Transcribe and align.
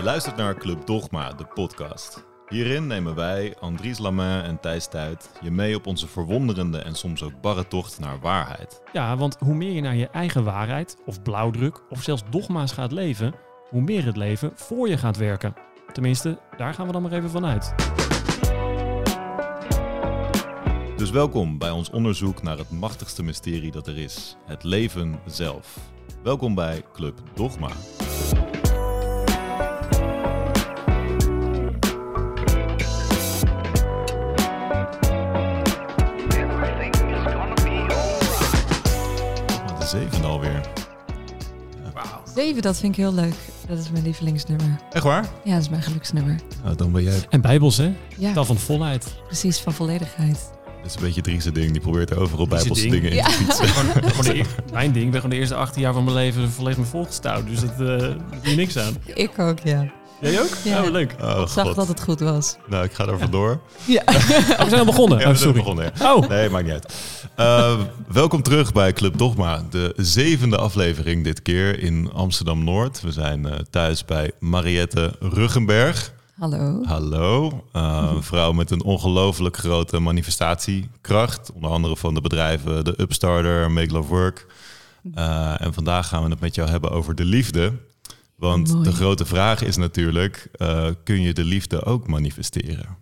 Je 0.00 0.06
luistert 0.06 0.36
naar 0.36 0.54
Club 0.54 0.86
Dogma, 0.86 1.32
de 1.32 1.44
podcast. 1.44 2.24
Hierin 2.48 2.86
nemen 2.86 3.14
wij, 3.14 3.56
Andries 3.58 3.98
Lamain 3.98 4.44
en 4.44 4.60
Thijs 4.60 4.88
Tuit, 4.88 5.30
je 5.40 5.50
mee 5.50 5.76
op 5.76 5.86
onze 5.86 6.08
verwonderende 6.08 6.78
en 6.78 6.94
soms 6.94 7.22
ook 7.22 7.40
barre 7.40 7.68
tocht 7.68 7.98
naar 7.98 8.20
waarheid. 8.20 8.82
Ja, 8.92 9.16
want 9.16 9.36
hoe 9.38 9.54
meer 9.54 9.72
je 9.72 9.80
naar 9.80 9.96
je 9.96 10.08
eigen 10.08 10.44
waarheid, 10.44 10.96
of 11.06 11.22
blauwdruk, 11.22 11.82
of 11.90 12.02
zelfs 12.02 12.22
dogma's 12.30 12.72
gaat 12.72 12.92
leven, 12.92 13.34
hoe 13.68 13.80
meer 13.80 14.04
het 14.04 14.16
leven 14.16 14.52
voor 14.54 14.88
je 14.88 14.98
gaat 14.98 15.16
werken. 15.16 15.54
Tenminste, 15.92 16.38
daar 16.56 16.74
gaan 16.74 16.86
we 16.86 16.92
dan 16.92 17.02
maar 17.02 17.12
even 17.12 17.30
vanuit. 17.30 17.74
Dus 20.96 21.10
welkom 21.10 21.58
bij 21.58 21.70
ons 21.70 21.90
onderzoek 21.90 22.42
naar 22.42 22.58
het 22.58 22.70
machtigste 22.70 23.22
mysterie 23.22 23.70
dat 23.70 23.86
er 23.86 23.98
is: 23.98 24.36
het 24.46 24.64
leven 24.64 25.20
zelf. 25.26 25.76
Welkom 26.22 26.54
bij 26.54 26.82
Club 26.92 27.22
Dogma. 27.34 27.70
Zeven, 42.34 42.62
dat 42.62 42.78
vind 42.78 42.92
ik 42.96 42.98
heel 43.04 43.14
leuk. 43.14 43.34
Dat 43.68 43.78
is 43.78 43.90
mijn 43.90 44.04
lievelingsnummer. 44.04 44.76
Echt 44.90 45.04
waar? 45.04 45.26
Ja, 45.44 45.52
dat 45.52 45.62
is 45.62 45.68
mijn 45.68 45.82
geluksnummer. 45.82 46.36
Nou, 46.64 46.76
dan 46.76 46.92
ben 46.92 47.02
jij. 47.02 47.18
En 47.30 47.40
bijbels, 47.40 47.76
hè? 47.76 47.92
Ja, 48.18 48.32
Tal 48.32 48.44
van 48.44 48.56
volheid. 48.58 49.14
precies, 49.26 49.58
van 49.58 49.72
volledigheid. 49.72 50.50
Dat 50.82 50.90
is 50.90 50.94
een 50.94 51.02
beetje 51.02 51.20
Driese 51.20 51.52
ding. 51.52 51.72
Die 51.72 51.80
probeert 51.80 52.16
overal 52.16 52.46
bijbelse 52.48 52.80
ding. 52.88 52.92
dingen 52.92 53.10
in 53.10 53.24
te 53.24 53.30
Ja. 53.30 53.30
fietsen. 53.30 53.68
Gewoon, 53.74 54.10
gewoon 54.10 54.24
de 54.24 54.34
eer- 54.38 54.54
mijn 54.72 54.92
ding, 54.92 55.04
ik 55.04 55.10
ben 55.10 55.20
gewoon 55.20 55.34
de 55.36 55.40
eerste 55.40 55.54
18 55.54 55.82
jaar 55.82 55.92
van 55.92 56.04
mijn 56.04 56.16
leven 56.16 56.50
volledig 56.50 56.78
me 56.78 56.84
volgestouwd. 56.84 57.46
Dus 57.46 57.60
dat 57.60 57.70
eh 57.70 57.76
daar 57.78 57.98
doe 58.42 58.50
je 58.50 58.56
niks 58.56 58.78
aan. 58.78 58.94
Ik 59.14 59.38
ook, 59.38 59.58
ja. 59.58 59.92
Jij 60.20 60.40
ook? 60.40 60.48
Ja. 60.64 60.82
Oh, 60.84 60.90
leuk. 60.90 61.14
Oh, 61.22 61.40
Ik 61.40 61.48
zag 61.48 61.66
god. 61.66 61.74
dat 61.76 61.88
het 61.88 62.02
goed 62.02 62.20
was. 62.20 62.56
Nou, 62.66 62.84
ik 62.84 62.92
ga 62.92 63.06
er 63.06 63.18
vandoor. 63.18 63.60
Ja. 63.86 64.02
Oh, 64.06 64.62
we 64.62 64.68
zijn 64.68 64.78
al 64.80 64.84
begonnen. 64.84 65.18
Ja, 65.18 65.24
oh, 65.24 65.30
we 65.30 65.36
zijn 65.36 65.48
sorry. 65.48 65.58
begonnen. 65.62 65.92
ja. 65.98 66.14
Oh, 66.14 66.28
Nee, 66.28 66.48
maakt 66.50 66.64
niet 66.64 66.72
uit. 66.72 66.94
Eh, 67.34 67.78
welkom 68.08 68.42
terug 68.42 68.72
bij 68.72 68.92
Club 68.92 69.18
Dogma, 69.18 69.62
de 69.70 69.92
zevende 69.96 70.56
aflevering 70.56 71.24
dit 71.24 71.42
keer 71.42 71.78
in 71.82 72.10
Amsterdam-Noord. 72.12 73.00
We 73.00 73.12
zijn 73.12 73.46
eh, 73.46 73.58
thuis 73.70 74.04
bij 74.04 74.30
Mariette 74.38 75.12
Ruggenberg. 75.20 76.12
Hallo. 76.38 76.82
Hallo, 76.84 77.64
Eh, 77.72 78.10
een 78.14 78.22
vrouw 78.22 78.52
met 78.52 78.70
een 78.70 78.82
ongelooflijk 78.84 79.56
grote 79.56 79.98
manifestatiekracht. 80.00 81.50
Onder 81.54 81.70
andere 81.70 81.96
van 81.96 82.14
de 82.14 82.20
bedrijven 82.20 82.84
de 82.84 82.94
Upstarter, 83.00 83.70
Make 83.70 83.92
Love 83.92 84.08
Work. 84.08 84.46
Eh, 85.14 85.60
en 85.60 85.74
vandaag 85.74 86.08
gaan 86.08 86.24
we 86.24 86.30
het 86.30 86.40
met 86.40 86.54
jou 86.54 86.70
hebben 86.70 86.90
over 86.90 87.14
de 87.14 87.24
liefde. 87.24 87.72
Want 88.40 88.72
Mooi. 88.72 88.84
de 88.84 88.92
grote 88.92 89.24
vraag 89.24 89.62
is 89.62 89.76
natuurlijk, 89.76 90.48
eh, 90.52 90.86
kun 91.04 91.20
je 91.20 91.32
de 91.34 91.44
liefde 91.44 91.84
ook 91.84 92.06
manifesteren? 92.08 92.96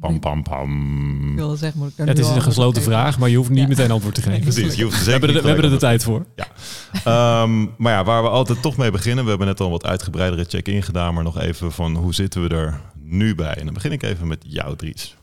Pam, 0.00 0.20
pam, 0.20 0.42
pam. 0.42 1.30
Ik 1.30 1.36
wilde 1.36 1.56
zeggen, 1.56 1.78
moet 1.80 1.88
ik 1.90 1.96
daar 1.96 2.06
het 2.06 2.18
is 2.18 2.28
een 2.28 2.42
gesloten 2.42 2.82
vraag, 2.82 3.18
maar 3.18 3.28
je 3.28 3.36
hoeft 3.36 3.50
niet 3.50 3.58
Ja. 3.58 3.66
meteen 3.68 3.90
antwoord 3.90 4.14
te 4.14 4.22
geven. 4.22 4.40
Precies, 4.40 4.74
je 4.74 4.84
hoeft 4.84 5.04
We 5.04 5.10
hebben, 5.10 5.28
er, 5.34 5.40
we 5.42 5.46
hebben 5.46 5.64
er 5.64 5.70
de 5.70 5.76
tijd 5.76 6.04
voor. 6.04 6.26
Ehm, 7.04 7.60
maar 7.78 7.92
ja, 7.92 8.04
waar 8.04 8.22
we 8.22 8.28
altijd 8.28 8.62
toch 8.62 8.76
mee 8.76 8.90
beginnen, 8.90 9.24
we 9.24 9.30
hebben 9.30 9.46
net 9.48 9.60
al 9.60 9.66
een 9.66 9.72
wat 9.72 9.86
uitgebreidere 9.86 10.44
check-in 10.44 10.82
gedaan, 10.82 11.14
maar 11.14 11.24
nog 11.24 11.38
even 11.38 11.72
van 11.72 11.96
hoe 11.96 12.14
zitten 12.14 12.42
we 12.42 12.48
er 12.54 12.80
nu 13.00 13.34
bij? 13.34 13.54
En 13.54 13.64
dan 13.64 13.74
begin 13.74 13.92
ik 13.92 14.02
even 14.02 14.26
met 14.26 14.44
jou, 14.48 14.76
Dries. 14.76 15.16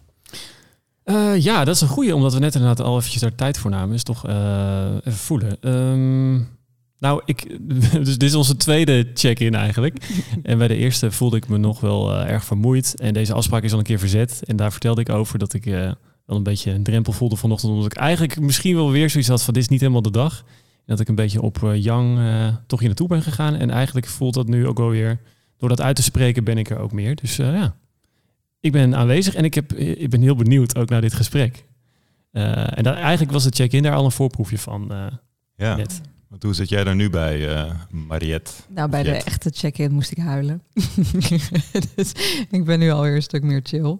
Eh, 1.03 1.37
ja, 1.43 1.63
dat 1.65 1.75
is 1.75 1.81
een 1.81 1.87
goeie, 1.87 2.15
omdat 2.15 2.33
we 2.33 2.39
net 2.39 2.55
inderdaad 2.55 2.85
al 2.85 2.97
eventjes 2.97 3.21
daar 3.21 3.35
tijd 3.35 3.57
voor 3.57 3.71
namen. 3.71 3.95
Is 3.95 4.03
toch 4.03 4.27
eh, 4.27 4.85
even 5.03 5.13
voelen. 5.19 5.57
Ehm, 5.61 6.41
nou, 6.99 7.21
ik, 7.25 7.57
dus 8.05 8.17
dit 8.17 8.23
is 8.23 8.35
onze 8.35 8.57
tweede 8.57 9.07
check-in 9.13 9.55
eigenlijk. 9.55 9.97
en 10.43 10.57
bij 10.57 10.67
de 10.67 10.75
eerste 10.75 11.11
voelde 11.11 11.37
ik 11.37 11.47
me 11.47 11.57
nog 11.57 11.79
wel 11.79 12.13
eh, 12.13 12.31
erg 12.31 12.43
vermoeid. 12.45 12.99
En 12.99 13.13
deze 13.13 13.33
afspraak 13.33 13.63
is 13.63 13.71
al 13.71 13.77
een 13.77 13.83
keer 13.83 13.99
verzet. 13.99 14.41
En 14.45 14.55
daar 14.55 14.71
vertelde 14.71 15.01
ik 15.01 15.09
over 15.09 15.39
dat 15.39 15.53
ik 15.53 15.65
eh, 15.65 15.73
wel 16.25 16.37
een 16.37 16.43
beetje 16.43 16.71
een 16.71 16.83
drempel 16.83 17.13
voelde 17.13 17.35
vanochtend. 17.35 17.71
Omdat 17.71 17.91
ik 17.91 17.97
eigenlijk 17.97 18.39
misschien 18.39 18.75
wel 18.75 18.91
weer 18.91 19.09
zoiets 19.09 19.29
had 19.29 19.43
van 19.43 19.53
dit 19.53 19.63
is 19.63 19.69
niet 19.69 19.79
helemaal 19.79 20.01
de 20.01 20.11
dag. 20.11 20.43
En 20.89 20.95
dat 20.95 20.99
ik 20.99 21.07
een 21.07 21.15
beetje 21.15 21.41
op 21.41 21.63
eh, 21.63 21.83
Yang 21.83 22.17
eh, 22.17 22.55
toch 22.67 22.79
hier 22.79 22.87
naartoe 22.87 23.07
ben 23.07 23.21
gegaan. 23.21 23.55
En 23.55 23.69
eigenlijk 23.69 24.07
voelt 24.07 24.33
dat 24.33 24.47
nu 24.47 24.67
ook 24.67 24.77
wel 24.77 24.89
weer, 24.89 25.19
door 25.57 25.69
dat 25.69 25.81
uit 25.81 25.95
te 25.95 26.03
spreken 26.03 26.43
ben 26.43 26.57
ik 26.57 26.69
er 26.69 26.79
ook 26.79 26.91
meer. 26.91 27.15
Dus 27.15 27.39
eh, 27.39 27.53
ja, 27.53 27.75
ik 28.59 28.71
ben 28.71 28.95
aanwezig 28.95 29.35
en 29.35 29.43
ik, 29.43 29.53
heb, 29.53 29.73
ik 29.73 30.09
ben 30.09 30.21
heel 30.21 30.35
benieuwd 30.35 30.77
ook 30.77 30.89
naar 30.89 31.01
dit 31.01 31.13
gesprek. 31.13 31.65
Eh, 32.31 32.77
en 32.77 32.85
eigenlijk 32.85 33.31
was 33.31 33.43
de 33.43 33.49
check-in 33.49 33.83
daar 33.83 33.95
al 33.95 34.05
een 34.05 34.11
voorproefje 34.11 34.57
van 34.57 34.91
eh, 34.91 35.05
Ja, 35.55 35.75
net. 35.75 36.01
Want 36.29 36.43
hoe 36.43 36.53
zit 36.53 36.69
jij 36.69 36.83
daar 36.83 36.95
nu 36.95 37.09
bij, 37.09 37.55
eh, 37.55 37.75
Mariette? 37.89 38.51
Nou, 38.67 38.89
bij 38.89 39.03
de 39.03 39.11
echte 39.11 39.49
check-in 39.53 39.91
moest 39.91 40.11
ik 40.11 40.17
huilen. 40.17 40.63
dus 41.95 42.11
ik 42.49 42.63
ben 42.65 42.79
nu 42.79 42.89
alweer 42.91 43.15
een 43.15 43.21
stuk 43.21 43.43
meer 43.43 43.59
chill. 43.63 43.97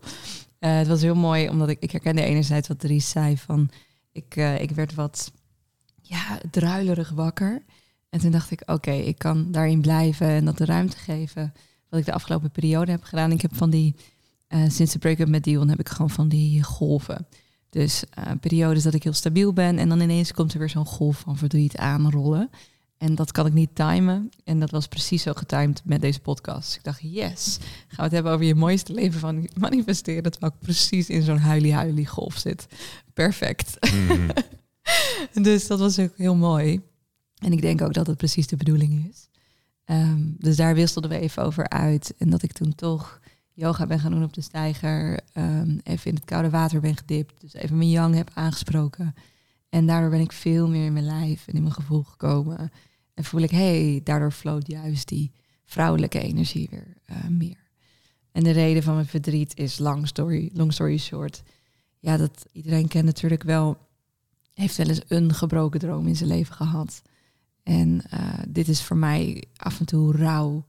Eh, 0.59 0.78
het 0.78 0.88
was 0.88 1.01
heel 1.01 1.16
mooi, 1.16 1.50
omdat 1.50 1.69
ik, 1.69 1.79
ik 1.79 1.91
herkende 1.91 2.23
enerzijds 2.23 2.67
wat 2.67 2.79
Dries 2.79 3.09
zei 3.09 3.38
van... 3.38 3.69
Ik, 4.12 4.35
eh, 4.35 4.62
ik 4.62 4.72
werd 4.72 4.94
wat 4.94 5.31
ja, 6.01 6.40
druilerig 6.51 7.09
wakker. 7.09 7.63
En 8.09 8.19
toen 8.19 8.31
dacht 8.31 8.51
ik, 8.51 8.61
oké, 8.66 8.91
ik 8.91 9.17
kan 9.17 9.51
daarin 9.51 9.81
blijven 9.81 10.28
en 10.28 10.46
dat 10.46 10.57
de 10.57 10.66
ruimte 10.66 10.97
geven. 10.97 11.53
Wat 11.90 12.00
ik 12.00 12.06
de 12.06 12.13
afgelopen 12.13 12.51
periode 12.51 12.91
heb 12.91 13.03
gedaan. 13.03 13.31
Ik 13.31 13.41
heb 13.41 13.56
van 13.56 13.69
die, 13.69 13.96
sinds 14.67 14.94
de 14.94 15.00
break-up 15.00 15.28
met 15.28 15.44
Dion 15.44 15.69
heb 15.69 15.79
ik 15.79 15.90
gewoon 15.90 16.09
van 16.09 16.28
die 16.28 16.63
golven. 16.63 17.28
Dus 17.69 18.03
eh, 18.09 18.31
periodes 18.41 18.84
dat 18.84 18.94
ik 18.94 19.03
heel 19.03 19.13
stabiel 19.13 19.53
ben 19.53 19.78
en 19.78 19.90
dan 19.90 20.00
ineens 20.00 20.34
komt 20.34 20.53
er 20.53 20.59
weer 20.59 20.69
zo'n 20.69 20.85
golf 20.85 21.19
van 21.19 21.38
verdriet 21.38 21.78
aanrollen. 21.78 22.50
En 22.97 23.16
dat 23.16 23.31
kan 23.31 23.46
ik 23.46 23.53
niet 23.53 23.75
timen. 23.75 24.30
En 24.44 24.59
dat 24.59 24.72
was 24.72 24.88
precies 24.88 25.22
zo 25.22 25.34
getimed 25.34 25.81
met 25.85 26.02
deze 26.02 26.19
podcast. 26.19 26.68
Dus 26.68 26.75
ik 26.75 26.84
dacht, 26.84 27.00
yes, 27.02 27.58
gaan 27.62 27.96
we 27.96 28.02
het 28.03 28.12
hebben 28.12 28.31
over 28.31 28.46
je 28.46 28.56
mooiste 28.56 28.94
leven 28.94 29.19
van 29.19 29.50
manifesteren. 29.58 30.31
Terwijl 30.31 30.52
ik 30.53 30.59
precies 30.59 31.09
in 31.09 31.22
zo'n 31.22 31.38
huilie-huilie 31.38 32.08
golf 32.08 32.38
zit. 32.38 32.68
Perfect. 33.13 33.91
Mhm. 33.94 34.29
Dus 35.34 35.68
dat 35.68 35.79
was 35.79 36.00
ook 36.00 36.18
heel 36.18 36.35
mooi. 36.35 36.81
En 37.38 37.52
ik 37.52 37.62
denk 37.62 37.81
ook 37.81 37.94
dat 37.94 38.08
het 38.08 38.18
precies 38.18 38.47
de 38.47 38.56
bedoeling 38.56 39.09
is. 39.09 39.29
Ehm, 39.85 40.22
dus 40.38 40.56
daar 40.56 40.75
wisselden 40.75 41.09
we 41.09 41.19
even 41.19 41.44
over 41.44 41.69
uit. 41.69 42.13
En 42.18 42.29
dat 42.29 42.44
ik 42.44 42.52
toen 42.52 42.75
toch 42.75 43.19
yoga 43.59 43.86
ben 43.86 44.00
gaan 44.00 44.12
doen 44.12 44.24
op 44.24 44.34
de 44.34 44.42
steiger. 44.42 45.20
ehm, 45.34 45.78
even 45.84 46.06
in 46.06 46.16
het 46.16 46.25
koude 46.25 46.50
water 46.50 46.81
ben 46.81 46.97
gedipt. 46.97 47.34
Dus 47.42 47.53
even 47.53 47.78
mijn 47.78 47.90
yang 47.90 48.16
heb 48.16 48.31
aangesproken. 48.34 49.16
En 49.70 49.86
daardoor 49.86 50.09
ben 50.09 50.20
ik 50.20 50.31
veel 50.31 50.68
meer 50.68 50.86
in 50.86 50.94
mijn 50.94 51.06
lijf 51.06 51.47
en 51.47 51.53
in 51.53 51.62
mijn 51.62 51.74
gevoel 51.74 52.03
gekomen. 52.03 52.72
En 53.14 53.24
voel 53.24 53.42
ik, 53.42 53.52
hey, 53.52 54.02
daardoor 54.03 54.31
floot 54.31 54.68
juist 54.68 55.08
die 55.08 55.31
vrouwelijke 55.66 56.20
energie 56.20 56.68
weer 56.72 56.94
eh, 57.06 57.28
meer. 57.28 57.68
En 58.31 58.44
de 58.44 58.52
reden 58.52 58.84
van 58.84 58.94
mijn 58.94 59.06
verdriet 59.06 59.58
is 59.58 59.80
long 59.80 60.08
story, 60.08 60.50
long 60.53 60.74
story 60.74 60.97
short. 60.97 61.44
Ja, 62.00 62.18
dat 62.18 62.46
iedereen 62.52 62.88
kent 62.88 63.06
natuurlijk 63.06 63.44
wel, 63.44 63.78
heeft 64.53 64.78
wel 64.78 64.88
eens 64.88 65.02
een 65.08 65.34
gebroken 65.34 65.80
droom 65.80 66.08
in 66.08 66.16
zijn 66.16 66.30
leven 66.30 66.56
gehad. 66.56 67.02
En 67.64 68.02
eh, 68.09 68.40
dit 68.47 68.68
is 68.68 68.84
voor 68.84 68.97
mij 68.97 69.44
af 69.56 69.80
en 69.80 69.86
toe 69.86 70.12
rouw 70.12 70.66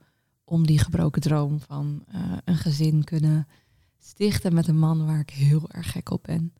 om 0.50 0.66
die 0.66 0.78
gebroken 0.78 1.21
droom 1.21 1.61
van 1.61 2.05
eh, 2.06 2.21
een 2.44 2.56
gezin 2.56 3.05
kunnen 3.05 3.49
stichten 3.99 4.55
met 4.55 4.69
een 4.69 4.78
man 4.78 5.06
waar 5.06 5.21
ik 5.21 5.31
heel 5.31 5.71
erg 5.71 5.93
gek 5.93 6.11
op 6.11 6.22
ben. 6.22 6.53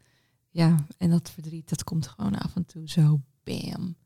Ja, 0.51 0.75
en 0.99 1.11
dat 1.11 1.31
verdriet, 1.31 1.69
dat 1.69 1.85
komt 1.85 2.07
gewoon 2.07 2.39
af 2.39 2.57
en 2.57 2.67
toe 2.67 2.89
zo 2.89 3.21
bam. 3.45 3.97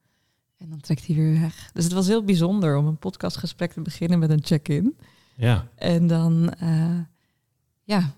En 0.56 0.68
dan 0.68 0.80
trekt 0.80 1.06
hij 1.06 1.16
weer 1.16 1.40
weg. 1.40 1.70
Dus 1.72 1.84
het 1.84 1.92
was 1.92 2.06
heel 2.06 2.24
bijzonder 2.24 2.76
om 2.76 2.86
een 2.86 2.98
podcastgesprek 2.98 3.72
te 3.72 3.80
beginnen 3.80 4.18
met 4.18 4.30
een 4.30 4.44
check-in. 4.44 4.96
Ja, 5.36 5.68
En 5.74 6.06
dan, 6.06 6.50
eh, 6.50 6.98
ja, 7.82 8.14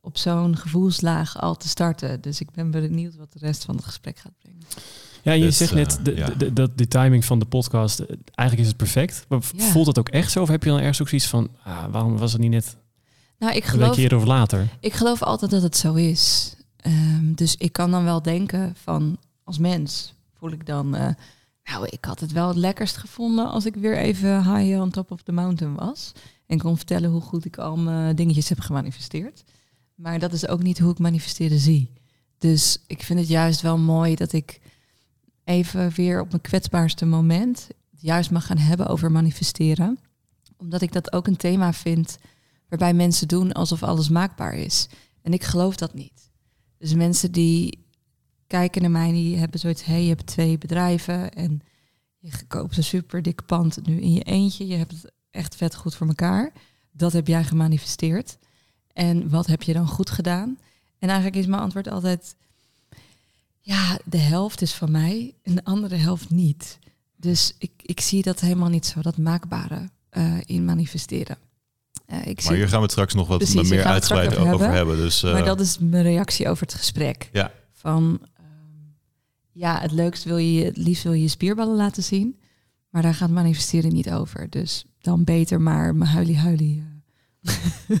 op 0.00 0.18
zo'n 0.18 0.56
gevoelslaag 0.56 1.40
al 1.40 1.56
te 1.56 1.68
starten. 1.68 2.20
Dus 2.20 2.40
ik 2.40 2.50
ben 2.50 2.70
benieuwd 2.70 3.16
wat 3.16 3.32
de 3.32 3.38
rest 3.38 3.64
van 3.64 3.76
het 3.76 3.84
gesprek 3.84 4.18
gaat 4.18 4.38
brengen. 4.38 4.62
Ja 5.24 5.32
je 5.32 5.44
Dus, 5.44 5.56
zegt 5.56 5.70
eh, 5.70 5.76
net 5.76 5.98
de, 6.02 6.16
ja. 6.16 6.26
de, 6.26 6.36
de- 6.36 6.52
dat 6.52 6.76
die 6.78 6.88
timing 6.88 7.24
van 7.24 7.38
de 7.38 7.44
podcast, 7.44 7.98
eh, 7.98 8.16
eigenlijk 8.34 8.60
is 8.60 8.66
het 8.66 8.76
perfect. 8.76 9.24
Maar 9.28 9.40
Ja. 9.56 9.64
voelt 9.64 9.86
het 9.86 9.98
ook 9.98 10.08
echt 10.08 10.30
zo? 10.32 10.42
Of 10.42 10.48
heb 10.48 10.62
je 10.62 10.68
dan 10.70 10.78
ergens 10.78 11.00
ook 11.00 11.08
zoiets 11.08 11.26
van, 11.28 11.48
ah, 11.62 11.84
waarom 11.90 12.18
was 12.18 12.32
het 12.32 12.40
niet 12.40 12.50
net 12.50 12.76
Nou, 13.38 13.54
ik 13.56 13.62
een 13.64 13.68
geloof, 13.70 13.96
eerder 13.96 14.18
of 14.18 14.24
later? 14.24 14.68
ik 14.80 14.92
geloof 14.92 15.22
altijd 15.22 15.50
dat 15.50 15.62
het 15.62 15.76
zo 15.76 15.94
is. 15.94 16.54
Ehm, 16.76 17.34
dus 17.34 17.56
ik 17.56 17.72
kan 17.72 17.90
dan 17.90 18.04
wel 18.04 18.22
denken 18.22 18.74
van, 18.82 19.18
als 19.44 19.58
mens 19.58 20.14
voel 20.38 20.50
ik 20.50 20.66
dan... 20.66 20.94
eh, 20.96 21.08
nou, 21.64 21.86
ik 21.90 22.04
had 22.04 22.20
het 22.20 22.32
wel 22.32 22.48
het 22.48 22.56
lekkerst 22.56 22.96
gevonden 22.96 23.50
als 23.50 23.66
ik 23.66 23.74
weer 23.74 23.96
even 23.98 24.56
high 24.56 24.80
on 24.80 24.90
top 24.90 25.10
of 25.10 25.22
the 25.22 25.32
mountain 25.32 25.74
was. 25.74 26.12
En 26.46 26.58
kon 26.58 26.76
vertellen 26.76 27.10
hoe 27.10 27.20
goed 27.20 27.44
ik 27.44 27.58
al 27.58 27.76
mijn 27.76 28.16
dingetjes 28.16 28.48
heb 28.48 28.60
gemanifesteerd. 28.60 29.44
Maar 29.94 30.18
dat 30.18 30.32
is 30.32 30.48
ook 30.48 30.62
niet 30.62 30.78
hoe 30.78 30.90
ik 30.92 30.98
manifesteren 30.98 31.58
zie. 31.58 31.92
Dus 32.38 32.78
ik 32.86 33.02
vind 33.02 33.18
het 33.18 33.28
juist 33.28 33.60
wel 33.60 33.78
mooi 33.78 34.14
dat 34.14 34.32
ik 34.32 34.60
even 35.44 35.90
weer 35.90 36.20
op 36.20 36.28
mijn 36.28 36.42
kwetsbaarste 36.42 37.06
moment 37.06 37.68
juist 37.90 38.30
mag 38.30 38.46
gaan 38.46 38.58
hebben 38.58 38.86
over 38.86 39.12
manifesteren. 39.12 39.98
Omdat 40.56 40.82
ik 40.82 40.92
dat 40.92 41.12
ook 41.12 41.26
een 41.26 41.36
thema 41.36 41.72
vind 41.72 42.18
waarbij 42.68 42.94
mensen 42.94 43.28
doen 43.28 43.52
alsof 43.52 43.82
alles 43.82 44.08
maakbaar 44.08 44.54
is. 44.54 44.88
En 45.22 45.32
ik 45.32 45.44
geloof 45.44 45.76
dat 45.76 45.94
niet. 45.94 46.30
Dus 46.78 46.94
mensen 46.94 47.32
die 47.32 47.86
kijken 48.46 48.82
naar 48.82 48.90
mij, 48.90 49.12
die 49.12 49.36
hebben 49.36 49.60
zoiets, 49.60 49.84
hey, 49.84 50.02
je 50.02 50.08
hebt 50.08 50.26
twee 50.26 50.58
bedrijven 50.58 51.32
en 51.32 51.60
je 52.18 52.46
koopt 52.46 52.76
een 52.76 52.84
super 52.84 53.22
dik 53.22 53.46
pand 53.46 53.86
nu 53.86 54.00
in 54.00 54.12
je 54.12 54.22
eentje. 54.22 54.66
Je 54.66 54.76
hebt 54.76 54.90
het 54.90 55.12
echt 55.30 55.56
vet 55.56 55.74
goed 55.74 55.94
voor 55.94 56.06
elkaar. 56.06 56.52
dat 56.92 57.12
heb 57.12 57.26
jij 57.26 57.44
gemanifesteerd. 57.44 58.38
En 58.92 59.28
wat 59.28 59.46
heb 59.46 59.62
je 59.62 59.72
dan 59.72 59.88
goed 59.88 60.10
gedaan? 60.10 60.58
En 60.98 61.08
eigenlijk 61.08 61.36
is 61.36 61.46
mijn 61.46 61.62
antwoord 61.62 61.88
altijd, 61.88 62.36
ja, 63.64 63.98
de 64.04 64.18
helft 64.18 64.62
is 64.62 64.72
van 64.72 64.90
mij 64.90 65.34
en 65.42 65.54
de 65.54 65.64
andere 65.64 65.96
helft 65.96 66.30
niet. 66.30 66.78
Dus 67.16 67.54
ik, 67.58 67.70
ik 67.82 68.00
zie 68.00 68.22
dat 68.22 68.40
helemaal 68.40 68.68
niet 68.68 68.86
zo, 68.86 69.00
dat 69.00 69.16
maakbare 69.16 69.90
uh, 70.12 70.36
in 70.44 70.64
manifesteren. 70.64 71.38
Uh, 72.12 72.26
ik 72.26 72.44
maar 72.44 72.54
hier 72.54 72.68
gaan 72.68 72.82
we 72.82 72.90
straks 72.90 73.14
nog 73.14 73.28
wat 73.28 73.38
Precies, 73.38 73.70
meer 73.70 73.84
uitgebreid 73.84 74.36
over, 74.36 74.54
over, 74.54 74.70
hebben. 74.70 74.96
Dus, 74.96 75.22
uh, 75.22 75.32
maar 75.32 75.44
dat 75.44 75.60
is 75.60 75.78
mijn 75.78 76.02
reactie 76.02 76.48
over 76.48 76.66
het 76.66 76.74
gesprek. 76.74 77.28
Ja. 77.32 77.52
Van 77.72 78.20
ja, 79.52 79.80
het 79.80 79.92
leukst 79.92 80.24
wil 80.24 80.36
je, 80.36 80.64
het 80.64 80.76
liefst 80.76 81.02
wil 81.02 81.12
je 81.12 81.22
je 81.22 81.28
spierballen 81.28 81.76
laten 81.76 82.02
zien. 82.02 82.38
Maar 82.90 83.02
daar 83.02 83.14
gaat 83.14 83.30
manifesteren 83.30 83.92
niet 83.92 84.10
over. 84.10 84.50
Dus 84.50 84.84
dan 85.00 85.24
beter 85.24 85.60
maar 85.60 85.94
mijn 85.94 86.10
huilie 86.10 86.38
huilie 86.38 86.84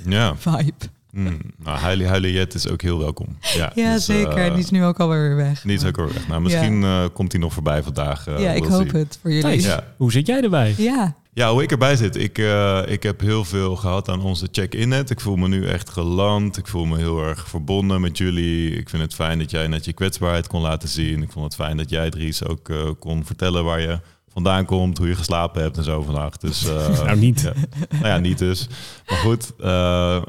ja. 0.04 0.36
vibe. 0.46 0.90
Mm, 1.14 1.40
nou, 1.64 1.78
huilie 1.78 2.06
huilie 2.06 2.32
jet 2.32 2.54
is 2.54 2.68
ook 2.68 2.82
heel 2.82 2.98
welkom. 2.98 3.36
Ja, 3.40 3.72
ja 3.74 3.94
dus, 3.94 4.04
zeker. 4.04 4.46
Uh, 4.46 4.54
die 4.54 4.62
is 4.62 4.70
nu 4.70 4.84
ook 4.84 5.00
alweer 5.00 5.36
weg. 5.36 5.64
Niet 5.64 5.84
ook 5.84 5.98
alweer 5.98 6.14
weg. 6.14 6.28
Nou, 6.28 6.40
misschien 6.40 6.80
ja. 6.80 7.02
uh, 7.02 7.08
komt 7.12 7.32
hij 7.32 7.40
nog 7.40 7.52
voorbij 7.52 7.82
vandaag. 7.82 8.26
ja, 8.38 8.50
ik 8.50 8.64
hoop 8.64 8.92
het 8.92 9.18
voor 9.20 9.32
jullie. 9.32 9.62
Ja. 9.62 9.84
Hoe 9.96 10.12
zit 10.12 10.26
jij 10.26 10.42
erbij? 10.42 10.74
Ja. 10.76 11.16
Ja, 11.34 11.50
hoe 11.52 11.62
ik 11.62 11.70
erbij 11.70 11.96
zit. 11.96 12.16
Ik, 12.16 12.38
uh, 12.38 12.82
ik 12.86 13.02
heb 13.02 13.20
heel 13.20 13.44
veel 13.44 13.76
gehad 13.76 14.08
aan 14.08 14.22
onze 14.22 14.48
check-in 14.52 14.88
net. 14.88 15.10
Ik 15.10 15.20
voel 15.20 15.36
me 15.36 15.48
nu 15.48 15.66
echt 15.66 15.90
geland. 15.90 16.56
Ik 16.56 16.66
voel 16.66 16.84
me 16.84 16.96
heel 16.96 17.22
erg 17.22 17.48
verbonden 17.48 18.00
met 18.00 18.18
jullie. 18.18 18.70
Ik 18.70 18.88
vind 18.88 19.02
het 19.02 19.14
fijn 19.14 19.38
dat 19.38 19.50
jij 19.50 19.66
net 19.66 19.84
je 19.84 19.92
kwetsbaarheid 19.92 20.46
kon 20.46 20.60
laten 20.60 20.88
zien. 20.88 21.22
Ik 21.22 21.32
vond 21.32 21.44
het 21.44 21.54
fijn 21.54 21.76
dat 21.76 21.90
jij, 21.90 22.10
Dries, 22.10 22.44
ook 22.44 22.68
uh, 22.68 22.90
kon 22.98 23.24
vertellen 23.24 23.64
waar 23.64 23.80
je 23.80 24.00
vandaan 24.34 24.64
komt, 24.64 24.98
hoe 24.98 25.08
je 25.08 25.14
geslapen 25.14 25.62
hebt 25.62 25.76
en 25.76 25.84
zo 25.84 26.02
vandaag. 26.02 26.36
Dus, 26.36 26.66
uh, 26.66 26.88
nou, 27.04 27.16
niet. 27.16 27.40
Ja. 27.40 27.52
Nou 27.90 28.06
ja, 28.06 28.18
niet 28.18 28.38
dus. 28.38 28.68
Maar 29.06 29.18
goed, 29.18 29.52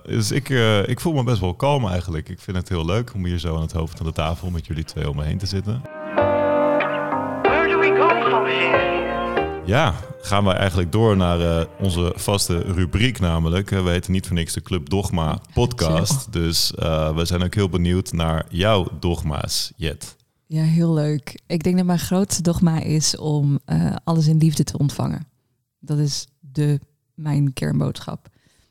dus 0.06 0.32
ik, 0.32 0.50
ik 0.86 1.00
voel 1.00 1.14
me 1.14 1.24
best 1.24 1.40
wel 1.40 1.54
kalm 1.54 1.88
eigenlijk. 1.88 2.30
Ik 2.30 2.40
vind 2.40 2.58
het 2.58 2.70
heel 2.70 2.86
leuk 2.86 3.14
om 3.14 3.26
hier 3.26 3.40
zo 3.40 3.56
aan 3.56 3.62
het 3.62 3.72
hoofd 3.72 3.98
van 3.98 4.06
de 4.06 4.12
tafel 4.12 4.50
met 4.50 4.66
jullie 4.66 4.84
twee 4.84 5.10
om 5.10 5.16
me 5.16 5.24
heen 5.24 5.38
te 5.38 5.46
zitten. 5.46 5.82
Where 7.42 7.68
do 7.68 7.80
we 7.80 7.96
go 8.00 8.30
from 8.30 8.46
here? 8.46 8.96
Ja, 9.66 9.96
gaan 10.22 10.46
we 10.46 10.52
eigenlijk 10.52 10.92
door 10.92 11.18
naar 11.18 11.40
uh, 11.40 11.62
onze 11.80 12.14
vaste 12.16 12.60
rubriek 12.60 13.20
namelijk. 13.20 13.70
we 13.70 13.90
heten 13.90 14.12
niet 14.12 14.28
voor 14.28 14.36
niks 14.36 14.54
de 14.54 14.62
Club 14.62 14.90
Dogma 14.90 15.40
podcast. 15.54 16.34
Dus 16.34 16.74
uh, 16.80 17.16
we 17.16 17.26
zijn 17.26 17.44
ook 17.44 17.54
heel 17.54 17.70
benieuwd 17.70 18.12
naar 18.12 18.46
jouw 18.50 18.88
dogma's, 19.00 19.72
Jet. 19.76 20.16
Ja, 20.48 20.64
heel 20.64 20.94
leuk. 20.94 21.42
Ik 21.48 21.64
denk 21.64 21.78
dat 21.78 21.86
mijn 21.86 22.00
grootste 22.00 22.42
dogma 22.42 22.80
is 22.80 23.18
om 23.18 23.60
uh, 23.66 23.96
alles 24.04 24.28
in 24.28 24.38
liefde 24.38 24.64
te 24.64 24.78
ontvangen. 24.78 25.28
Dat 25.80 25.98
is 25.98 26.28
de, 26.40 26.80
mijn 27.14 27.54
kernboodschap. 27.54 28.30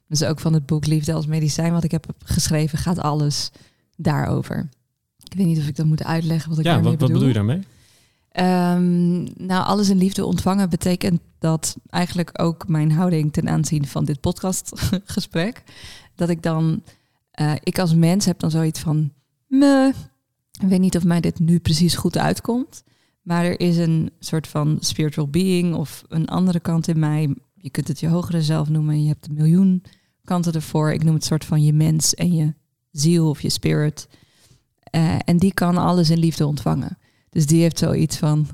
Dus 0.09 0.25
ook 0.25 0.41
van 0.41 0.53
het 0.53 0.67
boek 0.67 0.87
Liefde 0.87 1.13
als 1.13 1.27
medicijn 1.27 1.73
wat 1.73 1.85
ik 1.85 1.91
heb 1.91 2.07
geschreven 2.25 2.79
gaat 2.79 2.99
alles 2.99 3.51
daarover. 3.97 4.69
Ik 5.25 5.35
weet 5.35 5.47
niet 5.47 5.59
of 5.59 5.67
ik 5.67 5.77
dat 5.77 5.87
moet 5.87 6.05
uitleggen 6.05 6.51
wat 6.51 6.59
ik 6.59 6.65
ja, 6.65 6.73
daarmee 6.73 6.91
wat, 6.91 6.99
bedoel. 6.99 7.15
wat 7.15 7.35
bedoel 7.35 7.43
je 7.43 7.55
daarmee? 7.55 7.67
Um, 8.37 9.47
nou, 9.47 9.65
alles 9.65 9.89
in 9.89 9.99
liefde 9.99 10.25
ontvangen 10.25 10.71
betekent 10.71 11.21
dat 11.39 11.77
eigenlijk 11.89 12.43
ook 12.43 12.69
mijn 12.69 12.93
houding 12.93 13.33
ten 13.33 13.49
aanzien 13.49 13.87
van 13.87 14.05
dit 14.05 14.21
podcastgesprek, 14.21 15.63
dat 16.15 16.29
ik 16.29 16.43
dan, 16.43 16.83
uh, 17.41 17.53
ik 17.63 17.79
als 17.79 17.95
mens 17.95 18.25
heb 18.25 18.39
dan 18.39 18.51
zoiets 18.51 18.81
van, 18.81 19.13
me, 19.47 19.93
ik 20.63 20.69
weet 20.69 20.81
niet 20.81 20.97
of 20.97 21.05
mij 21.05 21.21
dit 21.21 21.39
nu 21.39 21.59
precies 21.59 21.95
goed 21.95 22.19
uitkomt, 22.19 22.85
maar 23.23 23.45
er 23.45 23.61
is 23.61 23.77
een 23.77 24.11
soort 24.19 24.49
van 24.49 24.77
spiritual 24.81 25.29
being 25.29 25.75
of 25.75 26.05
een 26.09 26.29
andere 26.29 26.61
kant 26.61 26.89
in 26.89 26.99
mij. 26.99 27.35
Je 27.55 27.71
kunt 27.71 27.89
het 27.89 28.01
je 28.01 28.09
hogere 28.09 28.43
zelf 28.43 28.69
noemen, 28.69 29.03
je 29.03 29.09
hebt 29.09 29.29
een 29.29 29.35
miljoen 29.35 29.83
kanten 30.25 30.53
ervoor. 30.53 30.93
Ik 30.93 31.05
noem 31.05 31.15
het 31.15 31.25
soort 31.25 31.45
van 31.45 31.63
je 31.63 31.73
mens 31.73 32.15
en 32.15 32.35
je 32.35 32.55
ziel 32.91 33.29
of 33.29 33.41
je 33.41 33.51
spirit. 33.51 34.09
Uh, 34.91 35.17
en 35.25 35.37
die 35.37 35.55
kan 35.55 35.77
alles 35.77 36.11
in 36.11 36.19
liefde 36.19 36.47
ontvangen. 36.47 36.99
Dus 37.31 37.47
die 37.47 37.61
heeft 37.61 37.79
zoiets 37.79 38.17
van, 38.17 38.49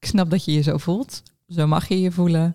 ik 0.00 0.08
snap 0.08 0.30
dat 0.30 0.44
je 0.44 0.52
je 0.52 0.62
zo 0.62 0.76
voelt, 0.76 1.22
zo 1.48 1.66
mag 1.66 1.88
je 1.88 2.00
je 2.00 2.12
voelen, 2.12 2.54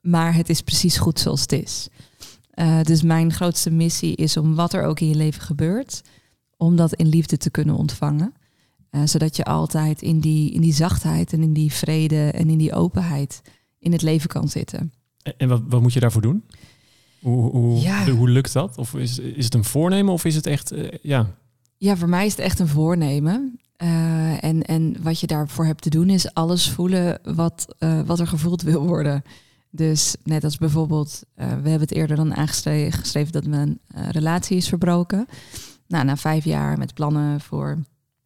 maar 0.00 0.34
het 0.34 0.48
is 0.48 0.60
precies 0.60 0.96
goed 0.96 1.18
zoals 1.18 1.40
het 1.40 1.52
is. 1.52 1.88
Uh, 2.54 2.82
dus 2.82 3.02
mijn 3.02 3.32
grootste 3.32 3.70
missie 3.70 4.16
is 4.16 4.36
om 4.36 4.54
wat 4.54 4.72
er 4.72 4.84
ook 4.84 5.00
in 5.00 5.08
je 5.08 5.14
leven 5.14 5.42
gebeurt, 5.42 6.02
om 6.62 6.76
dat 6.76 6.94
in 6.94 7.08
liefde 7.08 7.36
te 7.36 7.50
kunnen 7.50 7.76
ontvangen. 7.76 8.34
Uh, 8.90 9.00
zodat 9.04 9.36
je 9.36 9.44
altijd 9.44 10.02
in 10.02 10.20
die, 10.20 10.52
in 10.52 10.60
die 10.60 10.72
zachtheid 10.72 11.32
en 11.32 11.42
in 11.42 11.52
die 11.52 11.72
vrede 11.72 12.30
en 12.30 12.50
in 12.50 12.58
die 12.58 12.72
openheid 12.72 13.42
in 13.78 13.92
het 13.92 14.02
leven 14.02 14.28
kan 14.28 14.48
zitten. 14.48 14.92
En 15.36 15.48
wat, 15.48 15.62
wat 15.68 15.82
moet 15.82 15.92
je 15.92 16.00
daarvoor 16.00 16.22
doen? 16.22 16.44
Hoe, 17.20 17.50
hoe, 17.50 17.80
ja. 17.80 18.10
hoe 18.10 18.28
lukt 18.28 18.52
dat? 18.52 18.78
Of 18.78 18.94
is, 18.94 19.18
is 19.18 19.44
het 19.44 19.54
een 19.54 19.64
voornemen 19.64 20.12
of 20.12 20.24
is 20.24 20.34
het 20.34 20.46
echt, 20.46 20.72
uh, 20.72 20.88
ja... 21.02 21.26
Ja, 21.76 21.96
voor 21.96 22.08
mij 22.08 22.26
is 22.26 22.32
het 22.32 22.40
echt 22.40 22.58
een 22.58 22.68
voornemen. 22.68 23.60
Uh, 23.82 24.44
en, 24.44 24.62
en 24.62 24.96
wat 25.02 25.20
je 25.20 25.26
daarvoor 25.26 25.66
hebt 25.66 25.82
te 25.82 25.90
doen 25.90 26.08
is 26.08 26.34
alles 26.34 26.70
voelen 26.70 27.18
wat, 27.34 27.74
wat 28.06 28.20
er 28.20 28.26
gevoeld 28.26 28.62
wil 28.62 28.86
worden. 28.86 29.22
Dus 29.70 30.16
net 30.24 30.44
als 30.44 30.56
bijvoorbeeld, 30.56 31.22
we 31.34 31.42
hebben 31.44 31.80
het 31.80 31.92
eerder 31.92 32.16
dan 32.16 32.34
aangeschreven 32.34 33.32
dat 33.32 33.46
mijn 33.46 33.78
relatie 34.10 34.56
is 34.56 34.68
verbroken. 34.68 35.26
Nou, 35.92 36.04
na 36.04 36.16
vijf 36.16 36.44
jaar 36.44 36.78
met 36.78 36.94
plannen 36.94 37.40
voor 37.40 37.78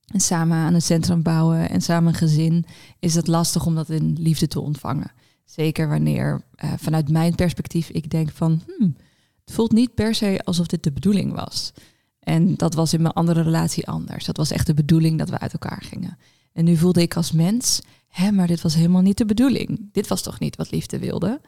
samen 0.04 0.56
aan 0.56 0.74
een 0.74 0.82
centrum 0.82 1.22
bouwen 1.22 1.70
en 1.70 1.80
samen 1.80 2.08
een 2.08 2.18
gezin, 2.18 2.66
is 2.98 3.14
het 3.14 3.26
lastig 3.26 3.66
om 3.66 3.74
dat 3.74 3.90
in 3.90 4.16
liefde 4.18 4.48
te 4.48 4.60
ontvangen. 4.60 5.12
Zeker 5.44 5.88
wanneer 5.88 6.42
vanuit 6.56 7.08
mijn 7.08 7.34
perspectief 7.34 7.88
ik 7.88 8.10
denk 8.10 8.30
van, 8.30 8.62
hmm, 8.66 8.96
het 9.44 9.54
voelt 9.54 9.72
niet 9.72 9.94
per 9.94 10.14
se 10.14 10.40
alsof 10.44 10.66
dit 10.66 10.82
de 10.82 10.92
bedoeling 10.92 11.32
was. 11.32 11.72
En 12.20 12.54
dat 12.54 12.74
was 12.74 12.92
in 12.92 13.02
mijn 13.02 13.14
andere 13.14 13.42
relatie 13.42 13.86
anders. 13.86 14.24
Dat 14.24 14.36
was 14.36 14.50
echt 14.50 14.66
de 14.66 14.74
bedoeling 14.74 15.18
dat 15.18 15.30
we 15.30 15.38
uit 15.38 15.52
elkaar 15.52 15.82
gingen. 15.82 16.18
En 16.52 16.64
nu 16.64 16.76
voelde 16.76 17.02
ik 17.02 17.16
als 17.16 17.32
mens, 17.32 17.80
hè, 18.08 18.32
maar 18.32 18.46
dit 18.46 18.60
was 18.60 18.74
helemaal 18.74 19.02
niet 19.02 19.18
de 19.18 19.26
bedoeling. 19.26 19.88
Dit 19.92 20.06
was 20.06 20.22
toch 20.22 20.38
niet 20.38 20.56
wat 20.56 20.70
liefde 20.70 20.98
wilde. 20.98 21.40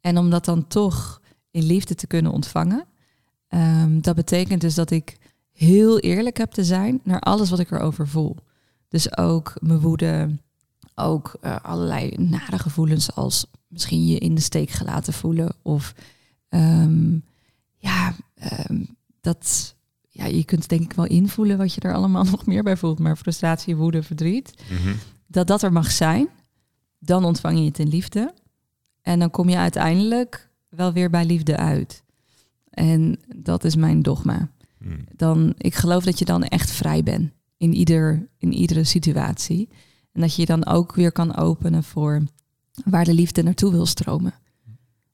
En 0.00 0.18
om 0.18 0.30
dat 0.30 0.44
dan 0.44 0.66
toch 0.66 1.20
in 1.50 1.62
liefde 1.62 1.94
te 1.94 2.06
kunnen 2.06 2.32
ontvangen, 2.32 2.86
um, 3.48 4.00
dat 4.00 4.14
betekent 4.14 4.60
dus 4.60 4.74
dat 4.74 4.90
ik 4.90 5.16
heel 5.58 5.98
eerlijk 5.98 6.36
heb 6.36 6.50
te 6.50 6.64
zijn 6.64 7.00
naar 7.04 7.20
alles 7.20 7.50
wat 7.50 7.58
ik 7.58 7.70
erover 7.70 8.08
voel. 8.08 8.36
Dus 8.88 9.16
ook 9.16 9.54
mijn 9.60 9.80
woede, 9.80 10.38
ook 10.94 11.36
uh, 11.42 11.56
allerlei 11.62 12.14
nare 12.16 12.58
gevoelens 12.58 13.14
als 13.14 13.46
misschien 13.66 14.06
je 14.06 14.18
in 14.18 14.34
de 14.34 14.40
steek 14.40 14.70
gelaten 14.70 15.12
voelen 15.12 15.54
of 15.62 15.94
um, 16.48 17.24
ja, 17.76 18.14
um, 18.68 18.96
dat 19.20 19.74
ja, 20.08 20.24
je 20.24 20.44
kunt 20.44 20.68
denk 20.68 20.82
ik 20.82 20.92
wel 20.92 21.06
invoelen 21.06 21.58
wat 21.58 21.74
je 21.74 21.80
er 21.80 21.94
allemaal 21.94 22.24
nog 22.30 22.46
meer 22.46 22.62
bij 22.62 22.76
voelt. 22.76 22.98
Maar 22.98 23.16
frustratie, 23.16 23.76
woede, 23.76 24.02
verdriet, 24.02 24.54
mhm. 24.70 24.94
dat 25.26 25.46
dat 25.46 25.62
er 25.62 25.72
mag 25.72 25.90
zijn. 25.90 26.28
Dan 26.98 27.24
ontvang 27.24 27.58
je 27.58 27.64
het 27.64 27.78
in 27.78 27.88
liefde. 27.88 28.34
En 29.02 29.18
dan 29.18 29.30
kom 29.30 29.48
je 29.48 29.56
uiteindelijk 29.56 30.48
wel 30.68 30.92
weer 30.92 31.10
bij 31.10 31.24
liefde 31.24 31.56
uit. 31.56 32.02
En 32.70 33.20
dat 33.36 33.64
is 33.64 33.76
mijn 33.76 34.02
dogma. 34.02 34.48
Mhm. 34.88 35.00
Dan, 35.16 35.54
ik 35.56 35.74
geloof 35.74 36.04
dat 36.04 36.18
je 36.18 36.24
dan 36.24 36.42
echt 36.42 36.70
vrij 36.70 37.02
bent 37.02 37.30
in, 37.56 37.74
ieder, 37.74 38.28
in 38.38 38.52
iedere 38.52 38.84
situatie. 38.84 39.68
En 40.12 40.20
dat 40.20 40.34
je 40.34 40.40
je 40.40 40.46
dan 40.46 40.66
ook 40.66 40.94
weer 40.94 41.12
kan 41.12 41.36
openen 41.36 41.84
voor 41.84 42.22
waar 42.84 43.04
de 43.04 43.14
liefde 43.14 43.42
naartoe 43.42 43.70
wil 43.70 43.86
stromen. 43.86 44.34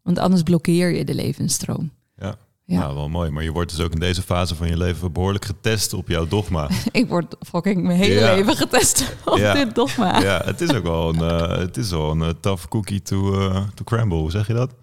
Want 0.03 0.19
anders 0.19 0.43
blokkeer 0.43 0.95
je 0.97 1.05
de 1.05 1.15
levensstroom. 1.15 1.91
Ja. 2.17 2.37
Ja. 2.67 2.79
Nou, 2.79 2.95
wel 2.95 3.09
mooi. 3.09 3.31
Maar 3.31 3.43
je 3.43 3.53
wordt 3.53 3.71
dus 3.71 3.81
ook 3.81 3.93
in 3.93 4.01
deze 4.01 4.23
fase 4.23 4.55
van 4.55 4.69
je 4.69 4.77
leven 4.77 5.13
behoorlijk 5.13 5.45
getest 5.45 5.93
op 5.93 6.09
jouw 6.09 6.27
dogma. 6.27 6.69
ik 6.93 7.09
word 7.09 7.37
fucking 7.41 7.83
mijn 7.83 7.99
hele 7.99 8.21
leven 8.21 8.57
getest 8.57 9.17
op 9.25 9.37
dit 9.37 9.75
dogma. 9.75 10.21
Ja, 10.21 10.43
het 10.45 10.61
is 10.61 10.73
ook 10.73 10.83
wel 10.83 11.09
een, 11.09 11.21
uh, 11.21 11.59
het 11.59 11.77
is 11.77 11.91
wel 11.91 12.11
een 12.11 12.19
uh, 12.19 12.29
tough 12.41 12.69
cookie 12.69 13.03
to, 13.03 13.41
uh, 13.41 13.63
to 13.75 13.85
crumble. 13.85 14.19
Hoe 14.19 14.31
zeg 14.31 14.47
je 14.47 14.53
dat? 14.53 14.75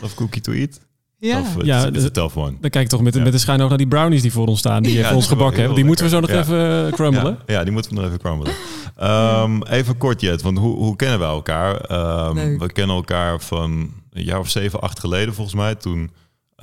Tough 0.00 0.14
cookie 0.14 0.40
to 0.40 0.52
eat? 0.52 0.80
Ja, 1.20 1.40
of, 1.40 1.64
ja 1.64 1.86
is 1.92 2.04
een 2.04 2.12
tough 2.12 2.36
one. 2.36 2.56
Dan 2.60 2.70
kijk 2.70 2.84
ik 2.84 2.90
toch 2.90 3.02
met, 3.02 3.22
met 3.22 3.32
de 3.32 3.38
schijn 3.38 3.58
naar 3.58 3.76
die 3.76 3.86
brownies 3.86 4.22
die 4.22 4.32
voor 4.32 4.46
ons 4.46 4.58
staan, 4.58 4.82
die 4.82 4.92
ja, 4.92 5.06
voor 5.06 5.16
ons 5.16 5.26
gebakken 5.26 5.58
hebben. 5.58 5.74
Die 5.76 5.84
moeten 5.84 6.04
we 6.04 6.10
zo 6.10 6.20
nog 6.20 6.30
even 6.30 6.90
crumbelen. 6.92 7.38
Ja, 7.46 7.62
die 7.62 7.72
moeten 7.72 7.90
we 7.90 7.96
nog 7.96 8.06
even 8.06 8.18
crumbelen. 8.18 8.52
Um, 9.02 9.62
even 9.62 9.98
kort, 9.98 10.20
Jet, 10.20 10.42
want 10.42 10.58
hoe, 10.58 10.76
hoe 10.76 10.96
kennen 10.96 11.18
we 11.18 11.24
elkaar? 11.24 11.72
Um, 12.28 12.58
we 12.58 12.72
kennen 12.72 12.96
elkaar 12.96 13.40
van 13.40 13.90
een 14.12 14.24
jaar 14.24 14.38
of 14.38 14.50
zeven, 14.50 14.80
acht 14.80 15.00
geleden 15.00 15.34
volgens 15.34 15.56
mij. 15.56 15.74
Toen 15.74 16.10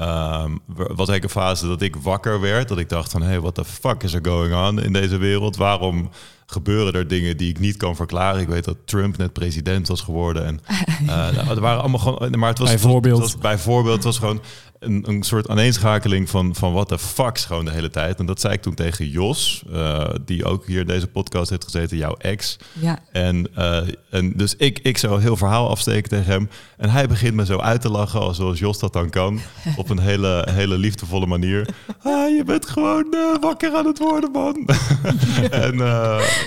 Um, 0.02 0.60
was 0.68 1.10
ik 1.10 1.24
een 1.24 1.30
fase 1.30 1.68
dat 1.68 1.82
ik 1.82 1.96
wakker 1.96 2.42
werd. 2.42 2.68
Dat 2.68 2.78
ik 2.78 2.90
dacht 2.90 3.12
van, 3.12 3.22
hey, 3.22 3.40
what 3.40 3.56
the 3.56 3.66
fuck 3.66 4.04
is 4.04 4.14
er 4.14 4.26
going 4.26 4.56
on 4.56 4.82
in 4.82 4.94
deze 4.94 5.18
wereld? 5.18 5.56
Waarom 5.56 6.10
gebeuren 6.46 6.94
er 6.94 7.08
dingen 7.08 7.38
die 7.38 7.50
ik 7.50 7.60
niet 7.60 7.78
kan 7.78 7.96
verklaren. 7.96 8.42
Ik 8.42 8.48
weet 8.48 8.64
dat 8.64 8.78
Trump 8.86 9.18
net 9.18 9.34
president 9.34 9.88
was 9.88 10.02
geworden. 10.02 10.46
En 10.46 10.60
uh, 11.06 11.50
er 11.50 11.60
waren 11.60 11.80
allemaal 11.80 12.00
gewoon. 12.00 12.40
Maar 12.40 12.50
het 12.50 12.60
was 12.60 12.70
bijvoorbeeld. 12.70 13.22
Het 13.22 13.32
was, 13.32 13.42
bijvoorbeeld, 13.42 13.96
het 13.96 14.04
was 14.04 14.18
gewoon 14.18 14.42
een, 14.80 15.04
een 15.08 15.24
soort 15.24 15.50
aaneenschakeling 15.50 16.30
van, 16.30 16.56
van 16.56 16.74
wat 16.74 16.90
de 16.90 17.00
fucks 17.00 17.46
gewoon 17.46 17.66
de 17.66 17.72
hele 17.72 17.90
tijd. 17.90 18.20
En 18.20 18.26
dat 18.26 18.42
zei 18.42 18.54
ik 18.54 18.62
toen 18.62 18.74
tegen 18.74 19.10
Jos, 19.10 19.64
uh, 19.72 20.10
die 20.26 20.46
ook 20.46 20.66
hier 20.66 20.86
deze 20.86 21.08
podcast 21.08 21.50
heeft 21.50 21.64
gezeten, 21.64 21.98
jouw 21.98 22.16
ex. 22.18 22.58
Ja. 22.74 23.00
En, 23.12 23.48
uh, 23.58 23.82
en 24.10 24.34
dus 24.36 24.56
ik, 24.56 24.80
ik 24.80 24.98
zou 24.98 25.22
heel 25.22 25.38
verhaal 25.38 25.70
afsteken 25.70 26.10
tegen 26.10 26.32
hem. 26.32 26.50
En 26.78 26.90
hij 26.90 27.08
begint 27.08 27.34
me 27.34 27.46
zo 27.46 27.60
uit 27.60 27.82
te 27.82 27.90
lachen, 27.90 28.36
zoals 28.36 28.60
Jos 28.60 28.80
dat 28.80 28.94
dan 28.94 29.10
kan. 29.10 29.40
op 29.78 29.90
een 29.90 30.00
hele, 30.00 30.48
hele 30.52 30.78
liefdevolle 30.78 31.26
manier. 31.26 31.68
Ah, 32.02 32.36
je 32.36 32.44
bent 32.46 32.70
gewoon 32.70 33.06
uh, 33.12 33.36
wakker 33.40 33.76
aan 33.76 33.86
het 33.86 34.00
worden, 34.00 34.32
man. 34.32 34.66
en 35.68 35.78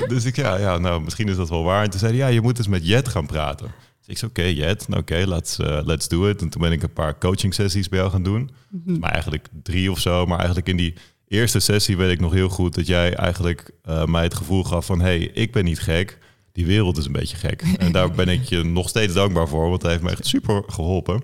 dus 0.09 0.25
ik, 0.25 0.37
ja, 0.37 0.57
ja, 0.57 0.79
nou, 0.79 1.03
misschien 1.03 1.29
is 1.29 1.37
dat 1.37 1.49
wel 1.49 1.65
waar. 1.65 1.85
En 1.85 1.91
toen 1.91 2.01
zei 2.01 2.13
hij, 2.13 2.21
ja, 2.21 2.27
je 2.27 2.41
moet 2.41 2.59
eens 2.59 2.69
met 2.69 2.87
Jet 2.87 3.09
gaan 3.09 3.27
praten. 3.27 3.71
Ik 4.11 4.19
zei, 4.19 4.31
oké, 4.31 4.41
okay, 4.41 4.53
Jet, 4.53 4.87
oké, 4.89 4.99
okay, 4.99 5.25
let's, 5.25 5.59
uh, 5.59 5.81
let's 5.85 6.09
do 6.09 6.29
it. 6.29 6.43
En 6.43 6.49
toen 6.49 6.63
ben 6.63 6.73
ik 6.73 6.83
een 6.83 6.93
paar 6.93 7.19
coaching 7.19 7.55
sessies 7.55 7.89
bij 7.89 7.99
jou 7.99 8.11
gaan 8.11 8.23
doen. 8.23 8.51
Mm 8.69 8.83
-hmm. 8.85 8.99
Maar 8.99 9.11
eigenlijk 9.11 9.49
drie 9.63 9.91
of 9.91 9.99
zo. 9.99 10.27
Maar 10.27 10.39
eigenlijk 10.39 10.69
in 10.69 10.77
die 10.77 10.95
eerste 11.29 11.61
sessie 11.61 11.97
weet 11.97 12.11
ik 12.11 12.21
nog 12.21 12.33
heel 12.33 12.49
goed 12.49 12.75
dat 12.75 12.87
jij 12.87 13.15
eigenlijk 13.15 13.71
uh, 13.89 14.05
mij 14.05 14.23
het 14.23 14.35
gevoel 14.35 14.65
gaf 14.65 14.87
van... 14.87 15.01
hé, 15.01 15.07
hey, 15.07 15.19
ik 15.19 15.53
ben 15.53 15.65
niet 15.65 15.81
gek, 15.81 16.19
die 16.53 16.67
wereld 16.67 16.99
is 16.99 17.07
een 17.07 17.13
beetje 17.13 17.37
gek. 17.37 17.63
En 17.79 17.93
daar 17.93 18.11
ben 18.11 18.29
ik 18.29 18.45
je 18.45 18.65
nog 18.65 18.89
steeds 18.89 19.15
dankbaar 19.15 19.49
voor, 19.49 19.69
want 19.69 19.83
hij 19.83 19.91
heeft 19.91 20.03
me 20.03 20.11
echt 20.11 20.27
super 20.27 20.63
geholpen. 20.67 21.23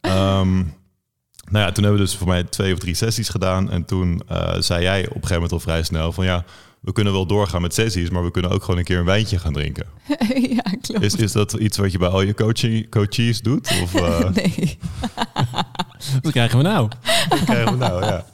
um, 0.00 0.72
nou 1.52 1.64
ja, 1.64 1.72
toen 1.72 1.84
hebben 1.84 2.00
we 2.00 2.06
dus 2.06 2.16
voor 2.16 2.28
mij 2.28 2.44
twee 2.44 2.72
of 2.72 2.78
drie 2.78 2.94
sessies 2.94 3.28
gedaan. 3.28 3.70
En 3.70 3.84
toen 3.84 4.22
uh, 4.30 4.54
zei 4.58 4.82
jij 4.82 5.00
op 5.00 5.06
een 5.06 5.12
gegeven 5.12 5.34
moment 5.34 5.52
al 5.52 5.60
vrij 5.60 5.82
snel 5.82 6.12
van... 6.12 6.24
ja, 6.24 6.44
we 6.84 6.92
kunnen 6.92 7.12
wel 7.12 7.26
doorgaan 7.26 7.62
met 7.62 7.74
sessies, 7.74 8.10
maar 8.10 8.24
we 8.24 8.30
kunnen 8.30 8.50
ook 8.50 8.62
gewoon 8.62 8.78
een 8.78 8.84
keer 8.84 8.98
een 8.98 9.04
wijntje 9.04 9.38
gaan 9.38 9.52
drinken. 9.52 9.86
ja, 10.56 10.62
klopt. 10.80 11.02
Is, 11.02 11.14
is 11.14 11.32
dat 11.32 11.52
iets 11.52 11.76
wat 11.76 11.92
je 11.92 11.98
bij 11.98 12.08
al 12.08 12.22
je 12.22 12.34
coachie, 12.34 12.88
coaches 12.88 13.40
doet? 13.40 13.80
Of, 13.82 13.94
uh... 13.94 14.30
nee. 14.30 14.78
wat 16.22 16.32
krijgen 16.32 16.58
we 16.58 16.64
nou? 16.64 16.88
Wat 17.28 17.44
krijgen 17.44 17.72
we 17.72 17.78
nou, 17.78 18.04
ja. 18.04 18.26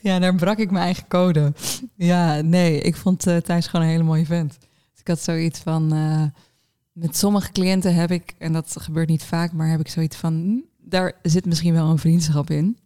Ja, 0.00 0.18
daar 0.18 0.34
brak 0.34 0.58
ik 0.58 0.70
mijn 0.70 0.84
eigen 0.84 1.08
code. 1.08 1.52
Ja, 1.96 2.40
nee, 2.40 2.80
ik 2.80 2.96
vond 2.96 3.26
uh, 3.26 3.36
Thijs 3.36 3.66
gewoon 3.66 3.86
een 3.86 3.92
hele 3.92 4.04
mooie 4.04 4.26
vent. 4.26 4.58
Dus 4.60 5.00
ik 5.00 5.08
had 5.08 5.20
zoiets 5.20 5.58
van... 5.58 5.94
Uh, 5.94 6.22
met 6.92 7.16
sommige 7.16 7.52
cliënten 7.52 7.94
heb 7.94 8.10
ik, 8.10 8.34
en 8.38 8.52
dat 8.52 8.76
gebeurt 8.80 9.08
niet 9.08 9.24
vaak, 9.24 9.52
maar 9.52 9.68
heb 9.68 9.80
ik 9.80 9.88
zoiets 9.88 10.16
van... 10.16 10.32
Hm, 10.32 10.88
daar 10.88 11.12
zit 11.22 11.46
misschien 11.46 11.72
wel 11.72 11.90
een 11.90 11.98
vriendschap 11.98 12.50
in. 12.50 12.78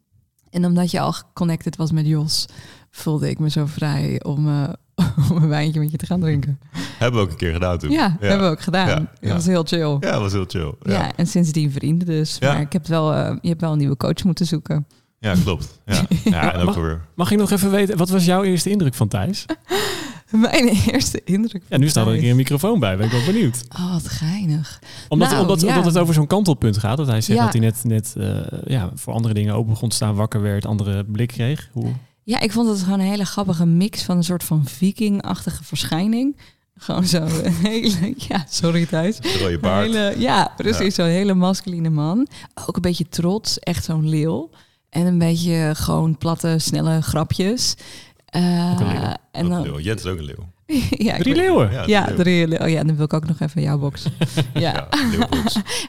En 0.50 0.64
omdat 0.64 0.90
je 0.90 1.00
al 1.00 1.14
connected 1.32 1.76
was 1.76 1.92
met 1.92 2.06
Jos, 2.06 2.46
voelde 2.90 3.30
ik 3.30 3.38
me 3.38 3.50
zo 3.50 3.66
vrij 3.66 4.22
om, 4.22 4.48
uh, 4.48 4.68
om 5.30 5.42
een 5.42 5.48
wijntje 5.48 5.80
met 5.80 5.90
je 5.90 5.96
te 5.96 6.06
gaan 6.06 6.20
drinken. 6.20 6.58
Hebben 6.98 7.20
we 7.20 7.26
ook 7.26 7.32
een 7.32 7.38
keer 7.38 7.52
gedaan 7.52 7.78
toen. 7.78 7.90
Ja, 7.90 8.16
ja. 8.20 8.26
hebben 8.26 8.46
we 8.46 8.52
ook 8.52 8.60
gedaan. 8.62 8.88
Ja, 8.88 9.10
Dat 9.20 9.32
was 9.32 9.46
heel 9.46 9.64
chill. 9.64 9.90
Ja, 10.00 10.10
dat 10.10 10.20
was 10.20 10.32
heel 10.32 10.44
chill. 10.48 10.74
Ja, 10.82 10.92
Ja, 10.92 11.12
en 11.16 11.26
sindsdien 11.26 11.70
vrienden 11.72 12.06
dus. 12.06 12.36
Ja. 12.40 12.52
Maar 12.52 12.60
ik 12.60 12.72
heb 12.72 12.86
wel, 12.86 13.12
uh, 13.14 13.36
je 13.40 13.48
hebt 13.48 13.60
wel 13.60 13.72
een 13.72 13.78
nieuwe 13.78 13.96
coach 13.96 14.24
moeten 14.24 14.46
zoeken. 14.46 14.86
ja 15.18 15.34
klopt. 15.44 15.80
Ja. 15.86 16.02
ja, 16.24 16.52
en 16.52 16.58
ook 16.60 16.64
Mag- 16.66 16.74
weer. 16.74 17.00
Mag 17.14 17.30
ik 17.30 17.38
nog 17.38 17.50
even 17.50 17.70
weten, 17.70 17.96
wat 17.96 18.08
was 18.08 18.24
jouw 18.24 18.42
eerste 18.42 18.70
indruk 18.70 18.94
van 18.94 19.08
Thijs? 19.08 19.44
Mijn 20.30 20.68
eerste 20.68 21.20
indruk. 21.24 21.62
Ja, 21.68 21.76
nu 21.78 21.88
staat 21.88 22.06
er 22.06 22.12
een 22.12 22.20
keer 22.20 22.30
een 22.30 22.36
microfoon 22.36 22.78
bij, 22.80 22.96
ben 22.96 23.06
ik 23.06 23.12
wel 23.12 23.24
benieuwd. 23.24 23.64
Oh, 23.76 23.92
wat 23.92 24.08
geinig. 24.08 24.78
Omdat, 25.08 25.28
Nou, 25.28 25.40
omdat, 25.40 25.60
ja. 25.60 25.68
omdat 25.68 25.84
het 25.84 25.98
over 25.98 26.14
zo'n 26.14 26.26
kantelpunt 26.26 26.78
gaat. 26.78 26.96
Dat 26.96 27.06
hij 27.06 27.20
zegt 27.20 27.38
Ja. 27.38 27.44
dat 27.44 27.52
hij 27.52 27.62
net, 27.62 27.80
net 27.84 28.14
eh, 28.18 28.36
ja, 28.64 28.90
voor 28.94 29.12
andere 29.12 29.34
dingen 29.34 29.54
open 29.54 29.70
begon 29.72 29.88
te 29.88 29.96
staan, 29.96 30.14
wakker 30.14 30.40
werd, 30.42 30.66
andere 30.66 31.04
blik 31.04 31.28
kreeg. 31.28 31.68
Hoe? 31.72 31.92
Ja, 32.24 32.40
ik 32.40 32.52
vond 32.52 32.68
het 32.68 32.82
gewoon 32.82 33.00
een 33.00 33.06
hele 33.06 33.24
grappige 33.24 33.66
mix 33.66 34.02
van 34.02 34.16
een 34.16 34.24
soort 34.24 34.44
van 34.44 34.66
viking-achtige 34.66 35.64
verschijning. 35.64 36.36
Gewoon 36.78 37.04
zo 37.06 37.22
een 37.42 37.52
hele... 37.52 38.14
Ja, 38.16 38.44
sorry 38.48 38.86
Thijs. 38.86 39.16
De 39.16 39.38
rode 39.38 39.52
Een 39.54 39.60
baard. 39.60 39.86
hele, 39.86 40.14
ja, 40.18 40.52
precies. 40.56 40.94
Zo'n 40.94 41.06
hele 41.06 41.34
masculine 41.34 41.90
man. 41.90 42.26
Ook 42.66 42.76
een 42.76 42.82
beetje 42.82 43.08
trots. 43.08 43.58
Echt 43.58 43.84
zo'n 43.84 44.08
leeuw. 44.08 44.50
En 44.90 45.06
een 45.06 45.18
beetje 45.18 45.70
gewoon 45.74 46.18
platte, 46.18 46.54
snelle 46.58 47.00
grapjes. 47.02 47.74
Eh, 48.26 48.70
Ook 48.72 48.80
een 48.80 48.86
leeuw. 48.86 49.14
en 49.32 49.44
Ook 49.44 49.50
dan, 49.50 49.52
een 49.52 49.62
leeuw. 49.62 49.78
Jet 49.78 49.98
is 49.98 50.06
ook 50.06 50.18
een 50.18 50.24
leeuw. 50.24 50.52
ja, 51.06 51.16
Drie 51.16 51.34
leeuwen? 51.34 51.86
Ja, 51.88 52.04
drie 52.16 52.48
leeuw. 52.48 52.58
Oh 52.58 52.68
ja, 52.68 52.84
dan 52.84 52.96
wil 52.96 53.04
ik 53.04 53.12
ook 53.12 53.26
nog 53.26 53.40
even 53.40 53.62
jouw 53.62 53.78
box. 53.78 54.04
ja. 54.54 54.88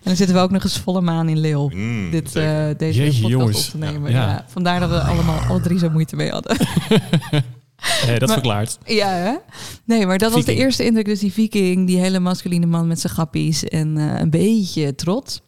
En 0.05 0.11
dan 0.11 0.15
zitten 0.15 0.35
we 0.35 0.41
ook 0.41 0.51
nog 0.51 0.63
eens 0.63 0.79
volle 0.79 1.01
maan 1.01 1.29
in 1.29 1.39
leeuw. 1.39 1.69
Mm, 1.73 2.11
Dit, 2.11 2.35
eh, 2.35 2.65
deze 2.77 2.99
Jeetje, 3.03 3.21
podcast 3.21 3.29
jongens. 3.29 3.65
op 3.65 3.71
te 3.71 3.77
nemen. 3.77 4.11
Ja. 4.11 4.21
Ja. 4.27 4.45
Vandaar 4.47 4.79
dat 4.79 4.89
we 4.89 4.99
allemaal 4.99 5.39
alle 5.39 5.61
drie 5.61 5.79
zo 5.79 5.89
moeite 5.89 6.15
mee 6.15 6.29
hadden. 6.31 6.57
Nee, 8.05 8.19
dat 8.19 8.27
Maar- 8.27 8.37
verklaart. 8.37 8.77
Ja, 8.85 9.07
hè? 9.09 9.33
Nee, 9.85 10.05
maar 10.05 10.17
dat 10.17 10.31
was 10.33 10.45
de 10.45 10.55
eerste 10.55 10.85
indruk. 10.85 11.05
Dus 11.05 11.19
die 11.19 11.31
viking, 11.33 11.87
die 11.87 11.97
hele 11.99 12.19
masculine 12.19 12.65
man 12.65 12.87
met 12.87 12.99
zijn 12.99 13.13
grappies 13.13 13.63
en 13.63 13.97
eh, 13.97 14.19
een 14.19 14.29
beetje 14.29 14.95
trots. 14.95 15.41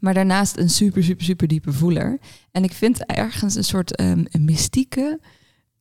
Maar 0.00 0.14
daarnaast 0.14 0.56
een 0.56 0.70
super, 0.70 1.04
super, 1.04 1.24
super 1.24 1.48
diepe 1.48 1.72
voeler. 1.72 2.18
En 2.52 2.64
ik 2.64 2.72
vind 2.72 3.06
ergens 3.06 3.54
een 3.54 3.64
soort 3.64 3.96
ehm, 3.96 4.24
een 4.30 4.44
mystieke 4.44 5.20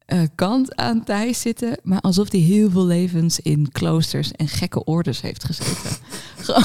eh, 0.05 0.19
kant 0.35 0.75
aan 0.75 1.03
Thijs 1.03 1.41
zitten. 1.41 1.79
Maar 1.83 1.99
alsof 2.01 2.31
hij 2.31 2.39
heel 2.39 2.69
veel 2.69 2.85
levens 2.85 3.39
in 3.39 3.71
kloosters 3.71 4.31
en 4.31 4.47
gekke 4.47 4.83
orders 4.83 5.21
heeft 5.21 5.43
gezeten. 5.43 5.91
Gewoon- 6.45 6.63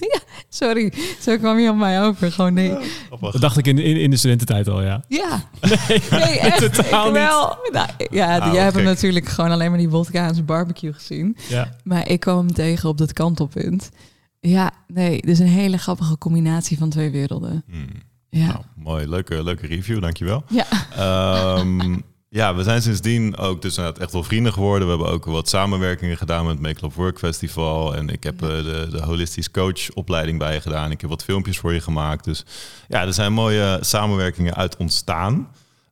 ja, 0.00 0.20
sorry, 0.48 0.92
zo 1.20 1.36
kwam 1.38 1.58
je 1.58 1.70
op 1.70 1.76
mij 1.76 2.02
over. 2.02 2.32
Gewoon 2.32 2.54
nee. 2.54 2.76
Dat 3.20 3.40
dacht 3.40 3.56
ik 3.56 3.66
in, 3.66 3.78
in, 3.78 3.96
in 3.96 4.10
de 4.10 4.16
studententijd 4.16 4.68
al, 4.68 4.82
ja. 4.82 5.04
Ja, 5.08 5.44
nee, 6.10 6.38
echt. 6.48 6.58
totaal 6.74 7.06
ik 7.06 7.12
niet. 7.12 7.22
wel. 7.22 7.56
Nou, 7.72 7.88
ja, 8.10 8.38
Ah, 8.38 8.52
jij 8.52 8.62
hebt 8.62 8.74
hem 8.76 8.84
natuurlijk 8.84 9.28
gewoon 9.28 9.50
alleen 9.50 9.68
maar 9.70 9.78
die 9.78 9.88
wodka 9.88 10.26
aan 10.26 10.34
zijn 10.34 10.46
barbecue 10.46 10.92
gezien. 10.92 11.36
ja. 11.48 11.76
Maar 11.84 12.08
ik 12.08 12.20
kwam 12.20 12.36
hem 12.38 12.52
tegen 12.52 12.88
op 12.88 12.98
dat 12.98 13.12
kantelpunt. 13.12 13.90
Ja, 14.40 14.70
nee, 14.86 15.20
dus 15.20 15.38
een 15.38 15.46
hele 15.46 15.76
grappige 15.78 16.18
combinatie 16.18 16.78
van 16.78 16.90
twee 16.90 17.10
werelden. 17.10 17.64
Mm. 17.66 17.86
Ja. 18.30 18.46
Nou, 18.46 18.58
mooi. 18.76 19.08
Leuke, 19.08 19.42
leuke 19.42 19.66
review, 19.66 20.00
dankjewel. 20.00 20.44
Ja. 20.48 20.66
Ehm, 20.96 21.98
ja, 22.32 22.54
we 22.54 22.62
zijn 22.62 22.82
sindsdien 22.82 23.36
ook 23.36 23.62
dus 23.62 23.76
echt 23.76 24.12
wel 24.12 24.22
vrienden 24.22 24.52
geworden. 24.52 24.88
We 24.88 24.94
hebben 24.94 25.12
ook 25.12 25.24
wat 25.24 25.48
samenwerkingen 25.48 26.16
gedaan 26.16 26.44
met 26.44 26.52
het 26.52 26.62
Make 26.62 26.78
Love 26.80 27.00
Work 27.00 27.18
Festival. 27.18 27.94
En 27.96 28.08
ik 28.08 28.22
heb 28.22 28.42
eh, 28.42 28.48
de, 28.48 28.88
de 28.90 29.02
holistisch 29.02 29.50
coach 29.50 29.90
opleiding 29.94 30.38
bij 30.38 30.54
je 30.54 30.60
gedaan. 30.60 30.90
Ik 30.90 31.00
heb 31.00 31.10
wat 31.10 31.24
filmpjes 31.24 31.58
voor 31.58 31.72
je 31.72 31.80
gemaakt. 31.80 32.24
Dus 32.24 32.44
ja, 32.88 33.02
er 33.06 33.14
zijn 33.14 33.32
mooie 33.32 33.78
samenwerkingen 33.80 34.54
uit 34.54 34.76
ontstaan. 34.76 35.48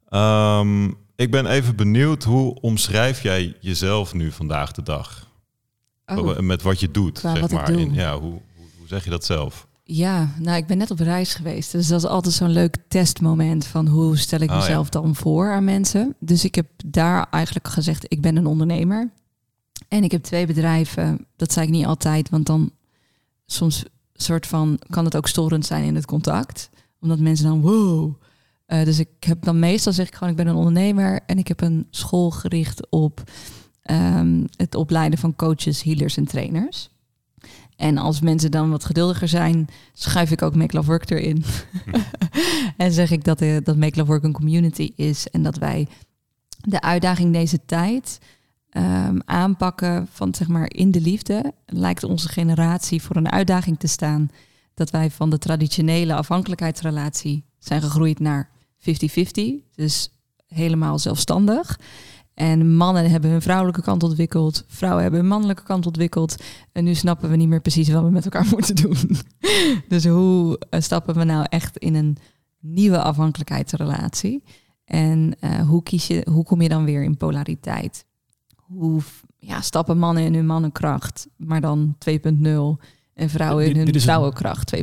Ehm, 0.09 0.87
ik 1.17 1.31
ben 1.31 1.47
even 1.47 1.77
benieuwd, 1.77 2.25
hoe 2.25 2.61
omschrijf 2.61 3.23
jij 3.23 3.57
jezelf 3.61 4.15
nu 4.15 4.33
vandaag 4.33 4.73
de 4.73 4.83
dag? 4.83 5.27
Oh, 6.07 6.39
Met 6.39 6.63
wat 6.63 6.81
je 6.81 6.91
doet, 6.91 7.19
Qua 7.19 7.37
zeg 7.37 7.51
maar. 7.51 7.71
In, 7.71 7.95
ja, 7.95 8.19
hoe, 8.19 8.41
hoe 8.79 8.87
zeg 8.87 9.05
je 9.05 9.11
dat 9.11 9.25
zelf? 9.25 9.67
Ja, 9.91 10.29
nou, 10.39 10.57
ik 10.57 10.67
ben 10.67 10.79
net 10.79 10.91
op 10.91 10.99
reis 10.99 11.35
geweest. 11.35 11.73
Dus 11.73 11.87
dat 11.87 11.99
is 11.99 12.09
altijd 12.09 12.35
zo'n 12.35 12.51
leuk 12.51 12.77
testmoment 12.89 13.67
van 13.67 13.87
hoe 13.87 14.17
stel 14.19 14.41
ik 14.41 14.51
Oh, 14.51 14.55
ja. 14.55 14.61
mezelf 14.61 14.89
dan 14.89 15.15
voor 15.15 15.53
aan 15.53 15.65
mensen. 15.65 16.17
Dus 16.19 16.45
ik 16.45 16.55
heb 16.55 16.67
daar 16.87 17.27
eigenlijk 17.31 17.69
gezegd, 17.69 18.05
ik 18.09 18.21
ben 18.21 18.37
een 18.37 18.47
ondernemer. 18.47 19.11
En 19.89 20.05
ik 20.05 20.11
heb 20.11 20.23
twee 20.23 20.47
bedrijven. 20.47 21.27
Dat 21.37 21.53
zei 21.53 21.67
ik 21.67 21.73
niet 21.73 21.87
altijd, 21.87 22.29
want 22.29 22.47
dan 22.47 22.71
soms 23.47 23.85
soort 24.15 24.47
van 24.47 24.81
kan 24.89 25.05
het 25.05 25.17
ook 25.17 25.29
storend 25.29 25.67
zijn 25.67 25.85
in 25.85 25.95
het 25.95 26.07
contact. 26.07 26.71
Omdat 27.01 27.19
mensen 27.19 27.47
dan 27.47 27.61
wow. 27.61 28.15
Eh, 28.67 28.85
dus 28.85 28.99
ik 28.99 29.09
heb 29.19 29.45
dan 29.45 29.59
meestal 29.59 29.93
zeg 29.93 30.07
ik 30.07 30.15
gewoon, 30.15 30.31
ik 30.31 30.37
ben 30.37 30.47
een 30.47 30.55
ondernemer 30.55 31.21
en 31.27 31.39
ik 31.39 31.49
heb 31.49 31.61
een 31.61 31.87
school 31.91 32.31
gericht 32.31 32.91
op 32.91 33.23
ehm, 33.83 34.45
het 34.57 34.75
opleiden 34.75 35.19
van 35.19 35.37
coaches, 35.37 35.83
healers 35.83 36.17
en 36.17 36.25
trainers. 36.25 36.91
En 37.79 37.99
als 37.99 38.21
mensen 38.21 38.51
dan 38.51 38.71
wat 38.71 38.85
geduldiger 38.85 39.29
zijn, 39.29 39.69
schuif 39.93 40.31
ik 40.31 40.43
ook 40.43 40.55
Make 40.55 40.77
Love 40.77 40.89
Work 40.89 41.11
erin. 41.11 41.45
en 42.77 42.93
zeg 42.93 43.11
ik 43.11 43.25
dat, 43.25 43.41
eh, 43.41 43.57
dat 43.63 43.77
Make 43.77 43.99
Love 43.99 44.11
Work 44.11 44.23
een 44.23 44.33
community 44.33 44.93
is 44.97 45.29
en 45.29 45.43
dat 45.43 45.57
wij 45.57 45.89
de 46.61 46.81
uitdaging 46.81 47.33
deze 47.33 47.65
tijd 47.67 48.19
ehm, 48.71 49.19
aanpakken 49.25 50.09
van 50.11 50.35
zeg 50.35 50.49
maar 50.49 50.71
in 50.71 50.91
de 50.91 51.01
liefde. 51.01 51.53
Lijkt 51.67 52.05
onze 52.05 52.29
generatie 52.29 53.03
voor 53.03 53.17
een 53.17 53.31
uitdaging 53.31 53.79
te 53.79 53.87
staan 53.87 54.31
dat 54.75 54.91
wij 54.91 55.11
van 55.11 55.31
de 55.31 55.39
traditionele 55.39 56.15
afhankelijkheidsrelatie 56.15 57.45
zijn 57.59 57.83
gegroeid 57.83 58.19
naar 58.19 58.51
50-50. 58.79 58.83
Dus 59.75 60.11
helemaal 60.47 60.99
zelfstandig. 60.99 61.79
En 62.39 62.75
mannen 62.77 63.11
hebben 63.11 63.31
hun 63.31 63.43
vrouwelijke 63.43 63.83
kant 63.83 64.03
ontwikkeld. 64.03 64.65
Vrouwen 64.69 65.03
hebben 65.03 65.21
hun 65.21 65.29
mannelijke 65.29 65.63
kant 65.63 65.87
ontwikkeld. 65.87 66.43
En 66.73 66.85
nu 66.85 66.95
snappen 66.95 67.31
we 67.31 67.37
niet 67.37 67.49
meer 67.49 67.61
precies 67.61 67.89
wat 67.89 68.03
we 68.03 68.11
met 68.11 68.25
elkaar 68.25 68.47
moeten 68.57 68.77
doen. 68.77 69.17
dus 69.89 70.07
hoe 70.07 70.59
eh, 70.71 70.81
stappen 70.81 71.15
we 71.15 71.25
nou 71.25 71.47
echt 71.49 71.77
in 71.77 71.95
een 71.95 72.17
nieuwe 72.61 73.03
afhankelijkheidsrelatie? 73.03 74.43
En 74.85 75.37
eh, 75.41 75.69
hoe, 75.69 75.83
kies 75.83 76.07
je, 76.07 76.27
hoe 76.31 76.45
kom 76.45 76.63
je 76.63 76.69
dan 76.69 76.85
weer 76.85 77.03
in 77.03 77.17
polariteit? 77.17 78.05
Hoe 78.57 79.01
ja, 79.39 79.61
stappen 79.61 79.99
mannen 79.99 80.23
in 80.25 80.35
hun 80.35 80.47
mannenkracht, 80.47 81.29
maar 81.37 81.61
dan 81.61 81.97
2.0 82.11 82.19
en 83.15 83.31
vrouwen 83.31 83.67
in 83.67 83.77
hun 83.77 84.01
vrouwenkracht 84.01 84.77
2.0? 84.77 84.83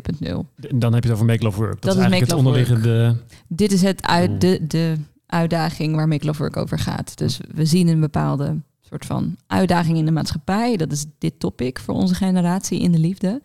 En 0.70 0.80
dan 0.80 0.94
heb 0.94 1.04
je 1.04 1.10
het 1.10 1.18
over 1.18 1.26
Make 1.26 1.44
Love 1.44 1.58
Work. 1.58 1.82
Dat, 1.82 1.82
Dat 1.82 1.96
is 1.96 2.06
is 2.06 2.12
eigenlijk 2.12 2.32
het 2.32 2.42
Work. 2.42 2.48
onderliggende... 2.48 3.18
Dit 3.48 3.72
is 3.72 3.82
het 3.82 4.06
uit 4.06 4.42
de, 4.42 4.68
de 4.68 4.98
uitdaging 5.26 5.96
waar 5.96 6.08
Make 6.08 6.26
Love 6.26 6.40
Work 6.40 6.58
over 6.58 6.80
gaat. 6.80 7.18
Dus 7.18 7.40
we 7.54 7.66
zien 7.66 7.88
een 7.88 8.00
bepaalde 8.00 8.62
soort 8.82 9.06
van 9.06 9.36
uitdaging 9.48 9.98
in 9.98 10.06
de 10.06 10.12
maatschappij. 10.12 10.78
Dat 10.78 10.92
is 10.92 11.06
dit 11.18 11.40
topic 11.40 11.80
voor 11.80 11.94
onze 11.96 12.16
generatie 12.16 12.80
in 12.80 12.92
de 12.92 13.00
liefde. 13.00 13.42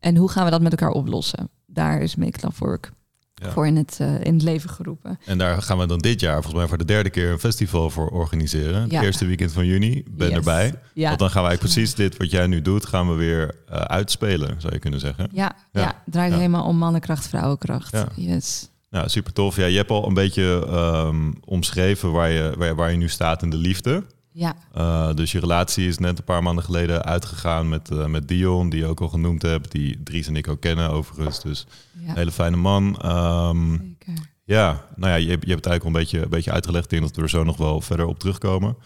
En 0.00 0.16
hoe 0.16 0.28
gaan 0.30 0.44
we 0.44 0.50
dat 0.50 0.60
met 0.62 0.70
elkaar 0.72 0.90
oplossen? 0.90 1.48
Daar 1.66 2.00
is 2.00 2.16
Make 2.16 2.38
Love 2.42 2.64
Work 2.64 2.92
Ja. 3.34 3.50
voor 3.50 3.66
in 3.66 3.76
het, 3.76 3.96
eh, 4.00 4.20
in 4.24 4.34
het 4.34 4.42
leven 4.42 4.70
geroepen. 4.70 5.18
En 5.24 5.38
daar 5.38 5.62
gaan 5.62 5.78
we 5.78 5.86
dan 5.86 5.98
dit 5.98 6.20
jaar 6.20 6.34
volgens 6.34 6.54
mij 6.54 6.66
voor 6.66 6.78
de 6.78 6.84
derde 6.84 7.10
keer 7.10 7.30
een 7.30 7.38
festival 7.38 7.90
voor 7.90 8.08
organiseren. 8.08 8.82
Het 8.82 8.90
Ja. 8.90 9.02
eerste 9.02 9.26
weekend 9.26 9.52
van 9.52 9.66
juni. 9.66 10.04
Ben 10.10 10.28
Yes. 10.28 10.36
erbij. 10.36 10.74
Ja, 10.94 11.06
Want 11.08 11.18
dan 11.18 11.30
gaan 11.30 11.42
wij 11.42 11.58
precies 11.58 11.94
dit 11.94 12.16
wat 12.16 12.30
jij 12.30 12.46
nu 12.46 12.62
doet, 12.62 12.86
gaan 12.86 13.08
we 13.08 13.14
weer 13.14 13.54
eh, 13.68 13.76
uitspelen, 13.80 14.60
zou 14.60 14.72
je 14.72 14.78
kunnen 14.78 15.00
zeggen. 15.00 15.28
ja, 15.32 15.56
Ja. 15.72 16.02
draait 16.06 16.32
helemaal 16.32 16.64
om 16.64 16.76
mannenkracht, 16.76 17.26
vrouwenkracht. 17.28 17.96
Yes. 18.14 18.70
Nou, 18.90 19.08
super 19.08 19.32
tof. 19.32 19.56
Ja, 19.56 19.66
je 19.66 19.76
hebt 19.76 19.90
al 19.90 20.06
een 20.06 20.14
beetje 20.14 20.66
ehm, 20.70 21.32
omschreven 21.44 22.12
waar 22.12 22.30
je, 22.30 22.54
waar, 22.58 22.74
waar 22.74 22.90
je 22.90 22.96
nu 22.96 23.08
staat 23.08 23.42
in 23.42 23.50
de 23.50 23.56
liefde. 23.56 24.04
Ja, 24.32 24.56
Uh, 24.76 25.14
dus 25.14 25.32
je 25.32 25.40
relatie 25.40 25.88
is 25.88 25.98
net 25.98 26.18
een 26.18 26.24
paar 26.24 26.42
maanden 26.42 26.64
geleden 26.64 27.04
uitgegaan 27.04 27.68
met, 27.68 27.90
eh, 27.90 28.06
met 28.06 28.28
Dion, 28.28 28.68
die 28.68 28.80
je 28.80 28.86
ook 28.86 29.00
al 29.00 29.08
genoemd 29.08 29.42
hebt. 29.42 29.72
Die 29.72 30.02
Dries 30.02 30.26
en 30.26 30.36
ik 30.36 30.48
ook 30.48 30.60
kennen 30.60 30.90
overigens. 30.90 31.42
Dus 31.42 31.66
ja. 31.92 32.08
een 32.10 32.16
hele 32.16 32.32
fijne 32.32 32.56
man. 32.56 32.96
Ehm, 33.00 33.70
zeker. 33.70 34.24
ja, 34.44 34.84
nou 34.96 35.10
ja, 35.12 35.16
je, 35.18 35.28
hebt- 35.30 35.44
je 35.44 35.50
hebt 35.50 35.64
het 35.64 35.72
eigenlijk 35.72 35.82
al 35.82 35.86
een 35.86 35.92
beetje, 35.92 36.22
een 36.22 36.28
beetje 36.30 36.52
uitgelegd. 36.52 36.84
Ik 36.84 36.90
denk 36.90 37.02
dat 37.02 37.16
we 37.16 37.22
er 37.22 37.28
zo 37.28 37.44
nog 37.44 37.56
wel 37.56 37.80
verder 37.80 38.06
op 38.06 38.18
terugkomen. 38.18 38.76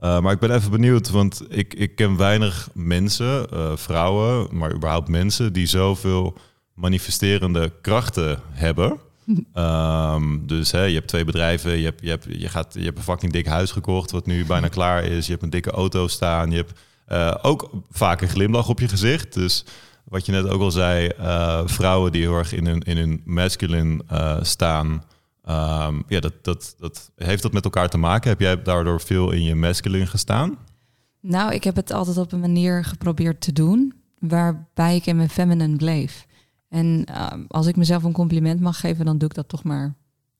Uh, 0.00 0.20
maar 0.20 0.32
ik 0.32 0.38
ben 0.38 0.50
even 0.54 0.70
benieuwd, 0.70 1.10
want 1.10 1.42
ik, 1.48 1.74
ik 1.74 1.94
ken 1.96 2.16
weinig 2.16 2.68
mensen, 2.74 3.46
uh, 3.54 3.76
vrouwen, 3.76 4.48
maar 4.56 4.74
überhaupt 4.74 5.08
mensen 5.08 5.52
die 5.52 5.66
zoveel 5.66 6.36
manifesterende 6.74 7.72
krachten 7.80 8.38
hebben. 8.50 8.98
Um, 9.54 10.46
dus 10.52 10.70
hè, 10.70 10.82
je 10.82 10.94
hebt 10.94 11.08
twee 11.08 11.24
bedrijven, 11.24 11.78
je 11.78 11.84
hebt, 11.84 12.00
je, 12.00 12.08
hebt, 12.08 12.26
je, 12.28 12.48
gaat, 12.48 12.74
je 12.74 12.84
hebt 12.84 12.98
een 12.98 13.04
fucking 13.04 13.32
dik 13.32 13.46
huis 13.46 13.70
gekocht 13.70 14.10
wat 14.10 14.26
nu 14.26 14.44
bijna 14.44 14.68
klaar 14.78 15.04
is. 15.04 15.26
Je 15.26 15.32
hebt 15.32 15.44
een 15.44 15.50
dikke 15.50 15.70
auto 15.70 16.06
staan. 16.06 16.50
Je 16.50 16.56
hebt 16.56 16.80
uh, 17.08 17.34
ook 17.42 17.70
vaak 17.90 18.20
een 18.20 18.28
glimlach 18.28 18.68
op 18.68 18.80
je 18.80 18.88
gezicht. 18.88 19.34
Dus 19.34 19.64
wat 20.04 20.26
je 20.26 20.32
net 20.32 20.48
ook 20.48 20.60
al 20.60 20.70
zei, 20.70 21.10
uh, 21.20 21.60
vrouwen 21.64 22.12
die 22.12 22.22
heel 22.22 22.38
erg 22.38 22.52
in 22.52 22.66
hun, 22.66 22.80
in 22.80 22.96
hun 22.96 23.22
masculine 23.24 24.02
uh, 24.12 24.36
staan. 24.42 24.86
Um, 25.48 26.04
ja, 26.08 26.20
dat, 26.20 26.32
dat, 26.42 26.74
dat, 26.78 27.10
heeft 27.16 27.42
dat 27.42 27.52
met 27.52 27.64
elkaar 27.64 27.88
te 27.88 27.98
maken? 27.98 28.30
Heb 28.30 28.40
jij 28.40 28.62
daardoor 28.62 29.00
veel 29.00 29.30
in 29.30 29.42
je 29.42 29.54
masculine 29.54 30.06
gestaan? 30.06 30.58
Nou, 31.20 31.52
ik 31.54 31.64
heb 31.64 31.76
het 31.76 31.92
altijd 31.92 32.16
op 32.18 32.32
een 32.32 32.40
manier 32.40 32.84
geprobeerd 32.84 33.40
te 33.40 33.52
doen 33.52 33.94
waarbij 34.18 34.96
ik 34.96 35.06
in 35.06 35.16
mijn 35.16 35.28
feminine 35.28 35.76
bleef. 35.76 36.25
En 36.68 37.06
uh, 37.10 37.32
als 37.48 37.66
ik 37.66 37.76
mezelf 37.76 38.02
een 38.02 38.12
compliment 38.12 38.60
mag 38.60 38.80
geven, 38.80 39.04
dan 39.04 39.18
doe 39.18 39.28
ik 39.28 39.34
dat 39.34 39.48
toch 39.48 39.64
maar 39.64 39.94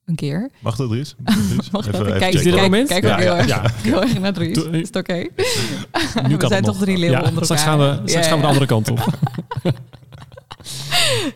een 0.05 0.15
keer. 0.15 0.51
Mag 0.61 0.77
dat, 0.77 0.89
Dries? 0.89 1.17
mag 1.73 1.87
even, 1.93 2.19
kijk, 2.19 2.35
is 2.35 2.43
dit 2.43 2.53
kijk, 2.53 2.63
moment? 2.63 2.89
Kijk 2.89 3.05
ook 3.05 3.11
ja, 3.11 3.17
heel, 3.17 3.35
ja, 3.35 3.39
erg, 3.39 3.47
ja. 3.49 3.71
heel 3.91 4.03
erg 4.03 4.21
naar 4.21 4.33
Dries. 4.33 4.57
Is 4.57 4.87
het 4.87 4.97
oké? 4.97 5.13
Okay? 5.13 5.31
Nu 6.29 6.37
we 6.39 6.47
zijn 6.47 6.63
toch 6.63 6.79
drie 6.79 6.99
leeuwen 6.99 7.21
ja, 7.21 7.29
onder 7.29 7.45
straks 7.45 7.65
elkaar. 7.65 7.79
Gaan 7.79 8.03
we, 8.03 8.09
straks 8.09 8.27
gaan 8.27 8.37
we 8.37 8.43
de 8.43 8.49
andere 8.49 8.67
kant 8.67 8.91
op. 8.91 9.19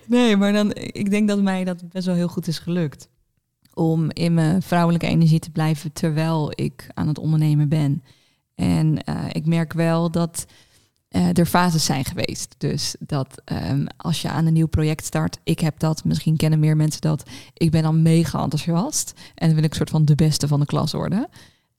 nee, 0.07 0.37
maar 0.37 0.53
dan, 0.53 0.71
ik 0.75 1.11
denk 1.11 1.29
dat 1.29 1.43
mij 1.43 1.65
dat 1.65 1.89
best 1.89 2.07
wel 2.07 2.15
heel 2.15 2.29
goed 2.29 2.47
is 2.47 2.59
gelukt. 2.59 3.09
Om 3.75 4.11
in 4.11 4.35
mijn 4.35 4.63
vrouwelijke 4.63 5.07
energie 5.07 5.39
te 5.39 5.51
blijven 5.51 5.93
terwijl 5.93 6.53
ik 6.55 6.87
aan 6.95 7.09
het 7.09 7.19
ondernemen 7.19 7.69
ben. 7.69 8.03
En 8.55 8.99
uh, 9.09 9.25
ik 9.33 9.47
merk 9.47 9.73
wel 9.73 10.11
dat 10.11 10.47
uh, 11.11 11.39
er 11.39 11.47
fases 11.47 11.85
zijn 11.85 12.05
geweest. 12.05 12.55
Dus 12.59 12.95
dat 12.99 13.43
um, 13.71 13.87
als 13.97 14.23
je 14.23 14.29
aan 14.29 14.47
een 14.47 14.53
nieuw 14.53 14.67
project 14.67 15.05
start, 15.05 15.39
ik 15.43 15.61
heb 15.61 15.79
dat, 15.79 16.05
misschien 16.05 16.37
kennen 16.37 16.59
meer 16.59 16.77
mensen 16.77 17.01
dat, 17.01 17.31
ik 17.55 17.71
ben 17.71 17.83
dan 17.83 18.03
mega 18.03 18.43
enthousiast 18.43 19.13
en 19.35 19.47
dan 19.47 19.57
wil 19.57 19.65
ik 19.65 19.75
soort 19.75 19.91
van 19.91 20.05
de 20.05 20.15
beste 20.15 20.49
van 20.49 20.61
de 20.61 20.67
klas 20.67 20.93
worden. 20.93 21.29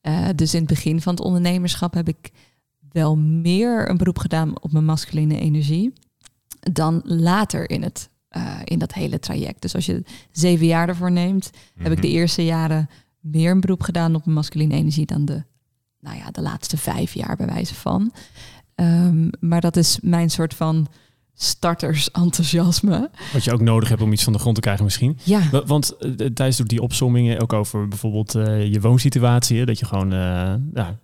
Uh, 0.02 0.28
dus 0.36 0.54
in 0.54 0.60
het 0.60 0.70
begin 0.70 1.02
van 1.02 1.14
het 1.14 1.24
ondernemerschap 1.24 1.94
heb 1.94 2.08
ik 2.08 2.32
wel 2.92 3.18
meer 3.18 3.90
een 3.90 3.98
beroep 3.98 4.18
gedaan 4.18 4.62
op 4.62 4.72
mijn 4.72 4.86
masculine 4.86 5.40
energie 5.40 5.94
dan 6.60 7.02
later 7.04 7.70
in 7.70 7.84
het 7.84 8.10
uh, 8.38 8.60
in 8.64 8.80
dat 8.80 8.94
hele 8.94 9.20
traject. 9.20 9.62
Dus 9.62 9.76
als 9.76 9.86
je 9.86 10.04
zeven 10.32 10.66
jaar 10.66 10.88
ervoor 10.88 11.12
neemt, 11.12 11.52
heb 11.78 11.92
ik 11.92 12.02
de 12.02 12.08
eerste 12.08 12.46
jaren 12.46 12.90
meer 13.20 13.52
een 13.52 13.60
beroep 13.60 13.82
gedaan 13.82 14.16
op 14.16 14.26
mijn 14.26 14.36
masculine 14.36 14.74
energie 14.74 15.06
dan 15.06 15.26
de, 15.26 15.44
nou 16.00 16.18
ja, 16.18 16.32
de 16.32 16.42
laatste 16.42 16.78
vijf 16.78 17.14
jaar 17.14 17.36
bij 17.36 17.46
wijze 17.46 17.76
van. 17.76 18.12
Um, 18.76 19.30
maar 19.40 19.62
dat 19.62 19.76
is 19.76 20.00
mijn 20.02 20.30
soort 20.30 20.54
van 20.54 20.88
startersenthousiasme. 21.34 23.10
Wat 23.34 23.44
je 23.44 23.52
ook 23.54 23.62
nodig 23.62 23.90
hebt 23.90 24.02
om 24.02 24.12
iets 24.12 24.24
van 24.24 24.34
de 24.34 24.40
grond 24.40 24.56
te 24.56 24.62
krijgen 24.62 24.84
misschien. 24.84 25.18
Ja. 25.24 25.42
Want 25.66 25.96
uh, 26.00 26.10
tijdens 26.14 26.58
die 26.58 26.82
opsommingen 26.82 27.40
ook 27.40 27.54
over 27.54 27.88
bijvoorbeeld 27.88 28.36
uh, 28.36 28.72
je 28.72 28.82
woonsituatie, 28.82 29.60
hè, 29.60 29.66
dat 29.66 29.80
je 29.80 29.86
gewoon, 29.86 30.14
uh, 30.14 30.54
ja, 30.74 31.00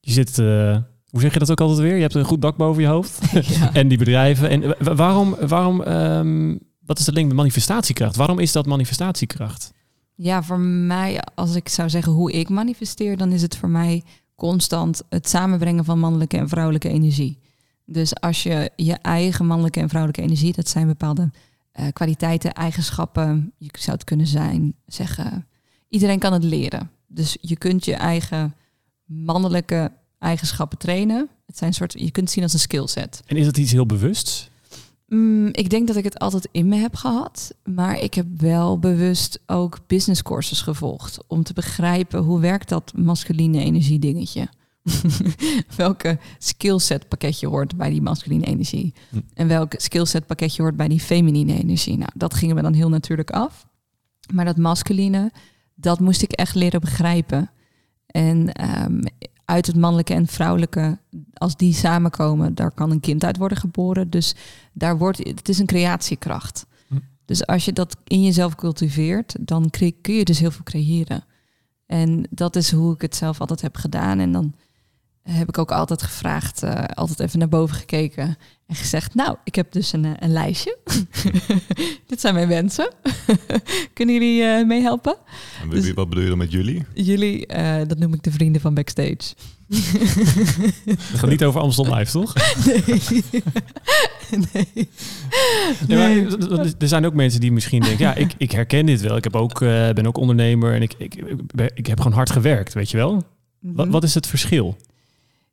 je 0.00 0.12
zit, 0.12 0.36
hoe 0.36 1.20
zeg 1.20 1.32
je 1.32 1.38
dat 1.38 1.50
ook 1.50 1.60
altijd 1.60 1.78
weer? 1.78 1.94
Je 1.94 2.00
hebt 2.00 2.14
een 2.14 2.24
goed 2.24 2.42
dak 2.42 2.56
boven 2.56 2.82
je 2.82 2.88
hoofd 2.88 3.18
ja. 3.58 3.72
en 3.80 3.88
die 3.88 3.98
bedrijven. 3.98 4.48
En 4.48 4.74
waarom, 4.96 5.36
waarom, 5.40 5.80
um, 5.80 6.60
wat 6.86 6.98
is 6.98 7.04
de 7.04 7.12
link 7.12 7.26
met 7.26 7.36
manifestatiekracht? 7.36 8.16
Waarom 8.16 8.38
is 8.38 8.52
dat 8.52 8.66
manifestatiekracht? 8.66 9.72
Ja, 10.14 10.42
voor 10.42 10.58
mij, 10.60 11.22
als 11.34 11.54
ik 11.54 11.68
zou 11.68 11.90
zeggen 11.90 12.12
hoe 12.12 12.32
ik 12.32 12.48
manifesteer, 12.48 13.16
dan 13.16 13.32
is 13.32 13.42
het 13.42 13.56
voor 13.56 13.68
mij 13.68 14.02
constant 14.40 15.02
het 15.08 15.28
samenbrengen 15.28 15.84
van 15.84 15.98
mannelijke 15.98 16.36
en 16.36 16.48
vrouwelijke 16.48 16.88
energie. 16.88 17.38
Dus 17.84 18.20
als 18.20 18.42
je 18.42 18.70
je 18.76 18.92
eigen 18.92 19.46
mannelijke 19.46 19.80
en 19.80 19.88
vrouwelijke 19.88 20.22
energie, 20.22 20.52
dat 20.52 20.68
zijn 20.68 20.86
bepaalde 20.86 21.30
uh, 21.80 21.86
kwaliteiten, 21.92 22.52
eigenschappen, 22.52 23.52
je 23.58 23.68
zou 23.78 23.96
het 23.96 24.04
kunnen 24.04 24.26
zijn, 24.26 24.74
zeggen, 24.86 25.46
iedereen 25.88 26.18
kan 26.18 26.32
het 26.32 26.44
leren. 26.44 26.90
Dus 27.06 27.36
je 27.40 27.56
kunt 27.56 27.84
je 27.84 27.94
eigen 27.94 28.54
mannelijke 29.04 29.92
eigenschappen 30.18 30.78
trainen. 30.78 31.28
Het 31.46 31.58
zijn 31.58 31.72
soort, 31.72 31.92
je 31.92 32.10
kunt 32.10 32.24
het 32.24 32.30
zien 32.30 32.42
als 32.42 32.52
een 32.52 32.58
skillset. 32.58 33.22
En 33.26 33.36
is 33.36 33.44
dat 33.44 33.56
iets 33.56 33.72
heel 33.72 33.86
bewusts? 33.86 34.50
Mm, 35.10 35.48
ik 35.52 35.70
denk 35.70 35.86
dat 35.86 35.96
ik 35.96 36.04
het 36.04 36.18
altijd 36.18 36.48
in 36.52 36.68
me 36.68 36.76
heb 36.76 36.94
gehad, 36.94 37.54
maar 37.64 37.98
ik 37.98 38.14
heb 38.14 38.26
wel 38.36 38.78
bewust 38.78 39.40
ook 39.46 39.78
business 39.86 40.22
courses 40.22 40.62
gevolgd 40.62 41.18
om 41.26 41.42
te 41.42 41.52
begrijpen 41.52 42.20
hoe 42.20 42.40
werkt 42.40 42.68
dat 42.68 42.92
masculine 42.96 43.58
energie 43.58 43.98
dingetje. 43.98 44.48
Welke 45.76 46.18
skillset 46.38 47.08
pakketje 47.08 47.46
hoort 47.46 47.76
bij 47.76 47.90
die 47.90 48.02
masculine 48.02 48.44
energie 48.46 48.94
hm. 49.08 49.20
en 49.34 49.48
welk 49.48 49.72
skillset 49.76 50.26
pakketje 50.26 50.62
hoort 50.62 50.76
bij 50.76 50.88
die 50.88 51.00
feminine 51.00 51.58
energie. 51.58 51.96
Nou, 51.96 52.10
dat 52.14 52.34
gingen 52.34 52.56
we 52.56 52.62
dan 52.62 52.72
heel 52.72 52.88
natuurlijk 52.88 53.30
af. 53.30 53.66
Maar 54.32 54.44
dat 54.44 54.56
masculine, 54.56 55.32
dat 55.74 56.00
moest 56.00 56.22
ik 56.22 56.32
echt 56.32 56.54
leren 56.54 56.80
begrijpen. 56.80 57.50
En 58.10 58.64
um, 58.84 59.02
uit 59.44 59.66
het 59.66 59.76
mannelijke 59.76 60.14
en 60.14 60.26
vrouwelijke, 60.26 60.98
als 61.34 61.56
die 61.56 61.74
samenkomen, 61.74 62.54
daar 62.54 62.70
kan 62.70 62.90
een 62.90 63.00
kind 63.00 63.24
uit 63.24 63.36
worden 63.36 63.58
geboren. 63.58 64.10
Dus 64.10 64.34
daar 64.72 64.98
wordt, 64.98 65.18
het 65.18 65.48
is 65.48 65.58
een 65.58 65.66
creatiekracht. 65.66 66.66
Hm. 66.88 66.94
Dus 67.24 67.46
als 67.46 67.64
je 67.64 67.72
dat 67.72 67.96
in 68.04 68.22
jezelf 68.22 68.54
cultiveert, 68.54 69.36
dan 69.40 69.70
kun 69.70 70.14
je 70.14 70.24
dus 70.24 70.38
heel 70.38 70.50
veel 70.50 70.64
creëren. 70.64 71.24
En 71.86 72.26
dat 72.30 72.56
is 72.56 72.72
hoe 72.72 72.94
ik 72.94 73.00
het 73.00 73.16
zelf 73.16 73.40
altijd 73.40 73.60
heb 73.60 73.76
gedaan. 73.76 74.18
En 74.18 74.32
dan 74.32 74.54
heb 75.22 75.48
ik 75.48 75.58
ook 75.58 75.72
altijd 75.72 76.02
gevraagd, 76.02 76.62
uh, 76.62 76.84
altijd 76.84 77.20
even 77.20 77.38
naar 77.38 77.48
boven 77.48 77.76
gekeken 77.76 78.36
en 78.70 78.76
gezegd, 78.76 79.14
nou, 79.14 79.36
ik 79.44 79.54
heb 79.54 79.72
dus 79.72 79.92
een, 79.92 80.04
een 80.18 80.32
lijstje. 80.32 80.78
Dit 82.06 82.20
zijn 82.20 82.34
mijn 82.34 82.48
wensen. 82.48 82.92
Kunnen 83.94 84.14
jullie 84.14 84.42
uh, 84.42 84.66
meehelpen? 84.66 85.16
En 85.62 85.68
wie, 85.68 85.80
dus, 85.80 85.92
wat 85.92 86.08
bedoel 86.08 86.22
je 86.22 86.28
dan 86.28 86.38
met 86.38 86.52
jullie? 86.52 86.84
Jullie, 86.94 87.54
uh, 87.56 87.76
dat 87.86 87.98
noem 87.98 88.14
ik 88.14 88.22
de 88.22 88.30
vrienden 88.30 88.60
van 88.60 88.74
backstage. 88.74 89.34
Het 90.84 91.18
gaat 91.18 91.30
niet 91.30 91.44
over 91.44 91.60
Amsterdam 91.60 91.98
Live, 91.98 92.10
toch? 92.10 92.34
Nee. 94.30 94.42
nee. 94.52 94.88
nee. 95.86 96.26
nee. 96.26 96.74
er 96.78 96.88
zijn 96.88 97.06
ook 97.06 97.14
mensen 97.14 97.40
die 97.40 97.52
misschien 97.52 97.82
denken, 97.82 98.04
ja, 98.04 98.14
ik, 98.14 98.32
ik 98.36 98.50
herken 98.50 98.86
dit 98.86 99.00
wel. 99.00 99.16
Ik 99.16 99.24
heb 99.24 99.36
ook, 99.36 99.60
uh, 99.60 99.90
ben 99.90 100.06
ook 100.06 100.16
ondernemer 100.16 100.74
en 100.74 100.82
ik, 100.82 100.94
ik, 100.98 101.14
ik, 101.14 101.70
ik 101.74 101.86
heb 101.86 102.00
gewoon 102.00 102.16
hard 102.16 102.30
gewerkt, 102.30 102.74
weet 102.74 102.90
je 102.90 102.96
wel? 102.96 103.24
Wat, 103.60 103.88
wat 103.88 104.02
is 104.02 104.14
het 104.14 104.26
verschil? 104.26 104.76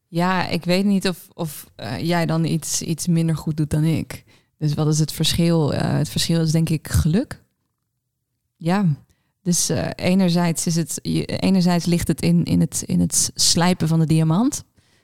Ja, 0.07 0.47
ik 0.47 0.65
weet 0.65 0.85
niet 0.85 1.07
of, 1.07 1.27
of 1.33 1.65
uh, 1.77 1.99
jij 1.99 2.25
dan 2.25 2.45
iets, 2.45 2.81
iets 2.81 3.07
minder 3.07 3.37
goed 3.37 3.57
doet 3.57 3.69
dan 3.69 3.83
ik. 3.83 4.23
Dus 4.57 4.73
wat 4.73 4.87
is 4.87 4.99
het 4.99 5.11
verschil? 5.11 5.73
Uh, 5.73 5.79
het 5.81 6.09
verschil 6.09 6.41
is 6.41 6.51
denk 6.51 6.69
ik 6.69 6.87
geluk. 6.87 7.43
Ja, 8.57 8.85
dus 9.41 9.69
uh, 9.69 9.87
enerzijds, 9.95 10.65
is 10.65 10.75
het, 10.75 10.99
enerzijds 11.41 11.85
ligt 11.85 12.07
het 12.07 12.21
in, 12.21 12.43
in, 12.43 12.59
het 12.59 12.83
in 12.85 12.99
het 12.99 13.31
slijpen 13.35 13.87
van 13.87 13.99
de 13.99 14.05
diamant. 14.05 14.63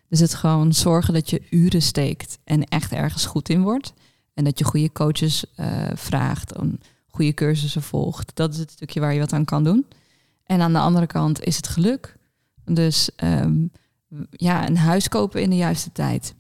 Dus 0.10 0.20
het 0.20 0.34
gewoon 0.34 0.74
zorgen 0.74 1.14
dat 1.14 1.30
je 1.30 1.42
uren 1.50 1.82
steekt 1.82 2.38
en 2.44 2.64
echt 2.64 2.92
ergens 2.92 3.26
goed 3.26 3.50
in 3.50 3.62
wordt. 3.62 3.94
En 4.34 4.44
dat 4.44 4.60
je 4.60 4.66
goede 4.66 4.92
coaches 4.92 5.46
vraagt, 5.94 6.56
en 6.56 6.80
goede 7.08 7.34
cursussen 7.34 7.82
volgt. 7.82 8.32
Dat 8.36 8.54
is 8.54 8.60
het 8.60 8.72
stukje 8.72 9.00
waar 9.00 9.14
je 9.14 9.20
wat 9.20 9.34
aan 9.34 9.46
kan 9.46 9.64
doen. 9.64 9.86
En 10.44 10.62
aan 10.62 10.74
de 10.74 10.80
andere 10.80 11.08
kant 11.08 11.44
is 11.44 11.56
het 11.56 11.68
geluk. 11.68 12.18
Dus 12.66 13.10
um, 13.24 13.72
ja, 14.30 14.68
een 14.68 14.78
huis 14.78 15.08
kopen 15.08 15.42
in 15.42 15.50
de 15.50 15.56
juiste 15.56 15.92
tijd. 15.92 16.36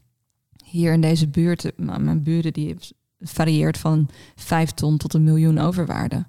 Hier 0.65 0.93
in 0.93 1.01
deze 1.01 1.27
buurt, 1.27 1.71
mijn 1.77 2.23
buren 2.23 2.53
die 2.53 2.75
varieert 3.19 3.77
van 3.77 4.09
vijf 4.35 4.71
ton 4.71 4.97
tot 4.97 5.13
een 5.13 5.23
miljoen 5.23 5.57
overwaarde. 5.57 6.25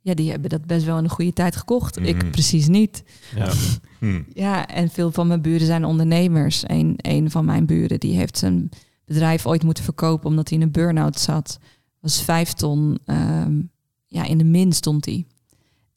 ja, 0.00 0.14
die 0.14 0.30
hebben 0.30 0.50
dat 0.50 0.66
best 0.66 0.84
wel 0.84 0.98
in 0.98 1.04
een 1.04 1.10
goede 1.10 1.32
tijd 1.32 1.56
gekocht. 1.56 1.98
Ik 1.98 2.30
precies 2.30 2.68
niet. 2.68 3.04
Ja. 3.34 3.52
Hm. 3.98 4.22
Ja, 4.34 4.66
en 4.66 4.90
veel 4.90 5.12
van 5.12 5.26
mijn 5.26 5.42
buren 5.42 5.66
zijn 5.66 5.84
ondernemers. 5.84 6.62
Een, 6.66 6.94
een 6.96 7.30
van 7.30 7.44
mijn 7.44 7.66
buren 7.66 8.00
die 8.00 8.16
heeft 8.16 8.38
zijn 8.38 8.68
bedrijf 9.04 9.46
ooit 9.46 9.62
moeten 9.62 9.84
verkopen 9.84 10.28
omdat 10.28 10.48
hij 10.48 10.58
in 10.58 10.64
een 10.64 10.72
burn-out 10.72 11.20
zat. 11.20 11.58
Was 12.00 12.22
vijf 12.22 12.52
ton, 12.52 12.98
ehm, 13.04 13.60
ja, 14.06 14.24
in 14.24 14.38
de 14.38 14.44
min 14.44 14.72
stond 14.72 15.04
hij. 15.04 15.26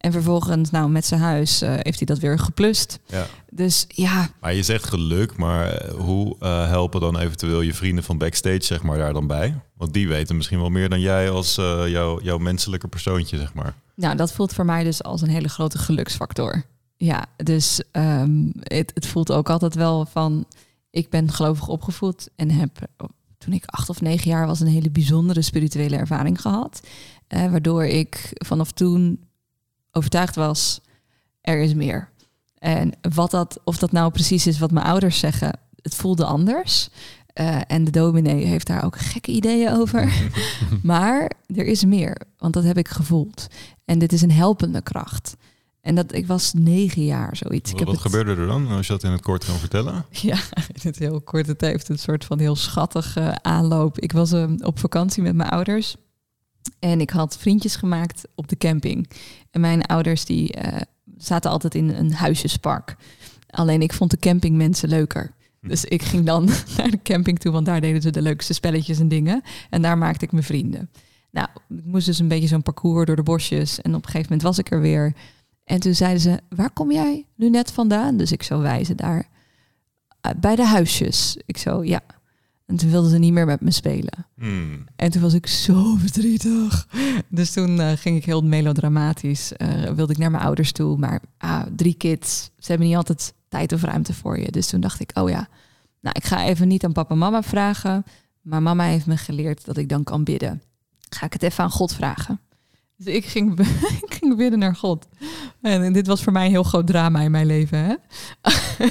En 0.06 0.12
vervolgens, 0.12 0.72
nou, 0.72 0.90
met 0.90 1.06
zijn 1.06 1.22
huis 1.22 1.62
eh, 1.62 1.70
heeft 1.74 1.98
hij 1.98 2.06
dat 2.06 2.20
weer 2.20 2.40
geplust. 2.40 3.00
Ja. 3.06 3.26
Dus 3.50 3.86
ja, 3.88 4.30
Maar 4.42 4.54
je 4.54 4.64
zegt 4.64 4.86
geluk, 4.86 5.38
maar 5.38 5.72
eh, 5.72 5.94
hoe 5.94 6.36
eh, 6.40 6.68
helpen 6.68 7.02
dan 7.02 7.20
eventueel 7.20 7.62
je 7.62 7.74
vrienden 7.74 8.04
van 8.04 8.18
backstage 8.18 8.64
zeg 8.64 8.84
maar, 8.84 8.98
daar 8.98 9.14
dan 9.14 9.28
bij? 9.28 9.62
Want 9.78 9.94
die 9.94 10.08
weten 10.08 10.36
misschien 10.36 10.60
wel 10.60 10.70
meer 10.70 10.90
dan 10.90 11.00
jij 11.00 11.30
als 11.30 11.56
jouw, 11.56 12.22
jouw 12.22 12.38
menselijke 12.38 12.88
persoontje, 12.88 13.38
zeg 13.38 13.54
maar. 13.54 13.74
nou, 13.96 14.16
dat 14.16 14.34
voelt 14.34 14.54
voor 14.54 14.66
mij 14.66 14.84
dus 14.84 15.04
als 15.04 15.22
een 15.22 15.30
hele 15.30 15.50
grote 15.50 15.78
geluksfactor. 15.78 16.64
Ja, 16.98 17.26
dus 17.38 17.82
ehm, 17.92 18.50
het, 18.60 18.92
het 18.94 19.08
voelt 19.08 19.32
ook 19.32 19.50
altijd 19.50 19.76
wel 19.76 20.06
van... 20.06 20.46
Ik 20.92 21.10
ben 21.10 21.32
gelovig 21.32 21.68
opgevoed 21.68 22.30
en 22.36 22.52
heb 22.52 22.78
toen 23.38 23.54
ik 23.54 23.64
acht 23.66 23.90
of 23.90 24.02
negen 24.02 24.30
jaar 24.30 24.48
was... 24.48 24.60
een 24.60 24.68
hele 24.68 24.92
bijzondere 24.92 25.42
spirituele 25.42 25.96
ervaring 25.96 26.42
gehad. 26.42 26.82
eh, 27.28 27.52
waardoor 27.52 27.86
ik 27.86 28.30
vanaf 28.34 28.72
toen 28.72 29.25
overtuigd 29.96 30.36
was, 30.36 30.80
er 31.42 31.60
is 31.62 31.74
meer. 31.74 32.10
En 32.58 32.92
wat 33.14 33.32
dat, 33.32 33.60
of 33.64 33.78
dat 33.78 33.92
nou 33.92 34.12
precies 34.12 34.48
is 34.48 34.60
wat 34.60 34.72
mijn 34.72 34.86
ouders 34.86 35.20
zeggen, 35.20 35.60
het 35.82 35.96
voelde 35.96 36.26
anders. 36.26 36.90
Eh, 37.34 37.60
en 37.68 37.84
de 37.84 37.92
dominee 37.92 38.46
heeft 38.46 38.68
daar 38.68 38.84
ook 38.86 38.98
gekke 39.00 39.32
ideeën 39.32 39.72
over. 39.72 40.14
maar 40.84 41.32
er 41.56 41.66
is 41.66 41.86
meer, 41.86 42.22
want 42.38 42.54
dat 42.54 42.64
heb 42.64 42.78
ik 42.78 42.88
gevoeld. 42.88 43.48
En 43.86 44.00
dit 44.00 44.14
is 44.14 44.22
een 44.22 44.32
helpende 44.32 44.82
kracht. 44.82 45.36
En 45.82 45.96
dat 45.96 46.14
ik 46.14 46.28
was 46.28 46.54
negen 46.54 47.06
jaar, 47.06 47.36
zoiets. 47.36 47.72
Ik 47.72 47.78
Wat, 47.78 47.88
heb 47.88 47.96
wat 47.96 48.04
het- 48.04 48.12
gebeurde 48.12 48.42
er 48.42 48.48
dan, 48.48 48.68
als 48.68 48.88
je 48.88 48.94
dat 48.94 49.04
in 49.04 49.12
het 49.12 49.22
kort 49.22 49.46
kan 49.46 49.56
vertellen? 49.56 50.06
ja, 50.30 50.38
in 50.68 50.80
het 50.82 51.00
heel 51.00 51.22
kort. 51.22 51.48
Het 51.48 51.62
heeft 51.62 51.90
een 51.90 52.00
soort 52.00 52.26
van 52.26 52.40
heel 52.40 52.56
schattige 52.56 53.38
aanloop. 53.42 54.00
Ik 54.00 54.12
was 54.12 54.32
eh, 54.32 54.52
op 54.60 54.80
vakantie 54.80 55.24
met 55.24 55.36
mijn 55.36 55.50
ouders. 55.50 55.96
En 56.80 57.02
ik 57.02 57.10
had 57.10 57.38
vriendjes 57.38 57.76
gemaakt 57.76 58.24
op 58.36 58.48
de 58.48 58.58
camping. 58.58 59.10
En 59.52 59.62
mijn 59.62 59.86
ouders 59.86 60.26
die 60.26 60.54
eh, 60.54 60.82
zaten 61.18 61.52
altijd 61.52 61.76
in 61.76 61.90
een 61.90 62.14
huisjespark. 62.14 62.96
Alleen 63.50 63.82
ik 63.82 63.94
vond 63.94 64.12
de 64.12 64.18
campingmensen 64.20 64.90
leuker. 64.90 65.34
Dus 65.62 65.86
ik 65.86 66.02
ging 66.04 66.26
dan 66.26 66.46
naar 66.78 66.90
de 66.90 67.02
camping 67.04 67.40
toe, 67.40 67.52
want 67.52 67.66
daar 67.66 67.82
deden 67.82 68.02
ze 68.02 68.10
de 68.10 68.22
leukste 68.22 68.54
spelletjes 68.54 69.00
en 69.00 69.08
dingen. 69.08 69.42
En 69.70 69.82
daar 69.82 69.98
maakte 69.98 70.26
ik 70.26 70.32
mijn 70.32 70.44
vrienden. 70.44 70.90
Nou, 71.32 71.48
ik 71.70 71.86
moest 71.86 72.06
dus 72.06 72.20
een 72.20 72.28
beetje 72.28 72.48
zo'n 72.48 72.62
parcours 72.64 73.06
door 73.06 73.16
de 73.16 73.24
bosjes. 73.24 73.82
En 73.82 73.96
op 73.96 74.06
een 74.06 74.12
gegeven 74.12 74.28
moment 74.32 74.42
was 74.42 74.58
ik 74.58 74.72
er 74.72 74.82
weer. 74.82 75.14
En 75.64 75.80
toen 75.80 75.96
zeiden 75.96 76.22
ze, 76.22 76.40
waar 76.50 76.72
kom 76.72 76.92
jij 76.92 77.26
nu 77.36 77.50
net 77.50 77.72
vandaan? 77.72 78.18
Dus 78.18 78.32
ik 78.32 78.44
zo 78.44 78.60
wijzen 78.60 78.98
daar. 78.98 79.28
"Ah, 80.22 80.32
bij 80.40 80.56
de 80.56 80.66
huisjes. 80.66 81.38
Ik 81.46 81.58
zo, 81.58 81.84
ja. 81.84 82.02
En 82.66 82.76
toen 82.76 82.90
wilden 82.90 83.12
ze 83.12 83.18
niet 83.18 83.34
meer 83.34 83.46
met 83.46 83.62
me 83.62 83.72
spelen. 83.72 84.28
Hmm. 84.36 84.86
En 84.96 85.12
toen 85.12 85.22
was 85.22 85.34
ik 85.34 85.48
zo 85.48 85.96
verdrietig. 86.06 86.88
Dus 87.30 87.52
toen 87.52 87.80
eh, 87.80 87.92
ging 87.92 88.18
ik 88.18 88.26
heel 88.26 88.42
melodramatisch. 88.42 89.54
eh, 89.54 89.84
wilde 89.84 90.14
ik 90.14 90.18
naar 90.20 90.32
mijn 90.32 90.44
ouders 90.44 90.72
toe. 90.72 90.98
Maar 90.98 91.22
ah, 91.38 91.62
drie 91.76 91.94
kids, 91.94 92.44
ze 92.58 92.68
hebben 92.70 92.88
niet 92.88 92.96
altijd 92.96 93.34
tijd 93.48 93.74
of 93.74 93.82
ruimte 93.82 94.14
voor 94.14 94.40
je. 94.40 94.52
Dus 94.52 94.68
toen 94.68 94.80
dacht 94.80 95.00
ik, 95.00 95.12
oh 95.14 95.30
ja, 95.30 95.48
nou, 96.02 96.16
ik 96.18 96.26
ga 96.26 96.46
even 96.46 96.68
niet 96.68 96.86
aan 96.86 96.92
papa 96.94 97.14
en 97.14 97.18
mama 97.18 97.44
vragen. 97.44 98.04
Maar 98.42 98.62
mama 98.62 98.84
heeft 98.84 99.06
me 99.06 99.18
geleerd 99.18 99.66
dat 99.66 99.78
ik 99.78 99.90
dan 99.90 100.04
kan 100.04 100.24
bidden. 100.24 100.62
Ga 101.10 101.26
ik 101.26 101.34
het 101.34 101.44
even 101.44 101.64
aan 101.64 101.72
God 101.72 101.94
vragen. 101.94 102.40
Dus 102.98 103.14
ik 103.14 103.26
ging, 103.26 103.60
ik 104.08 104.14
ging 104.20 104.38
bidden 104.38 104.60
naar 104.60 104.76
God. 104.76 105.08
En 105.62 105.94
dit 105.94 106.08
was 106.08 106.24
voor 106.24 106.34
mij 106.34 106.46
een 106.46 106.52
heel 106.52 106.64
groot 106.64 106.88
drama 106.88 107.22
in 107.22 107.32
mijn 107.32 107.46
leven. 107.46 107.78
Hè? 107.80 107.96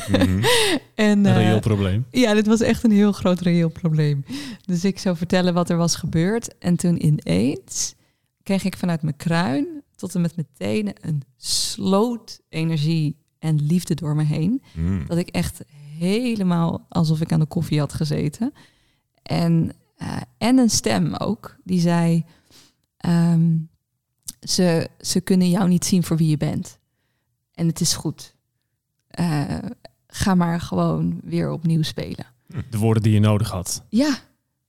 Mhm. 0.08 0.42
En, 0.94 1.18
Een 1.18 1.26
eh, 1.26 1.36
reëel 1.36 1.60
probleem. 1.60 2.06
ja, 2.10 2.34
dit 2.34 2.46
was 2.46 2.60
echt 2.60 2.84
een 2.84 2.90
heel 2.90 3.12
groot 3.12 3.40
reëel 3.40 3.68
probleem. 3.68 4.24
Dus 4.64 4.84
ik 4.84 4.98
zou 4.98 5.16
vertellen 5.16 5.54
wat 5.54 5.70
er 5.70 5.76
was 5.76 5.96
gebeurd. 5.96 6.58
En 6.58 6.76
toen 6.76 7.06
ineens 7.06 7.94
kreeg 8.42 8.64
ik 8.64 8.76
vanuit 8.76 9.02
mijn 9.02 9.16
kruin 9.16 9.66
tot 9.96 10.14
en 10.14 10.20
met 10.20 10.36
mijn 10.36 10.48
tenen 10.56 10.94
een 11.00 11.22
sloot 11.36 12.40
energie 12.48 13.16
en 13.38 13.66
liefde 13.66 13.94
door 13.94 14.16
me 14.16 14.22
heen. 14.24 14.62
Hmm. 14.72 15.06
Dat 15.06 15.16
ik 15.18 15.28
echt 15.28 15.64
helemaal 15.98 16.86
alsof 16.88 17.20
ik 17.20 17.32
aan 17.32 17.40
de 17.40 17.46
koffie 17.46 17.78
had 17.78 17.92
gezeten. 17.92 18.52
En, 19.22 19.72
eh, 19.96 20.16
en 20.38 20.58
een 20.58 20.70
stem 20.70 21.14
ook, 21.14 21.56
die 21.64 21.80
zei... 21.80 22.24
ehm, 22.96 23.52
ze, 24.48 24.88
ze 25.00 25.20
kunnen 25.20 25.50
jou 25.50 25.68
niet 25.68 25.84
zien 25.84 26.02
voor 26.02 26.16
wie 26.16 26.28
je 26.28 26.36
bent. 26.36 26.78
En 27.54 27.66
het 27.66 27.80
is 27.80 27.94
goed. 27.94 28.34
Eh, 29.08 29.58
ga 30.06 30.34
maar 30.34 30.60
gewoon 30.60 31.20
weer 31.24 31.50
opnieuw 31.50 31.82
spelen. 31.82 32.26
De 32.70 32.78
woorden 32.78 33.02
die 33.02 33.12
je 33.12 33.20
nodig 33.20 33.50
had. 33.50 33.82
Ja, 33.88 34.18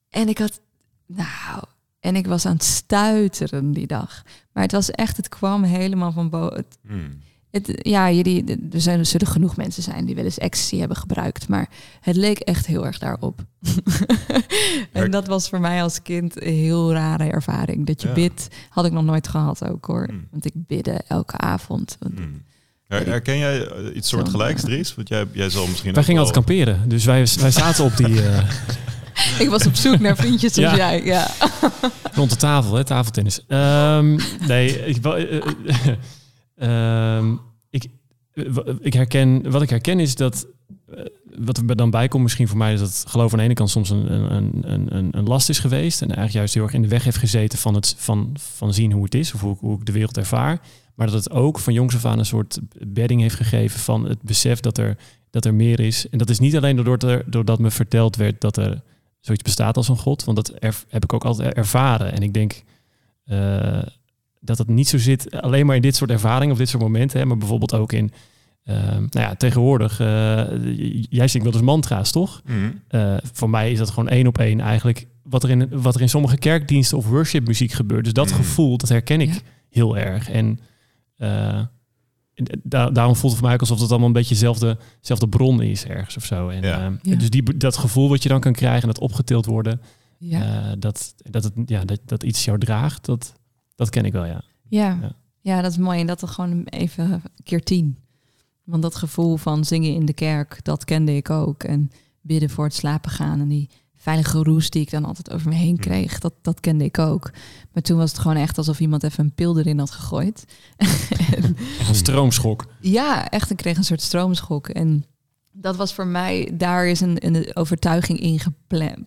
en 0.09 0.27
ik 0.27 0.37
had, 0.37 0.61
nou, 1.05 1.63
en 1.99 2.15
ik 2.15 2.27
was 2.27 2.45
aan 2.45 2.53
het 2.53 2.63
stuiteren 2.63 3.71
die 3.71 3.87
dag. 3.87 4.23
Maar 4.51 4.63
het 4.63 4.71
was 4.71 4.91
echt, 4.91 5.17
het 5.17 5.29
kwam 5.29 5.63
helemaal 5.63 6.11
van 6.11 6.29
boven. 6.29 6.65
Hmm. 6.87 7.19
Het, 7.55 7.79
ja, 7.81 8.11
jullie, 8.11 8.43
er 8.71 8.81
zijn, 8.81 8.99
er 8.99 9.05
zullen 9.05 9.27
genoeg 9.27 9.55
mensen 9.57 9.83
zijn 9.83 10.05
die 10.05 10.15
wel 10.15 10.23
eens 10.23 10.37
ecstasy 10.37 10.77
hebben 10.77 10.97
gebruikt, 10.97 11.47
maar 11.47 11.69
het 12.01 12.15
leek 12.15 12.39
echt 12.39 12.65
heel 12.65 12.85
erg 12.85 12.97
daarop. 12.99 13.39
en 14.91 15.11
dat 15.11 15.27
was 15.27 15.49
voor 15.49 15.59
mij 15.59 15.83
als 15.83 16.01
kind 16.01 16.41
een 16.45 16.53
heel 16.53 16.93
rare 16.93 17.23
ervaring. 17.29 17.85
Dat 17.85 18.01
je 18.01 18.07
Ja. 18.07 18.13
bidt, 18.13 18.47
had 18.69 18.85
ik 18.85 18.91
nog 18.91 19.03
nooit 19.03 19.27
gehad 19.27 19.69
ook 19.69 19.85
hoor. 19.85 20.05
Hmm. 20.09 20.27
Want 20.31 20.45
ik 20.45 20.53
bidde 20.55 21.01
elke 21.07 21.37
avond. 21.37 21.97
Want- 21.99 22.17
Hmm. 22.17 22.41
Her- 22.87 23.05
Herken 23.07 23.37
jij 23.37 23.67
eh, 23.67 23.95
iets 23.95 24.09
soortgelijks, 24.09 24.61
Dries? 24.61 24.95
Want 24.95 25.07
jij, 25.09 25.25
jij 25.31 25.49
zal 25.49 25.67
misschien 25.67 25.93
Wij 25.93 26.03
gingen 26.03 26.21
wel- 26.23 26.31
altijd 26.33 26.45
kamperen. 26.45 26.89
Dus 26.89 27.05
wij, 27.05 27.27
wij 27.39 27.51
zaten 27.51 27.83
op 27.83 27.97
die, 27.97 28.21
eh, 28.21 28.49
Ik 29.39 29.49
was 29.49 29.65
op 29.65 29.75
zoek 29.75 29.99
naar 29.99 30.15
vriendjes 30.15 30.53
zoals 30.53 30.75
Ja. 30.77 30.89
jij. 30.91 31.03
Ja. 31.05 31.27
rond 32.13 32.29
de 32.29 32.35
tafel, 32.35 32.75
hè, 32.75 32.83
tafeltennis. 32.83 33.45
Ehm, 33.47 34.19
nee, 34.47 34.85
ik, 34.85 34.97
wa- 35.01 35.17
ehm, 36.55 37.35
ik, 37.69 37.87
ik 38.79 38.93
herken, 38.93 39.51
wat 39.51 39.61
ik 39.61 39.69
herken 39.69 39.99
is 39.99 40.15
dat, 40.15 40.47
eh, 40.95 41.05
wat 41.37 41.57
er 41.57 41.75
dan 41.75 41.89
bij 41.89 42.07
komt 42.07 42.23
misschien 42.23 42.47
voor 42.47 42.57
mij, 42.57 42.73
is 42.73 42.79
dat 42.79 43.03
geloof 43.07 43.31
aan 43.31 43.37
de 43.37 43.43
ene 43.43 43.53
kant 43.53 43.69
soms 43.69 43.89
een, 43.89 44.11
een, 44.33 44.71
een, 44.95 45.17
een, 45.17 45.23
last 45.23 45.49
is 45.49 45.59
geweest. 45.59 46.01
En 46.01 46.07
eigenlijk 46.07 46.37
juist 46.37 46.53
heel 46.53 46.63
erg 46.63 46.73
in 46.73 46.81
de 46.81 46.87
weg 46.87 47.03
heeft 47.03 47.17
gezeten 47.17 47.57
van, 47.59 47.73
het, 47.75 47.95
van, 47.97 48.35
van 48.39 48.73
zien 48.73 48.91
hoe 48.91 49.03
het 49.03 49.15
is, 49.15 49.33
of 49.33 49.41
hoe, 49.41 49.79
ik- 49.79 49.85
de 49.85 49.91
wereld 49.91 50.17
ervaar. 50.17 50.61
Maar 50.95 51.07
dat 51.07 51.15
het 51.15 51.31
ook 51.31 51.59
van 51.59 51.73
jongs 51.73 51.95
af 51.95 52.05
aan 52.05 52.19
een 52.19 52.25
soort 52.25 52.59
bedding 52.87 53.21
heeft 53.21 53.35
gegeven 53.35 53.79
van 53.79 54.05
het 54.09 54.21
besef 54.21 54.59
dat 54.59 54.77
er, 54.77 54.97
dat 55.29 55.45
er 55.45 55.53
meer 55.53 55.79
is. 55.79 56.09
En 56.09 56.17
dat 56.17 56.29
is 56.29 56.39
niet 56.39 56.55
alleen 56.55 56.75
doordat, 56.75 57.03
er, 57.03 57.23
doordat 57.25 57.59
me 57.59 57.71
verteld 57.71 58.15
werd 58.15 58.41
dat 58.41 58.57
er 58.57 58.81
zoiets 59.19 59.43
bestaat 59.43 59.77
als 59.77 59.87
een 59.87 59.97
God. 59.97 60.23
Want 60.23 60.37
dat 60.37 60.53
heb 60.87 61.03
ik 61.03 61.13
ook 61.13 61.25
altijd 61.25 61.53
ervaren. 61.53 62.11
En 62.13 62.21
ik 62.21 62.33
denk 62.33 62.63
eh, 63.23 63.81
dat 64.45 64.57
het 64.57 64.67
niet 64.67 64.87
zo 64.87 64.97
zit 64.97 65.41
alleen 65.41 65.65
maar 65.65 65.75
in 65.75 65.81
dit 65.81 65.95
soort 65.95 66.09
ervaringen 66.11 66.51
of 66.51 66.57
dit 66.57 66.69
soort 66.69 66.83
momenten. 66.83 67.19
Hè, 67.19 67.25
maar 67.25 67.37
bijvoorbeeld 67.37 67.73
ook 67.73 67.91
in, 67.93 68.11
eh, 68.63 68.75
nou 68.91 69.07
ja, 69.11 69.35
tegenwoordig, 69.35 69.99
eh, 69.99 70.43
jij 71.09 71.27
zingt 71.27 71.43
wel 71.47 71.53
eens 71.55 71.61
mantra's, 71.65 72.11
toch? 72.11 72.41
Hmm. 72.45 72.81
Eh, 72.87 73.15
voor 73.33 73.49
mij 73.49 73.71
is 73.71 73.77
dat 73.77 73.89
gewoon 73.89 74.09
één 74.09 74.27
op 74.27 74.37
één 74.37 74.59
eigenlijk 74.59 75.07
wat 75.23 75.43
er 75.43 75.49
in, 75.49 75.69
wat 75.81 75.95
er 75.95 76.01
in 76.01 76.09
sommige 76.09 76.37
kerkdiensten 76.37 76.97
of 76.97 77.07
worshipmuziek 77.07 77.71
gebeurt. 77.71 78.03
Dus 78.03 78.13
dat 78.13 78.29
Mm. 78.29 78.35
gevoel, 78.35 78.77
dat 78.77 78.89
herken 78.89 79.21
ik 79.21 79.33
Ja. 79.33 79.39
heel 79.69 79.97
erg. 79.97 80.29
En 80.29 80.59
eh, 81.15 81.61
da- 82.63 82.89
daarom 82.89 83.15
voelt 83.15 83.31
het 83.31 83.33
voor 83.33 83.43
mij 83.45 83.53
ook 83.53 83.59
alsof 83.59 83.79
het 83.79 83.89
allemaal 83.89 84.07
een 84.07 84.13
beetje 84.13 84.33
dezelfde, 84.33 84.77
dezelfde 84.99 85.27
bron 85.27 85.61
is 85.61 85.85
ergens 85.85 86.17
of 86.17 86.25
zo. 86.25 86.49
En, 86.49 86.61
Ja. 86.61 86.85
eh, 86.85 86.91
Ja. 87.01 87.15
Dus 87.15 87.29
die, 87.29 87.57
dat 87.57 87.77
gevoel 87.77 88.09
wat 88.09 88.23
je 88.23 88.29
dan 88.29 88.39
kan 88.39 88.53
krijgen, 88.53 88.87
dat 88.87 88.99
opgetild 88.99 89.45
worden, 89.45 89.81
Ja. 90.17 90.41
eh, 90.41 90.71
dat, 90.79 91.13
dat, 91.29 91.43
het, 91.43 91.53
ja, 91.65 91.85
dat, 91.85 91.99
dat 92.05 92.23
iets 92.23 92.45
jou 92.45 92.59
draagt, 92.59 93.05
dat, 93.05 93.33
dat 93.75 93.89
ken 93.89 94.05
ik 94.05 94.13
wel, 94.13 94.25
ja. 94.25 94.41
Ja. 94.67 94.97
Ja. 95.01 95.15
ja, 95.41 95.61
dat 95.61 95.71
is 95.71 95.77
mooi. 95.77 95.99
En 95.99 96.07
dat 96.07 96.21
er 96.21 96.27
gewoon 96.27 96.63
even 96.63 97.23
keer 97.43 97.63
tien. 97.63 97.97
Want 98.63 98.81
dat 98.81 98.95
gevoel 98.95 99.37
van 99.37 99.65
zingen 99.65 99.93
in 99.93 100.05
de 100.05 100.13
kerk, 100.13 100.59
dat 100.63 100.85
kende 100.85 101.15
ik 101.15 101.29
ook. 101.29 101.63
En 101.63 101.91
bidden 102.21 102.49
voor 102.49 102.63
het 102.63 102.73
slapen 102.73 103.11
gaan. 103.11 103.39
En 103.39 103.47
die 103.47 103.69
veilige 103.95 104.43
roes 104.43 104.69
die 104.69 104.81
ik 104.81 104.91
dan 104.91 105.05
altijd 105.05 105.31
over 105.31 105.49
me 105.49 105.55
heen 105.55 105.77
kreeg, 105.77 106.19
dat, 106.19 106.33
dat 106.41 106.59
kende 106.59 106.83
ik 106.83 106.99
ook. 106.99 107.31
Maar 107.73 107.83
toen 107.83 107.97
was 107.97 108.11
het 108.11 108.19
gewoon 108.19 108.37
echt 108.37 108.57
alsof 108.57 108.79
iemand 108.79 109.03
even 109.03 109.23
een 109.23 109.33
pil 109.33 109.57
erin 109.57 109.79
had 109.79 109.91
gegooid. 109.91 110.45
en, 111.35 111.57
een 111.87 111.95
stroomschok. 111.95 112.65
ja, 112.79 113.29
echt, 113.29 113.49
ik 113.51 113.57
kreeg 113.57 113.77
een 113.77 113.83
soort 113.83 114.01
stroomschok. 114.01 114.67
En 114.67 115.05
dat 115.51 115.75
was 115.75 115.93
voor 115.93 116.07
mij, 116.07 116.51
daar 116.53 116.87
is 116.87 116.99
een, 116.99 117.25
een 117.25 117.55
overtuiging 117.55 118.19
in 118.19 118.39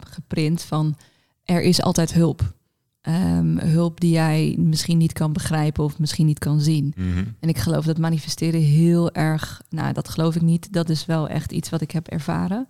geprint 0.01 0.63
van 0.63 0.97
er 1.45 1.63
is 1.63 1.83
altijd 1.83 2.13
hulp. 2.13 2.57
Ehm, 3.01 3.59
hulp 3.59 4.01
die 4.01 4.11
jij 4.11 4.55
misschien 4.59 4.99
niet 4.99 5.13
kan 5.13 5.33
begrijpen 5.33 5.85
of 5.85 5.99
misschien 5.99 6.27
niet 6.27 6.39
kan 6.39 6.61
zien. 6.61 6.93
Mhm. 6.97 7.25
En 7.41 7.49
ik 7.49 7.59
geloof 7.59 7.85
dat 7.85 7.99
manifesteren 7.99 8.61
heel 8.61 9.13
erg, 9.13 9.63
nou 9.71 9.93
dat 9.93 10.09
geloof 10.09 10.35
ik 10.35 10.43
niet, 10.43 10.73
dat 10.73 10.89
is 10.89 11.07
wel 11.07 11.29
echt 11.29 11.53
iets 11.53 11.69
wat 11.69 11.81
ik 11.81 11.91
heb 11.91 12.07
ervaren. 12.07 12.69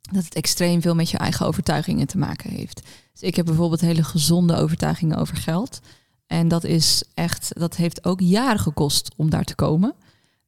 Dat 0.00 0.24
het 0.24 0.34
extreem 0.34 0.82
veel 0.82 0.94
met 0.94 1.10
je 1.10 1.18
eigen 1.18 1.46
overtuigingen 1.46 2.06
te 2.06 2.18
maken 2.18 2.50
heeft. 2.50 2.82
Dus 3.12 3.22
ik 3.22 3.36
heb 3.36 3.46
bijvoorbeeld 3.46 3.80
hele 3.80 4.04
gezonde 4.04 4.56
overtuigingen 4.56 5.16
over 5.16 5.36
geld. 5.36 5.80
En 6.26 6.48
dat 6.48 6.64
is 6.64 7.04
echt, 7.14 7.50
dat 7.58 7.76
heeft 7.76 8.04
ook 8.04 8.20
jaren 8.20 8.60
gekost 8.60 9.14
om 9.16 9.30
daar 9.30 9.44
te 9.44 9.54
komen. 9.54 9.94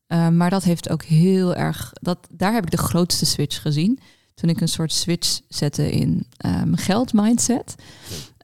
Uh, 0.09 0.29
maar 0.29 0.51
dat 0.51 0.65
heeft 0.65 0.89
ook 0.89 1.03
heel 1.03 1.55
erg, 1.55 1.93
dat, 2.01 2.19
daar 2.31 2.53
heb 2.53 2.65
ik 2.65 2.71
de 2.71 2.77
grootste 2.77 3.27
switch 3.27 3.63
gezien. 3.63 3.99
Toen 4.35 4.49
ik 4.49 4.61
een 4.61 4.69
soort 4.69 4.93
switch 4.93 5.41
zette 5.49 5.91
in 5.91 6.27
uh, 6.47 6.53
mijn 6.53 6.77
geldmindset. 6.77 7.75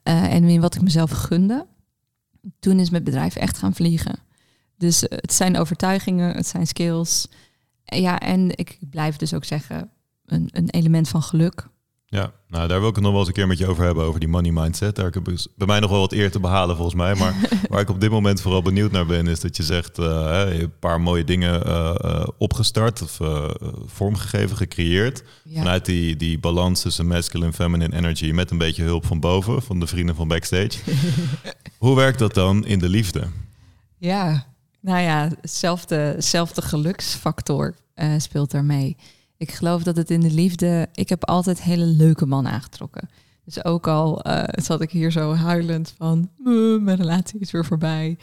Uh, 0.03 0.33
en 0.33 0.43
in 0.43 0.61
wat 0.61 0.75
ik 0.75 0.81
mezelf 0.81 1.11
gunde. 1.11 1.67
Toen 2.59 2.79
is 2.79 2.89
mijn 2.89 3.03
bedrijf 3.03 3.35
echt 3.35 3.57
gaan 3.57 3.73
vliegen. 3.73 4.19
Dus 4.77 5.01
het 5.01 5.33
zijn 5.33 5.57
overtuigingen, 5.57 6.35
het 6.35 6.47
zijn 6.47 6.67
skills. 6.67 7.27
Ja, 7.83 8.19
en 8.19 8.57
ik 8.57 8.77
blijf 8.89 9.15
dus 9.15 9.33
ook 9.33 9.45
zeggen, 9.45 9.91
een, 10.25 10.49
een 10.51 10.69
element 10.69 11.09
van 11.09 11.21
geluk. 11.21 11.67
Ja, 12.11 12.31
nou 12.47 12.67
daar 12.67 12.79
wil 12.79 12.89
ik 12.89 12.95
het 12.95 13.03
nog 13.03 13.11
wel 13.11 13.19
eens 13.19 13.29
een 13.29 13.35
keer 13.35 13.47
met 13.47 13.57
je 13.57 13.67
over 13.67 13.83
hebben, 13.83 14.03
over 14.03 14.19
die 14.19 14.29
money 14.29 14.51
mindset. 14.51 14.95
Daar 14.95 15.05
heb 15.05 15.27
ik 15.27 15.47
bij 15.55 15.67
mij 15.67 15.79
nog 15.79 15.89
wel 15.89 15.99
wat 15.99 16.11
eer 16.11 16.31
te 16.31 16.39
behalen 16.39 16.75
volgens 16.75 16.95
mij. 16.95 17.15
Maar 17.15 17.35
waar 17.69 17.81
ik 17.81 17.89
op 17.89 18.01
dit 18.01 18.09
moment 18.09 18.41
vooral 18.41 18.61
benieuwd 18.61 18.91
naar 18.91 19.05
ben, 19.05 19.27
is 19.27 19.39
dat 19.39 19.57
je 19.57 19.63
zegt, 19.63 19.99
uh, 19.99 20.41
een 20.49 20.73
paar 20.79 21.01
mooie 21.01 21.23
dingen 21.23 21.67
uh, 21.67 21.95
uh, 22.05 22.27
opgestart 22.37 23.01
of 23.01 23.19
vormgegeven, 23.85 24.57
gecreëerd. 24.57 25.23
Ja. 25.43 25.57
Vanuit 25.57 25.85
die, 25.85 26.15
die 26.15 26.39
balans 26.39 26.81
tussen 26.81 27.07
masculine 27.07 27.49
en 27.49 27.55
feminine 27.55 27.95
energy 27.95 28.31
met 28.31 28.51
een 28.51 28.57
beetje 28.57 28.83
hulp 28.83 29.05
van 29.05 29.19
boven, 29.19 29.61
van 29.61 29.79
de 29.79 29.87
vrienden 29.87 30.15
van 30.15 30.27
Backstage. 30.27 30.79
Hoe 31.77 31.95
werkt 31.95 32.19
dat 32.19 32.33
dan 32.33 32.65
in 32.65 32.79
de 32.79 32.89
liefde? 32.89 33.27
Ja, 33.97 34.45
nou 34.79 34.99
ja, 35.01 35.29
hetzelfde, 35.41 35.95
hetzelfde 35.95 36.61
geluksfactor 36.61 37.75
speelt 38.17 38.51
daarmee. 38.51 38.97
Ik 39.41 39.51
geloof 39.51 39.83
dat 39.83 39.95
het 39.95 40.11
in 40.11 40.19
de 40.19 40.31
liefde. 40.31 40.89
Ik 40.93 41.09
heb 41.09 41.25
altijd 41.25 41.61
hele 41.61 41.85
leuke 41.85 42.25
mannen 42.25 42.51
aangetrokken. 42.51 43.09
Dus 43.45 43.65
ook 43.65 43.87
al 43.87 44.27
uh, 44.27 44.43
zat 44.47 44.81
ik 44.81 44.91
hier 44.91 45.11
zo 45.11 45.33
huilend 45.33 45.93
van 45.97 46.29
mijn 46.83 46.97
relatie 46.97 47.39
is 47.39 47.51
weer 47.51 47.65
voorbij, 47.65 48.17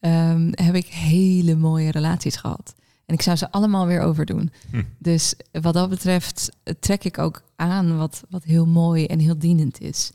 um, 0.00 0.50
heb 0.50 0.74
ik 0.74 0.86
hele 0.86 1.54
mooie 1.56 1.90
relaties 1.90 2.36
gehad. 2.36 2.74
En 3.06 3.14
ik 3.14 3.22
zou 3.22 3.36
ze 3.36 3.50
allemaal 3.50 3.86
weer 3.86 4.00
overdoen. 4.00 4.50
Hm. 4.70 4.82
Dus 4.98 5.34
wat 5.52 5.74
dat 5.74 5.88
betreft 5.88 6.56
trek 6.80 7.04
ik 7.04 7.18
ook 7.18 7.42
aan 7.56 7.96
wat, 7.96 8.24
wat 8.30 8.44
heel 8.44 8.66
mooi 8.66 9.06
en 9.06 9.18
heel 9.18 9.38
dienend 9.38 9.80
is. 9.80 10.10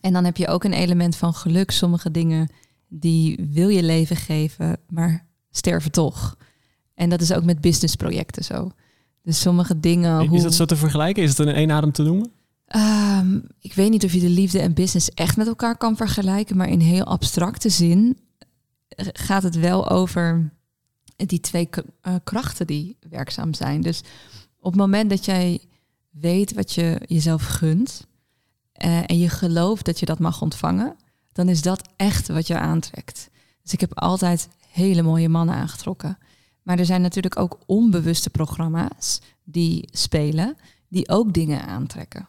En 0.00 0.12
dan 0.12 0.24
heb 0.24 0.36
je 0.36 0.48
ook 0.48 0.64
een 0.64 0.72
element 0.72 1.16
van 1.16 1.34
geluk. 1.34 1.70
Sommige 1.70 2.10
dingen 2.10 2.50
die 2.88 3.48
wil 3.50 3.68
je 3.68 3.82
leven 3.82 4.16
geven, 4.16 4.78
maar 4.88 5.26
sterven 5.50 5.90
toch. 5.90 6.36
En 6.94 7.08
dat 7.08 7.20
is 7.20 7.32
ook 7.32 7.44
met 7.44 7.60
businessprojecten 7.60 8.44
zo. 8.44 8.70
Dus 9.26 9.40
sommige 9.40 9.80
dingen. 9.80 10.22
Is 10.22 10.28
hoe... 10.28 10.42
dat 10.42 10.54
zo 10.54 10.64
te 10.64 10.76
vergelijken? 10.76 11.22
Is 11.22 11.38
het 11.38 11.46
in 11.46 11.54
één 11.54 11.70
adem 11.70 11.92
te 11.92 12.02
noemen? 12.02 12.30
Um, 12.76 13.42
ik 13.60 13.74
weet 13.74 13.90
niet 13.90 14.04
of 14.04 14.12
je 14.12 14.20
de 14.20 14.28
liefde 14.28 14.60
en 14.60 14.74
business 14.74 15.10
echt 15.10 15.36
met 15.36 15.46
elkaar 15.46 15.76
kan 15.76 15.96
vergelijken, 15.96 16.56
maar 16.56 16.68
in 16.68 16.80
heel 16.80 17.04
abstracte 17.04 17.68
zin 17.68 18.18
gaat 18.96 19.42
het 19.42 19.56
wel 19.56 19.90
over 19.90 20.52
die 21.16 21.40
twee 21.40 21.68
uh, 22.02 22.14
krachten 22.24 22.66
die 22.66 22.96
werkzaam 23.10 23.54
zijn. 23.54 23.80
Dus 23.80 24.00
op 24.58 24.72
het 24.72 24.80
moment 24.80 25.10
dat 25.10 25.24
jij 25.24 25.60
weet 26.10 26.54
wat 26.54 26.72
je 26.72 27.00
jezelf 27.06 27.46
gunt 27.46 28.06
uh, 28.84 28.98
en 29.06 29.18
je 29.18 29.28
gelooft 29.28 29.84
dat 29.84 30.00
je 30.00 30.06
dat 30.06 30.18
mag 30.18 30.42
ontvangen, 30.42 30.96
dan 31.32 31.48
is 31.48 31.62
dat 31.62 31.88
echt 31.96 32.28
wat 32.28 32.46
je 32.46 32.58
aantrekt. 32.58 33.30
Dus 33.62 33.72
ik 33.72 33.80
heb 33.80 33.98
altijd 33.98 34.48
hele 34.68 35.02
mooie 35.02 35.28
mannen 35.28 35.54
aangetrokken. 35.54 36.18
Maar 36.66 36.78
er 36.78 36.84
zijn 36.84 37.00
natuurlijk 37.00 37.38
ook 37.38 37.58
onbewuste 37.66 38.30
programma's 38.30 39.20
die 39.44 39.88
spelen, 39.92 40.56
die 40.88 41.08
ook 41.08 41.32
dingen 41.32 41.66
aantrekken. 41.66 42.28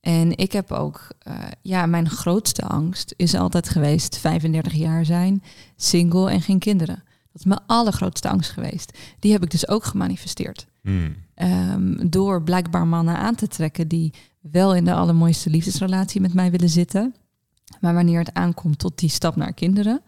En 0.00 0.36
ik 0.36 0.52
heb 0.52 0.72
ook, 0.72 1.08
uh, 1.28 1.34
ja, 1.62 1.86
mijn 1.86 2.10
grootste 2.10 2.62
angst 2.62 3.14
is 3.16 3.34
altijd 3.34 3.68
geweest 3.68 4.18
35 4.18 4.72
jaar 4.72 5.04
zijn, 5.04 5.42
single 5.76 6.30
en 6.30 6.42
geen 6.42 6.58
kinderen. 6.58 7.02
Dat 7.32 7.40
is 7.40 7.44
mijn 7.44 7.60
allergrootste 7.66 8.28
angst 8.28 8.50
geweest. 8.50 8.98
Die 9.18 9.32
heb 9.32 9.42
ik 9.42 9.50
dus 9.50 9.68
ook 9.68 9.84
gemanifesteerd. 9.84 10.66
Hmm. 10.82 11.16
Um, 11.36 12.10
door 12.10 12.42
blijkbaar 12.42 12.86
mannen 12.86 13.16
aan 13.16 13.34
te 13.34 13.48
trekken 13.48 13.88
die 13.88 14.12
wel 14.40 14.74
in 14.74 14.84
de 14.84 14.94
allermooiste 14.94 15.50
liefdesrelatie 15.50 16.20
met 16.20 16.34
mij 16.34 16.50
willen 16.50 16.68
zitten. 16.68 17.14
Maar 17.80 17.94
wanneer 17.94 18.18
het 18.18 18.34
aankomt 18.34 18.78
tot 18.78 18.98
die 18.98 19.10
stap 19.10 19.36
naar 19.36 19.52
kinderen, 19.52 20.00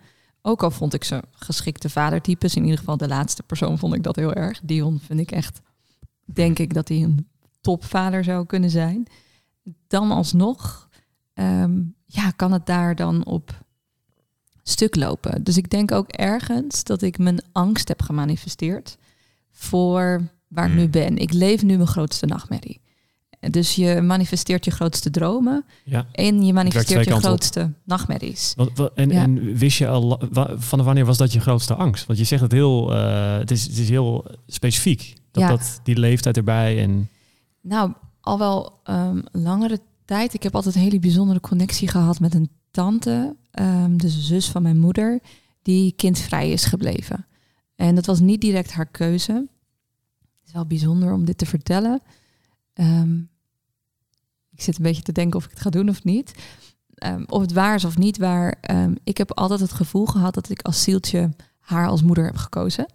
ook 0.43 0.63
al 0.63 0.71
vond 0.71 0.95
ik 0.95 1.05
ze 1.05 1.23
geschikte 1.33 1.91
vadertypes, 1.91 2.57
in 2.57 2.63
ieder 2.63 2.79
geval 2.79 2.97
de 2.97 3.09
laatste 3.09 3.43
persoon 3.43 3.79
vond 3.79 3.95
ik 3.95 4.03
dat 4.03 4.17
heel 4.17 4.33
erg. 4.33 4.61
Dion 4.63 5.01
vind 5.01 5.21
ik 5.21 5.31
echt, 5.31 5.61
denk 6.25 6.59
ik 6.59 6.75
dat 6.75 6.89
hij 6.89 7.03
een 7.03 7.29
topvader 7.61 8.25
zou 8.25 8.47
kunnen 8.47 8.71
zijn. 8.71 9.07
Dan 9.87 10.11
alsnog, 10.11 10.89
um, 11.35 11.95
ja, 12.07 12.31
kan 12.31 12.53
het 12.53 12.67
daar 12.67 12.95
dan 12.95 13.25
op 13.25 13.65
stuk 14.63 14.97
lopen. 14.97 15.45
Dus 15.45 15.57
ik 15.57 15.71
denk 15.71 15.93
ook 15.93 16.09
ergens 16.09 16.85
dat 16.85 17.03
ik 17.03 17.19
mijn 17.19 17.43
angst 17.53 17.89
heb 17.89 18.03
gemanifesteerd 18.03 18.99
voor 19.51 20.31
waar 20.49 20.67
ik 20.67 20.75
nu 20.75 20.83
hmm. 20.83 20.91
ben. 20.91 21.17
Ik 21.17 21.33
leef 21.33 21.63
nu 21.63 21.77
mijn 21.77 21.89
grootste 21.89 22.27
nachtmerrie. 22.27 22.80
Dus 23.41 23.75
je 23.75 24.01
manifesteert 24.01 24.65
je 24.65 24.71
grootste 24.71 25.11
dromen 25.11 25.65
ja. 25.85 26.07
en 26.13 26.43
je 26.43 26.53
manifesteert 26.53 27.05
je 27.05 27.21
grootste 27.21 27.61
op. 27.61 27.71
nachtmerries. 27.85 28.55
Wat, 28.57 28.93
en, 28.95 29.11
en, 29.11 29.57
wist 29.57 29.79
je 29.79 29.89
al, 29.89 30.21
van 30.57 30.83
wanneer 30.83 31.05
was 31.05 31.17
dat 31.17 31.33
je 31.33 31.41
grootste 31.41 31.75
angst? 31.75 32.07
Want 32.07 32.19
je 32.19 32.25
zegt 32.25 32.43
het 32.43 32.53
heel, 32.53 32.93
uh, 32.93 33.39
het, 33.39 33.51
is, 33.51 33.63
het 33.63 33.79
is 33.79 33.89
heel 33.89 34.27
specifiek. 34.47 35.15
Dat, 35.31 35.49
dat 35.49 35.81
die 35.83 35.99
leeftijd 35.99 36.37
erbij 36.37 36.83
en... 36.83 37.09
Nou, 37.61 37.93
al 38.21 38.39
wel 38.39 38.81
um, 38.85 39.25
langere 39.33 39.81
tijd. 40.05 40.35
Ik 40.35 40.43
heb 40.43 40.55
altijd 40.55 40.75
een 40.75 40.81
hele 40.81 40.99
bijzondere 40.99 41.41
connectie 41.41 41.89
gehad 41.89 42.21
met 42.21 42.35
een 42.35 42.51
tante, 42.71 43.37
um, 43.61 43.97
dus 43.97 44.15
de 44.15 44.21
zus 44.21 44.49
van 44.49 44.63
mijn 44.63 44.79
moeder, 44.79 45.21
die 45.63 45.93
kindvrij 45.93 46.51
is 46.51 46.65
gebleven. 46.65 47.27
En 47.77 47.95
dat 47.95 48.07
was 48.07 48.21
niet 48.21 48.41
direct 48.41 48.73
haar 48.73 48.87
keuze. 48.87 49.33
Het 49.33 50.47
is 50.47 50.53
wel 50.53 50.67
bijzonder 50.67 51.13
om 51.13 51.25
dit 51.25 51.39
te 51.39 51.47
vertellen. 51.47 52.03
Um, 52.75 53.30
ik 54.61 54.67
zit 54.67 54.77
een 54.77 54.83
beetje 54.83 55.03
te 55.03 55.13
denken 55.13 55.39
of 55.39 55.45
ik 55.45 55.51
het 55.51 55.61
ga 55.61 55.71
doen 55.71 55.89
of 55.89 56.05
niet. 56.05 56.35
Um, 57.07 57.25
of 57.29 57.41
het 57.41 57.53
waar 57.53 57.75
is 57.75 57.85
of 57.85 57.99
niet 57.99 58.19
waar. 58.19 58.55
Um, 58.71 58.97
ik 59.05 59.19
heb 59.19 59.33
altijd 59.33 59.61
het 59.61 59.73
gevoel 59.73 60.07
gehad 60.07 60.35
dat 60.35 60.49
ik 60.49 60.63
als 60.63 60.83
zieltje 60.83 61.31
haar 61.59 61.87
als 61.87 62.03
moeder 62.03 62.25
heb 62.25 62.37
gekozen. 62.37 62.87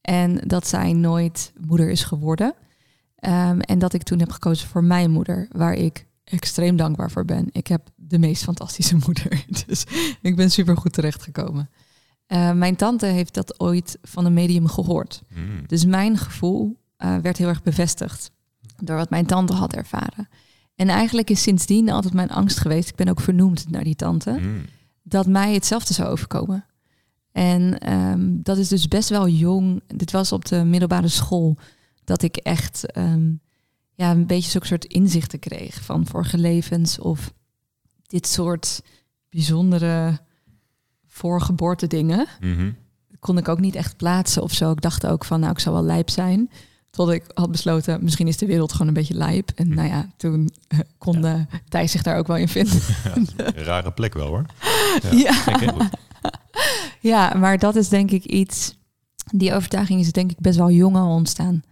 En 0.00 0.40
dat 0.46 0.66
zij 0.66 0.92
nooit 0.92 1.52
moeder 1.66 1.90
is 1.90 2.04
geworden. 2.04 2.54
Um, 3.20 3.60
en 3.60 3.78
dat 3.78 3.92
ik 3.92 4.02
toen 4.02 4.18
heb 4.18 4.30
gekozen 4.30 4.68
voor 4.68 4.84
mijn 4.84 5.10
moeder, 5.10 5.48
waar 5.52 5.74
ik 5.74 6.06
extreem 6.24 6.76
dankbaar 6.76 7.10
voor 7.10 7.24
ben. 7.24 7.48
Ik 7.50 7.66
heb 7.66 7.88
de 7.94 8.18
meest 8.18 8.42
fantastische 8.42 8.96
moeder. 9.06 9.44
Dus 9.66 9.84
ik 10.22 10.36
ben 10.36 10.50
super 10.50 10.76
goed 10.76 10.92
terechtgekomen. 10.92 11.70
Uh, 12.28 12.52
mijn 12.52 12.76
tante 12.76 13.06
heeft 13.06 13.34
dat 13.34 13.60
ooit 13.60 13.98
van 14.02 14.24
een 14.24 14.34
medium 14.34 14.66
gehoord. 14.66 15.22
Mm. 15.34 15.66
Dus 15.66 15.84
mijn 15.84 16.18
gevoel 16.18 16.76
uh, 16.98 17.16
werd 17.16 17.36
heel 17.36 17.48
erg 17.48 17.62
bevestigd 17.62 18.30
door 18.76 18.96
wat 18.96 19.10
mijn 19.10 19.26
tante 19.26 19.52
had 19.52 19.74
ervaren. 19.74 20.28
En 20.76 20.88
eigenlijk 20.88 21.30
is 21.30 21.42
sindsdien 21.42 21.90
altijd 21.90 22.14
mijn 22.14 22.30
angst 22.30 22.58
geweest, 22.58 22.88
ik 22.88 22.94
ben 22.94 23.08
ook 23.08 23.20
vernoemd 23.20 23.70
naar 23.70 23.84
die 23.84 23.96
tante, 23.96 24.30
mm. 24.30 24.64
dat 25.02 25.26
mij 25.26 25.54
hetzelfde 25.54 25.94
zou 25.94 26.08
overkomen. 26.08 26.64
En 27.32 27.92
um, 27.92 28.40
dat 28.42 28.58
is 28.58 28.68
dus 28.68 28.88
best 28.88 29.08
wel 29.08 29.28
jong. 29.28 29.82
Dit 29.86 30.10
was 30.10 30.32
op 30.32 30.44
de 30.44 30.64
middelbare 30.64 31.08
school 31.08 31.56
dat 32.04 32.22
ik 32.22 32.36
echt 32.36 32.96
um, 32.98 33.40
ja, 33.94 34.10
een 34.10 34.26
beetje 34.26 34.50
zo'n 34.50 34.60
soort 34.64 34.84
inzichten 34.84 35.38
kreeg 35.38 35.82
van 35.82 36.06
vorige 36.06 36.38
levens 36.38 36.98
of 36.98 37.32
dit 38.06 38.26
soort 38.26 38.82
bijzondere 39.28 40.18
voorgeboorte 41.06 41.86
dingen. 41.86 42.26
Mm 42.40 42.56
-hmm. 42.56 42.76
Kon 43.20 43.38
ik 43.38 43.48
ook 43.48 43.60
niet 43.60 43.74
echt 43.74 43.96
plaatsen 43.96 44.42
of 44.42 44.52
zo. 44.52 44.70
Ik 44.70 44.80
dacht 44.80 45.06
ook 45.06 45.24
van, 45.24 45.40
nou, 45.40 45.52
ik 45.52 45.58
zou 45.58 45.74
wel 45.74 45.84
lijp 45.84 46.10
zijn. 46.10 46.50
Tot 46.96 47.10
ik 47.10 47.24
had 47.34 47.50
besloten, 47.50 48.04
misschien 48.04 48.26
is 48.28 48.36
de 48.36 48.46
wereld 48.46 48.72
gewoon 48.72 48.86
een 48.88 48.94
beetje 48.94 49.14
lijp. 49.14 49.50
En 49.54 49.68
nou 49.68 49.88
ja, 49.88 50.10
toen 50.16 50.50
uh, 50.68 50.80
kon 50.98 51.22
ja. 51.22 51.46
Thijs 51.68 51.90
zich 51.90 52.02
daar 52.02 52.18
ook 52.18 52.26
wel 52.26 52.36
in 52.36 52.48
vinden. 52.48 52.80
Ja, 53.36 53.62
rare 53.62 53.92
plek 53.92 54.14
wel 54.14 54.26
hoor. 54.26 54.44
Ja. 55.10 55.42
Ja. 55.60 55.90
ja, 57.10 57.34
maar 57.34 57.58
dat 57.58 57.76
is 57.76 57.88
denk 57.88 58.10
ik 58.10 58.24
iets... 58.24 58.78
Die 59.32 59.54
overtuiging 59.54 60.00
is 60.00 60.12
denk 60.12 60.30
ik 60.30 60.40
best 60.40 60.58
wel 60.58 60.70
jong 60.70 60.96
al 60.96 61.14
ontstaan. 61.14 61.62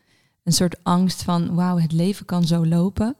Een 0.42 0.52
soort 0.52 0.76
angst 0.82 1.22
van, 1.22 1.54
wauw, 1.54 1.78
het 1.78 1.92
leven 1.92 2.26
kan 2.26 2.46
zo 2.46 2.66
lopen. 2.66 3.16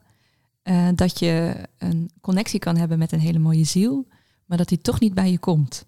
Uh, 0.64 0.88
dat 0.95 1.19
je 1.19 1.55
een 1.79 2.11
connectie 2.21 2.59
kan 2.59 2.77
hebben 2.77 2.99
met 2.99 3.12
een 3.12 3.21
hele 3.21 3.38
mooie 3.38 3.64
ziel. 3.64 4.07
Maar 4.45 4.59
dat 4.59 4.69
die 4.69 4.81
toch 4.81 5.01
niet 5.01 5.14
bij 5.14 5.31
je 5.31 5.38
komt. 5.38 5.85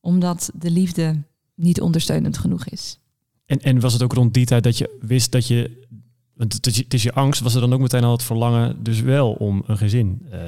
Omdat 0.00 0.50
de 0.54 0.70
liefde 0.70 1.22
niet 1.54 1.80
ondersteunend 1.80 2.38
genoeg 2.38 2.64
is. 2.64 2.98
En, 3.46 3.58
en 3.58 3.80
was 3.80 3.92
het 3.92 4.02
ook 4.02 4.12
rond 4.12 4.34
die 4.34 4.46
tijd 4.46 4.62
dat 4.62 4.78
je 4.78 4.98
wist 5.00 5.32
dat 5.32 5.46
je 5.46 5.86
het 6.38 6.66
is, 6.66 6.76
je- 6.76 6.82
het 6.82 6.94
is 6.94 7.02
je 7.02 7.12
angst. 7.12 7.40
Was 7.40 7.54
er 7.54 7.60
dan 7.60 7.72
ook 7.72 7.80
meteen 7.80 8.04
al 8.04 8.12
het 8.12 8.22
verlangen 8.22 8.82
dus 8.82 9.00
wel 9.00 9.32
om 9.32 9.62
een 9.66 9.76
gezin 9.76 10.26
eh, 10.30 10.38
te 10.38 10.44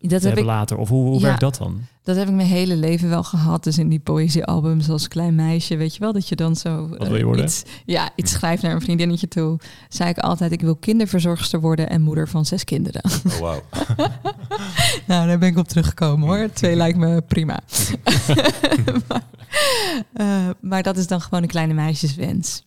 Dat 0.00 0.10
heb, 0.10 0.20
hebben 0.22 0.38
ik, 0.38 0.44
later? 0.44 0.76
Of 0.76 0.88
hoe, 0.88 1.04
hoe 1.06 1.14
Ja. 1.20 1.26
werkt 1.26 1.40
dat 1.40 1.56
dan? 1.56 1.80
dat 2.02 2.16
heb 2.16 2.28
ik 2.28 2.34
mijn 2.34 2.48
hele 2.48 2.76
leven 2.76 3.08
wel 3.08 3.22
gehad. 3.22 3.64
Dus 3.64 3.78
in 3.78 3.88
die 3.88 3.98
poëziealbums 3.98 4.88
als 4.90 5.08
klein 5.08 5.34
meisje, 5.34 5.76
weet 5.76 5.94
je 5.94 6.00
wel, 6.00 6.12
dat 6.12 6.28
je 6.28 6.36
dan 6.36 6.56
zo 6.56 6.88
Wat 6.88 7.08
wil 7.08 7.16
je 7.16 7.24
worden? 7.24 7.44
iets, 7.44 7.62
ja, 7.84 8.10
iets 8.16 8.32
schrijft 8.32 8.62
naar 8.62 8.74
een 8.74 8.80
vriendinnetje 8.80 9.28
toe. 9.28 9.58
Zei 9.88 10.10
ik 10.10 10.18
altijd, 10.18 10.52
ik 10.52 10.60
wil 10.60 10.76
kinderverzorgster 10.76 11.60
worden 11.60 11.88
en 11.90 12.00
moeder 12.02 12.28
van 12.28 12.44
zes 12.46 12.64
kinderen. 12.64 13.02
Oh, 13.26 13.38
wauw. 13.38 13.62
Nou, 15.06 15.26
daar 15.26 15.38
ben 15.38 15.48
ik 15.48 15.58
op 15.58 15.68
teruggekomen 15.68 16.28
hoor. 16.28 16.50
Twee 16.52 16.76
lijkt 16.82 16.98
me 16.98 17.20
prima. 17.22 17.60
maar, 19.08 19.22
eh, 20.12 20.48
maar 20.60 20.82
dat 20.82 20.96
is 20.96 21.06
dan 21.06 21.20
gewoon 21.20 21.42
een 21.42 21.48
kleine 21.48 21.74
meisjeswens. 21.74 22.66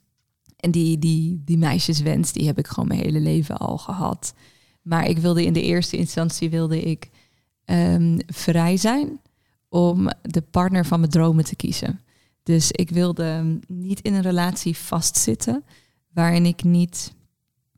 En 0.61 0.71
die, 0.71 0.99
die, 0.99 1.41
die 1.45 1.57
meisjeswens, 1.57 2.31
die 2.31 2.45
heb 2.45 2.57
ik 2.57 2.67
gewoon 2.67 2.87
mijn 2.87 2.99
hele 2.99 3.19
leven 3.19 3.57
al 3.57 3.77
gehad. 3.77 4.33
Maar 4.81 5.07
ik 5.07 5.17
wilde 5.17 5.45
in 5.45 5.53
de 5.53 5.61
eerste 5.61 5.97
instantie 5.97 6.49
wilde 6.49 6.81
ik 6.81 7.09
ehm, 7.65 8.19
vrij 8.27 8.77
zijn 8.77 9.19
om 9.69 10.09
de 10.21 10.41
partner 10.41 10.85
van 10.85 10.99
mijn 10.99 11.11
dromen 11.11 11.45
te 11.45 11.55
kiezen. 11.55 11.99
Dus 12.43 12.71
ik 12.71 12.89
wilde 12.89 13.59
niet 13.67 14.01
in 14.01 14.13
een 14.13 14.21
relatie 14.21 14.77
vastzitten 14.77 15.63
waarin 16.13 16.45
ik 16.45 16.63
niet, 16.63 17.13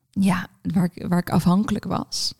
ja, 0.09 0.47
waar 0.61 0.89
ik, 0.93 1.07
waar 1.07 1.19
ik 1.19 1.29
afhankelijk 1.29 1.85
was. 1.85 2.33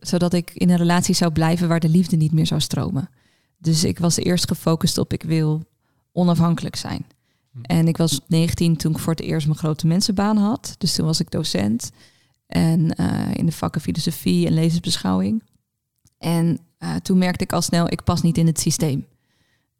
Zodat 0.00 0.32
ik 0.32 0.50
in 0.54 0.70
een 0.70 0.76
relatie 0.76 1.14
zou 1.14 1.32
blijven 1.32 1.68
waar 1.68 1.80
de 1.80 1.88
liefde 1.88 2.16
niet 2.16 2.32
meer 2.32 2.46
zou 2.46 2.60
stromen. 2.60 3.10
Dus 3.58 3.84
ik 3.84 3.98
was 3.98 4.16
eerst 4.16 4.48
gefocust 4.48 4.98
op 4.98 5.12
ik 5.12 5.22
wil 5.22 5.62
onafhankelijk 6.12 6.76
zijn. 6.76 7.06
Hm. 7.52 7.60
En 7.62 7.88
ik 7.88 7.96
was 7.96 8.20
19 8.26 8.76
toen 8.76 8.92
ik 8.92 8.98
voor 8.98 9.12
het 9.12 9.22
eerst 9.22 9.46
mijn 9.46 9.58
grote 9.58 9.86
mensenbaan 9.86 10.36
had. 10.36 10.74
Dus 10.78 10.94
toen 10.94 11.06
was 11.06 11.20
ik 11.20 11.30
docent. 11.30 11.90
En 12.46 12.94
eh, 12.94 13.34
in 13.34 13.46
de 13.46 13.52
vakken 13.52 13.80
filosofie 13.80 14.46
en 14.46 14.54
levensbeschouwing. 14.54 15.42
En 16.18 16.58
eh, 16.78 16.94
toen 16.94 17.18
merkte 17.18 17.44
ik 17.44 17.52
al 17.52 17.62
snel, 17.62 17.92
ik 17.92 18.04
pas 18.04 18.22
niet 18.22 18.38
in 18.38 18.46
het 18.46 18.60
systeem. 18.60 19.06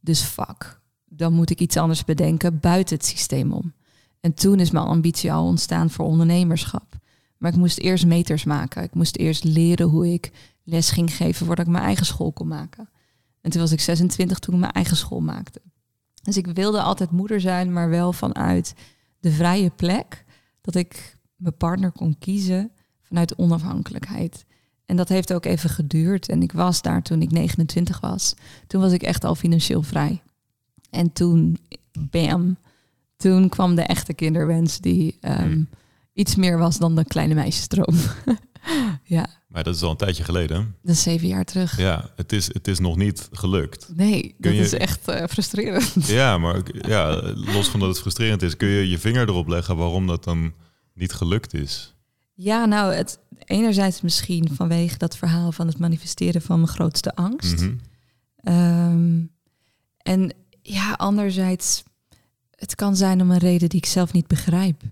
Dus 0.00 0.20
fuck, 0.20 0.80
dan 1.08 1.32
moet 1.32 1.50
ik 1.50 1.60
iets 1.60 1.76
anders 1.76 2.04
bedenken 2.04 2.60
buiten 2.60 2.96
het 2.96 3.06
systeem 3.06 3.52
om. 3.52 3.72
En 4.20 4.34
toen 4.34 4.60
is 4.60 4.70
mijn 4.70 4.84
ambitie 4.84 5.32
al 5.32 5.46
ontstaan 5.46 5.90
voor 5.90 6.04
ondernemerschap. 6.04 6.98
Maar 7.38 7.52
ik 7.52 7.58
moest 7.58 7.78
eerst 7.78 8.06
meters 8.06 8.44
maken. 8.44 8.82
Ik 8.82 8.94
moest 8.94 9.16
eerst 9.16 9.44
leren 9.44 9.88
hoe 9.88 10.12
ik 10.12 10.32
les 10.64 10.90
ging 10.90 11.14
geven 11.14 11.46
voordat 11.46 11.66
ik 11.66 11.72
mijn 11.72 11.84
eigen 11.84 12.06
school 12.06 12.32
kon 12.32 12.48
maken. 12.48 12.88
En 13.40 13.50
toen 13.50 13.60
was 13.60 13.72
ik 13.72 13.80
26 13.80 14.38
toen 14.38 14.54
ik 14.54 14.60
mijn 14.60 14.72
eigen 14.72 14.96
school 14.96 15.20
maakte. 15.20 15.60
Dus 16.22 16.36
ik 16.36 16.46
wilde 16.46 16.82
altijd 16.82 17.10
moeder 17.10 17.40
zijn, 17.40 17.72
maar 17.72 17.88
wel 17.88 18.12
vanuit 18.12 18.74
de 19.20 19.30
vrije 19.30 19.70
plek. 19.70 20.24
Dat 20.60 20.74
ik 20.74 21.16
mijn 21.36 21.56
partner 21.56 21.92
kon 21.92 22.18
kiezen 22.18 22.72
vanuit 23.02 23.36
onafhankelijkheid. 23.36 24.44
En 24.86 24.96
dat 24.96 25.08
heeft 25.08 25.32
ook 25.32 25.44
even 25.44 25.70
geduurd. 25.70 26.28
En 26.28 26.42
ik 26.42 26.52
was 26.52 26.82
daar 26.82 27.02
toen 27.02 27.22
ik 27.22 27.30
29 27.30 28.00
was. 28.00 28.34
Toen 28.66 28.80
was 28.80 28.92
ik 28.92 29.02
echt 29.02 29.24
al 29.24 29.34
financieel 29.34 29.82
vrij. 29.82 30.22
En 30.90 31.12
toen, 31.12 31.58
bam, 31.98 32.56
toen 33.16 33.48
kwam 33.48 33.74
de 33.74 33.82
echte 33.82 34.14
kinderwens 34.14 34.78
die 34.78 35.16
ehm, 35.20 35.42
Hmm. 35.42 35.68
iets 36.12 36.36
meer 36.36 36.58
was 36.58 36.78
dan 36.78 36.96
de 36.96 37.04
kleine 37.04 37.34
meisjesdroom. 37.34 37.96
ja, 39.02 39.26
Maar 39.50 39.64
dat 39.64 39.74
is 39.74 39.82
al 39.82 39.90
een 39.90 39.96
tijdje 39.96 40.24
geleden. 40.24 40.76
dat 40.82 40.94
is 40.94 41.02
zeven 41.02 41.28
jaar 41.28 41.44
terug. 41.44 41.78
Ja, 41.78 42.10
het 42.16 42.32
is, 42.32 42.46
het 42.54 42.68
is 42.68 42.78
nog 42.78 42.96
niet 42.96 43.28
gelukt. 43.32 43.88
Nee, 43.94 44.34
dat 44.38 44.52
je- 44.52 44.58
is 44.60 44.72
echt 44.72 45.08
eh, 45.08 45.26
frustrerend. 45.26 45.94
Ja, 46.06 46.38
maar 46.38 46.62
ja, 46.72 47.32
los 47.34 47.68
van 47.68 47.80
dat 47.80 47.88
het 47.88 48.00
frustrerend 48.00 48.42
is, 48.42 48.56
kun 48.56 48.68
je 48.68 48.88
je 48.88 48.98
vinger 48.98 49.28
erop 49.28 49.48
leggen 49.48 49.76
waarom 49.76 50.06
dat 50.06 50.24
dan 50.24 50.52
niet 50.94 51.12
gelukt 51.12 51.54
is. 51.54 51.94
Ja, 52.34 52.64
nou, 52.64 52.92
het, 52.94 53.18
enerzijds 53.44 54.00
misschien 54.00 54.48
vanwege 54.54 54.98
dat 54.98 55.16
verhaal 55.16 55.52
van 55.52 55.66
het 55.66 55.78
manifesteren 55.78 56.42
van 56.42 56.56
mijn 56.60 56.72
grootste 56.72 57.14
angst. 57.14 57.60
Mhm. 57.60 57.74
Ehm, 58.36 59.20
en 59.98 60.32
ja, 60.62 60.92
anderzijds, 60.92 61.82
het 62.54 62.74
kan 62.74 62.96
zijn 62.96 63.20
om 63.20 63.30
een 63.30 63.38
reden 63.38 63.68
die 63.68 63.78
ik 63.78 63.86
zelf 63.86 64.12
niet 64.12 64.26
begrijp. 64.26 64.82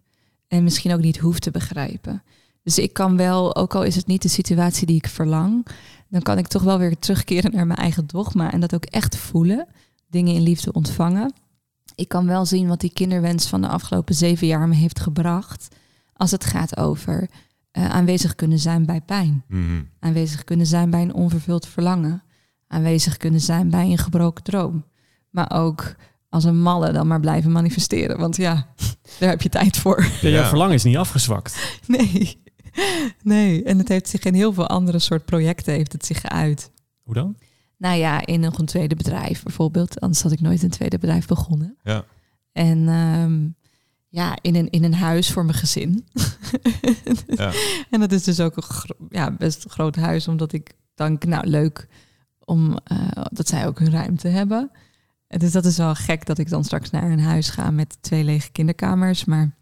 En 0.49 0.62
misschien 0.64 0.92
ook 0.92 1.01
niet 1.01 1.18
hoef 1.18 1.38
te 1.38 1.51
begrijpen. 1.51 2.23
Dus 2.68 2.78
ik 2.78 2.92
kan 2.92 3.16
wel, 3.16 3.57
ook 3.57 3.74
al 3.74 3.83
is 3.83 3.96
het 3.96 4.07
niet 4.07 4.22
de 4.22 4.28
situatie 4.28 4.87
die 4.87 4.96
ik 4.96 5.09
verlang, 5.09 5.66
dan 6.09 6.22
kan 6.22 6.38
ik 6.38 6.46
toch 6.46 6.62
wel 6.62 6.78
weer 6.78 6.98
terugkeren 6.98 7.52
naar 7.52 7.66
mijn 7.66 7.78
eigen 7.78 8.07
dogma 8.07 8.52
en 8.52 8.61
dat 8.61 8.74
ook 8.74 8.85
echt 8.85 9.16
voelen. 9.16 9.66
Dingen 10.11 10.35
in 10.35 10.42
liefde 10.42 10.72
ontvangen. 10.72 11.33
Ik 11.94 12.09
kan 12.09 12.26
wel 12.26 12.46
zien 12.46 12.68
wat 12.68 12.81
die 12.81 12.92
kinderwens 12.92 13.46
van 13.46 13.61
de 13.61 13.68
afgelopen 13.68 14.14
zeven 14.14 14.46
jaar 14.46 14.68
me 14.68 14.74
heeft 14.74 15.00
gebracht. 15.00 15.68
Als 16.12 16.31
het 16.31 16.44
gaat 16.44 16.76
over 16.76 17.28
eh, 17.70 17.88
aanwezig 17.90 18.35
kunnen 18.35 18.59
zijn 18.59 18.87
bij 18.87 19.00
pijn 19.00 19.44
Mhm. 19.48 19.83
aanwezig 20.00 20.44
kunnen 20.44 20.66
zijn 20.66 20.90
bij 20.90 21.02
een 21.02 21.14
onvervuld 21.14 21.66
verlangen, 21.66 22.22
aanwezig 22.66 23.16
kunnen 23.16 23.40
zijn 23.40 23.70
bij 23.70 23.85
een 23.90 23.98
gebroken 23.98 24.44
droom, 24.44 24.85
maar 25.31 25.50
ook 25.52 25.94
als 26.28 26.44
een 26.44 26.61
malle 26.62 26.92
dan 26.92 27.07
maar 27.07 27.20
blijven 27.20 27.52
manifesteren, 27.52 28.18
want 28.18 28.37
ja, 28.37 28.66
daar 29.18 29.28
heb 29.28 29.42
je 29.42 29.48
tijd 29.48 29.76
voor. 29.76 30.07
Ja, 30.20 30.28
jouw 30.28 30.44
verlangen 30.48 30.74
is 30.74 30.85
niet 30.85 30.96
afgezwakt. 30.96 31.57
Nee, 31.87 32.46
nee, 33.22 33.62
en 33.62 33.78
het 33.78 33.88
heeft 33.88 34.08
zich 34.08 34.22
in 34.24 34.34
heel 34.34 34.52
veel 34.52 34.66
andere 34.66 34.98
soort 34.98 35.24
projecten 35.24 35.72
heeft 35.72 35.92
het 35.92 36.06
zich 36.06 36.20
geuit. 36.20 36.70
Hoe 37.02 37.14
dan? 37.14 37.36
Nou 37.76 37.96
ja, 37.96 38.26
in 38.26 38.42
een 38.42 38.66
tweede 38.66 38.94
bedrijf 38.94 39.42
bijvoorbeeld, 39.42 40.00
anders 40.00 40.22
had 40.22 40.32
ik 40.32 40.40
nooit 40.40 40.62
een 40.62 40.70
tweede 40.70 40.98
bedrijf 40.98 41.26
begonnen. 41.26 41.76
Ja. 41.82 42.04
En 42.52 42.88
ehm, 42.88 43.48
ja, 44.08 44.38
in 44.40 44.54
een, 44.54 44.70
in 44.70 44.84
een 44.84 44.94
huis 44.94 45.30
voor 45.32 45.44
mijn 45.44 45.58
gezin. 45.58 46.06
Ja. 47.26 47.52
En 47.90 48.00
dat 48.00 48.12
is 48.12 48.24
dus 48.24 48.40
ook 48.40 48.56
een 48.56 48.96
ja, 49.08 49.30
best 49.30 49.64
een 49.64 49.70
groot 49.70 49.96
huis, 49.96 50.28
omdat 50.28 50.52
ik 50.52 50.72
denk, 50.94 51.24
nou 51.24 51.46
leuk 51.46 51.88
om 52.44 52.78
eh, 52.84 53.08
dat 53.30 53.48
zij 53.48 53.66
ook 53.66 53.78
hun 53.78 53.90
ruimte 53.90 54.28
hebben. 54.28 54.70
En 55.26 55.38
Dus 55.38 55.52
dat 55.52 55.64
is 55.64 55.76
wel 55.76 55.94
gek 55.94 56.26
dat 56.26 56.38
ik 56.38 56.48
dan 56.48 56.64
straks 56.64 56.90
naar 56.90 57.10
een 57.10 57.20
huis 57.20 57.48
ga 57.48 57.70
met 57.70 57.98
twee 58.00 58.24
lege 58.24 58.50
kinderkamers. 58.52 59.24
Maar 59.24 59.56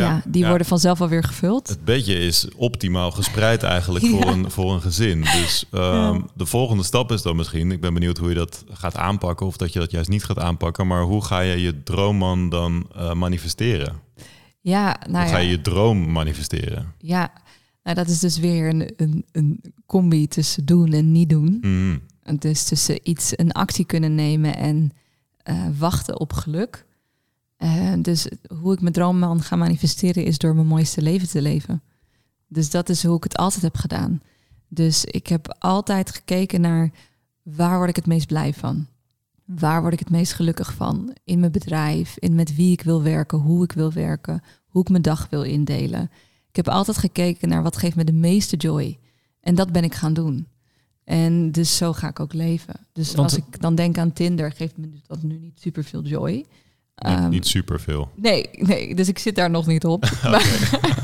ja, 0.00 0.22
die 0.26 0.42
ja. 0.42 0.48
worden 0.48 0.66
vanzelf 0.66 1.00
alweer 1.00 1.24
gevuld. 1.24 1.68
Het 1.68 1.84
bedje 1.84 2.14
is 2.14 2.48
optimaal 2.56 3.10
gespreid 3.10 3.62
eigenlijk 3.62 4.06
voor, 4.06 4.26
een, 4.26 4.50
voor 4.50 4.72
een 4.72 4.80
gezin. 4.80 5.20
Dus 5.20 5.64
ehm, 5.70 6.20
de 6.34 6.46
volgende 6.46 6.82
stap 6.82 7.12
is 7.12 7.22
dan 7.22 7.36
misschien, 7.36 7.70
ik 7.72 7.80
ben 7.80 7.94
benieuwd 7.94 8.18
hoe 8.18 8.28
je 8.28 8.34
dat 8.34 8.64
gaat 8.70 8.96
aanpakken 8.96 9.46
of 9.46 9.56
dat 9.56 9.72
je 9.72 9.78
dat 9.78 9.90
juist 9.90 10.08
niet 10.08 10.24
gaat 10.24 10.38
aanpakken, 10.38 10.86
maar 10.86 11.02
hoe 11.02 11.24
ga 11.24 11.40
je 11.40 11.60
je 11.60 11.82
droomman 11.82 12.48
dan 12.48 12.86
eh, 12.94 13.12
manifesteren? 13.12 14.00
Ja, 14.60 14.96
nou 15.08 15.24
hoe 15.24 15.34
ga 15.34 15.38
je 15.38 15.50
je 15.50 15.60
droom 15.60 16.12
manifesteren? 16.12 16.92
ja. 16.98 17.32
Nou, 17.82 17.96
dat 17.96 18.08
is 18.08 18.18
dus 18.18 18.38
weer 18.38 18.68
een, 18.68 18.92
een, 18.96 19.24
een 19.32 19.60
combi 19.86 20.28
tussen 20.28 20.64
doen 20.64 20.92
en 20.92 21.12
niet 21.12 21.28
doen. 21.28 21.60
Het 22.22 22.44
is 22.44 22.64
tussen 22.64 22.98
iets, 23.02 23.32
een 23.36 23.52
actie 23.52 23.84
kunnen 23.84 24.14
nemen 24.14 24.56
en 24.56 24.92
eh, 25.42 25.66
wachten 25.78 26.20
op 26.20 26.32
geluk. 26.32 26.86
Eh, 27.62 27.92
dus 27.98 28.26
hoe 28.60 28.72
ik 28.72 28.80
mijn 28.80 28.92
droomman 28.92 29.42
ga 29.42 29.56
manifesteren 29.56 30.24
is 30.24 30.38
door 30.38 30.54
mijn 30.54 30.66
mooiste 30.66 31.02
leven 31.02 31.28
te 31.28 31.42
leven. 31.42 31.82
Dus 32.48 32.70
dat 32.70 32.88
is 32.88 33.04
hoe 33.04 33.16
ik 33.16 33.22
het 33.22 33.36
altijd 33.36 33.62
heb 33.62 33.76
gedaan. 33.76 34.22
Dus 34.68 35.04
ik 35.04 35.26
heb 35.26 35.56
altijd 35.58 36.10
gekeken 36.10 36.60
naar 36.60 36.90
waar 37.42 37.76
word 37.76 37.88
ik 37.88 37.96
het 37.96 38.06
meest 38.06 38.26
blij 38.26 38.54
van? 38.54 38.86
Waar 39.44 39.80
word 39.80 39.92
ik 39.92 39.98
het 39.98 40.10
meest 40.10 40.32
gelukkig 40.32 40.74
van? 40.74 41.14
In 41.24 41.40
mijn 41.40 41.52
bedrijf, 41.52 42.16
in 42.18 42.34
met 42.34 42.54
wie 42.54 42.72
ik 42.72 42.82
wil 42.82 43.02
werken, 43.02 43.38
hoe 43.38 43.64
ik 43.64 43.72
wil 43.72 43.92
werken, 43.92 44.42
hoe 44.66 44.82
ik 44.82 44.88
mijn 44.88 45.02
dag 45.02 45.26
wil 45.30 45.42
indelen. 45.42 46.10
Ik 46.48 46.56
heb 46.56 46.68
altijd 46.68 46.96
gekeken 46.98 47.48
naar 47.48 47.62
wat 47.62 47.76
geeft 47.76 47.96
me 47.96 48.04
de 48.04 48.12
meeste 48.12 48.56
joy. 48.56 48.98
En 49.40 49.54
dat 49.54 49.72
ben 49.72 49.84
ik 49.84 49.94
gaan 49.94 50.12
doen. 50.12 50.46
En 51.04 51.52
dus 51.52 51.76
zo 51.76 51.92
ga 51.92 52.08
ik 52.08 52.20
ook 52.20 52.32
leven. 52.32 52.74
Dus 52.92 53.14
Want- 53.14 53.32
als 53.32 53.36
ik 53.36 53.60
dan 53.60 53.74
denk 53.74 53.98
aan 53.98 54.12
Tinder, 54.12 54.52
geeft 54.52 54.76
me 54.76 54.90
dat 55.06 55.22
nu 55.22 55.38
niet 55.38 55.60
super 55.60 55.84
veel 55.84 56.02
joy. 56.02 56.46
Niet, 57.04 57.16
Ehm, 57.18 57.28
niet 57.28 57.46
superveel. 57.46 58.10
Nee, 58.16 58.48
nee, 58.52 58.94
dus 58.94 59.08
ik 59.08 59.18
zit 59.18 59.34
daar 59.34 59.50
nog 59.50 59.66
niet 59.66 59.84
op. 59.84 60.10
Maar 60.22 60.46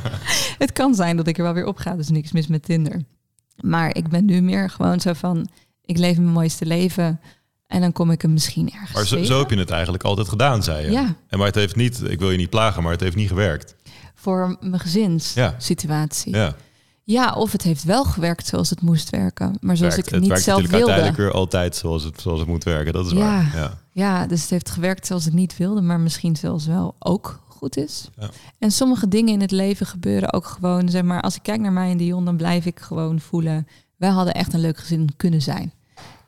het 0.59 0.73
kan 0.73 0.95
zijn 0.95 1.17
dat 1.17 1.27
ik 1.27 1.37
er 1.39 1.43
wel 1.45 1.53
weer 1.55 1.67
op 1.67 1.77
ga, 1.79 1.97
dus 1.97 2.09
niks 2.09 2.33
mis 2.33 2.47
met 2.47 2.63
Tinder. 2.63 3.03
Maar 3.61 3.97
ik 3.97 4.09
ben 4.09 4.25
nu 4.25 4.41
meer 4.41 4.71
gewoon 4.71 5.01
zo 5.01 5.13
van, 5.13 5.49
ik 5.85 5.99
leef 5.99 6.17
mijn 6.17 6.33
mooiste 6.33 6.67
leven 6.67 7.21
en 7.67 7.81
dan 7.81 7.93
kom 7.93 8.11
ik 8.11 8.23
hem 8.23 8.33
misschien 8.33 8.71
ergens 8.73 8.93
Maar 8.93 9.07
zo, 9.07 9.25
zo 9.25 9.39
heb 9.39 9.51
je 9.51 9.57
het 9.59 9.71
eigenlijk 9.71 10.05
altijd 10.05 10.29
gedaan, 10.29 10.63
zei 10.63 10.85
je. 10.87 10.91
Ja, 10.93 11.15
En 11.29 11.39
maar 11.39 11.47
het 11.47 11.55
heeft 11.57 11.77
niet, 11.77 12.03
ik 12.11 12.19
wil 12.19 12.31
je 12.31 12.37
niet 12.37 12.51
plagen, 12.51 12.83
maar 12.83 12.93
het 12.93 13.01
heeft 13.01 13.17
niet 13.17 13.29
gewerkt. 13.29 13.75
voor 14.15 14.57
mijn 14.61 14.81
gezinssituatie. 14.81 16.35
Ja. 16.37 16.55
Ja, 17.05 17.33
of 17.33 17.53
het 17.53 17.63
heeft 17.63 17.85
wel 17.85 18.05
gewerkt 18.05 18.47
zoals 18.47 18.71
het 18.71 18.81
moest 18.83 19.11
werken, 19.11 19.57
maar 19.61 19.77
zoals 19.77 19.95
werkt, 19.95 20.07
ik 20.09 20.13
het 20.13 20.21
niet 20.23 20.31
werkt 20.31 20.45
zelf 20.45 20.61
wilde. 20.61 20.77
uiteindelijk 20.77 21.17
weer 21.17 21.33
altijd 21.33 21.77
zoals 21.77 22.03
het, 22.05 22.21
zoals 22.21 22.39
het 22.41 22.49
moet 22.49 22.65
werken. 22.65 22.93
Dat 22.93 23.07
is 23.07 23.13
Ja. 23.13 23.19
waar. 23.19 23.53
Ja. 23.55 23.79
Ja, 23.99 24.27
dus 24.27 24.41
het 24.41 24.51
heeft 24.51 24.71
gewerkt 24.71 25.07
zoals 25.07 25.27
ik 25.27 25.33
niet 25.33 25.57
wilde, 25.57 25.81
maar 25.81 26.01
misschien 26.01 26.37
zelfs 26.37 26.67
wel 26.67 26.95
ook 26.99 27.43
goed 27.47 27.77
is. 27.77 28.09
Ja. 28.19 28.31
En 28.59 28.71
sommige 28.71 29.09
dingen 29.09 29.33
in 29.33 29.41
het 29.41 29.51
leven 29.51 29.87
gebeuren 29.87 30.33
ook 30.33 30.47
gewoon, 30.47 30.89
zeg 30.89 31.03
maar, 31.03 31.21
als 31.21 31.37
ik 31.37 31.43
kijk 31.43 31.61
naar 31.61 31.73
mij 31.73 31.91
en 31.91 31.97
Dion, 31.97 32.25
dan 32.25 32.37
blijf 32.37 32.67
ik 32.67 32.81
gewoon 32.81 33.21
voelen, 33.21 33.67
wij 33.97 34.09
hadden 34.09 34.35
echt 34.35 34.53
een 34.53 34.61
leuk 34.61 34.79
gezin 34.79 35.09
kunnen 35.17 35.43
zijn. 35.43 35.73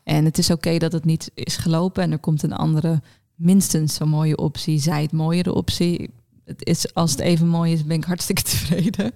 En 0.05 0.25
het 0.25 0.39
is 0.39 0.51
oké 0.51 0.79
dat 0.79 0.93
het 0.93 1.05
niet 1.05 1.31
is 1.35 1.57
gelopen 1.57 2.03
en 2.03 2.13
er 2.13 2.19
komt 2.19 2.43
een 2.43 2.53
andere, 2.53 3.03
minstens 3.35 3.95
zo 3.95 4.07
mooie 4.07 4.37
optie, 4.37 4.79
zij 4.79 5.03
het 5.03 5.13
mooiere 5.13 5.55
optie. 5.55 6.11
het 6.45 6.67
is, 6.67 6.95
als 6.95 7.11
het 7.11 7.21
even 7.21 7.49
mooi 7.49 7.73
is, 7.73 7.85
ben 7.85 7.97
ik 7.97 8.05
hartstikke 8.05 8.43
tevreden. 8.51 9.13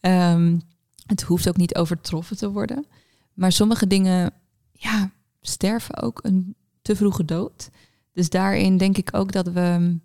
Ehm, 0.00 0.58
het 1.06 1.22
hoeft 1.22 1.48
ook 1.48 1.56
niet 1.56 1.74
overtroffen 1.74 2.36
te 2.36 2.50
worden. 2.50 2.86
Maar 3.34 3.52
sommige 3.52 3.86
dingen, 3.86 4.32
ja, 4.72 5.10
sterven 5.40 6.02
ook 6.02 6.20
een 6.22 6.54
te 6.82 6.96
vroege 6.96 7.24
dood. 7.24 7.70
Dus 8.12 8.30
daarin 8.30 8.76
denk 8.76 8.98
ik 8.98 9.08
ook 9.12 9.32
dat 9.32 9.48
we 9.48 9.96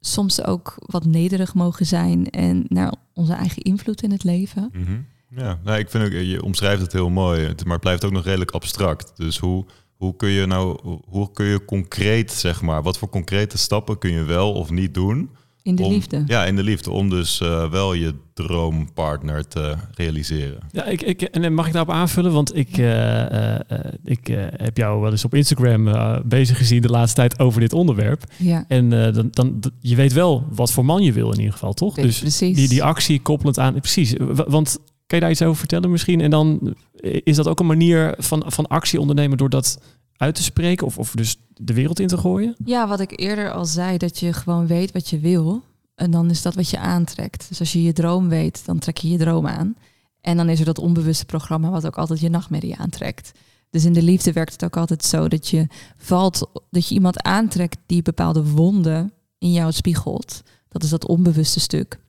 soms 0.00 0.44
ook 0.44 0.74
wat 0.78 1.04
nederig 1.04 1.54
mogen 1.54 1.86
zijn 1.86 2.30
en 2.30 2.64
naar 2.68 2.94
onze 3.14 3.32
eigen 3.32 3.62
invloed 3.62 4.02
in 4.02 4.10
het 4.10 4.24
leven. 4.24 4.70
Mhm. 4.72 5.00
Ja, 5.30 5.58
nou, 5.64 5.78
ik 5.78 5.90
vind 5.90 6.04
ook, 6.04 6.12
je 6.12 6.42
omschrijft 6.42 6.82
het 6.82 6.92
heel 6.92 7.10
mooi, 7.10 7.40
maar 7.42 7.72
het 7.72 7.80
blijft 7.80 8.04
ook 8.04 8.12
nog 8.12 8.24
redelijk 8.24 8.50
abstract. 8.50 9.16
Dus 9.16 9.38
hoe, 9.38 9.66
hoe 9.96 10.16
kun 10.16 10.28
je 10.28 10.46
nou, 10.46 10.78
hoe 11.08 11.32
kun 11.32 11.46
je 11.46 11.64
concreet, 11.64 12.32
zeg 12.32 12.62
maar, 12.62 12.82
wat 12.82 12.98
voor 12.98 13.08
concrete 13.08 13.58
stappen 13.58 13.98
kun 13.98 14.12
je 14.12 14.22
wel 14.22 14.52
of 14.52 14.70
niet 14.70 14.94
doen? 14.94 15.30
In 15.62 15.74
de 15.76 15.82
om- 15.82 15.92
liefde. 15.92 16.22
Ja, 16.26 16.44
in 16.44 16.56
de 16.56 16.62
liefde, 16.62 16.90
om 16.90 17.10
dus 17.10 17.40
eh, 17.40 17.70
wel 17.70 17.92
je 17.94 18.14
droompartner 18.34 19.48
te 19.48 19.74
realiseren. 19.94 20.58
Ja, 20.72 20.84
ik, 20.84 21.02
ik, 21.02 21.22
en 21.22 21.54
mag 21.54 21.66
ik 21.66 21.72
daarop 21.72 21.94
aanvullen? 21.94 22.32
Want 22.32 22.56
ik, 22.56 22.78
eh, 22.78 23.54
eh, 23.54 23.60
ik 24.04 24.28
eh, 24.28 24.36
heb 24.56 24.76
jou 24.76 25.00
wel 25.00 25.10
eens 25.10 25.24
op 25.24 25.34
Instagram 25.34 25.88
eh, 25.88 26.18
bezig 26.24 26.56
gezien 26.56 26.82
de 26.82 26.88
laatste 26.88 27.16
tijd 27.16 27.38
over 27.38 27.60
dit 27.60 27.72
onderwerp. 27.72 28.22
Ja, 28.36 28.64
En 28.68 28.92
eh, 29.06 29.14
dan, 29.14 29.28
dan, 29.30 29.62
je 29.80 29.96
weet 29.96 30.12
wel 30.12 30.46
wat 30.50 30.72
voor 30.72 30.84
man 30.84 31.02
je 31.02 31.12
wil 31.12 31.30
in 31.32 31.38
ieder 31.38 31.52
geval, 31.52 31.72
toch? 31.72 31.94
weet 31.96 32.04
Dus 32.04 32.18
precies. 32.18 32.56
die, 32.56 32.68
die 32.68 32.82
actie 32.82 33.20
koppelend 33.20 33.58
aan... 33.58 33.74
Precies, 33.80 34.14
want 34.48 34.78
kan 35.06 35.18
je 35.18 35.20
daar 35.24 35.30
iets 35.30 35.42
over 35.42 35.58
vertellen 35.58 35.90
misschien? 35.90 36.20
En 36.20 36.30
dan 36.30 36.74
is 37.00 37.36
dat 37.36 37.48
ook 37.48 37.60
een 37.60 37.66
manier 37.66 38.14
van, 38.18 38.42
van 38.46 38.66
actie 38.66 39.00
ondernemen 39.00 39.36
door 39.38 39.50
dat 39.50 39.80
uit 40.18 40.34
te 40.34 40.42
spreken? 40.42 40.86
Of, 40.86 40.98
of 40.98 41.10
dus 41.10 41.36
de 41.54 41.74
wereld 41.74 42.00
in 42.00 42.06
te 42.06 42.18
gooien? 42.18 42.56
Ja, 42.64 42.88
wat 42.88 43.00
ik 43.00 43.20
eerder 43.20 43.52
al 43.52 43.64
zei, 43.64 43.96
dat 43.98 44.18
je 44.18 44.32
gewoon 44.32 44.66
weet 44.66 44.92
wat 44.92 45.08
je 45.08 45.18
wil. 45.18 45.62
En 45.94 46.10
dan 46.10 46.30
is 46.30 46.42
dat 46.42 46.54
wat 46.54 46.70
je 46.70 46.78
aantrekt. 46.78 47.48
Dus 47.48 47.60
als 47.60 47.72
je 47.72 47.82
je 47.82 47.92
droom 47.92 48.28
weet, 48.28 48.62
dan 48.64 48.78
trek 48.78 48.96
je 48.96 49.08
je 49.08 49.18
droom 49.18 49.46
aan. 49.46 49.76
En 50.20 50.36
dan 50.36 50.48
is 50.48 50.58
er 50.58 50.64
dat 50.64 50.78
onbewuste 50.78 51.24
programma 51.24 51.70
wat 51.70 51.86
ook 51.86 51.98
altijd 51.98 52.20
je 52.20 52.28
nachtmerrie 52.28 52.76
aantrekt. 52.76 53.32
Dus 53.70 53.84
in 53.84 53.92
de 53.92 54.02
liefde 54.02 54.32
werkt 54.32 54.52
het 54.52 54.64
ook 54.64 54.76
altijd 54.76 55.04
zo 55.04 55.28
dat 55.28 55.48
je 55.48 55.66
valt, 55.96 56.50
dat 56.70 56.88
je 56.88 56.94
iemand 56.94 57.22
aantrekt 57.22 57.78
die 57.86 58.02
bepaalde 58.02 58.44
wonden 58.44 59.12
in 59.38 59.52
jou 59.52 59.72
spiegelt. 59.72 60.42
Dat 60.68 60.82
is 60.82 60.90
dat 60.90 61.06
onbewuste 61.06 61.60
stuk. 61.60 62.00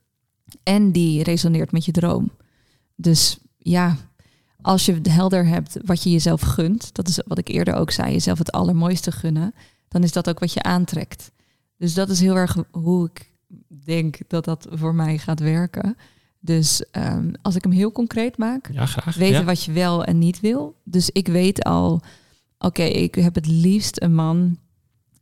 En 0.62 0.92
die 0.92 1.22
resoneert 1.22 1.72
met 1.72 1.84
je 1.84 1.92
droom. 1.92 2.30
Dus 2.96 3.38
ja, 3.58 3.96
als 4.62 4.86
je 4.86 5.00
helder 5.08 5.46
hebt 5.46 5.76
wat 5.84 6.02
je 6.02 6.10
jezelf 6.10 6.40
gunt, 6.40 6.94
dat 6.94 7.08
is 7.08 7.20
wat 7.26 7.38
ik 7.38 7.48
eerder 7.48 7.74
ook 7.74 7.90
zei, 7.90 8.12
jezelf 8.12 8.38
het 8.38 8.52
allermooiste 8.52 9.12
gunnen, 9.12 9.54
dan 9.88 10.02
is 10.02 10.12
dat 10.12 10.28
ook 10.28 10.38
wat 10.38 10.52
je 10.52 10.62
aantrekt. 10.62 11.30
Dus 11.76 11.94
dat 11.94 12.08
is 12.08 12.20
heel 12.20 12.36
erg 12.36 12.56
hoe 12.70 13.10
ik 13.12 13.30
denk 13.84 14.18
dat 14.26 14.44
dat 14.44 14.66
voor 14.70 14.94
mij 14.94 15.18
gaat 15.18 15.40
werken. 15.40 15.96
Dus 16.40 16.84
ehm, 16.90 17.32
als 17.42 17.54
ik 17.54 17.62
hem 17.62 17.72
heel 17.72 17.92
concreet 17.92 18.38
maak, 18.38 18.70
Ja, 18.72 18.86
graag. 18.86 19.14
weten 19.16 19.38
ja. 19.38 19.44
wat 19.44 19.64
je 19.64 19.72
wel 19.72 20.04
en 20.04 20.18
niet 20.18 20.40
wil. 20.40 20.74
Dus 20.84 21.10
ik 21.10 21.28
weet 21.28 21.64
al, 21.64 22.00
oké, 22.58 22.82
ik 22.82 23.14
heb 23.14 23.34
het 23.34 23.46
liefst 23.46 24.02
een 24.02 24.14
man 24.14 24.58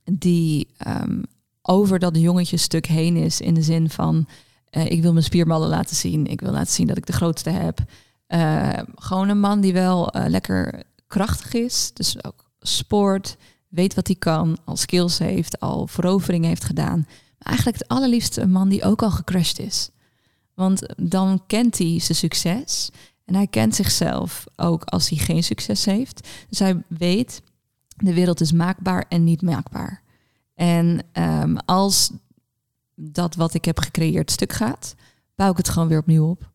die 0.05 0.68
ehm, 0.76 1.22
over 1.62 1.99
dat 1.99 2.16
jongetje-stuk 2.16 2.86
heen 2.86 3.16
is. 3.16 3.41
In 3.41 3.55
de 3.55 3.62
zin 3.62 3.91
van, 3.91 4.28
eh, 4.70 4.86
ik 4.91 5.03
wil 5.03 5.12
mijn 5.12 5.24
spierballen 5.24 5.68
laten 5.68 5.97
zien. 5.97 6.26
Ik 6.26 6.41
wil 6.41 6.53
laten 6.53 6.72
zien 6.72 6.86
dat 6.86 6.97
ik 6.97 7.07
de 7.07 7.12
grootste 7.12 7.51
heb. 7.51 7.78
Eh, 8.29 8.79
gewoon 8.95 9.29
een 9.29 9.41
man 9.41 9.61
die 9.61 9.72
wel 9.72 10.11
eh, 10.11 10.29
lekker 10.29 10.83
krachtig 11.07 11.53
is. 11.53 11.91
Dus 11.95 12.24
ook 12.24 12.51
sport, 12.61 13.37
weet 13.68 13.95
wat 13.95 14.07
hij 14.07 14.16
kan, 14.16 14.59
al 14.64 14.76
skills 14.76 15.18
heeft, 15.18 15.61
al 15.61 15.87
veroveringen 15.87 16.49
heeft 16.49 16.64
gedaan. 16.64 16.99
Maar 17.07 17.49
eigenlijk 17.49 17.79
het 17.79 17.89
allerliefste 17.89 18.41
een 18.41 18.51
man 18.51 18.68
die 18.68 18.85
ook 18.85 19.03
al 19.03 19.11
gecrashed 19.11 19.59
is. 19.59 19.91
Want 20.55 20.95
dan 20.97 21.43
kent 21.47 21.79
hij 21.79 22.01
zijn 22.01 22.18
succes. 22.18 22.91
En 23.24 23.35
hij 23.35 23.47
kent 23.47 23.74
zichzelf 23.74 24.45
ook 24.57 24.85
als 24.85 25.09
hij 25.09 25.18
geen 25.18 25.43
succes 25.43 25.85
heeft. 25.85 26.29
Dus 26.49 26.59
hij 26.59 26.83
weet, 26.87 27.43
de 27.97 28.14
wereld 28.14 28.41
is 28.41 28.53
maakbaar 28.53 29.05
en 29.09 29.24
niet 29.24 29.43
maakbaar. 29.43 30.03
En 30.55 31.01
ehm, 31.12 31.57
als 31.57 32.11
dat 32.95 33.35
wat 33.35 33.55
ik 33.55 33.64
heb 33.64 33.79
gecreëerd 33.79 34.31
stuk 34.31 34.53
gaat, 34.53 34.95
bouw 35.35 35.51
ik 35.51 35.57
het 35.57 35.68
gewoon 35.68 35.89
weer 35.89 35.99
opnieuw 35.99 36.29
op. 36.29 36.51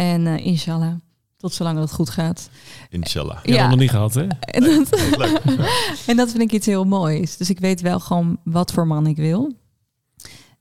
En 0.00 0.26
eh, 0.26 0.46
inshallah, 0.46 0.92
tot 1.36 1.52
zolang 1.54 1.78
het 1.78 1.92
goed 1.92 2.10
gaat. 2.10 2.50
Inshallah. 2.90 3.38
Je 3.42 3.52
hebt 3.52 3.54
Ja. 3.54 3.60
hem 3.60 3.70
nog 3.70 3.78
niet 3.78 3.90
gehad, 3.90 4.14
hè? 4.14 4.26
En 4.56 4.60
dat, 4.62 5.16
Leuk. 5.18 5.40
en 6.06 6.16
dat 6.16 6.30
vind 6.30 6.42
ik 6.42 6.52
iets 6.52 6.66
heel 6.66 6.84
moois. 6.84 7.36
Dus 7.36 7.50
ik 7.50 7.58
weet 7.58 7.80
wel 7.80 8.00
gewoon 8.00 8.38
wat 8.44 8.72
voor 8.72 8.86
man 8.86 9.06
ik 9.06 9.16
wil. 9.16 9.52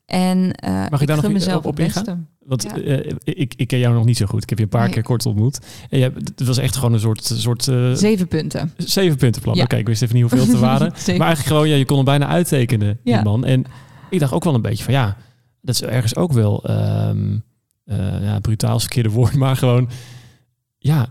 En 0.06 0.52
eh 0.56 0.86
Mag 0.90 1.02
ik 1.02 1.08
daar 1.08 1.22
nog 1.22 1.32
mezelf 1.32 1.58
op- 1.58 1.66
op 1.66 1.78
het 1.78 1.86
ingaan? 1.96 2.28
Want 2.40 2.64
Ja. 2.64 2.76
eh, 2.78 3.16
ik, 3.24 3.54
ik 3.56 3.68
ken 3.68 3.80
jou 3.80 3.94
nog 3.94 4.06
niet 4.06 4.18
zo 4.18 4.26
goed. 4.26 4.44
Ik 4.44 4.50
heb 4.50 4.58
je 4.58 4.64
een 4.64 4.70
paar 4.70 4.84
Nee. 4.84 4.92
keer 4.94 5.04
kort 5.04 5.26
ontmoet. 5.26 5.60
En 5.90 5.98
je 5.98 6.04
hebt, 6.04 6.28
het 6.36 6.48
was 6.48 6.58
echt 6.58 6.76
gewoon 6.76 6.94
een 6.94 7.00
soort, 7.00 7.24
soort 7.26 7.68
eh, 7.68 7.94
Zeven 7.94 8.28
punten. 8.28 8.74
zeven 8.78 9.18
puntenplan. 9.18 9.56
Ja. 9.56 9.64
Oké, 9.64 9.76
ik 9.76 9.88
wist 9.88 10.02
even 10.02 10.16
niet 10.16 10.24
hoeveel 10.30 10.46
het 10.48 10.54
er 10.56 10.60
waren. 10.62 10.88
Maar 10.98 11.06
eigenlijk 11.08 11.40
gewoon, 11.40 11.70
ja, 11.70 11.76
je 11.76 11.86
kon 11.86 11.96
hem 11.96 12.06
bijna 12.06 12.28
uittekenen, 12.28 13.00
die 13.04 13.14
Ja. 13.14 13.22
man. 13.24 13.46
En 13.46 13.64
ik 14.10 14.20
dacht 14.20 14.34
ook 14.34 14.44
wel 14.44 14.54
een 14.56 14.62
beetje 14.62 14.84
van, 14.84 14.94
ja, 14.94 15.18
dat 15.62 15.76
is 15.76 15.82
ergens 15.84 16.16
ook 16.16 16.32
wel, 16.32 16.64
ehm 16.66 17.38
eh, 17.90 18.24
ja, 18.24 18.40
brutaal 18.40 18.76
is 18.76 18.82
verkeerde 18.82 19.10
woord, 19.10 19.36
maar 19.44 19.56
gewoon, 19.56 19.90
ja, 20.78 21.08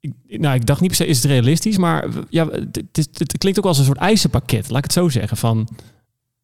ik, 0.00 0.40
nou, 0.40 0.54
ik 0.54 0.66
dacht 0.66 0.80
niet 0.80 0.88
per 0.88 0.96
se, 0.96 1.06
is 1.06 1.22
het 1.22 1.30
realistisch, 1.30 1.76
maar 1.76 2.08
ja, 2.28 2.46
het, 2.46 2.80
het, 2.92 3.18
het 3.18 3.38
klinkt 3.38 3.58
ook 3.58 3.64
als 3.64 3.78
een 3.78 3.84
soort 3.84 3.98
eisenpakket, 3.98 4.68
laat 4.68 4.78
ik 4.78 4.84
het 4.84 4.92
zo 4.92 5.08
zeggen. 5.08 5.36
Van, 5.36 5.68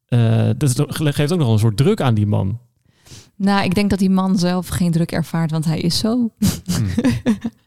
eh, 0.06 0.50
dat 0.56 0.84
geeft 0.88 1.32
ook 1.32 1.38
nog 1.38 1.52
een 1.52 1.58
soort 1.58 1.76
druk 1.76 2.00
aan 2.00 2.14
die 2.14 2.26
man. 2.26 2.58
Nou, 3.36 3.64
ik 3.64 3.74
denk 3.74 3.90
dat 3.90 3.98
die 3.98 4.10
man 4.10 4.38
zelf 4.38 4.68
geen 4.68 4.92
druk 4.92 5.12
ervaart, 5.12 5.50
want 5.50 5.64
hij 5.64 5.80
is 5.80 5.98
zo. 5.98 6.30
Hmm. 6.64 6.88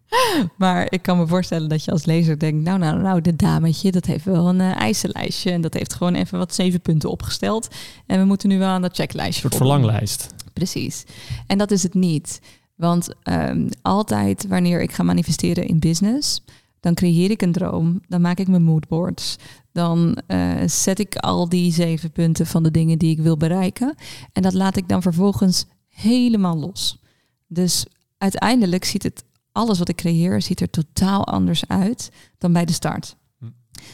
maar 0.57 0.87
ik 0.89 1.01
kan 1.01 1.17
me 1.17 1.27
voorstellen 1.27 1.69
dat 1.69 1.83
je 1.83 1.91
als 1.91 2.05
lezer 2.05 2.39
denkt, 2.39 2.63
nou, 2.63 2.79
nou, 2.79 3.01
nou, 3.01 3.21
dit 3.21 3.39
dametje, 3.39 3.91
dat 3.91 4.05
heeft 4.05 4.25
wel 4.25 4.49
een 4.49 4.61
eh, 4.61 4.75
eisenlijstje. 4.75 5.51
En 5.51 5.61
dat 5.61 5.73
heeft 5.73 5.93
gewoon 5.93 6.15
even 6.15 6.37
wat 6.37 6.55
zeven 6.55 6.81
punten 6.81 7.09
opgesteld. 7.09 7.67
En 8.05 8.19
we 8.19 8.25
moeten 8.25 8.49
nu 8.49 8.59
wel 8.59 8.67
aan 8.67 8.81
dat 8.81 8.95
checklijstje 8.95 9.43
Een 9.43 9.51
soort 9.51 9.61
voldoen. 9.61 9.77
verlanglijst. 9.77 10.33
Precies. 10.59 11.03
En 11.47 11.57
dat 11.57 11.71
is 11.71 11.83
het 11.83 11.93
niet. 11.93 12.41
Want 12.75 13.09
ehm, 13.23 13.69
altijd 13.81 14.47
wanneer 14.47 14.81
ik 14.81 14.91
ga 14.91 15.03
manifesteren 15.03 15.67
in 15.67 15.79
business, 15.79 16.43
dan 16.79 16.93
creëer 16.93 17.31
ik 17.31 17.41
een 17.41 17.51
droom, 17.51 18.01
dan 18.07 18.21
maak 18.21 18.37
ik 18.37 18.47
mijn 18.47 18.63
moodboards, 18.63 19.35
dan 19.71 20.17
eh, 20.27 20.51
zet 20.65 20.99
ik 20.99 21.15
al 21.15 21.49
die 21.49 21.73
zeven 21.73 22.11
punten 22.11 22.45
van 22.45 22.63
de 22.63 22.71
dingen 22.71 22.97
die 22.97 23.11
ik 23.11 23.19
wil 23.19 23.37
bereiken 23.37 23.95
en 24.33 24.41
dat 24.41 24.53
laat 24.53 24.75
ik 24.75 24.87
dan 24.87 25.01
vervolgens 25.01 25.65
helemaal 25.87 26.57
los. 26.57 27.01
Dus 27.47 27.85
uiteindelijk 28.17 28.85
ziet 28.85 29.03
het 29.03 29.23
alles 29.51 29.79
wat 29.79 29.89
ik 29.89 29.95
creëer 29.95 30.41
ziet 30.41 30.61
er 30.61 30.69
totaal 30.69 31.25
anders 31.25 31.67
uit 31.67 32.11
dan 32.37 32.53
bij 32.53 32.65
de 32.65 32.73
start. 32.73 33.15
Hm. 33.37 33.45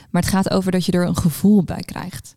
Maar 0.09 0.22
het 0.22 0.32
gaat 0.32 0.49
over 0.49 0.72
dat 0.72 0.86
je 0.86 0.91
er 0.91 1.07
een 1.07 1.18
gevoel 1.18 1.63
bij 1.63 1.82
krijgt. 1.82 2.36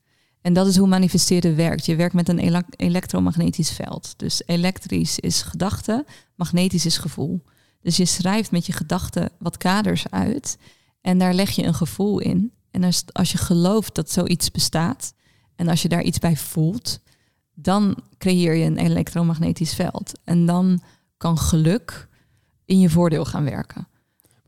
En 0.49 0.55
dat 0.55 0.67
is 0.67 0.77
hoe 0.77 0.89
manifesteren 0.89 1.57
werkt. 1.57 1.87
Je 1.87 1.97
werkt 1.97 2.15
met 2.15 2.29
een 2.29 2.39
elek- 2.39 2.75
elektromagnetisch 2.77 3.71
veld. 3.71 4.15
Dus 4.17 4.43
elektrisch 4.47 5.19
is 5.19 5.43
gedachte, 5.43 6.05
magnetisch 6.35 6.87
is 6.87 6.99
gevoel. 6.99 7.43
Dus 7.83 7.97
je 7.97 8.05
schrijft 8.05 8.51
met 8.51 8.67
je 8.67 8.73
gedachten 8.73 9.31
wat 9.39 9.57
kaders 9.57 10.11
uit 10.11 10.59
en 11.01 11.19
daar 11.19 11.35
leg 11.35 11.51
je 11.51 11.65
een 11.65 11.75
gevoel 11.75 12.19
in. 12.19 12.53
En 12.71 12.85
als, 12.85 13.05
als 13.13 13.33
je 13.33 13.39
gelooft 13.39 13.95
dat 13.95 14.11
zoiets 14.11 14.51
bestaat 14.51 15.13
en 15.57 15.69
als 15.69 15.83
je 15.83 15.89
daar 15.89 16.03
iets 16.03 16.19
bij 16.19 16.37
voelt, 16.37 17.01
dan 17.55 17.97
creëer 18.19 18.55
je 18.55 18.65
een 18.65 18.79
elektromagnetisch 18.79 19.75
veld. 19.75 20.13
En 20.25 20.47
dan 20.47 20.81
kan 21.17 21.39
geluk 21.39 22.09
in 22.65 22.81
je 22.81 22.91
voordeel 22.91 23.25
gaan 23.25 23.45
werken. 23.45 23.89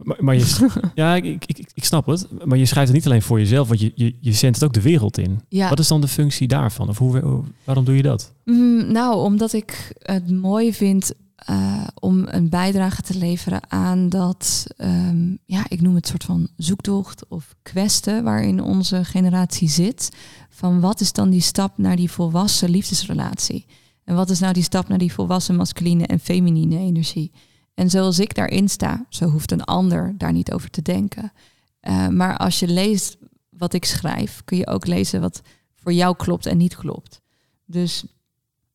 Maar, 0.03 0.17
maar 0.21 0.35
je, 0.37 0.69
ja, 0.95 1.15
ik, 1.15 1.25
ik, 1.25 1.45
ik, 1.59 1.71
ik 1.75 1.85
snap 1.85 2.07
het. 2.07 2.27
Maar 2.45 2.59
je 2.59 2.67
schrijft 2.67 2.89
het 2.89 2.97
niet 2.97 3.07
alleen 3.07 3.23
voor 3.23 3.39
jezelf, 3.39 3.69
want 3.69 3.81
je, 3.81 3.93
je, 3.95 4.17
je 4.21 4.33
zendt 4.33 4.57
het 4.57 4.65
ook 4.65 4.73
de 4.75 4.83
wereld 4.83 5.19
in. 5.19 5.41
Ja. 5.49 5.69
Wat 5.69 5.79
is 5.79 5.89
dan 5.89 6.01
de 6.01 6.09
functie 6.09 6.49
daarvan? 6.49 6.89
Of 6.89 6.99
hoe, 6.99 7.19
hoe- 7.19 7.45
waarom 7.65 7.85
doe 7.85 7.97
je 7.97 8.03
dat? 8.03 8.33
Mm, 8.45 8.93
nou, 8.93 9.17
omdat 9.17 9.53
ik 9.53 9.93
het 9.99 10.31
mooi 10.31 10.75
vind 10.75 11.13
eh, 11.37 11.87
om 12.01 12.23
een 12.27 12.49
bijdrage 12.49 13.03
te 13.03 13.19
leveren 13.19 13.71
aan 13.71 14.09
dat, 14.09 14.67
ehm, 14.77 15.29
ja, 15.47 15.65
ik 15.69 15.81
noem 15.81 15.95
het 15.95 16.07
soort 16.07 16.25
van 16.25 16.49
zoektocht 16.57 17.29
of 17.29 17.55
kwesten 17.63 18.25
waarin 18.25 18.63
onze 18.63 19.05
generatie 19.05 19.69
zit. 19.69 20.09
Van 20.51 20.81
wat 20.81 21.01
is 21.01 21.13
dan 21.13 21.31
die 21.31 21.41
stap 21.41 21.79
naar 21.79 21.97
die 21.97 22.11
volwassen 22.11 22.71
liefdesrelatie? 22.71 23.67
En 24.05 24.15
wat 24.15 24.31
is 24.31 24.39
nou 24.39 24.53
die 24.53 24.63
stap 24.63 24.89
naar 24.89 24.99
die 24.99 25.13
volwassen 25.13 25.57
masculine 25.57 26.07
en 26.07 26.21
feminine 26.21 26.79
energie? 26.79 27.33
En 27.81 27.91
zoals 27.91 28.19
ik 28.19 28.35
daarin 28.35 28.69
sta, 28.69 29.07
zo 29.09 29.29
hoeft 29.29 29.51
een 29.51 29.65
ander 29.65 30.15
daar 30.19 30.33
niet 30.33 30.53
over 30.53 30.71
te 30.71 30.83
denken. 30.83 31.33
Eh, 31.81 32.09
maar 32.09 32.37
als 32.37 32.59
je 32.59 32.69
leest 32.69 33.17
wat 33.49 33.73
ik 33.73 33.85
schrijf, 33.85 34.43
kun 34.45 34.57
je 34.57 34.67
ook 34.67 34.87
lezen 34.87 35.21
wat 35.21 35.43
voor 35.75 35.93
jou 35.93 36.17
klopt 36.17 36.47
en 36.47 36.57
niet 36.57 36.77
klopt. 36.77 37.21
Dus 37.65 38.05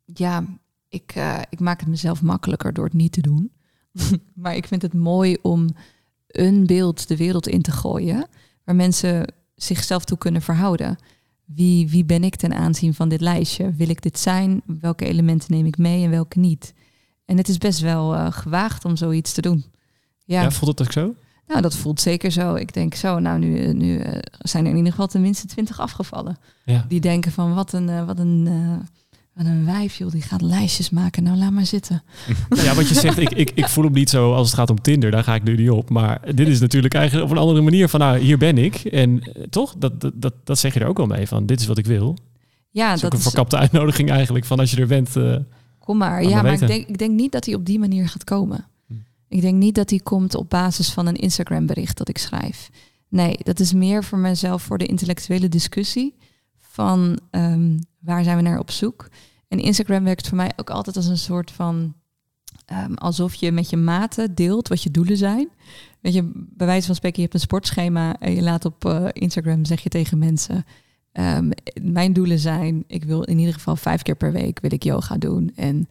ja, 0.06 0.46
ik, 0.90 1.12
eh, 1.16 1.40
ik 1.50 1.60
maak 1.60 1.80
het 1.80 1.90
mezelf 1.90 2.22
makkelijker 2.22 2.74
door 2.74 2.86
het 2.86 2.94
niet 2.94 3.12
te 3.12 3.22
doen. 3.22 3.52
maar 4.44 4.56
ik 4.56 4.68
vind 4.68 4.82
het 4.82 4.94
mooi 4.94 5.38
om 5.42 5.70
een 6.28 6.66
beeld 6.66 7.08
de 7.08 7.18
wereld 7.18 7.48
in 7.48 7.62
te 7.62 7.72
gooien 7.72 8.28
waar 8.64 8.76
mensen 8.76 9.34
zichzelf 9.56 10.06
toe 10.06 10.18
kunnen 10.18 10.42
verhouden. 10.42 10.98
wie, 11.44 11.90
wie 11.90 12.06
ben 12.06 12.24
ik 12.24 12.36
ten 12.36 12.54
aanzien 12.54 12.94
van 12.94 13.10
dit 13.10 13.22
lijstje? 13.22 13.74
Wil 13.74 13.90
ik 13.90 14.02
dit 14.02 14.20
zijn? 14.20 14.62
Welke 14.66 15.06
elementen 15.06 15.52
neem 15.52 15.66
ik 15.66 15.78
mee 15.78 16.04
en 16.04 16.10
welke 16.10 16.40
niet? 16.40 16.74
En 17.26 17.38
het 17.38 17.48
is 17.48 17.58
best 17.58 17.80
wel 17.80 18.14
uh, 18.14 18.32
gewaagd 18.32 18.86
om 18.86 18.96
zoiets 18.96 19.34
te 19.34 19.42
doen. 19.42 19.66
Ja. 20.26 20.42
ja, 20.42 20.52
voelt 20.52 20.80
het 20.80 20.88
ook 20.88 20.94
zo? 20.94 21.16
Nou, 21.48 21.62
dat 21.62 21.76
voelt 21.76 22.02
zeker 22.02 22.32
zo. 22.32 22.56
Ik 22.56 22.74
denk 22.74 22.96
zo, 22.96 23.20
nou 23.20 23.40
nu, 23.40 23.60
eh, 23.60 23.74
nu 23.74 24.00
uh, 24.00 24.18
zijn 24.40 24.64
er 24.64 24.72
in 24.72 24.78
ieder 24.78 24.92
geval 24.92 25.08
tenminste 25.08 25.48
twintig 25.48 25.80
afgevallen. 25.80 26.38
Ja. 26.66 26.86
Die 26.88 27.00
denken 27.00 27.32
van 27.32 27.54
wat 27.54 27.74
een, 27.74 27.88
uh, 27.88 28.06
wat 28.06 28.20
een 28.20 28.48
wat 29.36 29.46
een 29.46 29.66
wijf, 29.66 29.96
joh, 29.96 30.12
die 30.12 30.22
gaat 30.22 30.42
lijstjes 30.42 30.90
maken. 30.90 31.24
Nou, 31.24 31.38
laat 31.38 31.52
maar 31.52 31.66
zitten. 31.66 32.04
Ja, 32.64 32.74
wat 32.74 32.90
je 32.90 32.96
zegt, 32.96 33.18
ik, 33.18 33.32
ik, 33.32 33.52
ik 33.56 33.68
voel 33.68 33.84
hem 33.84 33.94
niet 33.94 34.10
zo 34.10 34.34
als 34.34 34.48
het 34.48 34.56
gaat 34.56 34.70
om 34.70 34.82
Tinder. 34.82 35.12
Daar 35.12 35.24
ga 35.24 35.36
ik 35.36 35.44
nu 35.44 35.56
niet 35.56 35.70
op. 35.70 35.90
Maar 35.90 36.36
dit 36.36 36.48
is 36.48 36.60
natuurlijk 36.60 36.94
eigenlijk 36.94 37.26
op 37.26 37.36
een 37.36 37.42
andere 37.42 37.62
manier 37.62 37.90
van, 37.90 38.00
nou, 38.00 38.18
hier 38.18 38.38
ben 38.38 38.58
ik. 38.58 38.76
En 38.76 39.20
eh, 39.22 39.44
toch, 39.50 39.76
dat, 39.78 40.02
dat, 40.02 40.12
dat, 40.16 40.34
dat 40.44 40.60
zeg 40.60 40.74
je 40.74 40.80
er 40.80 40.88
ook 40.88 40.98
wel 40.98 41.06
mee 41.06 41.28
van, 41.28 41.46
dit 41.46 41.60
is 41.60 41.68
wat 41.68 41.78
ik 41.78 41.86
wil. 41.86 42.18
Ja, 42.70 42.90
dat 42.90 42.98
is 42.98 43.06
ook 43.06 43.14
een 43.14 43.20
verkapte 43.20 43.58
uitnodiging 43.58 44.10
eigenlijk 44.10 44.46
van 44.46 44.60
als 44.60 44.72
je 44.72 44.82
er 44.82 44.88
bent. 44.88 45.16
Uh, 45.16 45.36
Kom 45.86 45.98
maar. 45.98 46.24
Ja, 46.24 46.42
maar 46.42 46.54
ik 46.54 46.68
denk, 46.68 46.88
ik 46.88 46.98
denk 46.98 47.12
niet 47.12 47.32
dat 47.32 47.46
hij 47.46 47.56
op 47.56 47.66
die 47.66 47.80
manier 47.80 48.08
gaat 48.08 48.24
komen. 48.24 48.66
Hm. 48.88 48.94
Ik 49.28 49.42
denk 49.42 49.56
niet 49.56 49.76
dat 49.76 49.90
hij 49.90 50.00
komt 50.00 50.36
op 50.36 50.50
basis 50.50 50.92
van 50.92 51.06
een 51.06 51.16
Instagram 51.16 51.66
bericht 51.66 51.98
dat 51.98 52.10
ik 52.10 52.18
schrijf. 52.18 52.70
Nee, 53.10 53.38
dat 53.44 53.60
is 53.60 53.74
meer 53.74 54.04
voor 54.04 54.18
mezelf 54.18 54.64
voor 54.64 54.78
de 54.78 54.86
intellectuele 54.86 55.50
discussie 55.50 56.16
van 56.58 57.20
um, 57.32 57.80
waar 58.00 58.24
zijn 58.24 58.38
we 58.38 58.42
naar 58.42 58.60
op 58.60 58.72
zoek. 58.72 59.08
En 59.48 59.60
Instagram 59.60 60.04
werkt 60.04 60.28
voor 60.28 60.38
mij 60.38 60.52
ook 60.56 60.70
altijd 60.70 60.96
als 60.96 61.08
een 61.08 61.18
soort 61.18 61.52
van 61.52 61.94
um, 62.72 62.94
alsof 62.94 63.34
je 63.34 63.52
met 63.52 63.70
je 63.70 63.78
maten 63.78 64.36
deelt 64.36 64.68
wat 64.68 64.84
je 64.84 64.92
doelen 64.92 65.18
zijn. 65.18 65.50
Weet 66.02 66.14
je, 66.14 66.32
bij 66.34 66.68
wijze 66.68 66.86
van 66.86 66.96
spreken, 66.96 67.18
je 67.18 67.24
hebt 67.24 67.34
een 67.34 67.48
sportschema 67.48 68.20
en 68.20 68.36
je 68.36 68.42
laat 68.42 68.66
op 68.66 68.86
uh, 68.86 69.08
Instagram 69.12 69.66
zeg 69.66 69.82
je 69.82 69.90
tegen 69.90 70.18
mensen. 70.18 70.66
Um, 71.20 71.50
mijn 71.82 72.14
doelen 72.14 72.40
zijn, 72.40 72.84
ik 72.88 73.04
wil 73.04 73.24
in 73.24 73.38
ieder 73.38 73.54
geval 73.54 73.76
vijf 73.76 74.02
keer 74.02 74.16
per 74.16 74.32
week 74.32 74.60
wil 74.60 74.74
ik 74.74 74.84
yoga 74.84 75.18
doen 75.18 75.52
en 75.56 75.88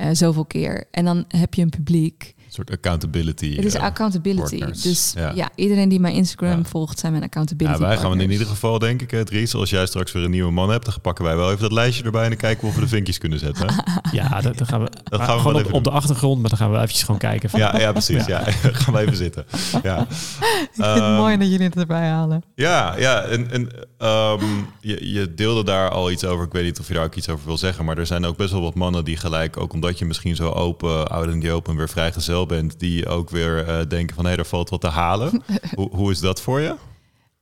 uh, 0.00 0.08
zoveel 0.12 0.44
keer. 0.44 0.88
En 0.90 1.04
dan 1.04 1.24
heb 1.28 1.54
je 1.54 1.62
een 1.62 1.70
publiek 1.70 2.34
soort 2.54 2.70
accountability. 2.70 3.56
Het 3.56 3.64
is 3.64 3.74
uh, 3.74 3.82
accountability. 3.82 4.64
Dus 4.82 5.14
ja. 5.34 5.50
iedereen 5.54 5.88
die 5.88 6.00
mijn 6.00 6.14
Instagram 6.14 6.66
volgt, 6.66 6.98
zijn 6.98 7.12
mijn 7.12 7.24
accountability. 7.24 7.80
Ja, 7.80 7.86
wij 7.86 7.96
gaan 7.96 8.20
in 8.20 8.30
ieder 8.30 8.46
geval, 8.46 8.78
denk 8.78 9.02
ik, 9.02 9.10
het 9.10 9.30
Ries, 9.30 9.54
als 9.54 9.70
jij 9.70 9.86
straks 9.86 10.12
weer 10.12 10.24
een 10.24 10.30
nieuwe 10.30 10.52
man 10.52 10.70
hebt, 10.70 10.84
dan 10.84 10.94
pakken 11.02 11.24
wij 11.24 11.36
wel 11.36 11.48
even 11.48 11.62
dat 11.62 11.72
lijstje 11.72 12.04
erbij 12.04 12.22
en 12.22 12.28
dan 12.28 12.38
kijken 12.38 12.68
of 12.68 12.74
we 12.74 12.80
de 12.80 12.88
vinkjes 12.88 13.18
kunnen 13.18 13.38
zetten. 13.38 13.66
ja, 14.12 14.40
dat, 14.40 14.58
dan 14.58 14.66
gaan 14.66 14.82
we, 14.82 14.90
dat 15.04 15.20
gaan 15.20 15.36
we 15.36 15.42
gewoon 15.42 15.64
op, 15.64 15.72
op, 15.72 15.84
de 15.84 15.90
achtergrond, 15.90 16.40
maar 16.40 16.50
dan 16.50 16.58
gaan 16.58 16.70
we 16.70 16.76
eventjes 16.76 17.02
gewoon 17.02 17.20
kijken. 17.20 17.50
Van. 17.50 17.60
Ja, 17.60 17.78
ja, 17.78 17.92
precies. 17.92 18.26
Ja. 18.26 18.42
gaan 18.82 18.94
we 18.94 19.00
even 19.00 19.16
zitten. 19.16 19.44
Ja. 19.82 20.00
ik 20.08 20.68
vind 20.72 20.86
het 20.86 20.96
um, 20.96 21.12
mooi 21.12 21.36
dat 21.36 21.48
jullie 21.48 21.66
het 21.66 21.76
erbij 21.76 22.08
halen. 22.08 22.42
Ja, 22.54 22.96
ja. 22.98 23.22
En, 23.22 23.50
en 23.50 23.62
um, 24.08 24.66
je, 24.80 25.12
je 25.12 25.34
deelde 25.34 25.64
daar 25.64 25.90
al 25.90 26.10
iets 26.10 26.24
over. 26.24 26.44
Ik 26.44 26.52
weet 26.52 26.64
niet 26.64 26.80
of 26.80 26.88
je 26.88 26.94
daar 26.94 27.04
ook 27.04 27.14
iets 27.14 27.28
over 27.28 27.46
wil 27.46 27.58
zeggen, 27.58 27.84
maar 27.84 27.98
er 27.98 28.06
zijn 28.06 28.24
ook 28.24 28.36
best 28.36 28.50
wel 28.50 28.62
wat 28.62 28.74
mannen 28.74 29.04
die 29.04 29.16
gelijk, 29.16 29.56
ook 29.56 29.72
omdat 29.72 29.98
je 29.98 30.04
misschien 30.04 30.36
zo 30.36 30.50
open, 30.50 31.08
oud 31.10 31.28
en 31.28 31.40
die 31.40 31.52
open, 31.52 31.76
weer 31.76 31.88
vrijgezel 31.88 32.41
bent, 32.46 32.80
die 32.80 33.06
ook 33.06 33.30
weer 33.30 33.68
uh, 33.68 33.86
denken 33.88 34.14
van 34.14 34.24
hé, 34.24 34.30
hey, 34.30 34.38
er 34.38 34.46
valt 34.46 34.70
wat 34.70 34.80
te 34.80 34.88
halen. 34.88 35.42
hoe, 35.76 35.90
hoe 35.90 36.10
is 36.10 36.20
dat 36.20 36.40
voor 36.40 36.60
je? 36.60 36.74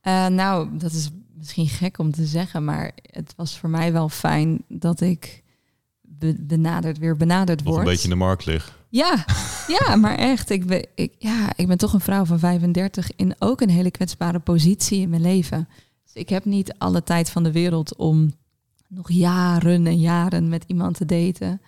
Uh, 0.03 0.27
nou, 0.27 0.67
dat 0.71 0.91
is 0.91 1.09
misschien 1.37 1.67
gek 1.67 1.97
om 1.97 2.11
te 2.11 2.25
zeggen, 2.25 2.63
maar 2.63 2.91
het 3.01 3.33
was 3.35 3.57
voor 3.57 3.69
mij 3.69 3.93
wel 3.93 4.09
fijn 4.09 4.63
dat 4.67 5.01
ik 5.01 5.43
be 6.01 6.35
benaderd, 6.39 6.97
weer 6.97 7.17
benaderd 7.17 7.63
word. 7.63 7.79
een 7.79 7.85
beetje 7.85 8.03
in 8.03 8.09
de 8.09 8.15
markt 8.15 8.45
lig. 8.45 8.79
Ja, 8.89 9.25
ja, 9.79 9.95
maar 9.95 10.15
echt. 10.15 10.49
Ik 10.49 10.65
ben, 10.65 10.87
ik, 10.95 11.13
ja, 11.17 11.49
ik 11.55 11.67
ben 11.67 11.77
toch 11.77 11.93
een 11.93 11.99
vrouw 11.99 12.25
van 12.25 12.39
35 12.39 13.09
in 13.15 13.35
ook 13.39 13.61
een 13.61 13.69
hele 13.69 13.91
kwetsbare 13.91 14.39
positie 14.39 15.01
in 15.01 15.09
mijn 15.09 15.21
leven. 15.21 15.67
Dus 16.03 16.13
ik 16.13 16.29
heb 16.29 16.45
niet 16.45 16.73
alle 16.77 17.03
tijd 17.03 17.29
van 17.29 17.43
de 17.43 17.51
wereld 17.51 17.95
om 17.95 18.33
nog 18.87 19.11
jaren 19.11 19.87
en 19.87 19.99
jaren 19.99 20.49
met 20.49 20.63
iemand 20.67 20.97
te 20.97 21.05
daten. 21.05 21.61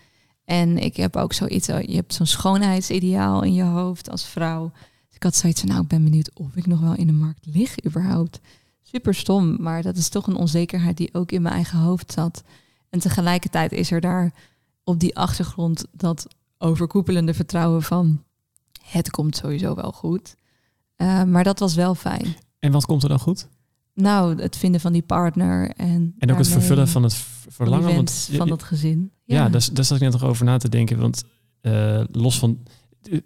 En 0.45 0.77
ik 0.77 0.95
heb 0.95 1.15
ook 1.15 1.33
zoiets, 1.33 1.67
je 1.67 1.95
hebt 1.95 2.13
zo'n 2.13 2.25
schoonheidsideaal 2.25 3.43
in 3.43 3.53
je 3.53 3.63
hoofd 3.63 4.09
als 4.09 4.25
vrouw. 4.25 4.71
Dus 5.07 5.15
ik 5.15 5.23
had 5.23 5.35
zoiets 5.35 5.59
van, 5.59 5.69
nou, 5.69 5.81
ik 5.81 5.87
ben 5.87 6.03
benieuwd 6.03 6.31
of 6.33 6.55
ik 6.55 6.65
nog 6.65 6.79
wel 6.79 6.95
in 6.95 7.07
de 7.07 7.13
markt 7.13 7.45
lig 7.45 7.85
überhaupt. 7.85 8.39
Super 8.81 9.15
stom, 9.15 9.61
maar 9.61 9.81
dat 9.81 9.97
is 9.97 10.09
toch 10.09 10.27
een 10.27 10.35
onzekerheid 10.35 10.97
die 10.97 11.13
ook 11.13 11.31
in 11.31 11.41
mijn 11.41 11.55
eigen 11.55 11.79
hoofd 11.79 12.11
zat. 12.11 12.43
En 12.89 12.99
tegelijkertijd 12.99 13.71
is 13.71 13.91
er 13.91 14.01
daar 14.01 14.33
op 14.83 14.99
die 14.99 15.15
achtergrond 15.15 15.85
dat 15.91 16.27
overkoepelende 16.57 17.33
vertrouwen 17.33 17.83
van, 17.83 18.23
het 18.81 19.11
komt 19.11 19.35
sowieso 19.35 19.75
wel 19.75 19.91
goed. 19.91 20.35
Uh, 20.97 21.23
maar 21.23 21.43
dat 21.43 21.59
was 21.59 21.75
wel 21.75 21.95
fijn. 21.95 22.35
En 22.59 22.71
wat 22.71 22.85
komt 22.85 23.03
er 23.03 23.09
dan 23.09 23.19
goed? 23.19 23.47
Nou, 23.93 24.41
het 24.41 24.57
vinden 24.57 24.81
van 24.81 24.93
die 24.93 25.01
partner 25.01 25.69
en. 25.69 26.15
En 26.17 26.31
ook 26.31 26.37
het 26.37 26.47
vervullen 26.47 26.87
van 26.87 27.03
het 27.03 27.15
verlangen 27.47 27.95
want, 27.95 28.29
van 28.31 28.47
dat 28.47 28.63
gezin. 28.63 29.11
Ja, 29.23 29.35
ja 29.35 29.49
daar, 29.49 29.67
daar 29.73 29.85
zat 29.85 29.97
ik 29.97 30.03
net 30.03 30.11
nog 30.11 30.23
over 30.23 30.45
na 30.45 30.57
te 30.57 30.69
denken. 30.69 30.99
Want 30.99 31.23
uh, 31.61 32.03
los 32.11 32.39
van. 32.39 32.57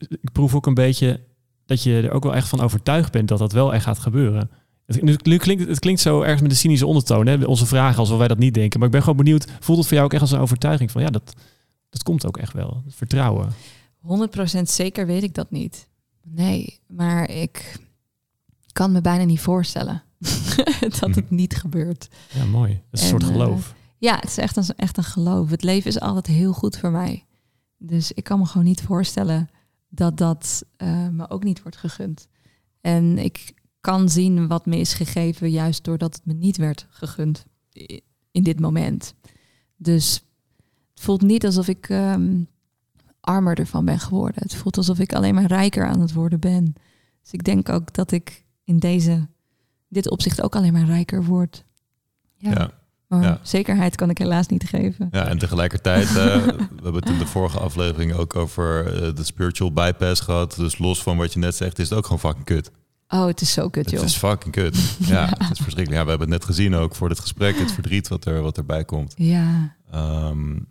Ik 0.09 0.32
proef 0.32 0.55
ook 0.55 0.65
een 0.65 0.74
beetje 0.74 1.24
dat 1.65 1.84
je 1.84 2.01
er 2.01 2.11
ook 2.11 2.24
wel 2.24 2.36
echt 2.36 2.47
van 2.47 2.59
overtuigd 2.59 3.11
bent 3.11 3.28
dat 3.28 3.39
dat 3.39 3.51
wel 3.51 3.74
echt 3.74 3.84
gaat 3.84 3.99
gebeuren. 3.99 4.49
Het, 4.86 5.01
nu 5.26 5.38
klinkt, 5.38 5.68
het 5.68 5.80
klinkt 5.80 6.01
zo 6.01 6.22
ergens 6.22 6.41
met 6.41 6.51
een 6.51 6.57
cynische 6.57 6.86
ondertoon, 6.86 7.28
hè? 7.28 7.45
onze 7.45 7.65
vragen 7.65 7.99
alsof 7.99 8.18
wij 8.18 8.28
dat 8.28 8.38
niet 8.38 8.53
denken. 8.53 8.80
Maar 8.80 8.88
ik 8.88 8.93
ben 8.93 9.03
gewoon 9.03 9.18
benieuwd, 9.18 9.47
voelt 9.59 9.78
het 9.78 9.88
voor 9.88 9.95
jou 9.95 10.05
ook 10.05 10.13
echt 10.13 10.22
als 10.22 10.32
een 10.32 10.39
overtuiging 10.39 10.91
van 10.91 11.01
ja, 11.01 11.09
dat, 11.09 11.34
dat 11.89 12.03
komt 12.03 12.26
ook 12.26 12.38
echt 12.38 12.53
wel. 12.53 12.84
Vertrouwen. 12.88 13.49
100% 14.01 14.61
zeker 14.63 15.05
weet 15.05 15.24
ik 15.24 15.34
dat 15.34 15.51
niet. 15.51 15.88
Nee, 16.24 16.80
maar 16.88 17.30
ik 17.30 17.80
kan 18.72 18.91
me 18.91 19.01
bijna 19.01 19.24
niet 19.24 19.39
voorstellen. 19.39 20.03
dat 20.99 21.15
het 21.15 21.30
niet 21.30 21.55
gebeurt. 21.55 22.07
Ja, 22.34 22.45
mooi. 22.45 22.72
Het 22.72 22.82
is 22.91 23.01
een 23.01 23.07
soort 23.07 23.24
geloof. 23.24 23.70
Uh, 23.70 23.76
ja, 23.97 24.15
het 24.15 24.30
is 24.30 24.38
echt 24.38 24.55
een, 24.55 24.76
echt 24.76 24.97
een 24.97 25.03
geloof. 25.03 25.49
Het 25.49 25.63
leven 25.63 25.89
is 25.89 25.99
altijd 25.99 26.28
heel 26.28 26.53
goed 26.53 26.78
voor 26.78 26.91
mij. 26.91 27.26
Dus 27.78 28.11
ik 28.11 28.24
kan 28.24 28.39
me 28.39 28.45
gewoon 28.45 28.68
niet 28.68 28.82
voorstellen 28.82 29.49
dat 29.89 30.18
dat 30.18 30.65
uh, 30.78 31.07
me 31.07 31.30
ook 31.30 31.43
niet 31.43 31.61
wordt 31.61 31.78
gegund. 31.78 32.28
En 32.82 33.18
ik 33.18 33.53
kan 33.82 34.09
zien 34.09 34.47
wat 34.47 34.65
me 34.65 34.78
is 34.78 34.93
gegeven, 34.93 35.49
juist 35.49 35.84
doordat 35.84 36.15
het 36.15 36.26
me 36.26 36.34
niet 36.34 36.57
werd 36.57 36.88
gegund 36.89 37.45
in 38.32 38.43
dit 38.43 38.59
moment. 38.59 39.13
Dus 39.76 40.13
het 40.93 41.03
voelt 41.03 41.22
niet 41.22 41.45
alsof 41.45 41.68
ik 41.68 41.89
um, 41.89 42.47
armer 43.20 43.59
ervan 43.59 43.86
ben 43.86 43.99
geworden. 43.99 44.41
Het 44.41 44.55
voelt 44.55 44.78
alsof 44.78 44.99
ik 44.99 45.13
alleen 45.13 45.34
maar 45.34 45.45
rijker 45.45 45.88
aan 45.88 46.01
het 46.01 46.13
worden 46.13 46.39
ben. 46.39 46.74
Dus 47.22 47.32
ik 47.32 47.43
denk 47.43 47.70
ook 47.70 47.93
dat 47.93 48.11
ik 48.11 48.45
in 48.63 48.78
deze 48.78 49.28
dit 49.88 50.10
opzicht 50.10 50.42
ook 50.42 50.56
alleen 50.56 50.74
maar 50.74 50.86
rijker 50.86 51.24
wordt. 51.24 51.64
Ja. 52.38 52.72
Maar 53.08 53.40
zekerheid 53.42 53.96
kan 53.96 54.10
ik 54.10 54.18
helaas 54.18 54.48
niet 54.48 54.64
geven. 54.64 55.08
Ja, 55.12 55.28
en 55.28 55.38
tegelijkertijd, 55.38 56.08
uh, 56.08 56.14
we 56.16 56.84
hebben 56.84 56.96
het 56.96 57.10
in 57.10 57.18
de 57.18 57.28
vorige 57.28 57.60
aflevering 57.60 58.14
ook 58.14 58.36
over 58.36 58.94
uh, 58.94 59.16
de 59.16 59.24
spiritual 59.24 59.74
bypass 59.74 60.22
gehad. 60.22 60.56
Dus 60.56 60.78
los 60.78 61.04
van 61.04 61.18
wat 61.18 61.34
je 61.34 61.40
net 61.40 61.56
zegt, 61.56 61.80
is 61.80 61.90
het 61.90 61.98
ook 61.98 62.04
gewoon 62.04 62.20
fucking 62.20 62.46
kut. 62.46 62.72
Oh, 63.08 63.26
het 63.26 63.42
is 63.42 63.52
zo 63.52 63.70
kut, 63.70 63.90
joh. 63.90 64.00
Het 64.00 64.10
is 64.10 64.18
fucking 64.18 64.54
kut. 64.54 64.78
Ja, 65.00 65.22
ja, 65.22 65.26
het 65.26 65.52
is 65.52 65.60
verschrikkelijk. 65.60 65.92
Ja, 65.92 66.04
we 66.04 66.10
hebben 66.10 66.32
het 66.32 66.40
net 66.40 66.46
gezien 66.46 66.76
ook 66.76 66.96
voor 66.96 67.10
dit 67.10 67.20
gesprek, 67.20 67.58
het 67.58 67.72
verdriet 67.72 68.08
wat, 68.08 68.26
er, 68.26 68.42
wat 68.42 68.58
erbij 68.58 68.86
komt. 68.86 69.14
Ja. 69.18 69.76
Um, 69.96 70.68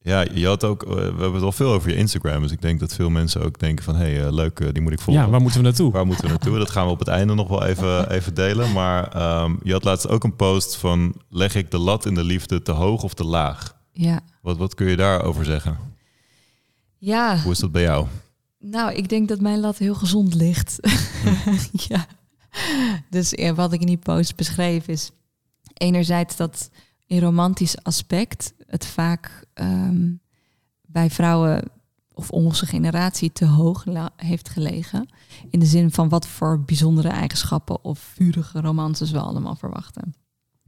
ja, 0.00 0.26
je 0.34 0.46
had 0.46 0.64
ook, 0.64 0.82
eh, 0.82 0.94
we 0.94 1.00
hebben 1.00 1.32
het 1.32 1.42
al 1.42 1.52
veel 1.52 1.72
over 1.72 1.90
je 1.90 1.96
Instagram. 1.96 2.42
Dus 2.42 2.52
ik 2.52 2.62
denk 2.62 2.80
dat 2.80 2.94
veel 2.94 3.10
mensen 3.10 3.42
ook 3.42 3.58
denken 3.58 3.84
van... 3.84 3.96
hé, 3.96 4.14
hey, 4.14 4.26
uh, 4.26 4.32
leuk, 4.32 4.60
uh, 4.60 4.68
die 4.72 4.82
moet 4.82 4.92
ik 4.92 5.00
volgen. 5.00 5.24
Ja, 5.24 5.30
waar 5.30 5.40
moeten 5.40 5.60
we 5.60 5.66
naartoe? 5.66 5.92
Waar 5.92 6.06
moeten 6.06 6.24
we 6.24 6.30
naartoe? 6.30 6.58
Dat 6.58 6.70
gaan 6.70 6.86
we 6.86 6.92
op 6.92 6.98
het 6.98 7.08
einde 7.08 7.34
nog 7.34 7.48
wel 7.48 7.64
even, 7.64 8.10
even 8.16 8.34
delen. 8.34 8.72
Maar 8.72 9.42
um, 9.42 9.58
je 9.62 9.72
had 9.72 9.84
laatst 9.84 10.08
ook 10.08 10.24
een 10.24 10.36
post 10.36 10.76
van... 10.76 11.14
leg 11.28 11.54
ik 11.54 11.70
de 11.70 11.78
lat 11.78 12.06
in 12.06 12.14
de 12.14 12.24
liefde 12.24 12.62
te 12.62 12.72
hoog 12.72 13.02
of 13.02 13.14
te 13.14 13.24
laag? 13.24 13.76
Ja. 13.92 14.20
Wat, 14.42 14.56
wat 14.56 14.74
kun 14.74 14.86
je 14.86 14.96
daarover 14.96 15.44
zeggen? 15.44 15.78
Ja. 16.98 17.40
Hoe 17.42 17.52
is 17.52 17.58
dat 17.58 17.72
bij 17.72 17.82
jou? 17.82 18.06
Nou, 18.58 18.92
ik 18.92 19.08
denk 19.08 19.28
dat 19.28 19.40
mijn 19.40 19.60
lat 19.60 19.78
heel 19.78 19.94
gezond 19.94 20.34
ligt. 20.34 20.78
Hm. 21.22 21.56
ja. 21.88 22.06
Dus 23.10 23.30
ja, 23.30 23.54
wat 23.54 23.72
ik 23.72 23.80
in 23.80 23.86
die 23.86 23.96
post 23.96 24.36
beschreef 24.36 24.88
is... 24.88 25.10
enerzijds 25.74 26.36
dat 26.36 26.70
in 27.06 27.20
romantisch 27.20 27.82
aspect 27.82 28.54
het 28.68 28.86
vaak 28.86 29.44
um, 29.54 30.20
bij 30.86 31.10
vrouwen 31.10 31.62
of 32.14 32.30
onze 32.30 32.66
generatie 32.66 33.32
te 33.32 33.46
hoog 33.46 33.84
heeft 34.16 34.48
gelegen. 34.48 35.08
In 35.50 35.58
de 35.58 35.66
zin 35.66 35.90
van 35.90 36.08
wat 36.08 36.26
voor 36.26 36.60
bijzondere 36.60 37.08
eigenschappen 37.08 37.84
of 37.84 37.98
vurige 37.98 38.60
romances 38.60 39.10
we 39.10 39.20
allemaal 39.20 39.54
verwachten. 39.54 40.14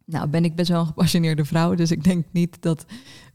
Nou, 0.04 0.28
ben 0.28 0.44
ik 0.44 0.54
best 0.54 0.68
wel 0.68 0.80
een 0.80 0.86
gepassioneerde 0.86 1.44
vrouw, 1.44 1.74
dus 1.74 1.90
ik 1.90 2.04
denk 2.04 2.26
niet 2.30 2.56
dat 2.60 2.84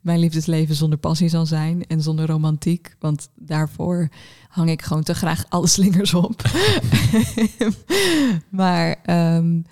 mijn 0.01 0.19
liefdesleven 0.19 0.75
zonder 0.75 0.99
passie 0.99 1.29
zal 1.29 1.45
zijn 1.45 1.85
en 1.87 2.01
zonder 2.01 2.27
romantiek, 2.27 2.95
want 2.99 3.29
daarvoor 3.35 4.09
hang 4.47 4.69
ik 4.69 4.81
gewoon 4.81 5.03
te 5.03 5.13
graag 5.13 5.45
alle 5.49 5.67
slingers 5.67 6.13
op. 6.13 6.41
maar 8.49 8.97
um, 9.09 9.65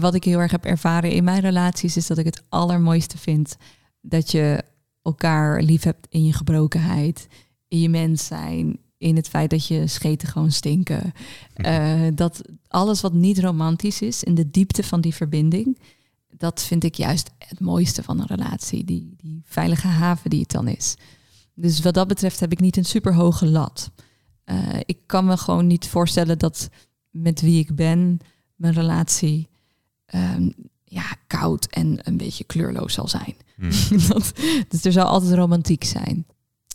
wat 0.00 0.14
ik 0.14 0.24
heel 0.24 0.38
erg 0.38 0.50
heb 0.50 0.64
ervaren 0.64 1.10
in 1.10 1.24
mijn 1.24 1.40
relaties 1.40 1.96
is 1.96 2.06
dat 2.06 2.18
ik 2.18 2.24
het 2.24 2.42
allermooiste 2.48 3.18
vind 3.18 3.56
dat 4.00 4.30
je 4.30 4.64
elkaar 5.02 5.62
lief 5.62 5.82
hebt 5.82 6.06
in 6.10 6.24
je 6.24 6.32
gebrokenheid, 6.32 7.26
in 7.68 7.80
je 7.80 7.88
mens 7.88 8.26
zijn, 8.26 8.78
in 8.98 9.16
het 9.16 9.28
feit 9.28 9.50
dat 9.50 9.66
je 9.66 9.86
scheten 9.86 10.28
gewoon 10.28 10.52
stinken. 10.52 11.12
Uh, 11.56 12.08
dat 12.14 12.42
alles 12.68 13.00
wat 13.00 13.12
niet 13.12 13.38
romantisch 13.38 14.02
is, 14.02 14.24
in 14.24 14.34
de 14.34 14.50
diepte 14.50 14.82
van 14.82 15.00
die 15.00 15.14
verbinding, 15.14 15.78
dat 16.36 16.62
vind 16.62 16.84
ik 16.84 16.94
juist 16.94 17.30
het 17.38 17.60
mooiste 17.60 18.02
van 18.02 18.20
een 18.20 18.26
relatie. 18.26 18.84
Die, 18.84 19.14
die 19.16 19.42
veilige 19.44 19.86
haven 19.86 20.30
die 20.30 20.40
het 20.40 20.50
dan 20.50 20.68
is. 20.68 20.96
Dus 21.54 21.80
wat 21.80 21.94
dat 21.94 22.08
betreft 22.08 22.40
heb 22.40 22.52
ik 22.52 22.60
niet 22.60 22.76
een 22.76 22.84
super 22.84 23.14
hoge 23.14 23.46
lat. 23.46 23.90
Uh, 24.44 24.80
ik 24.84 24.98
kan 25.06 25.24
me 25.24 25.36
gewoon 25.36 25.66
niet 25.66 25.86
voorstellen 25.86 26.38
dat 26.38 26.68
met 27.10 27.40
wie 27.40 27.58
ik 27.58 27.74
ben, 27.74 28.18
mijn 28.54 28.74
relatie 28.74 29.48
um, 30.14 30.54
ja, 30.90 31.14
koud 31.26 31.66
en 31.66 31.98
een 32.02 32.16
beetje 32.16 32.44
kleurloos 32.44 32.94
zal 32.94 33.08
zijn. 33.08 33.36
Hmm. 33.56 33.70
dat, 34.08 34.32
dus 34.68 34.84
er 34.84 34.92
zal 34.92 35.06
altijd 35.06 35.32
romantiek 35.32 35.84
zijn. 35.84 36.26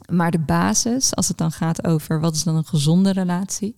Maar 0.09 0.31
de 0.31 0.39
basis, 0.39 1.15
als 1.15 1.27
het 1.27 1.37
dan 1.37 1.51
gaat 1.51 1.85
over 1.85 2.19
wat 2.19 2.35
is 2.35 2.43
dan 2.43 2.55
een 2.55 2.65
gezonde 2.65 3.11
relatie. 3.11 3.75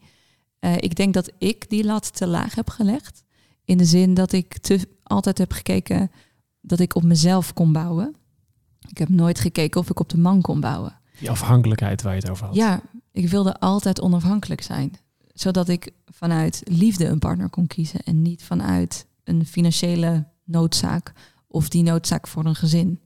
Uh, 0.60 0.76
ik 0.78 0.96
denk 0.96 1.14
dat 1.14 1.32
ik 1.38 1.70
die 1.70 1.84
lat 1.84 2.16
te 2.16 2.28
laag 2.28 2.56
heb 2.56 2.70
gelegd. 2.70 3.24
In 3.66 3.78
de 3.78 3.86
zin 3.86 4.14
dat 4.14 4.32
ik 4.32 4.58
te, 4.58 4.80
altijd 5.04 5.38
heb 5.38 5.52
gekeken 5.52 6.12
dat 6.62 6.80
ik 6.80 6.96
op 6.96 7.04
mezelf 7.04 7.54
kon 7.54 7.72
bouwen. 7.72 8.16
Ik 8.90 8.98
heb 8.98 9.10
nooit 9.10 9.40
gekeken 9.40 9.80
of 9.80 9.90
ik 9.90 10.00
op 10.00 10.10
de 10.10 10.18
man 10.18 10.42
kon 10.42 10.60
bouwen. 10.60 11.00
Die 11.20 11.30
afhankelijkheid 11.30 12.02
waar 12.02 12.14
je 12.14 12.20
het 12.20 12.30
over 12.30 12.46
had. 12.46 12.56
Ja, 12.56 12.82
ik 13.12 13.30
wilde 13.30 13.60
altijd 13.60 14.02
onafhankelijk 14.02 14.62
zijn. 14.62 14.94
Zodat 15.34 15.70
ik 15.70 15.92
vanuit 16.06 16.62
liefde 16.66 17.06
een 17.06 17.20
partner 17.20 17.50
kon 17.50 17.68
kiezen 17.68 18.04
en 18.04 18.22
niet 18.22 18.44
vanuit 18.44 19.06
een 19.28 19.46
financiële 19.46 20.28
noodzaak 20.44 21.14
of 21.48 21.70
die 21.70 21.84
noodzaak 21.84 22.28
voor 22.28 22.46
een 22.46 22.56
gezin. 22.56 23.02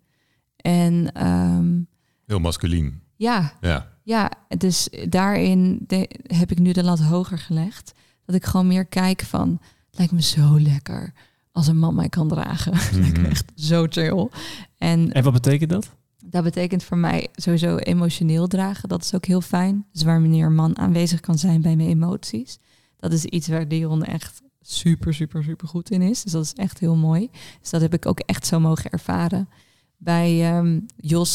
En 0.56 1.28
um, 1.28 1.88
heel 2.26 2.40
masculien. 2.40 3.02
Ja, 3.16 3.54
ja, 3.62 3.98
ja. 4.04 4.32
Dus 4.58 4.90
daarin 5.10 5.88
heb 6.24 6.52
ik 6.52 6.60
nu 6.60 6.72
de 6.72 6.84
lat 6.84 7.00
hoger 7.00 7.38
gelegd. 7.38 7.92
Dat 8.26 8.36
ik 8.36 8.46
gewoon 8.46 8.68
meer 8.68 8.86
kijk 8.86 9.22
van, 9.22 9.60
het 9.90 9.98
lijkt 9.98 10.14
me 10.14 10.22
zo 10.22 10.60
lekker 10.60 11.14
als 11.52 11.68
een 11.68 11.78
man 11.78 11.96
mij 11.96 12.10
kan 12.10 12.28
dragen. 12.28 12.74
Mm 13.00 13.26
echt 13.26 13.52
zo 13.56 13.86
chill. 13.90 14.30
En, 14.78 15.12
en 15.12 15.24
wat 15.24 15.34
betekent 15.34 15.70
dat? 15.70 15.92
Dat 16.26 16.44
betekent 16.44 16.84
voor 16.84 16.98
mij 16.98 17.28
sowieso 17.34 17.78
emotioneel 17.78 18.48
dragen. 18.48 18.90
Dat 18.90 19.04
is 19.04 19.16
ook 19.16 19.26
heel 19.26 19.42
fijn. 19.42 19.86
Dus 19.92 20.04
waar 20.04 20.22
meneer 20.22 20.46
een 20.46 20.56
man 20.56 20.78
aanwezig 20.78 21.20
kan 21.20 21.38
zijn 21.38 21.62
bij 21.62 21.76
mijn 21.76 21.90
emoties. 21.90 22.60
Dat 22.98 23.14
is 23.14 23.26
iets 23.26 23.48
waar 23.48 23.68
Dion 23.68 24.04
echt 24.04 24.42
super, 24.62 25.14
super, 25.14 25.44
super 25.44 25.68
goed 25.68 25.92
in 25.92 26.02
is. 26.02 26.24
Dus 26.24 26.32
dat 26.32 26.44
is 26.44 26.54
echt 26.54 26.80
heel 26.80 26.96
mooi. 26.96 27.30
Dus 27.60 27.70
dat 27.70 27.82
heb 27.82 27.94
ik 27.94 28.06
ook 28.06 28.20
echt 28.20 28.46
zo 28.46 28.60
mogen 28.60 28.92
ervaren. 28.92 29.50
Bij 29.98 30.58
um, 30.58 30.86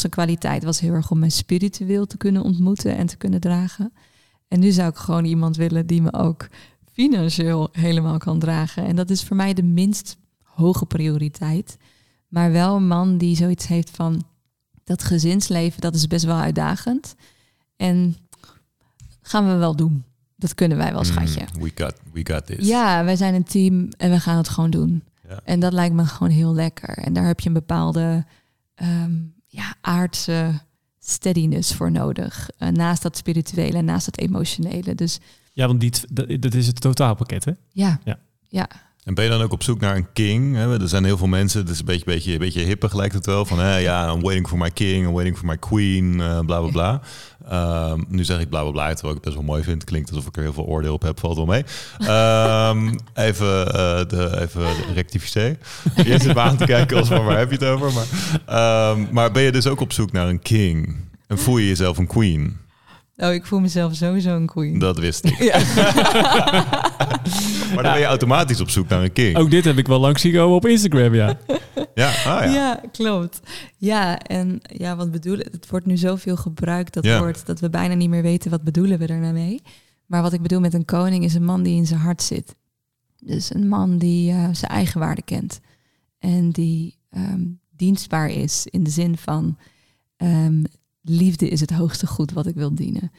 kwaliteit 0.09 0.63
was 0.63 0.79
heel 0.79 0.93
erg 0.93 1.11
om 1.11 1.19
mij 1.19 1.29
spiritueel 1.29 2.05
te 2.05 2.17
kunnen 2.17 2.41
ontmoeten 2.41 2.97
en 2.97 3.07
te 3.07 3.17
kunnen 3.17 3.39
dragen. 3.39 3.93
En 4.47 4.59
nu 4.59 4.71
zou 4.71 4.89
ik 4.89 4.95
gewoon 4.95 5.25
iemand 5.25 5.55
willen 5.55 5.87
die 5.87 6.01
me 6.01 6.13
ook 6.13 6.47
financieel 6.91 7.69
helemaal 7.71 8.17
kan 8.17 8.39
dragen. 8.39 8.85
En 8.85 8.95
dat 8.95 9.09
is 9.09 9.23
voor 9.23 9.35
mij 9.35 9.53
de 9.53 9.63
minst 9.63 10.17
hoge 10.43 10.85
prioriteit. 10.85 11.77
Maar 12.27 12.51
wel 12.51 12.75
een 12.75 12.87
man 12.87 13.17
die 13.17 13.35
zoiets 13.35 13.67
heeft 13.67 13.89
van 13.89 14.23
dat 14.83 15.03
gezinsleven, 15.03 15.81
dat 15.81 15.95
is 15.95 16.07
best 16.07 16.25
wel 16.25 16.37
uitdagend. 16.37 17.15
En 17.75 18.15
gaan 19.21 19.47
we 19.47 19.55
wel 19.55 19.75
doen. 19.75 20.03
Dat 20.39 20.55
kunnen 20.55 20.77
wij 20.77 20.91
wel, 20.91 21.01
mm, 21.01 21.05
schatje. 21.05 21.45
we, 21.59 21.71
got, 21.75 21.93
we 22.13 22.19
got 22.23 22.45
this. 22.45 22.67
Ja, 22.67 23.03
wij 23.03 23.15
zijn 23.15 23.33
een 23.33 23.43
team 23.43 23.89
en 23.97 24.11
we 24.11 24.19
gaan 24.19 24.37
het 24.37 24.49
gewoon 24.49 24.69
doen. 24.69 25.03
Ja. 25.29 25.39
En 25.43 25.59
dat 25.59 25.73
lijkt 25.73 25.95
me 25.95 26.05
gewoon 26.05 26.33
heel 26.33 26.53
lekker. 26.53 26.97
En 26.97 27.13
daar 27.13 27.25
heb 27.25 27.39
je 27.39 27.47
een 27.47 27.53
bepaalde 27.53 28.25
um, 28.75 29.33
ja, 29.47 29.75
aardse 29.81 30.61
steadiness 30.99 31.73
voor 31.73 31.91
nodig. 31.91 32.49
Uh, 32.59 32.69
naast 32.69 33.01
dat 33.01 33.17
spirituele 33.17 33.77
en 33.77 33.85
naast 33.85 34.05
dat 34.05 34.17
emotionele. 34.17 34.95
Dus, 34.95 35.19
ja, 35.53 35.67
want 35.67 35.79
die, 35.79 35.91
dat, 36.11 36.41
dat 36.41 36.53
is 36.53 36.67
het 36.67 36.81
totaalpakket, 36.81 37.45
hè? 37.45 37.51
Ja, 37.71 37.99
ja. 38.03 38.19
ja. 38.47 38.69
En 39.07 39.13
ben 39.13 39.23
je 39.23 39.29
dan 39.29 39.41
ook 39.41 39.51
op 39.51 39.63
zoek 39.63 39.79
naar 39.79 39.95
een 39.95 40.07
king? 40.13 40.57
Er 40.57 40.87
zijn 40.87 41.03
heel 41.03 41.17
veel 41.17 41.27
mensen, 41.27 41.59
het 41.59 41.69
is 41.69 41.79
een 41.79 41.85
beetje, 41.85 42.05
beetje, 42.05 42.37
beetje 42.37 42.61
hippe 42.61 42.89
gelijk 42.89 43.13
het 43.13 43.25
wel. 43.25 43.45
Van 43.45 43.59
hè, 43.59 43.77
ja, 43.77 44.11
I'm 44.11 44.21
waiting 44.21 44.47
for 44.47 44.57
my 44.57 44.69
king, 44.69 45.05
I'm 45.05 45.13
waiting 45.13 45.37
for 45.37 45.45
my 45.45 45.57
queen, 45.57 46.13
uh, 46.19 46.39
bla 46.39 46.61
bla 46.61 46.69
bla. 46.71 47.01
Um, 47.91 48.05
nu 48.09 48.23
zeg 48.23 48.39
ik 48.39 48.49
bla 48.49 48.61
bla 48.61 48.71
bla, 48.71 48.93
terwijl 48.93 49.15
ik 49.15 49.23
het 49.23 49.23
best 49.23 49.35
wel 49.35 49.43
mooi 49.43 49.63
vind. 49.63 49.83
Klinkt 49.83 50.09
alsof 50.09 50.27
ik 50.27 50.35
er 50.35 50.41
heel 50.41 50.53
veel 50.53 50.65
oordeel 50.65 50.93
op 50.93 51.01
heb, 51.01 51.19
valt 51.19 51.35
wel 51.35 51.45
mee. 51.45 51.63
Um, 51.99 52.99
even, 53.27 53.67
uh, 53.67 53.73
de, 54.07 54.37
even 54.39 54.65
rectificeer. 54.93 55.57
Je 55.95 56.19
zit 56.19 56.33
me 56.33 56.39
aan 56.39 56.57
te 56.57 56.65
kijken 56.65 56.97
als 56.97 57.07
van 57.07 57.25
waar 57.25 57.37
heb 57.37 57.49
je 57.51 57.57
het 57.57 57.65
over? 57.65 57.91
Maar, 57.93 58.91
um, 58.91 59.07
maar 59.11 59.31
ben 59.31 59.43
je 59.43 59.51
dus 59.51 59.67
ook 59.67 59.81
op 59.81 59.93
zoek 59.93 60.11
naar 60.11 60.27
een 60.27 60.39
king? 60.39 60.95
En 61.27 61.37
voel 61.37 61.57
je 61.57 61.67
jezelf 61.67 61.97
een 61.97 62.07
queen? 62.07 62.57
Oh, 63.17 63.33
ik 63.33 63.45
voel 63.45 63.59
mezelf 63.59 63.95
sowieso 63.95 64.35
een 64.35 64.45
queen. 64.45 64.79
Dat 64.79 64.99
wist 64.99 65.25
ik. 65.25 65.37
Ja. 65.37 65.59
maar 67.73 67.83
dan 67.83 67.91
ben 67.91 68.01
je 68.01 68.07
automatisch 68.07 68.61
op 68.61 68.69
zoek 68.69 68.87
naar 68.87 69.03
een 69.03 69.13
king. 69.13 69.37
Ook 69.37 69.51
dit 69.51 69.65
heb 69.65 69.77
ik 69.77 69.87
wel 69.87 69.99
langs 69.99 70.21
zien 70.21 70.33
komen 70.33 70.55
op 70.55 70.65
Instagram, 70.65 71.13
ja. 71.13 71.37
ja, 71.93 72.09
ah, 72.09 72.23
ja. 72.23 72.43
ja, 72.43 72.81
klopt. 72.91 73.39
Ja, 73.77 74.19
en 74.19 74.59
ja, 74.61 74.95
wat 74.95 75.11
bedoelen... 75.11 75.47
Het 75.51 75.69
wordt 75.69 75.85
nu 75.85 75.97
zoveel 75.97 76.35
gebruikt, 76.35 76.93
dat 76.93 77.03
ja. 77.03 77.19
woord... 77.19 77.45
dat 77.45 77.59
we 77.59 77.69
bijna 77.69 77.93
niet 77.93 78.09
meer 78.09 78.21
weten 78.21 78.51
wat 78.51 78.63
bedoelen 78.63 78.99
we 78.99 79.07
er 79.07 79.19
nou 79.19 79.33
mee. 79.33 79.61
Maar 80.05 80.21
wat 80.21 80.33
ik 80.33 80.41
bedoel 80.41 80.59
met 80.59 80.73
een 80.73 80.85
koning 80.85 81.23
is 81.23 81.33
een 81.33 81.45
man 81.45 81.63
die 81.63 81.75
in 81.75 81.85
zijn 81.85 81.99
hart 81.99 82.21
zit. 82.21 82.55
Dus 83.19 83.53
een 83.53 83.67
man 83.67 83.97
die 83.97 84.31
uh, 84.31 84.47
zijn 84.51 84.71
eigen 84.71 84.99
waarde 84.99 85.21
kent. 85.21 85.59
En 86.19 86.51
die 86.51 86.97
um, 87.15 87.59
dienstbaar 87.69 88.29
is 88.29 88.67
in 88.69 88.83
de 88.83 88.89
zin 88.89 89.17
van... 89.17 89.57
Um, 90.17 90.63
liefde 91.01 91.49
is 91.49 91.59
het 91.59 91.71
hoogste 91.71 92.07
goed 92.07 92.31
wat 92.31 92.45
ik 92.45 92.55
wil 92.55 92.75
dienen. 92.75 93.11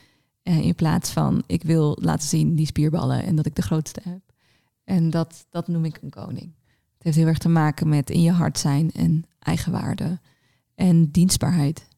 Uh, 0.43 0.59
in 0.59 0.75
plaats 0.75 1.11
van 1.11 1.43
ik 1.47 1.63
wil 1.63 1.99
laten 2.01 2.29
zien 2.29 2.55
die 2.55 2.67
spierballen 2.67 3.23
en 3.23 3.37
dat 3.37 3.47
ik 3.47 3.55
de 3.55 3.63
grootste 3.63 4.01
heb. 4.05 4.21
En 4.89 5.11
dat, 5.11 5.47
dat 5.51 5.69
noem 5.69 5.85
ik 5.85 5.99
een 6.03 6.11
koning. 6.11 6.55
Het 6.67 7.03
heeft 7.03 7.17
heel 7.17 7.27
erg 7.27 7.39
te 7.39 7.49
maken 7.49 7.89
met 7.89 8.11
in 8.11 8.23
je 8.23 8.31
hart 8.31 8.59
zijn 8.59 8.91
en 8.91 9.25
eigenwaarde 9.39 10.19
en 10.75 11.11
dienstbaarheid. 11.11 11.89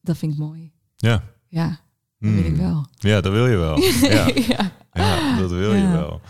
Dat 0.00 0.16
vind 0.16 0.32
ik 0.32 0.38
mooi. 0.38 0.72
Ja. 0.96 1.22
Ja, 1.48 1.68
dat 2.18 2.30
wil 2.30 2.44
ik 2.44 2.46
hmm. 2.46 2.56
wel. 2.56 2.86
Ja, 2.94 3.20
dat 3.20 3.32
wil 3.32 3.46
je 3.46 3.56
wel. 3.56 3.78
Ja, 4.10 4.26
ja. 4.34 4.72
ja 4.92 5.38
dat 5.38 5.50
wil 5.50 5.74
je 5.74 5.88
wel. 5.88 6.20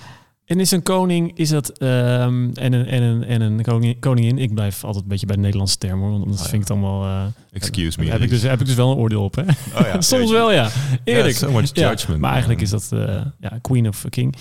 En 0.44 0.60
is 0.60 0.70
een 0.70 0.82
koning, 0.82 1.38
is 1.38 1.48
dat, 1.48 1.82
um, 1.82 2.52
en 2.52 2.72
een, 2.72 2.86
en 2.86 3.02
een, 3.02 3.24
en 3.24 3.40
een 3.40 3.62
koning, 3.62 4.00
koningin, 4.00 4.38
ik 4.38 4.54
blijf 4.54 4.84
altijd 4.84 5.02
een 5.02 5.10
beetje 5.10 5.26
bij 5.26 5.36
de 5.36 5.42
Nederlandse 5.42 5.78
term 5.78 6.00
hoor, 6.00 6.10
want 6.10 6.24
dat 6.24 6.40
oh, 6.40 6.46
vind 6.46 6.62
ik 6.62 6.70
allemaal... 6.70 7.04
Uh, 7.04 7.24
Excuse 7.52 8.00
me. 8.00 8.10
Heb 8.10 8.20
ik, 8.20 8.28
dus, 8.28 8.42
heb 8.42 8.60
ik 8.60 8.66
dus 8.66 8.74
wel 8.74 8.90
een 8.90 8.96
oordeel 8.96 9.24
op, 9.24 9.34
hè? 9.34 9.42
Oh, 9.42 9.86
ja. 9.86 10.00
Soms 10.12 10.30
wel, 10.30 10.52
ja. 10.52 10.70
Eerlijk. 11.04 11.36
so 11.36 11.50
much 11.50 11.70
judgment. 11.74 12.20
maar 12.20 12.30
eigenlijk 12.30 12.60
is 12.60 12.70
dat, 12.70 12.90
uh, 12.94 13.24
ja, 13.38 13.58
queen 13.60 13.88
of 13.88 14.04
king. 14.08 14.34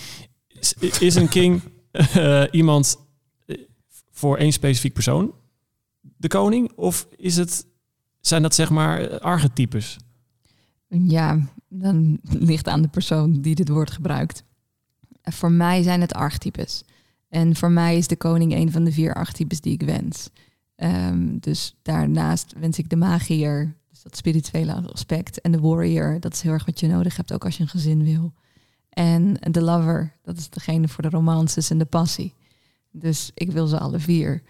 Is, 1.00 1.16
een 1.16 1.30
king 1.30 1.62
uh, 1.92 2.44
iemand 2.52 2.98
voor 4.12 4.38
één 4.38 4.52
specifiek 4.52 4.94
persoon, 4.94 5.34
de 6.18 6.28
koning? 6.28 6.72
Of 6.76 7.08
is 7.18 7.36
het, 7.36 7.66
zijn 8.20 8.42
dat 8.42 8.56
zeg 8.56 8.70
maar 8.70 9.20
archetypes? 9.20 9.98
Ja, 10.88 11.40
dan 11.70 12.20
ligt 12.24 12.68
aan 12.68 12.82
de 12.82 12.88
persoon 12.88 13.42
die 13.42 13.56
dit 13.56 13.70
woord 13.70 13.92
gebruikt. 13.92 14.44
Voor 15.22 15.52
mij 15.52 15.84
zijn 15.84 16.02
het 16.02 16.14
archetypes. 16.14 16.84
En 17.30 17.56
voor 17.56 17.72
mij 17.72 17.98
is 17.98 18.08
de 18.08 18.16
koning 18.16 18.54
een 18.54 18.72
van 18.72 18.84
de 18.84 18.92
vier 18.92 19.14
archetypes 19.14 19.62
die 19.62 19.74
ik 19.74 19.82
wens. 19.82 20.30
Um, 20.76 21.40
dus 21.40 21.76
daarnaast 21.82 22.54
wens 22.60 22.78
ik 22.78 22.90
de 22.90 22.96
magier, 22.96 23.76
dus 23.90 24.02
dat 24.02 24.18
spirituele 24.18 24.74
aspect. 24.74 25.42
En 25.42 25.52
de 25.52 25.60
warrior, 25.60 26.20
dat 26.20 26.34
is 26.34 26.42
heel 26.42 26.52
erg 26.52 26.66
wat 26.66 26.80
je 26.80 26.88
nodig 26.88 27.16
hebt, 27.16 27.34
ook 27.34 27.46
als 27.46 27.58
je 27.58 27.64
een 27.64 27.70
gezin 27.70 28.04
wil. 28.04 28.34
En 28.96 29.38
de 29.52 29.62
lover, 29.62 30.14
dat 30.22 30.38
is 30.38 30.50
degene 30.50 30.88
voor 30.88 31.04
de 31.04 31.10
romances 31.10 31.70
en 31.70 31.78
de 31.78 31.86
passie. 31.86 32.34
Dus 32.92 33.32
ik 33.34 33.52
wil 33.52 33.68
ze 33.68 33.80
alle 33.80 34.00
vier. 34.00 34.42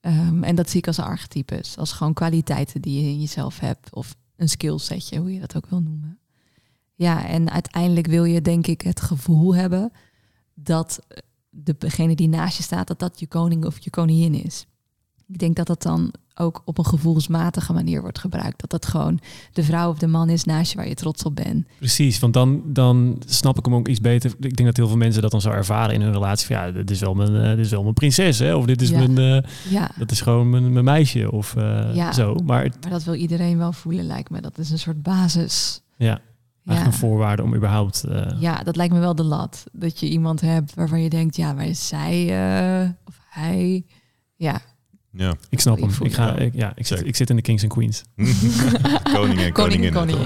Um, 0.00 0.44
en 0.44 0.54
dat 0.54 0.70
zie 0.70 0.78
ik 0.78 0.86
als 0.86 0.98
archetypes, 0.98 1.76
als 1.76 1.92
gewoon 1.92 2.14
kwaliteiten 2.14 2.80
die 2.80 3.02
je 3.02 3.08
in 3.08 3.20
jezelf 3.20 3.58
hebt. 3.58 3.94
Of 3.94 4.16
een 4.36 4.48
skillsetje, 4.48 5.18
hoe 5.18 5.32
je 5.32 5.40
dat 5.40 5.56
ook 5.56 5.66
wil 5.66 5.80
noemen. 5.80 6.18
Ja, 6.94 7.26
en 7.26 7.50
uiteindelijk 7.50 8.06
wil 8.06 8.24
je 8.24 8.42
denk 8.42 8.66
ik 8.66 8.80
het 8.80 9.00
gevoel 9.00 9.54
hebben 9.54 9.92
dat 10.54 11.00
degene 11.50 12.14
die 12.14 12.28
naast 12.28 12.56
je 12.56 12.62
staat, 12.62 12.86
dat 12.86 12.98
dat 12.98 13.20
je 13.20 13.26
koning 13.26 13.64
of 13.64 13.78
je 13.78 13.90
koningin 13.90 14.34
is. 14.34 14.66
Ik 15.32 15.38
denk 15.38 15.56
dat 15.56 15.66
dat 15.66 15.82
dan 15.82 16.12
ook 16.34 16.62
op 16.64 16.78
een 16.78 16.86
gevoelsmatige 16.86 17.72
manier 17.72 18.00
wordt 18.00 18.18
gebruikt. 18.18 18.60
Dat 18.60 18.70
dat 18.70 18.86
gewoon 18.86 19.20
de 19.52 19.62
vrouw 19.62 19.90
of 19.90 19.98
de 19.98 20.06
man 20.06 20.28
is 20.28 20.44
naast 20.44 20.70
je 20.70 20.76
waar 20.76 20.88
je 20.88 20.94
trots 20.94 21.22
op 21.22 21.36
bent. 21.36 21.66
Precies, 21.78 22.18
want 22.18 22.34
dan, 22.34 22.62
dan 22.64 23.22
snap 23.26 23.58
ik 23.58 23.64
hem 23.64 23.74
ook 23.74 23.88
iets 23.88 24.00
beter. 24.00 24.30
Ik 24.30 24.56
denk 24.56 24.64
dat 24.68 24.76
heel 24.76 24.88
veel 24.88 24.96
mensen 24.96 25.22
dat 25.22 25.30
dan 25.30 25.40
zo 25.40 25.50
ervaren 25.50 25.94
in 25.94 26.00
hun 26.00 26.12
relatie. 26.12 26.46
Van, 26.46 26.56
ja, 26.56 26.70
dit 26.70 26.90
is 26.90 27.00
wel 27.00 27.14
mijn, 27.14 27.34
uh, 27.34 27.48
dit 27.48 27.58
is 27.58 27.70
wel 27.70 27.82
mijn 27.82 27.94
prinses, 27.94 28.38
hè? 28.38 28.54
Of 28.54 28.64
dit 28.64 28.82
is 28.82 28.90
mijn, 28.90 29.18
uh, 29.18 29.40
ja. 29.70 29.90
dat 29.98 30.10
is 30.10 30.20
gewoon 30.20 30.50
mijn, 30.50 30.72
mijn 30.72 30.84
meisje 30.84 31.32
of 31.32 31.54
uh, 31.58 31.94
ja. 31.94 32.12
zo. 32.12 32.34
Maar, 32.34 32.70
maar 32.80 32.90
dat 32.90 33.04
wil 33.04 33.14
iedereen 33.14 33.58
wel 33.58 33.72
voelen, 33.72 34.04
lijkt 34.04 34.30
me. 34.30 34.40
Dat 34.40 34.58
is 34.58 34.70
een 34.70 34.78
soort 34.78 35.02
basis. 35.02 35.82
Ja. 35.96 36.20
Eigenlijk 36.64 36.96
een 36.96 37.08
voorwaarde 37.08 37.42
om 37.42 37.54
überhaupt... 37.54 38.04
Ja, 38.38 38.62
dat 38.62 38.76
lijkt 38.76 38.92
me 38.92 39.00
wel 39.00 39.14
de 39.14 39.22
lat. 39.22 39.64
Dat 39.72 40.00
je 40.00 40.08
iemand 40.08 40.40
hebt 40.40 40.74
waarvan 40.74 41.02
je 41.02 41.08
denkt, 41.08 41.36
ja, 41.36 41.54
waar 41.54 41.66
is 41.66 41.88
zij 41.88 42.24
of 43.04 43.18
hij? 43.28 43.84
Ja. 44.36 44.60
Ja. 45.12 45.34
Ik 45.48 45.60
snap 45.60 45.80
hem. 45.80 45.90
Ik, 46.02 46.14
ga, 46.14 46.34
ik, 46.36 46.54
ja, 46.54 46.72
ik, 46.74 46.86
zit, 46.86 47.06
ik 47.06 47.16
zit 47.16 47.30
in 47.30 47.36
de 47.36 47.42
Kings 47.42 47.62
and 47.62 47.72
Queens. 47.72 48.02
Koning 49.14 49.40
en 49.40 49.52
koningin. 49.52 49.92
Koning, 49.92 50.18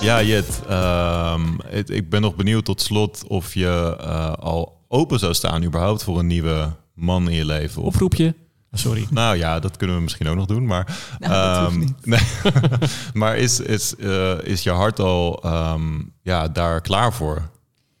Ja, 0.00 0.22
Jet. 0.22 0.62
ehm, 0.68 1.42
het- 1.66 1.90
ik 1.90 2.10
ben 2.10 2.20
nog 2.20 2.34
benieuwd 2.34 2.64
tot 2.64 2.80
slot 2.82 3.24
of 3.26 3.54
je 3.54 3.96
eh, 4.00 4.32
al 4.32 4.84
open 4.88 5.18
zou 5.18 5.34
staan 5.34 5.64
überhaupt 5.64 6.02
voor 6.02 6.18
een 6.18 6.26
nieuwe 6.26 6.72
man 6.94 7.28
in 7.28 7.36
je 7.36 7.44
leven. 7.44 7.82
Of, 7.82 7.94
Oproepje. 7.94 8.26
Oh, 8.72 8.78
sorry. 8.80 9.06
nou 9.10 9.36
ja, 9.36 9.60
dat 9.60 9.76
kunnen 9.76 9.96
we 9.96 10.02
misschien 10.02 10.28
ook 10.28 10.36
nog 10.36 10.46
doen. 10.46 10.66
Maar, 10.66 10.86
Nou, 11.18 11.32
dat 11.32 11.58
hoeft 11.58 11.70
ehm, 11.70 11.78
niet. 11.78 12.06
nee. 12.06 12.88
maar 13.14 13.36
is, 13.36 13.60
is, 13.60 13.96
eh, 13.96 14.32
is 14.42 14.62
je 14.62 14.70
hart 14.70 14.98
al 14.98 15.42
ehm, 15.42 16.00
ja, 16.22 16.48
daar 16.48 16.80
klaar 16.80 17.12
voor? 17.12 17.50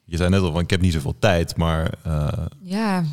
Je 0.08 0.16
zei 0.16 0.30
net 0.30 0.40
al 0.40 0.52
van 0.52 0.60
ik 0.60 0.70
heb 0.70 0.80
niet 0.80 0.92
zoveel 0.92 1.18
tijd, 1.18 1.56
maar 1.56 1.94
eh, 2.02 2.46
Ja, 2.60 3.04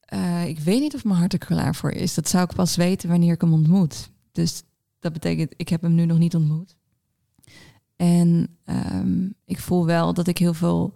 eh, 0.00 0.46
ik 0.48 0.58
weet 0.58 0.80
niet 0.80 0.94
of 0.94 1.04
mijn 1.04 1.18
hart 1.18 1.32
er 1.32 1.38
klaar 1.38 1.74
voor 1.74 1.90
is. 1.90 2.14
Dat 2.14 2.28
zou 2.28 2.44
ik 2.44 2.54
pas 2.54 2.76
weten 2.76 3.08
wanneer 3.08 3.32
ik 3.34 3.40
hem 3.40 3.52
ontmoet. 3.52 4.10
Dus 4.32 4.62
dat 4.98 5.12
betekent, 5.12 5.54
ik 5.56 5.68
heb 5.68 5.82
hem 5.82 5.94
nu 5.94 6.04
nog 6.04 6.18
niet 6.18 6.34
ontmoet. 6.34 6.76
En 7.96 8.56
ehm, 8.64 9.28
ik 9.44 9.58
voel 9.58 9.86
wel 9.86 10.14
dat 10.14 10.26
ik 10.26 10.38
heel 10.38 10.54
veel 10.54 10.94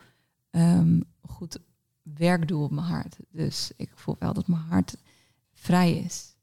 ehm, 0.51 1.01
goed 1.21 1.59
werk 2.03 2.49
doe 2.49 2.65
op 2.65 2.71
mijn 2.71 2.87
hart. 2.87 3.17
Dus 3.31 3.71
ik 3.77 3.91
voel 3.95 4.17
wel 4.19 4.33
dat 4.33 4.49
mijn 4.49 4.63
hart 4.69 4.97
vrij 5.55 5.93
is. 5.93 6.37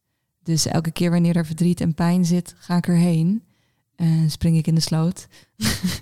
Dus 0.44 0.66
elke 0.66 0.92
keer 0.92 1.12
wanneer 1.12 1.36
er 1.36 1.46
verdriet 1.46 1.82
en 1.82 1.94
pijn 1.94 2.26
zit, 2.26 2.56
ga 2.58 2.78
ik 2.78 2.88
erheen. 2.88 3.44
En 3.96 4.32
spring 4.32 4.58
ik 4.58 4.68
in 4.68 4.76
de 4.76 4.82
sloot. 4.82 5.28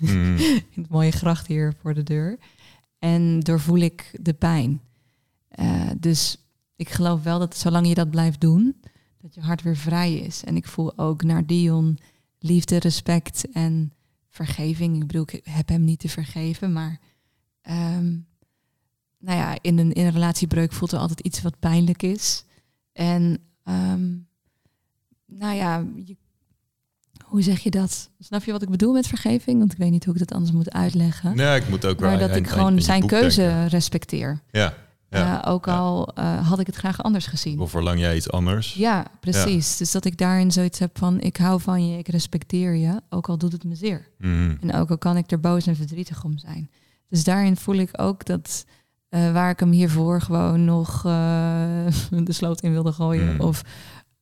mm, 0.00 0.36
in 0.74 0.82
het 0.82 0.88
mooie 0.88 1.10
gracht 1.10 1.46
hier 1.46 1.74
voor 1.80 1.94
de 1.94 2.02
deur. 2.02 2.38
En 3.04 3.40
doorvoel 3.40 3.78
ik 3.78 4.18
de 4.20 4.32
pijn. 4.32 4.80
Eh, 5.48 5.90
dus 5.98 6.36
ik 6.76 6.88
geloof 6.88 7.22
wel 7.22 7.38
dat 7.38 7.56
zolang 7.56 7.88
je 7.88 7.94
dat 7.94 8.10
blijft 8.10 8.40
doen, 8.40 8.80
dat 9.20 9.34
je 9.34 9.40
hart 9.40 9.62
weer 9.62 9.76
vrij 9.76 10.14
is. 10.14 10.44
En 10.44 10.56
ik 10.56 10.66
voel 10.66 10.98
ook 10.98 11.22
naar 11.22 11.46
Dion 11.46 11.98
liefde, 12.38 12.78
respect 12.78 13.50
en 13.52 13.92
vergeving. 14.28 14.96
Ik 14.96 15.06
bedoel, 15.06 15.26
ik 15.30 15.40
heb 15.44 15.68
hem 15.68 15.84
niet 15.84 15.98
te 15.98 16.08
vergeven, 16.08 16.72
maar 16.72 17.00
ehm, 17.60 18.18
nou 19.18 19.38
ja, 19.38 19.58
in 19.60 19.78
een, 19.78 19.92
in 19.92 20.04
een 20.04 20.12
relatiebreuk 20.12 20.72
voelt 20.72 20.92
er 20.92 20.98
altijd 20.98 21.20
iets 21.20 21.42
wat 21.42 21.58
pijnlijk 21.58 22.02
is. 22.02 22.44
En 22.92 23.38
ehm, 23.62 24.16
nou 25.26 25.54
ja, 25.54 25.86
je, 26.04 26.16
hoe 27.24 27.42
zeg 27.42 27.60
je 27.60 27.70
dat? 27.70 28.10
Snap 28.18 28.44
je 28.44 28.52
wat 28.52 28.62
ik 28.62 28.68
bedoel 28.68 28.92
met 28.92 29.06
vergeving? 29.06 29.58
Want 29.58 29.72
ik 29.72 29.78
weet 29.78 29.90
niet 29.90 30.04
hoe 30.04 30.14
ik 30.14 30.18
dat 30.18 30.32
anders 30.32 30.52
moet 30.52 30.72
uitleggen. 30.72 31.36
nee, 31.36 31.60
ik 31.60 31.68
moet 31.68 31.86
ook 31.86 32.00
wel 32.00 32.10
maar 32.10 32.18
dat 32.18 32.36
ik 32.36 32.48
gewoon 32.48 32.82
zijn 32.82 33.06
keuze 33.06 33.40
denken. 33.40 33.68
respecteer. 33.68 34.40
Ja, 34.50 34.74
ja. 35.18 35.42
Ook 35.46 35.66
ja. 35.66 35.76
al 35.76 36.08
eh, 36.14 36.48
had 36.48 36.58
ik 36.58 36.66
het 36.66 36.76
graag 36.76 37.02
anders 37.02 37.26
gezien. 37.26 37.58
Of 37.60 37.70
verlang 37.70 38.00
jij 38.00 38.16
iets 38.16 38.30
anders? 38.30 38.74
Ja, 38.74 39.06
precies. 39.20 39.76
Dus 39.76 39.90
dat 39.90 40.04
ik 40.04 40.18
daarin 40.18 40.52
zoiets 40.52 40.78
heb 40.78 40.98
van 40.98 41.20
ik 41.20 41.36
hou 41.36 41.60
van 41.60 41.88
je, 41.88 41.98
ik 41.98 42.08
respecteer 42.08 42.74
je, 42.74 43.00
ook 43.08 43.28
al 43.28 43.38
doet 43.38 43.52
het 43.52 43.64
me 43.64 43.74
zeer. 43.74 44.08
Mhm. 44.18 44.54
En 44.60 44.74
ook 44.74 44.90
al 44.90 44.98
kan 44.98 45.16
ik 45.16 45.30
er 45.30 45.40
boos 45.40 45.66
en 45.66 45.76
verdrietig 45.76 46.24
om 46.24 46.38
zijn. 46.38 46.70
Dus 47.08 47.24
daarin 47.24 47.56
voel 47.56 47.74
ik 47.74 47.90
ook 47.92 48.24
dat 48.26 48.64
eh, 49.08 49.32
waar 49.32 49.50
ik 49.50 49.60
hem 49.60 49.70
hiervoor 49.70 50.20
gewoon 50.20 50.64
nog 50.64 51.04
eh, 51.04 51.86
de 52.24 52.32
sloot 52.32 52.60
in 52.60 52.72
wilde 52.72 52.92
gooien. 52.92 53.34
Mm. 53.34 53.40
Of 53.40 53.62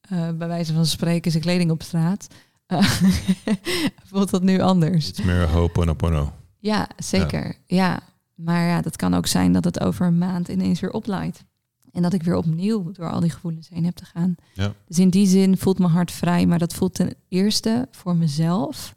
bij 0.09 0.49
wijze 0.49 0.73
van 0.73 0.87
spreken 0.87 1.31
zijn 1.31 1.43
kleding 1.43 1.71
op 1.71 1.83
straat. 1.83 2.27
voelt 4.11 4.31
dat 4.31 4.43
nu 4.43 4.61
anders. 4.61 5.09
Iets 5.09 5.23
meer 5.23 5.49
hoponopono. 5.49 6.33
Ja, 6.59 6.89
zeker. 6.97 7.57
Ja. 7.67 8.01
Maar 8.35 8.67
ja, 8.67 8.81
dat 8.81 8.97
kan 8.97 9.15
ook 9.15 9.27
zijn 9.27 9.53
dat 9.53 9.65
het 9.65 9.81
over 9.81 10.07
een 10.07 10.19
maand 10.19 10.49
ineens 10.49 10.81
weer 10.81 10.93
oplaait. 10.93 11.45
En 11.93 12.03
dat 12.03 12.13
ik 12.13 12.23
weer 12.23 12.37
opnieuw 12.37 12.93
door 12.93 13.11
al 13.11 13.21
die 13.21 13.31
gevoelens 13.31 13.69
heen 13.69 13.85
heb 13.85 13.95
te 13.95 14.05
gaan. 14.05 14.35
Ja. 14.55 14.75
Dus 14.87 14.99
in 14.99 15.11
die 15.11 15.27
zin 15.27 15.57
voelt 15.57 15.79
mijn 15.79 15.91
hart 15.91 16.11
vrij. 16.11 16.47
Maar 16.47 16.59
dat 16.59 16.75
voelt 16.75 16.95
ten 16.95 17.15
eerste 17.29 17.89
voor 17.91 18.17
mezelf 18.17 18.95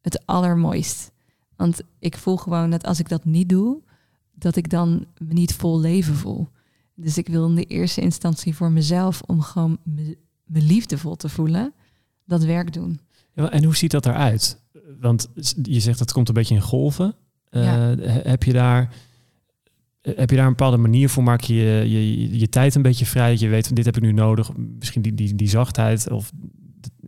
het 0.00 0.26
allermooist. 0.26 1.10
Want 1.56 1.80
ik 1.98 2.16
voel 2.16 2.36
gewoon 2.36 2.70
dat 2.70 2.84
als 2.84 2.98
ik 2.98 3.08
dat 3.08 3.24
niet 3.24 3.48
doe, 3.48 3.82
dat 4.34 4.56
ik 4.56 4.70
dan 4.70 5.06
me 5.18 5.32
niet 5.32 5.54
vol 5.54 5.80
leven 5.80 6.14
voel. 6.14 6.48
Dus 6.94 7.18
ik 7.18 7.28
wil 7.28 7.46
in 7.46 7.54
de 7.54 7.64
eerste 7.64 8.00
instantie 8.00 8.54
voor 8.56 8.70
mezelf, 8.70 9.22
om 9.26 9.40
gewoon 9.40 9.78
me, 9.82 10.18
me 10.44 10.62
liefdevol 10.62 11.16
te 11.16 11.28
voelen, 11.28 11.74
dat 12.24 12.44
werk 12.44 12.72
doen. 12.72 13.00
Ja, 13.38 13.50
en 13.50 13.64
hoe 13.64 13.76
ziet 13.76 13.90
dat 13.90 14.06
eruit? 14.06 14.60
Want 15.00 15.28
je 15.62 15.80
zegt 15.80 15.98
dat 15.98 16.12
komt 16.12 16.28
een 16.28 16.34
beetje 16.34 16.54
in 16.54 16.60
golven. 16.60 17.14
Eh, 17.50 17.62
Ja. 17.62 17.72
he- 17.96 18.20
Heb 18.30 18.42
je 18.42 18.52
daar 18.52 18.94
heb 20.02 20.30
je 20.30 20.36
daar 20.36 20.44
een 20.44 20.50
bepaalde 20.56 20.76
manier 20.76 21.08
voor? 21.08 21.22
Maak 21.22 21.40
je 21.40 21.54
je, 21.54 21.90
je 21.90 22.38
je 22.38 22.48
tijd 22.48 22.74
een 22.74 22.82
beetje 22.82 23.06
vrij? 23.06 23.30
Dat 23.30 23.40
je 23.40 23.48
weet 23.48 23.66
van 23.66 23.74
dit 23.74 23.84
heb 23.84 23.96
ik 23.96 24.02
nu 24.02 24.12
nodig. 24.12 24.50
Misschien 24.56 25.02
die, 25.02 25.14
die, 25.14 25.34
die 25.34 25.48
zachtheid. 25.48 26.10
Of 26.10 26.32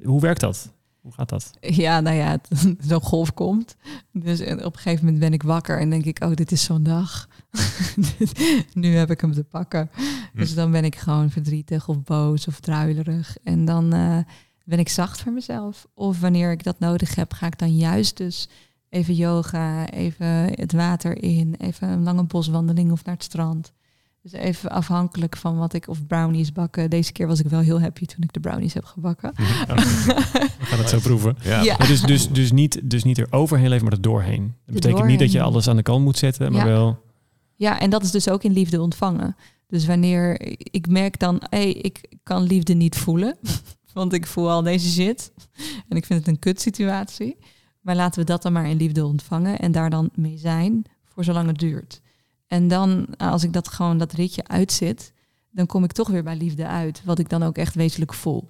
hoe 0.03 0.21
werkt 0.21 0.41
dat? 0.41 0.73
Hoe 1.01 1.13
gaat 1.13 1.29
dat? 1.29 1.51
Ja, 1.61 2.01
nou 2.01 2.17
ja, 2.17 2.39
zo'n 2.89 3.01
golf 3.03 3.35
komt. 3.35 3.77
Dus 4.13 4.41
en 4.41 4.65
op 4.65 4.75
een 4.75 4.81
gegeven 4.81 5.05
moment 5.05 5.23
ben 5.23 5.33
ik 5.33 5.43
wakker 5.43 5.81
en 5.81 5.91
denk 5.91 6.05
ik, 6.05 6.25
oh, 6.25 6.35
dit 6.35 6.53
is 6.53 6.65
zo'n 6.65 6.83
dag. 6.83 7.29
nu 8.75 8.95
heb 8.95 9.11
ik 9.11 9.21
hem 9.21 9.33
te 9.33 9.45
pakken. 9.45 9.91
Dus 10.35 10.55
dan 10.55 10.71
ben 10.71 10.85
ik 10.85 10.97
gewoon 10.97 11.31
verdrietig 11.31 11.89
of 11.89 12.03
boos 12.03 12.47
of 12.47 12.61
druilerig. 12.61 13.37
En 13.45 13.65
dan 13.65 13.93
eh, 13.93 14.19
ben 14.71 14.79
ik 14.79 14.89
zacht 14.89 15.21
voor 15.21 15.33
mezelf. 15.33 15.87
Of 15.95 16.21
wanneer 16.21 16.51
ik 16.51 16.63
dat 16.63 16.79
nodig 16.79 17.15
heb, 17.15 17.33
ga 17.33 17.47
ik 17.47 17.59
dan 17.59 17.77
juist 17.77 18.17
dus 18.17 18.49
even 18.89 19.15
yoga, 19.15 19.91
even 19.91 20.27
het 20.55 20.73
water 20.73 21.23
in, 21.23 21.55
even 21.59 21.89
een 21.89 22.03
lange 22.03 22.23
boswandeling 22.23 22.93
of 22.93 23.05
naar 23.05 23.15
het 23.15 23.25
strand. 23.25 23.73
Dus 24.23 24.33
even 24.33 24.71
afhankelijk 24.71 25.37
van 25.37 25.57
wat 25.57 25.73
ik, 25.73 25.89
of 25.89 26.07
brownies 26.07 26.53
bakken. 26.53 26.91
Deze 26.91 27.13
keer 27.13 27.27
was 27.27 27.41
ik 27.41 27.47
wel 27.47 27.61
heel 27.61 27.81
happy 27.81 28.07
toen 28.07 28.23
ik 28.23 28.33
de 28.33 28.41
brownies 28.41 28.75
heb 28.75 28.85
gebakken. 28.85 29.33
We 29.37 30.55
gaan 30.61 30.79
het 30.79 30.89
zo 30.89 30.99
proeven. 30.99 31.37
Ja. 31.43 31.63
Ja. 31.63 31.77
Dus, 31.77 32.03
dus, 32.03 32.29
dus, 32.29 32.53
niet, 32.53 32.91
dus 32.91 33.05
niet 33.05 33.19
er 33.19 33.27
overheen 33.31 33.69
leven, 33.69 33.85
maar 33.85 33.95
er 33.95 34.01
doorheen. 34.01 34.55
Dat 34.67 34.75
betekent 34.75 35.07
niet 35.07 35.19
dat 35.19 35.33
je 35.33 35.43
alles 35.43 35.69
aan 35.69 35.77
de 35.77 35.83
kant 35.83 36.05
moet 36.05 36.19
zetten, 36.19 36.53
maar 36.53 36.67
Ja. 36.67 36.73
wel... 36.73 36.99
Ja, 37.57 37.81
en 37.81 37.91
dat 37.91 38.03
is 38.03 38.11
dus 38.11 38.29
ook 38.29 38.43
in 38.43 38.53
liefde 38.53 38.81
ontvangen. 38.81 39.37
Dus 39.67 39.87
wanneer 39.87 40.41
ik 40.57 40.89
merk 40.89 41.19
dan, 41.19 41.37
hé, 41.41 41.59
hey, 41.59 41.73
ik 41.73 42.09
kan 42.23 42.43
liefde 42.43 42.75
niet 42.75 42.97
voelen, 42.97 43.39
want 43.93 44.13
ik 44.13 44.27
voel 44.27 44.51
al 44.51 44.63
deze 44.63 44.89
shit 44.89 45.33
en 45.89 45.97
ik 45.97 46.05
vind 46.05 46.19
het 46.19 46.29
een 46.29 46.39
kut 46.39 46.61
situatie. 46.61 47.37
Maar 47.81 47.97
laten 47.97 48.21
we 48.21 48.27
dat 48.27 48.43
dan 48.43 48.53
maar 48.53 48.69
in 48.69 48.77
liefde 48.77 49.05
ontvangen 49.05 49.59
en 49.59 49.73
daar 49.73 49.91
dan 49.91 50.11
mee 50.15 50.39
zijn 50.39 50.85
voor 51.05 51.25
zolang 51.25 51.47
het 51.47 51.59
duurt. 51.59 52.01
En 52.47 52.69
dan, 52.69 53.07
als 53.17 53.43
ik 53.45 53.53
dat 53.53 53.69
gewoon 53.69 53.99
dat 53.99 54.13
ritje 54.13 54.47
uitzit, 54.47 55.13
dan 55.51 55.67
kom 55.67 55.85
ik 55.85 55.93
toch 55.93 56.09
weer 56.09 56.23
bij 56.23 56.37
liefde 56.37 56.67
uit, 56.67 57.03
wat 57.05 57.19
ik 57.19 57.29
dan 57.29 57.43
ook 57.43 57.57
echt 57.57 57.75
wezenlijk 57.75 58.15
voel. 58.15 58.49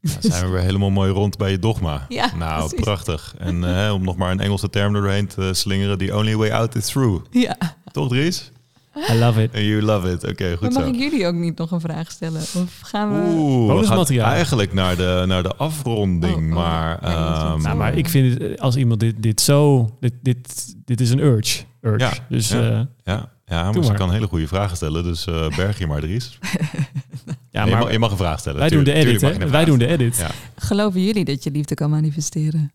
Dan 0.00 0.12
zijn 0.20 0.44
we 0.44 0.50
weer 0.50 0.60
helemaal 0.60 0.90
mooi 0.90 1.10
rond 1.10 1.36
bij 1.36 1.50
je 1.50 1.58
dogma. 1.58 2.06
Ja, 2.08 2.34
nou, 2.36 2.58
precies. 2.58 2.80
prachtig. 2.84 3.34
En 3.38 3.64
om 3.92 4.04
nog 4.04 4.16
maar 4.16 4.30
een 4.30 4.40
Engelse 4.40 4.70
term 4.70 4.94
er 4.94 5.00
doorheen 5.00 5.26
te 5.26 5.50
slingeren, 5.54 5.98
the 5.98 6.16
only 6.16 6.36
way 6.36 6.50
out 6.50 6.74
is 6.74 6.86
through. 6.86 7.24
Ja, 7.30 7.56
Toch, 7.92 8.08
Dries? 8.08 8.50
I 8.96 9.18
love 9.18 9.42
it. 9.42 9.54
And 9.54 9.64
you 9.64 9.82
love 9.82 10.10
it. 10.12 10.24
Oké, 10.28 10.48
maar 10.48 10.56
goed 10.58 10.72
mag 10.72 10.82
zo. 10.82 10.88
ik 10.88 10.94
jullie 10.94 11.26
ook 11.26 11.34
niet 11.34 11.58
nog 11.58 11.70
een 11.70 11.80
vraag 11.80 12.10
stellen? 12.10 12.40
Of 12.40 12.80
gaan 12.82 13.12
we... 13.12 13.28
Oeh, 13.28 13.80
we 13.80 13.86
gaan 13.86 14.20
eigenlijk 14.20 14.72
naar 14.72 14.96
de, 14.96 15.24
naar 15.26 15.42
de 15.42 15.54
afronding, 15.56 16.36
Oh, 16.36 16.46
oh. 16.48 16.54
maar... 16.54 16.98
Ja, 17.02 17.52
ehm, 17.52 17.62
Nou, 17.62 17.76
maar 17.76 17.96
ik 17.96 18.08
vind 18.08 18.38
het, 18.40 18.60
als 18.60 18.76
iemand 18.76 19.00
dit, 19.00 19.22
dit 19.22 19.40
zo... 19.40 19.88
Dit, 20.00 20.12
dit, 20.22 20.74
dit 20.84 21.00
is 21.00 21.10
een 21.10 21.18
urge. 21.18 21.64
urge. 21.80 21.98
Ja, 21.98 22.12
Dus 22.28 22.48
ja. 22.48 22.60
ja, 22.60 22.88
ja, 23.04 23.32
ja 23.44 23.62
maar 23.62 23.82
ze 23.82 23.88
maar. 23.88 23.98
kan 23.98 24.12
hele 24.12 24.26
goede 24.26 24.46
vragen 24.46 24.76
stellen, 24.76 25.02
dus 25.04 25.26
eh, 25.26 25.56
berg 25.56 25.78
je 25.78 25.86
maar, 25.86 26.00
Dries. 26.00 26.38
ja, 27.50 27.64
je, 27.64 27.70
mag, 27.70 27.82
maar 27.82 27.92
je 27.92 27.98
mag 27.98 28.10
een 28.10 28.16
vraag 28.16 28.38
stellen. 28.38 28.58
wij 28.58 28.68
doen 28.68 28.84
de 28.84 28.92
edit, 28.92 29.22
mag 29.22 29.32
hè? 29.32 29.38
Wij 29.38 29.48
vraag 29.48 29.64
doen 29.64 29.78
de 29.78 29.86
edit. 29.86 30.16
Ja. 30.16 30.30
Geloven 30.56 31.04
jullie 31.04 31.24
dat 31.24 31.44
je 31.44 31.50
liefde 31.50 31.74
kan 31.74 31.90
manifesteren? 31.90 32.72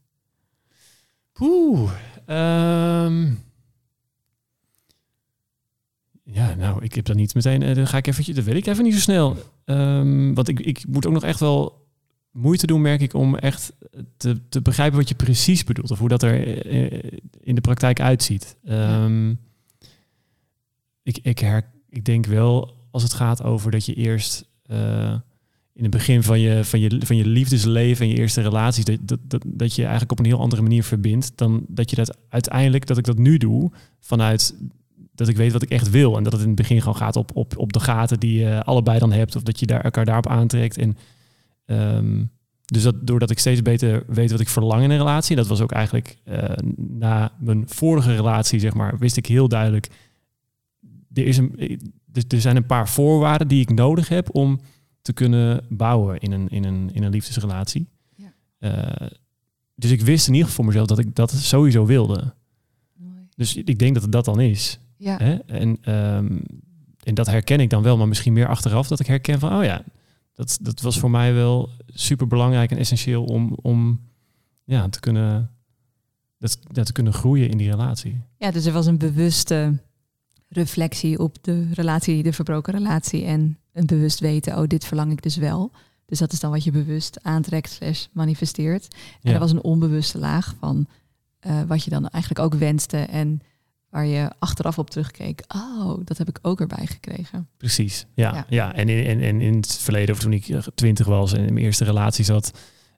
Oeh. 1.39 1.91
ehm. 2.25 3.27
Ja, 6.31 6.55
nou, 6.55 6.83
ik 6.83 6.93
heb 6.93 7.05
dat 7.05 7.15
niet 7.15 7.33
meteen. 7.33 7.61
eh, 7.63 7.75
Dan 7.75 7.87
ga 7.87 7.97
ik 7.97 8.07
eventjes. 8.07 8.35
Dat 8.35 8.45
weet 8.45 8.55
ik 8.55 8.65
even 8.65 8.83
niet 8.83 8.93
zo 8.93 8.99
snel. 8.99 9.37
Ehm, 9.65 10.33
want 10.33 10.47
ik, 10.47 10.59
ik 10.59 10.83
moet 10.87 11.05
ook 11.05 11.13
nog 11.13 11.23
echt 11.23 11.39
wel 11.39 11.79
moeite 12.31 12.67
doen, 12.67 12.81
merk 12.81 13.01
ik, 13.01 13.13
om 13.13 13.35
echt 13.35 13.73
te, 14.17 14.47
te 14.49 14.61
begrijpen 14.61 14.97
wat 14.97 15.09
je 15.09 15.15
precies 15.15 15.63
bedoelt. 15.63 15.91
Of 15.91 15.99
hoe 15.99 16.09
dat 16.09 16.23
er 16.23 16.65
eh, 16.65 17.09
in 17.41 17.55
de 17.55 17.61
praktijk 17.61 17.99
uitziet. 17.99 18.55
Ehm, 18.65 19.29
ik, 21.03 21.19
ik, 21.21 21.39
her, 21.39 21.63
ik 21.89 22.05
denk 22.05 22.25
wel, 22.25 22.75
als 22.91 23.03
het 23.03 23.13
gaat 23.13 23.43
over 23.43 23.71
dat 23.71 23.85
je 23.85 23.93
eerst 23.93 24.45
eh, 24.65 25.13
in 25.73 25.83
het 25.83 25.91
begin 25.91 26.23
van 26.23 26.39
je, 26.39 26.65
van 26.65 26.79
je, 26.79 26.99
van 27.05 27.15
je 27.15 27.25
liefdesleven 27.25 28.05
en 28.05 28.11
je 28.11 28.17
eerste 28.17 28.41
relaties, 28.41 28.85
dat, 28.85 28.97
dat, 29.01 29.19
dat, 29.23 29.43
dat 29.47 29.75
je 29.75 29.81
eigenlijk 29.81 30.11
op 30.11 30.19
een 30.19 30.25
heel 30.25 30.39
andere 30.39 30.61
manier 30.61 30.83
verbindt 30.83 31.31
dan 31.35 31.65
dat 31.67 31.89
je 31.89 31.95
dat 31.95 32.17
uiteindelijk, 32.29 32.85
dat 32.85 32.97
ik 32.97 33.05
dat 33.05 33.17
nu 33.17 33.37
doe, 33.37 33.71
vanuit 33.99 34.55
dat 35.21 35.29
ik 35.29 35.37
weet 35.37 35.51
wat 35.51 35.61
ik 35.61 35.69
echt 35.69 35.89
wil. 35.89 36.17
En 36.17 36.23
dat 36.23 36.31
het 36.31 36.41
in 36.41 36.47
het 36.47 36.55
begin 36.55 36.79
gewoon 36.79 36.95
gaat 36.95 37.15
op, 37.15 37.31
op, 37.33 37.57
op 37.57 37.73
de 37.73 37.79
gaten 37.79 38.19
die 38.19 38.39
je 38.39 38.63
allebei 38.63 38.99
dan 38.99 39.11
hebt, 39.11 39.35
of 39.35 39.43
dat 39.43 39.59
je 39.59 39.65
daar, 39.65 39.81
elkaar 39.81 40.05
daarop 40.05 40.27
aantrekt. 40.27 40.77
En 40.77 40.97
ehm, 41.65 42.23
dus 42.65 42.83
dat, 42.83 43.07
doordat 43.07 43.29
ik 43.29 43.39
steeds 43.39 43.61
beter 43.61 44.03
weet 44.07 44.31
wat 44.31 44.39
ik 44.39 44.49
verlang 44.49 44.83
in 44.83 44.89
een 44.89 44.97
relatie, 44.97 45.35
dat 45.35 45.47
was 45.47 45.61
ook 45.61 45.71
eigenlijk 45.71 46.17
eh, 46.23 46.43
na 46.75 47.31
mijn 47.39 47.63
vorige 47.67 48.15
relatie, 48.15 48.59
zeg 48.59 48.73
maar, 48.73 48.97
wist 48.97 49.17
ik 49.17 49.25
heel 49.25 49.47
duidelijk, 49.47 49.87
er, 51.13 51.25
is 51.25 51.37
een, 51.37 51.79
er, 52.27 52.41
zijn 52.41 52.55
een 52.55 52.65
paar 52.65 52.89
voorwaarden 52.89 53.47
die 53.47 53.61
ik 53.61 53.73
nodig 53.73 54.07
heb 54.07 54.35
om 54.35 54.59
te 55.01 55.13
kunnen 55.13 55.65
bouwen 55.69 56.19
in 56.19 56.31
een, 56.31 56.49
in 56.49 56.63
een, 56.63 56.89
in 56.93 57.03
een 57.03 57.11
liefdesrelatie. 57.11 57.87
Ja. 58.15 58.33
Eh, 58.57 59.07
dus 59.75 59.91
ik 59.91 60.01
wist 60.01 60.27
in 60.27 60.33
ieder 60.33 60.49
geval 60.49 60.63
voor 60.63 60.73
mezelf 60.73 60.87
dat 60.87 60.99
ik 60.99 61.15
dat 61.15 61.31
sowieso 61.31 61.85
wilde. 61.85 62.33
Mooi. 62.95 63.27
Dus 63.35 63.55
ik 63.55 63.79
denk 63.79 63.93
dat 63.93 64.03
het 64.03 64.11
dat 64.11 64.25
dan 64.25 64.39
is. 64.39 64.79
Ja, 65.01 65.17
Hè? 65.17 65.33
En, 65.33 65.77
ehm, 65.81 66.37
en 67.03 67.13
dat 67.13 67.27
herken 67.27 67.59
ik 67.59 67.69
dan 67.69 67.83
wel, 67.83 67.97
maar 67.97 68.07
misschien 68.07 68.33
meer 68.33 68.47
achteraf 68.47 68.87
dat 68.87 68.99
ik 68.99 69.05
herken 69.07 69.39
van, 69.39 69.57
oh 69.57 69.63
ja, 69.63 69.83
dat, 70.33 70.57
dat 70.61 70.81
was 70.81 70.99
voor 70.99 71.11
mij 71.11 71.33
wel 71.33 71.69
super 71.87 72.27
belangrijk 72.27 72.71
en 72.71 72.77
essentieel 72.77 73.23
om, 73.23 73.57
om 73.61 73.99
ja, 74.63 74.89
te, 74.89 74.99
kunnen, 74.99 75.49
dat, 76.37 76.59
dat 76.71 76.85
te 76.85 76.91
kunnen 76.91 77.13
groeien 77.13 77.49
in 77.49 77.57
die 77.57 77.69
relatie. 77.69 78.21
ja, 78.37 78.51
dus 78.51 78.65
er 78.65 78.73
was 78.73 78.85
een 78.85 78.97
bewuste 78.97 79.79
reflectie 80.47 81.19
op 81.19 81.37
de 81.41 81.67
relatie, 81.73 82.23
de 82.23 82.33
verbroken 82.33 82.73
relatie. 82.73 83.25
En 83.25 83.57
een 83.73 83.85
bewust 83.85 84.19
weten, 84.19 84.57
oh, 84.57 84.67
dit 84.67 84.85
verlang 84.85 85.11
ik 85.11 85.21
dus 85.21 85.35
wel. 85.35 85.71
Dus 86.05 86.19
dat 86.19 86.31
is 86.31 86.39
dan 86.39 86.51
wat 86.51 86.63
je 86.63 86.71
bewust 86.71 87.23
aantrekt 87.23 87.69
slash 87.71 88.05
manifesteert. 88.11 88.87
En 88.93 89.29
Ja. 89.29 89.33
er 89.33 89.39
was 89.39 89.51
een 89.51 89.63
onbewuste 89.63 90.17
laag 90.19 90.55
van 90.59 90.87
eh, 91.39 91.61
wat 91.67 91.83
je 91.83 91.89
dan 91.89 92.07
eigenlijk 92.09 92.43
ook 92.45 92.59
wenste. 92.59 92.97
En 92.97 93.41
waar 93.91 94.05
je 94.05 94.31
achteraf 94.39 94.77
op 94.77 94.89
terugkeek. 94.89 95.43
Oh, 95.55 95.99
dat 96.03 96.17
heb 96.17 96.29
ik 96.29 96.39
ook 96.41 96.59
erbij 96.59 96.85
gekregen. 96.85 97.47
Precies, 97.57 98.05
ja. 98.13 98.33
Ja. 98.33 98.45
ja. 98.49 98.73
En, 98.75 98.89
in, 98.89 99.05
en, 99.05 99.21
en 99.21 99.41
in 99.41 99.55
het 99.55 99.77
verleden, 99.77 100.15
of 100.15 100.21
toen 100.21 100.33
ik 100.33 100.45
twintig 100.75 101.05
was 101.05 101.33
en 101.33 101.45
in 101.45 101.53
mijn 101.53 101.65
eerste 101.65 101.83
relatie 101.83 102.25
zat, 102.25 102.51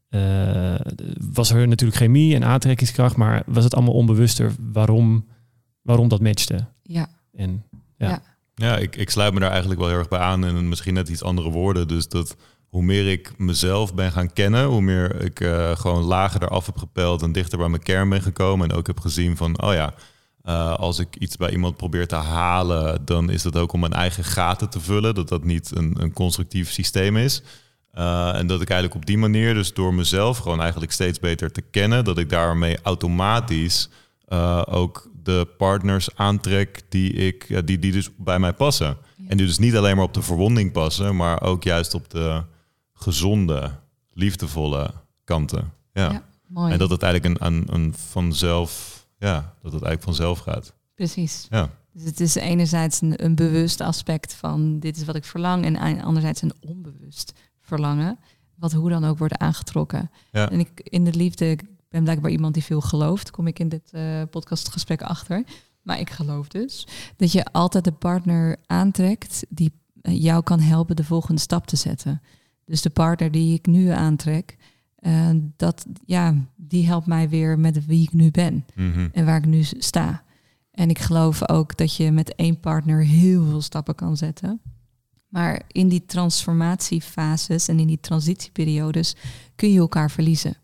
eh, 0.09 0.75
was 1.31 1.51
er 1.51 1.67
natuurlijk 1.67 1.99
chemie 1.99 2.35
en 2.35 2.43
aantrekkingskracht, 2.43 3.15
maar 3.15 3.43
was 3.45 3.63
het 3.63 3.75
allemaal 3.75 3.93
onbewuster 3.93 4.51
waarom, 4.71 5.25
waarom 5.81 6.07
dat 6.07 6.21
matchte. 6.21 6.65
Ja, 6.83 7.09
En 7.35 7.63
Ja, 8.55 8.77
ik, 8.77 8.95
ik 8.95 9.09
sluit 9.09 9.33
me 9.33 9.39
daar 9.39 9.49
eigenlijk 9.49 9.79
wel 9.79 9.89
heel 9.89 9.97
erg 9.97 10.07
bij 10.07 10.19
aan 10.19 10.45
en 10.45 10.69
misschien 10.69 10.93
net 10.93 11.09
iets 11.09 11.23
andere 11.23 11.49
woorden. 11.49 11.87
Dus 11.87 12.09
dat 12.09 12.35
hoe 12.73 12.83
meer 12.83 13.11
ik 13.11 13.37
mezelf 13.37 13.93
ben 13.93 14.11
gaan 14.11 14.33
kennen, 14.33 14.65
hoe 14.65 14.81
meer 14.81 15.21
ik 15.21 15.39
eh, 15.39 15.75
gewoon 15.75 16.03
lager 16.03 16.43
eraf 16.43 16.65
heb 16.65 16.77
gepeld 16.77 17.21
en 17.21 17.31
dichter 17.31 17.57
bij 17.57 17.69
mijn 17.69 17.83
kern 17.83 18.09
ben 18.09 18.21
gekomen. 18.21 18.69
En 18.69 18.75
ook 18.75 18.87
heb 18.87 18.99
gezien 18.99 19.37
van, 19.37 19.61
oh 19.61 19.73
ja, 19.73 19.93
eh, 20.43 20.73
als 20.73 20.99
ik 20.99 21.15
iets 21.15 21.35
bij 21.35 21.51
iemand 21.51 21.77
probeer 21.77 22.07
te 22.07 22.15
halen, 22.15 23.05
dan 23.05 23.29
is 23.29 23.41
dat 23.41 23.57
ook 23.57 23.73
om 23.73 23.79
mijn 23.79 23.93
eigen 23.93 24.23
gaten 24.23 24.69
te 24.69 24.79
vullen. 24.79 25.15
Dat 25.15 25.29
dat 25.29 25.43
niet 25.43 25.75
een, 25.75 25.95
een 25.99 26.13
constructief 26.13 26.71
systeem 26.71 27.17
is. 27.17 27.41
Eh, 27.91 28.35
en 28.35 28.47
dat 28.47 28.61
ik 28.61 28.69
eigenlijk 28.69 28.99
op 29.01 29.05
die 29.05 29.17
manier, 29.17 29.53
dus 29.53 29.73
door 29.73 29.93
mezelf 29.93 30.37
gewoon 30.37 30.61
eigenlijk 30.61 30.91
steeds 30.91 31.19
beter 31.19 31.51
te 31.51 31.61
kennen, 31.61 32.03
dat 32.03 32.17
ik 32.17 32.29
daarmee 32.29 32.77
automatisch 32.81 33.89
eh, 34.25 34.61
ook 34.65 35.09
de 35.23 35.47
partners 35.57 36.15
aantrek 36.15 36.81
die, 36.89 37.13
ik, 37.13 37.67
die, 37.67 37.79
die 37.79 37.91
dus 37.91 38.09
bij 38.17 38.39
mij 38.39 38.53
passen. 38.53 38.97
En 39.27 39.37
die 39.37 39.45
dus 39.45 39.57
niet 39.57 39.75
alleen 39.75 39.95
maar 39.95 40.05
op 40.05 40.13
de 40.13 40.21
verwonding 40.21 40.71
passen, 40.71 41.15
maar 41.15 41.41
ook 41.41 41.63
juist 41.63 41.93
op 41.93 42.09
de 42.09 42.43
gezonde, 42.93 43.71
liefdevolle 44.13 44.91
kanten. 45.23 45.73
Ja. 45.93 46.11
Ja, 46.11 46.23
mooi. 46.47 46.71
En 46.71 46.79
dat 46.79 46.89
het 46.89 47.03
eigenlijk 47.03 47.41
een, 47.41 47.47
een, 47.47 47.67
een 47.71 47.93
vanzelf, 48.09 48.92
ja, 49.23 49.53
dat 49.61 49.73
het 49.73 49.83
eigenlijk 49.83 50.03
vanzelf 50.03 50.39
gaat. 50.39 50.73
Precies. 50.95 51.47
Ja. 51.49 51.69
Dus 51.93 52.03
het 52.03 52.19
is 52.19 52.35
enerzijds 52.35 53.01
een, 53.01 53.23
een 53.23 53.35
bewust 53.35 53.81
aspect 53.81 54.33
van 54.33 54.79
dit 54.79 54.97
is 54.97 55.05
wat 55.05 55.15
ik 55.15 55.25
verlang. 55.25 55.65
En 55.65 56.01
anderzijds 56.01 56.41
een 56.41 56.53
onbewust 56.59 57.33
verlangen. 57.61 58.19
Wat 58.55 58.71
hoe 58.71 58.89
dan 58.89 59.05
ook 59.05 59.17
wordt 59.17 59.37
aangetrokken. 59.37 60.11
Ja. 60.31 60.49
En 60.49 60.59
ik 60.59 60.79
in 60.83 61.03
de 61.03 61.13
liefde, 61.13 61.49
ik 61.49 61.63
ben 61.89 62.03
blijkbaar 62.03 62.31
iemand 62.31 62.53
die 62.53 62.63
veel 62.63 62.81
gelooft. 62.81 63.31
Kom 63.31 63.47
ik 63.47 63.59
in 63.59 63.69
dit 63.69 63.91
eh, 63.91 64.21
podcastgesprek 64.29 65.01
achter. 65.01 65.43
Maar 65.81 65.99
ik 65.99 66.09
geloof 66.09 66.47
dus 66.47 66.87
dat 67.15 67.31
je 67.31 67.45
altijd 67.45 67.83
de 67.83 67.91
partner 67.91 68.57
aantrekt 68.65 69.45
die 69.49 69.71
eh, 70.01 70.21
jou 70.21 70.43
kan 70.43 70.59
helpen 70.59 70.95
de 70.95 71.03
volgende 71.03 71.41
stap 71.41 71.67
te 71.67 71.75
zetten. 71.75 72.21
Dus 72.65 72.81
de 72.81 72.89
partner 72.89 73.31
die 73.31 73.53
ik 73.53 73.65
nu 73.65 73.87
aantrek, 73.87 74.57
eh, 75.03 75.29
dat, 75.55 75.85
ja, 76.05 76.35
die 76.55 76.85
helpt 76.85 77.05
mij 77.07 77.29
weer 77.29 77.59
met 77.59 77.85
wie 77.85 78.01
ik 78.03 78.13
nu 78.13 78.31
ben 78.31 78.65
Mhm. 78.75 79.07
en 79.11 79.25
waar 79.25 79.37
ik 79.37 79.45
nu 79.45 79.63
sta. 79.63 80.23
En 80.71 80.89
ik 80.89 80.99
geloof 80.99 81.49
ook 81.49 81.77
dat 81.77 81.95
je 81.95 82.11
met 82.11 82.35
één 82.35 82.59
partner 82.59 83.05
heel 83.05 83.45
veel 83.45 83.61
stappen 83.61 83.95
kan 83.95 84.17
zetten. 84.17 84.61
Maar 85.27 85.61
in 85.67 85.87
die 85.87 86.05
transformatiefases 86.05 87.67
en 87.67 87.79
in 87.79 87.87
die 87.87 87.99
transitieperiodes 87.99 89.15
kun 89.55 89.71
je 89.71 89.79
elkaar 89.79 90.11
verliezen. 90.11 90.57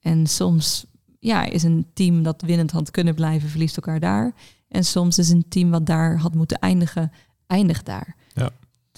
En 0.00 0.26
soms 0.26 0.86
ja, 1.18 1.44
is 1.44 1.62
een 1.62 1.86
team 1.94 2.22
dat 2.22 2.42
winnend 2.42 2.70
had 2.70 2.90
kunnen 2.90 3.14
blijven, 3.14 3.48
verliest 3.48 3.76
elkaar 3.76 4.00
daar. 4.00 4.34
En 4.68 4.84
soms 4.84 5.18
is 5.18 5.28
een 5.28 5.44
team 5.48 5.70
wat 5.70 5.86
daar 5.86 6.18
had 6.18 6.34
moeten 6.34 6.58
eindigen, 6.58 7.12
eindigt 7.46 7.86
daar. 7.86 8.16
Ja. 8.34 8.50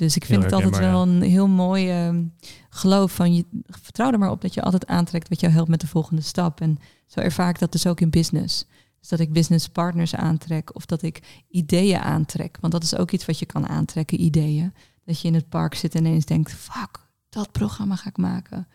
Dus 0.05 0.17
ik 0.17 0.25
vind 0.25 0.43
het 0.43 0.53
altijd 0.53 0.79
wel 0.79 1.03
een 1.03 1.23
heel 1.23 1.49
mooi 1.49 1.91
ehm, 1.91 2.25
geloof 2.71 3.15
van 3.15 3.35
je 3.35 3.45
vertrouw 3.67 4.13
er 4.13 4.19
maar 4.19 4.31
op 4.31 4.41
dat 4.41 4.55
je 4.55 4.63
altijd 4.63 4.87
aantrekt 4.87 5.29
wat 5.29 5.41
jou 5.41 5.53
helpt 5.53 5.69
met 5.69 5.81
de 5.81 5.87
volgende 5.87 6.23
stap. 6.23 6.61
En 6.61 6.79
zo 7.07 7.21
ervaar 7.21 7.49
ik 7.49 7.59
dat 7.59 7.73
dus 7.73 7.87
ook 7.87 8.01
in 8.01 8.11
business. 8.11 8.65
Dus 9.01 9.09
dat 9.09 9.21
ik 9.21 9.33
business 9.33 9.69
partners 9.69 10.15
aantrek 10.15 10.75
of 10.75 10.87
dat 10.87 11.03
ik 11.03 11.45
ideeën 11.49 11.99
aantrek. 11.99 12.59
Want 12.61 12.73
dat 12.73 12.83
is 12.83 12.97
ook 12.97 13.11
iets 13.11 13.25
wat 13.25 13.39
je 13.39 13.47
kan 13.47 13.69
aantrekken, 13.69 14.21
ideeën. 14.21 14.75
Dat 15.05 15.21
je 15.21 15.29
in 15.29 15.35
het 15.35 15.49
park 15.49 15.75
zit 15.75 15.95
en 15.95 16.05
ineens 16.05 16.25
denkt, 16.25 16.53
fuck, 16.53 17.07
dat 17.29 17.53
programma 17.53 17.97
ga 17.97 18.09
ik 18.09 18.17
maken. 18.17 18.69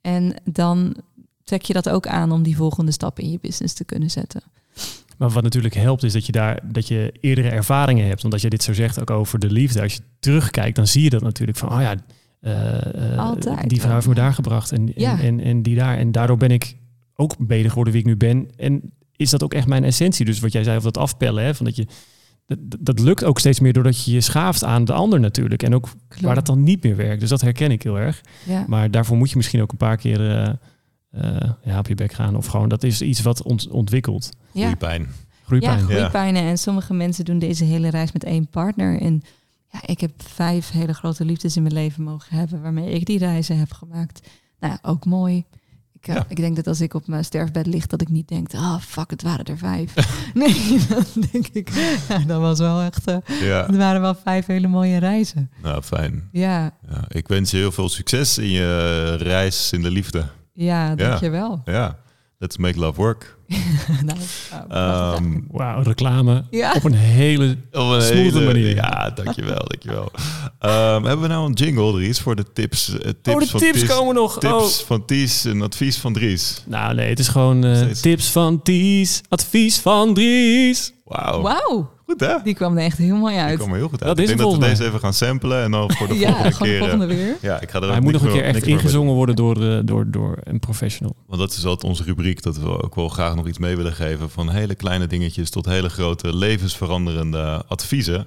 En 0.00 0.34
dan 0.44 0.96
trek 1.44 1.62
je 1.62 1.72
dat 1.72 1.88
ook 1.88 2.06
aan 2.06 2.32
om 2.32 2.42
die 2.42 2.56
volgende 2.56 2.92
stap 2.92 3.18
in 3.18 3.30
je 3.30 3.38
business 3.40 3.74
te 3.74 3.84
kunnen 3.84 4.10
zetten. 4.10 4.42
Maar 5.18 5.30
wat 5.30 5.42
natuurlijk 5.42 5.74
helpt 5.74 6.02
is 6.02 6.12
dat 6.12 6.26
je 6.26 6.32
daar 6.32 6.60
dat 6.72 6.88
je 6.88 7.12
eerdere 7.20 7.48
ervaringen 7.48 8.06
hebt. 8.06 8.20
Want 8.22 8.32
als 8.32 8.42
je 8.42 8.50
dit 8.50 8.62
zo 8.62 8.72
zegt 8.72 9.00
ook 9.00 9.10
over 9.10 9.38
de 9.38 9.50
liefde, 9.50 9.82
als 9.82 9.94
je 9.94 10.00
terugkijkt, 10.20 10.76
dan 10.76 10.86
zie 10.86 11.02
je 11.02 11.10
dat 11.10 11.22
natuurlijk 11.22 11.58
van, 11.58 11.72
oh 11.72 11.80
ja, 11.80 11.94
eh, 12.40 13.12
eh, 13.12 13.18
Altijd 13.18 13.68
die 13.68 13.80
vrouw 13.80 13.94
heeft 13.94 14.08
me 14.08 14.14
daar 14.14 14.34
gebracht 14.34 14.72
en, 14.72 14.92
Ja. 14.94 15.12
en, 15.12 15.24
en, 15.24 15.40
en 15.40 15.62
die 15.62 15.74
daar. 15.74 15.98
En 15.98 16.12
daardoor 16.12 16.36
ben 16.36 16.50
ik 16.50 16.76
ook 17.14 17.34
beter 17.38 17.68
geworden 17.68 17.92
wie 17.92 18.02
ik 18.02 18.08
nu 18.08 18.16
ben. 18.16 18.48
En 18.56 18.92
is 19.16 19.30
dat 19.30 19.42
ook 19.42 19.54
echt 19.54 19.66
mijn 19.66 19.84
essentie? 19.84 20.24
Dus 20.24 20.40
wat 20.40 20.52
jij 20.52 20.62
zei 20.64 20.76
over 20.76 20.92
dat 20.92 21.02
afpellen, 21.02 21.44
hè, 21.44 21.54
van 21.54 21.64
dat 21.66 21.76
je 21.76 21.86
dat, 22.46 22.58
dat 22.80 22.98
lukt 22.98 23.24
ook 23.24 23.38
steeds 23.38 23.60
meer 23.60 23.72
doordat 23.72 24.04
je 24.04 24.12
je 24.12 24.20
schaaft 24.20 24.64
aan 24.64 24.84
de 24.84 24.92
ander 24.92 25.20
natuurlijk. 25.20 25.62
En 25.62 25.74
ook 25.74 25.88
waar 26.20 26.34
dat 26.34 26.46
dan 26.46 26.62
niet 26.62 26.82
meer 26.82 26.96
werkt. 26.96 27.20
Dus 27.20 27.28
dat 27.28 27.40
herken 27.40 27.70
ik 27.70 27.82
heel 27.82 27.98
erg. 27.98 28.20
Ja. 28.46 28.64
Maar 28.66 28.90
daarvoor 28.90 29.16
moet 29.16 29.30
je 29.30 29.36
misschien 29.36 29.62
ook 29.62 29.70
een 29.70 29.76
paar 29.76 29.96
keer 29.96 30.30
eh, 30.30 30.52
ja, 31.64 31.78
op 31.78 31.86
je 31.88 31.94
bek 31.94 32.12
gaan. 32.12 32.36
Of 32.36 32.46
gewoon, 32.46 32.68
dat 32.68 32.82
is 32.82 33.00
iets 33.02 33.22
wat 33.22 33.42
ont 33.42 33.68
ontwikkelt. 33.68 34.30
Ja. 34.52 34.62
Groeipijn. 34.64 35.08
Groeipijn. 35.44 35.78
Ja, 35.78 35.84
groeipijnen. 35.84 36.42
En 36.42 36.58
sommige 36.58 36.94
mensen 36.94 37.24
doen 37.24 37.38
deze 37.38 37.64
hele 37.64 37.88
reis 37.90 38.12
met 38.12 38.24
één 38.24 38.48
partner. 38.48 39.00
En 39.00 39.22
ja, 39.72 39.78
ik 39.86 40.00
heb 40.00 40.10
vijf 40.16 40.70
hele 40.70 40.92
grote 40.94 41.24
liefdes 41.24 41.56
in 41.56 41.62
mijn 41.62 41.74
leven 41.74 42.02
mogen 42.02 42.36
hebben 42.36 42.62
waarmee 42.62 42.90
ik 42.90 43.06
die 43.06 43.18
reizen 43.18 43.58
heb 43.58 43.72
gemaakt. 43.72 44.28
Nou 44.60 44.72
ja, 44.72 44.88
ook 44.90 45.04
mooi. 45.04 45.44
Ik, 45.92 46.08
eh, 46.08 46.14
Ja. 46.14 46.24
ik 46.28 46.36
denk 46.36 46.56
dat 46.56 46.66
als 46.66 46.80
ik 46.80 46.94
op 46.94 47.06
mijn 47.06 47.24
sterfbed 47.24 47.66
lig, 47.66 47.86
dat 47.86 48.00
ik 48.00 48.08
niet 48.08 48.28
denk, 48.28 48.54
ah 48.54 48.80
fuck, 48.80 49.10
het 49.10 49.22
waren 49.22 49.44
er 49.44 49.58
vijf. 49.58 49.94
nee, 50.34 50.78
dan 50.88 51.04
denk 51.30 51.46
ik, 51.52 51.70
ja, 52.08 52.18
dat 52.18 52.40
was 52.40 52.58
wel 52.58 52.80
echt, 52.80 53.06
eh 53.06 53.16
Ja, 53.40 53.66
het 53.66 53.76
waren 53.76 54.00
wel 54.00 54.14
vijf 54.14 54.46
hele 54.46 54.68
mooie 54.68 54.98
reizen. 54.98 55.50
nou 55.62 55.82
fijn. 55.82 56.28
Ja, 56.32 56.74
Ja, 56.88 57.04
ik 57.08 57.28
wens 57.28 57.50
je 57.50 57.56
heel 57.56 57.72
veel 57.72 57.88
succes 57.88 58.38
in 58.38 58.48
je 58.50 59.14
reis 59.14 59.72
in 59.72 59.82
de 59.82 59.90
liefde. 59.90 60.26
Ja, 60.56 60.94
dankjewel. 60.94 61.60
Ja, 61.64 61.96
let's 62.38 62.56
make 62.56 62.78
love 62.78 63.00
work. 63.00 63.34
nou, 64.04 64.18
nou, 64.68 65.16
Ehm, 65.16 65.40
Wauw, 65.50 65.82
reclame 65.82 66.44
ja. 66.50 66.72
op 66.72 66.84
een 66.84 66.94
hele... 66.94 67.50
op 67.72 67.90
een 67.90 68.00
hele- 68.02 68.44
manier. 68.44 68.74
Ja, 68.74 69.10
dankjewel, 69.14 69.64
dankjewel. 69.68 70.10
Ehm, 70.58 71.02
hebben 71.04 71.20
we 71.20 71.26
nou 71.28 71.46
een 71.46 71.52
jingle, 71.52 71.92
Dries, 71.92 72.20
voor 72.20 72.36
de 72.36 72.52
tips? 72.52 72.88
eh, 72.88 73.10
tips 73.22 73.34
oh, 73.34 73.40
de 73.40 73.46
van 73.46 73.60
tips 73.60 73.78
Ties- 73.80 73.88
komen 73.88 74.14
nog. 74.14 74.38
Tips 74.38 74.80
Oh. 74.80 74.86
van 74.86 75.04
Ties 75.04 75.44
en 75.44 75.62
advies 75.62 75.96
van 75.98 76.12
Dries. 76.12 76.62
Nou 76.66 76.94
nee, 76.94 77.08
het 77.08 77.18
is 77.18 77.28
gewoon 77.28 77.64
eh, 77.64 77.80
tips 77.86 78.30
van 78.30 78.62
Ties, 78.62 79.20
advies 79.28 79.78
van 79.78 80.14
Dries. 80.14 80.92
Wauw. 81.04 81.40
Wauw, 81.42 81.90
Goed 82.06 82.20
hè? 82.20 82.34
die 82.44 82.54
kwam 82.54 82.76
er 82.76 82.84
echt 82.84 82.98
heel 82.98 83.16
mooi 83.16 83.34
Die 83.34 83.42
uit. 83.42 83.56
kwam 83.58 83.70
er 83.70 83.76
heel 83.76 83.88
goed 83.88 84.02
uit. 84.02 84.08
Dat 84.08 84.18
ik 84.18 84.22
is 84.30 84.36
denk 84.36 84.50
dat 84.50 84.58
we 84.58 84.66
deze 84.68 84.84
even 84.84 85.00
gaan 85.00 85.12
samplen 85.12 85.62
en 85.62 85.70
dan 85.70 85.92
voor 85.92 86.08
de 86.08 86.14
ja, 86.18 86.32
volgende 86.32 86.56
keer... 86.58 86.72
eh, 86.74 86.78
volgende 86.78 87.06
weer. 87.06 87.36
Ja, 87.42 87.60
ik 87.60 87.70
ga 87.70 87.78
er 87.78 87.84
ook 87.84 87.90
Hij 87.90 88.00
moet 88.00 88.12
nog 88.12 88.22
een 88.22 88.32
keer 88.32 88.44
echt 88.44 88.62
ingezongen 88.66 89.14
worden 89.14 89.36
door, 89.36 89.70
eh, 89.70 89.78
door, 89.84 90.10
door 90.10 90.38
een 90.42 90.58
professional. 90.60 91.16
Want 91.26 91.40
dat 91.40 91.50
is 91.52 91.64
altijd 91.64 91.84
onze 91.90 92.02
rubriek, 92.02 92.42
dat 92.42 92.58
we 92.58 92.82
ook 92.82 92.94
wel 92.94 93.08
graag 93.08 93.34
nog 93.34 93.46
iets 93.48 93.58
mee 93.58 93.76
willen 93.76 93.92
geven. 93.92 94.30
Van 94.30 94.50
hele 94.50 94.74
kleine 94.74 95.06
dingetjes 95.06 95.50
tot 95.50 95.66
hele 95.66 95.88
grote 95.88 96.36
levensveranderende 96.36 97.62
adviezen. 97.68 98.26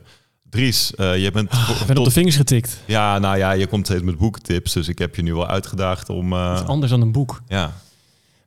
Dries, 0.50 0.96
eh 0.96 1.24
je 1.24 1.32
bent... 1.32 1.52
Ik 1.54 1.60
ben 1.78 1.90
op 1.90 1.96
tot- 1.96 2.06
de 2.06 2.12
vingers 2.12 2.36
getikt. 2.36 2.78
Ja, 2.86 3.20
nou 3.20 3.38
ja, 3.38 3.52
je 3.52 3.68
komt 3.68 3.86
steeds 3.86 4.04
met 4.04 4.18
boektips. 4.18 4.74
Dus 4.74 4.88
ik 4.88 5.00
heb 5.00 5.16
je 5.16 5.22
nu 5.22 5.34
wel 5.34 5.48
uitgedaagd 5.48 6.10
om... 6.10 6.34
eh, 6.34 6.48
Dat 6.54 6.62
is 6.62 6.68
anders 6.68 6.92
dan 6.92 7.02
een 7.02 7.12
boek. 7.12 7.42
ja, 7.48 7.74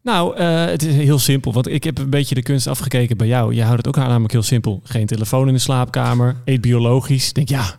Nou, 0.02 0.36
eh, 0.36 0.64
het 0.64 0.82
is 0.82 0.94
heel 0.94 1.18
simpel. 1.18 1.52
Want 1.52 1.68
ik 1.68 1.84
heb 1.84 1.98
een 1.98 2.10
beetje 2.10 2.34
de 2.34 2.42
kunst 2.42 2.66
afgekeken 2.66 3.16
bij 3.16 3.26
jou. 3.26 3.54
Je 3.54 3.62
houdt 3.62 3.76
het 3.76 3.86
ook 3.86 3.96
namelijk 4.04 4.32
heel 4.32 4.42
simpel. 4.42 4.80
Geen 4.84 5.06
telefoon 5.06 5.48
in 5.48 5.54
de 5.54 5.60
slaapkamer. 5.60 6.36
Eet 6.44 6.60
biologisch. 6.60 7.28
Ik 7.28 7.34
denk, 7.34 7.48
ja, 7.48 7.76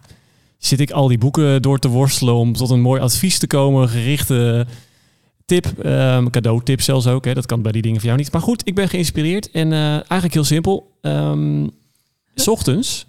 zit 0.58 0.80
ik 0.80 0.92
al 0.92 1.08
die 1.08 1.18
boeken 1.18 1.62
door 1.62 1.80
te 1.80 1.88
worstelen 1.88 2.34
om 2.34 2.54
tot 2.54 2.70
een 2.70 2.82
mooi 2.82 3.02
advies 3.02 3.38
te 3.40 3.48
komen. 3.48 3.90
Gerichte 3.90 4.68
tip, 5.46 5.66
ehm 5.80 6.30
cadeautip 6.30 6.82
zelfs 6.82 7.08
ook. 7.08 7.26
Hè. 7.26 7.34
Dat 7.34 7.46
kan 7.46 7.62
bij 7.62 7.72
die 7.72 7.82
dingen 7.82 8.00
van 8.00 8.08
jou 8.08 8.20
niet. 8.22 8.32
Maar 8.32 8.42
goed, 8.42 8.62
ik 8.68 8.76
ben 8.76 8.90
geïnspireerd. 8.90 9.52
En 9.52 9.74
eh, 9.74 9.90
eigenlijk 9.94 10.34
heel 10.34 10.44
simpel. 10.44 10.92
Ehm, 11.02 11.68
s 12.36 12.48
ochtends 12.48 13.06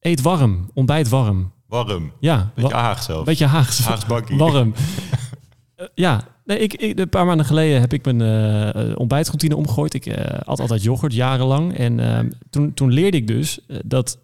eet 0.00 0.20
warm. 0.22 0.70
Ontbijt 0.74 1.08
warm. 1.08 1.52
warm. 1.68 2.12
Ja, 2.20 2.50
Beetje 2.54 2.70
wa- 2.70 2.80
Haag 2.82 3.02
zelf. 3.02 3.24
beetje 3.24 3.46
Haags. 3.46 3.78
Haags 3.84 4.06
bakkie. 4.06 4.36
Warm. 4.36 4.74
Eh, 5.76 5.86
ja, 5.94 6.28
nee, 6.44 6.58
ik, 6.58 6.98
een 6.98 7.08
paar 7.08 7.26
maanden 7.26 7.46
geleden 7.46 7.80
heb 7.80 7.92
ik 7.92 8.04
mijn 8.04 8.20
eh, 8.20 8.90
eh, 8.90 8.98
ontbijtroutine 8.98 9.56
omgegooid. 9.56 9.94
Ik 9.94 10.16
at 10.44 10.60
altijd 10.60 10.82
yoghurt 10.82 11.14
jarenlang. 11.14 11.76
En 11.76 12.00
ehm, 12.00 12.30
toen, 12.50 12.74
toen 12.74 12.92
leerde 12.92 13.16
ik 13.16 13.26
dus 13.26 13.58
dat, 13.84 14.18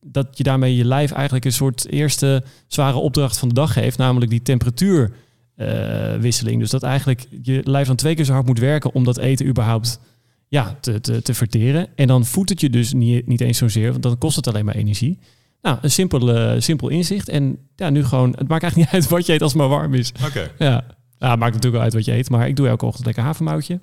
dat 0.00 0.38
je 0.38 0.42
daarmee 0.42 0.76
je 0.76 0.84
lijf 0.84 1.12
eigenlijk 1.12 1.44
een 1.44 1.52
soort 1.52 1.88
eerste 1.88 2.42
zware 2.66 2.98
opdracht 2.98 3.38
van 3.38 3.48
de 3.48 3.54
dag 3.54 3.72
geeft. 3.72 3.98
Namelijk 3.98 4.30
die 4.30 4.42
temperatuurwisseling. 4.42 6.60
dus 6.60 6.70
dat 6.70 6.82
eigenlijk 6.82 7.26
je 7.42 7.60
lijf 7.64 7.86
dan 7.86 7.96
twee 7.96 8.14
keer 8.14 8.24
zo 8.24 8.32
hard 8.32 8.46
moet 8.46 8.58
werken 8.58 8.94
om 8.94 9.04
dat 9.04 9.18
eten 9.18 9.46
überhaupt 9.46 10.00
ja, 10.48 10.78
te, 10.80 11.00
te, 11.00 11.22
te 11.22 11.34
verteren. 11.34 11.88
En 11.94 12.06
dan 12.06 12.24
voedt 12.24 12.50
het 12.50 12.60
je 12.60 12.70
dus 12.70 12.92
niet, 12.92 13.26
niet 13.26 13.40
eens 13.40 13.58
zozeer, 13.58 13.90
want 13.90 14.02
dan 14.02 14.18
kost 14.18 14.36
het 14.36 14.48
alleen 14.48 14.64
maar 14.64 14.74
energie. 14.74 15.18
Nou, 15.62 15.78
een 15.82 15.90
simpel, 15.90 16.34
eh, 16.34 16.60
simpel 16.60 16.88
inzicht. 16.88 17.28
En 17.28 17.58
ja, 17.76 17.90
nu 17.90 18.04
gewoon, 18.04 18.30
het 18.38 18.48
maakt 18.48 18.62
eigenlijk 18.62 18.76
niet 18.76 18.88
uit 19.02 19.10
wat 19.10 19.26
je 19.26 19.32
eet 19.32 19.42
als 19.42 19.52
het 19.52 19.60
maar 19.60 19.70
warm 19.70 19.94
is. 19.94 20.12
Oké. 20.26 20.50
Ja, 20.58 20.84
het 21.18 21.38
maakt 21.38 21.40
natuurlijk 21.40 21.72
wel 21.72 21.82
uit 21.82 21.92
wat 21.92 22.04
je 22.04 22.12
eet. 22.12 22.30
Maar 22.30 22.48
ik 22.48 22.56
doe 22.56 22.68
elke 22.68 22.86
ochtend 22.86 23.04
lekker 23.06 23.22
havermoutje. 23.22 23.80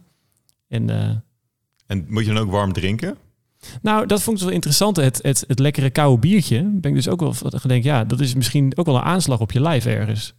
En 0.68 0.90
eh, 0.90 1.10
En 1.88 2.06
moet 2.10 2.26
je 2.26 2.34
dan 2.34 2.44
ook 2.44 2.52
warm 2.52 2.74
drinken? 2.74 3.18
nou, 3.82 4.06
dat 4.06 4.22
vond 4.22 4.38
ik 4.38 4.44
wel 4.44 4.54
interessant. 4.54 4.96
Het, 4.96 5.20
het, 5.22 5.44
het 5.48 5.60
lekkere 5.60 5.90
koude 5.90 6.20
biertje. 6.20 6.62
Ben 6.64 6.92
ik 6.92 6.98
dus 6.98 7.10
ook 7.10 7.20
wel 7.20 7.34
gedenkt, 7.40 7.86
ja, 7.86 8.04
dat 8.04 8.20
is 8.20 8.36
misschien 8.36 8.78
ook 8.78 8.86
wel 8.86 8.96
een 8.96 9.02
aanslag 9.02 9.40
op 9.40 9.52
je 9.52 9.62
lijf 9.62 9.86
ergens. 9.86 10.34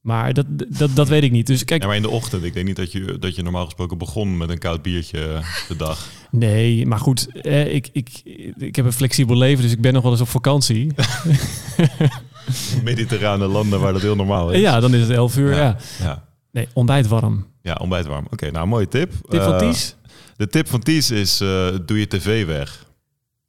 Maar 0.00 0.32
dat, 0.34 0.46
dat, 0.68 0.90
dat 0.94 1.08
weet 1.08 1.22
ik 1.22 1.30
niet. 1.30 1.46
Dus 1.46 1.64
kijk, 1.64 1.80
Ja, 1.80 1.86
maar 1.86 1.96
in 1.96 2.02
de 2.02 2.08
ochtend. 2.10 2.44
Ik 2.44 2.54
denk 2.54 2.66
niet 2.66 2.76
dat 2.76 2.92
je, 2.92 3.16
dat 3.18 3.34
je 3.36 3.42
normaal 3.42 3.64
gesproken 3.64 3.98
begon 3.98 4.36
met 4.36 4.48
een 4.50 4.58
koud 4.58 4.82
biertje 4.82 5.40
de 5.68 5.76
dag. 5.76 6.08
nee, 6.30 6.86
maar 6.86 6.98
goed, 6.98 7.40
eh, 7.42 7.74
ik, 7.74 7.88
ik, 7.92 8.08
ik 8.58 8.76
heb 8.76 8.84
een 8.84 8.92
flexibel 8.92 9.36
leven, 9.36 9.62
dus 9.62 9.72
ik 9.72 9.80
ben 9.80 9.92
nog 9.92 10.02
wel 10.02 10.12
eens 10.12 10.20
op 10.20 10.28
vakantie. 10.28 10.92
Mediterrane 12.84 13.46
landen 13.46 13.80
waar 13.80 13.92
dat 13.92 14.02
heel 14.02 14.16
normaal 14.16 14.50
is. 14.50 14.60
ja, 14.60 14.80
dan 14.80 14.94
is 14.94 15.00
het 15.00 15.10
11 15.10 15.36
uur. 15.36 15.54
Ja. 15.54 15.76
Ja, 15.98 16.28
Nee, 16.52 16.68
ontbijt 16.72 17.06
warm. 17.08 17.46
ja 17.62 17.74
ontbijt 17.80 18.06
warm. 18.06 18.26
Oké, 18.30 18.50
nou 18.50 18.66
mooie 18.66 18.88
tip. 18.88 19.12
Tip 19.28 19.42
van 19.42 19.52
Eh, 19.52 19.58
Ties? 19.58 19.94
De 20.36 20.46
tip 20.46 20.68
van 20.68 20.80
Ties 20.80 21.10
is, 21.10 21.40
eh, 21.40 21.68
doe 21.86 21.98
je 21.98 22.06
tv 22.06 22.46
weg. 22.46 22.86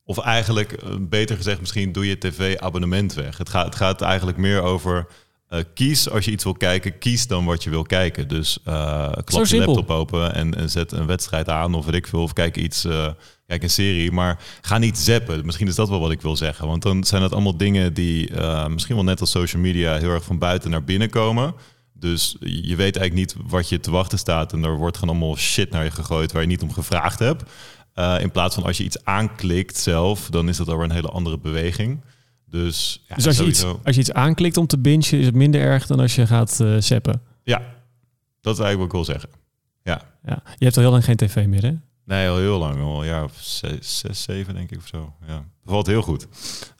Of 0.03 0.17
eigenlijk, 0.17 0.71
eh, 0.71 0.89
beter 0.99 1.35
gezegd 1.35 1.59
misschien, 1.59 1.91
doe 1.91 2.07
je 2.07 2.17
tv-abonnement 2.17 3.13
weg. 3.13 3.37
Het 3.37 3.49
gaat, 3.49 3.65
het 3.65 3.75
gaat 3.75 4.01
eigenlijk 4.01 4.37
meer 4.37 4.61
over, 4.61 5.07
eh, 5.51 5.59
kies 5.73 6.09
als 6.09 6.25
je 6.25 6.31
iets 6.31 6.43
wil 6.43 6.53
kijken, 6.53 6.97
kies 6.97 7.27
dan 7.27 7.45
wat 7.45 7.63
je 7.63 7.69
wil 7.69 7.83
kijken. 7.83 8.27
Dus 8.27 8.59
eh, 8.63 9.11
klap 9.11 9.41
je 9.41 9.45
simpel. 9.45 9.75
laptop 9.75 9.89
open 9.89 10.33
en, 10.35 10.55
en 10.55 10.69
zet 10.69 10.91
een 10.91 11.05
wedstrijd 11.05 11.49
aan 11.49 11.73
of 11.73 11.85
weet 11.85 11.95
ik 11.95 12.07
veel. 12.07 12.21
Of 12.21 12.33
kijk 12.33 12.57
iets, 12.57 12.85
eh, 12.85 13.07
kijk 13.47 13.63
een 13.63 13.69
serie. 13.69 14.11
Maar 14.11 14.39
ga 14.61 14.77
niet 14.77 14.97
zappen. 14.97 15.45
Misschien 15.45 15.67
is 15.67 15.75
dat 15.75 15.89
wel 15.89 15.99
wat 15.99 16.11
ik 16.11 16.21
wil 16.21 16.35
zeggen. 16.35 16.67
Want 16.67 16.81
dan 16.81 17.03
zijn 17.03 17.21
het 17.21 17.31
allemaal 17.31 17.57
dingen 17.57 17.93
die 17.93 18.31
misschien 18.67 18.95
wel 18.95 19.03
net 19.03 19.19
als 19.19 19.31
social 19.31 19.61
media 19.61 19.97
heel 19.97 20.09
erg 20.09 20.23
van 20.23 20.37
buiten 20.37 20.71
naar 20.71 20.83
binnen 20.83 21.09
komen. 21.09 21.53
Dus 21.93 22.35
je 22.39 22.75
weet 22.75 22.97
eigenlijk 22.97 23.13
niet 23.13 23.35
wat 23.47 23.69
je 23.69 23.79
te 23.79 23.91
wachten 23.91 24.17
staat. 24.17 24.53
En 24.53 24.63
er 24.63 24.77
wordt 24.77 24.97
gewoon 24.97 25.15
allemaal 25.15 25.37
shit 25.37 25.71
naar 25.71 25.83
je 25.83 25.91
gegooid 25.91 26.31
waar 26.31 26.41
je 26.41 26.47
niet 26.47 26.61
om 26.61 26.73
gevraagd 26.73 27.19
hebt. 27.19 27.43
In 28.21 28.31
plaats 28.31 28.55
van 28.55 28.63
als 28.63 28.77
je 28.77 28.83
iets 28.83 29.03
aanklikt 29.05 29.77
zelf, 29.77 30.29
dan 30.29 30.49
is 30.49 30.57
dat 30.57 30.67
alweer 30.67 30.85
een 30.85 30.91
hele 30.91 31.09
andere 31.09 31.37
beweging. 31.37 32.01
Dus, 32.51 33.03
ja, 33.07 33.15
dus 33.15 33.27
als 33.27 33.37
je, 33.37 33.45
iets, 33.45 33.63
als 33.83 33.95
je 33.95 34.01
iets 34.01 34.13
aanklikt 34.13 34.57
om 34.57 34.67
te 34.67 34.77
bingen, 34.79 34.99
is 35.19 35.25
het 35.25 35.35
minder 35.35 35.61
erg 35.61 35.87
dan 35.87 35.99
als 35.99 36.15
je 36.15 36.27
gaat 36.27 36.59
eh 36.59 36.75
zappen. 36.79 37.21
Ja, 37.43 37.61
dat 38.41 38.53
is 38.53 38.59
eigenlijk 38.63 38.77
wat 38.77 38.85
ik 38.85 38.91
wil 38.91 39.15
zeggen. 39.15 39.29
Ja. 39.83 40.01
Ja. 40.25 40.43
Je 40.57 40.63
hebt 40.65 40.75
al 40.77 40.81
heel 40.83 40.91
lang 40.91 41.03
geen 41.03 41.15
tv 41.15 41.45
meer, 41.45 41.61
hè? 41.63 41.73
Nee, 42.05 42.29
al 42.29 42.37
heel 42.37 42.59
lang. 42.59 42.81
Al 42.81 43.01
een 43.01 43.07
jaar 43.07 43.23
of 43.23 43.33
zes, 43.39 43.99
zes 43.99 44.21
zeven 44.21 44.53
denk 44.53 44.71
ik 44.71 44.77
of 44.77 44.87
zo. 44.87 45.13
Ja, 45.27 45.43
valt 45.65 45.87
heel 45.87 46.01
goed. 46.01 46.27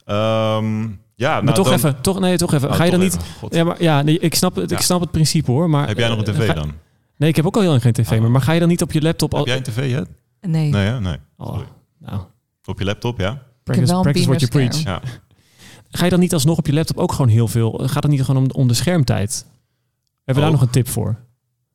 Ehm, 0.04 0.82
ja, 1.14 1.32
Maar 1.34 1.42
nou, 1.44 1.56
toch 1.56 1.64
dan- 1.66 1.74
even, 1.74 2.00
toch, 2.00 2.20
nee, 2.20 2.36
toch 2.36 2.52
even. 2.54 2.68
Oh, 2.68 2.74
Ga 2.74 2.84
je 2.84 2.90
dan 2.90 3.00
niet... 3.00 3.16
even. 3.16 3.56
Ja, 3.58 3.64
maar 3.64 3.82
ja, 3.82 4.02
nee, 4.02 4.18
ik 4.18 4.34
snap 4.34 4.54
het, 4.54 4.70
ik 4.70 4.78
Ja. 4.78 4.84
snap 4.84 5.00
het 5.00 5.10
principe 5.10 5.50
hoor. 5.50 5.70
Maar, 5.70 5.88
Heb 5.88 5.98
jij 5.98 6.08
nog 6.08 6.18
een 6.18 6.24
eh, 6.24 6.34
tv 6.34 6.46
ga- 6.46 6.52
dan? 6.54 6.72
Nee, 7.16 7.28
ik 7.28 7.36
heb 7.36 7.46
ook 7.46 7.54
al 7.54 7.60
heel 7.60 7.70
lang 7.70 7.82
geen 7.82 7.92
tv 7.92 8.12
Oh. 8.12 8.20
meer. 8.20 8.30
Maar 8.30 8.40
ga 8.40 8.52
je 8.52 8.60
dan 8.60 8.68
niet 8.68 8.82
op 8.82 8.92
je 8.92 9.02
laptop... 9.02 9.32
Al... 9.32 9.38
Heb 9.38 9.48
jij 9.48 9.56
een 9.56 9.62
tv, 9.62 9.92
hè? 9.92 10.02
Nee. 10.48 10.70
Nee, 10.70 10.86
hè? 10.86 11.00
Nee. 11.00 11.16
Oh, 11.36 11.46
Sorry. 11.48 11.66
nou, 11.98 12.20
Op 12.64 12.78
je 12.78 12.84
laptop, 12.84 13.18
ja? 13.18 13.42
Practice, 13.62 13.92
wel 13.92 14.02
practice 14.02 14.26
what 14.26 14.40
you 14.40 14.50
preach. 14.50 14.82
Ja. 14.82 15.00
Ga 15.94 16.04
je 16.04 16.10
dan 16.10 16.20
niet 16.20 16.32
alsnog 16.32 16.58
op 16.58 16.66
je 16.66 16.72
laptop 16.72 16.98
ook 16.98 17.12
gewoon 17.12 17.28
heel 17.30 17.48
veel... 17.48 17.70
Gaat 17.84 18.02
het 18.02 18.12
niet 18.12 18.22
gewoon 18.22 18.42
om, 18.44 18.50
om 18.50 18.68
de 18.68 18.74
schermtijd? 18.74 19.46
Hebben 20.24 20.34
we 20.34 20.40
daar 20.40 20.44
Oh. 20.44 20.50
nog 20.50 20.60
een 20.60 20.70
tip 20.70 20.88
voor? 20.88 21.16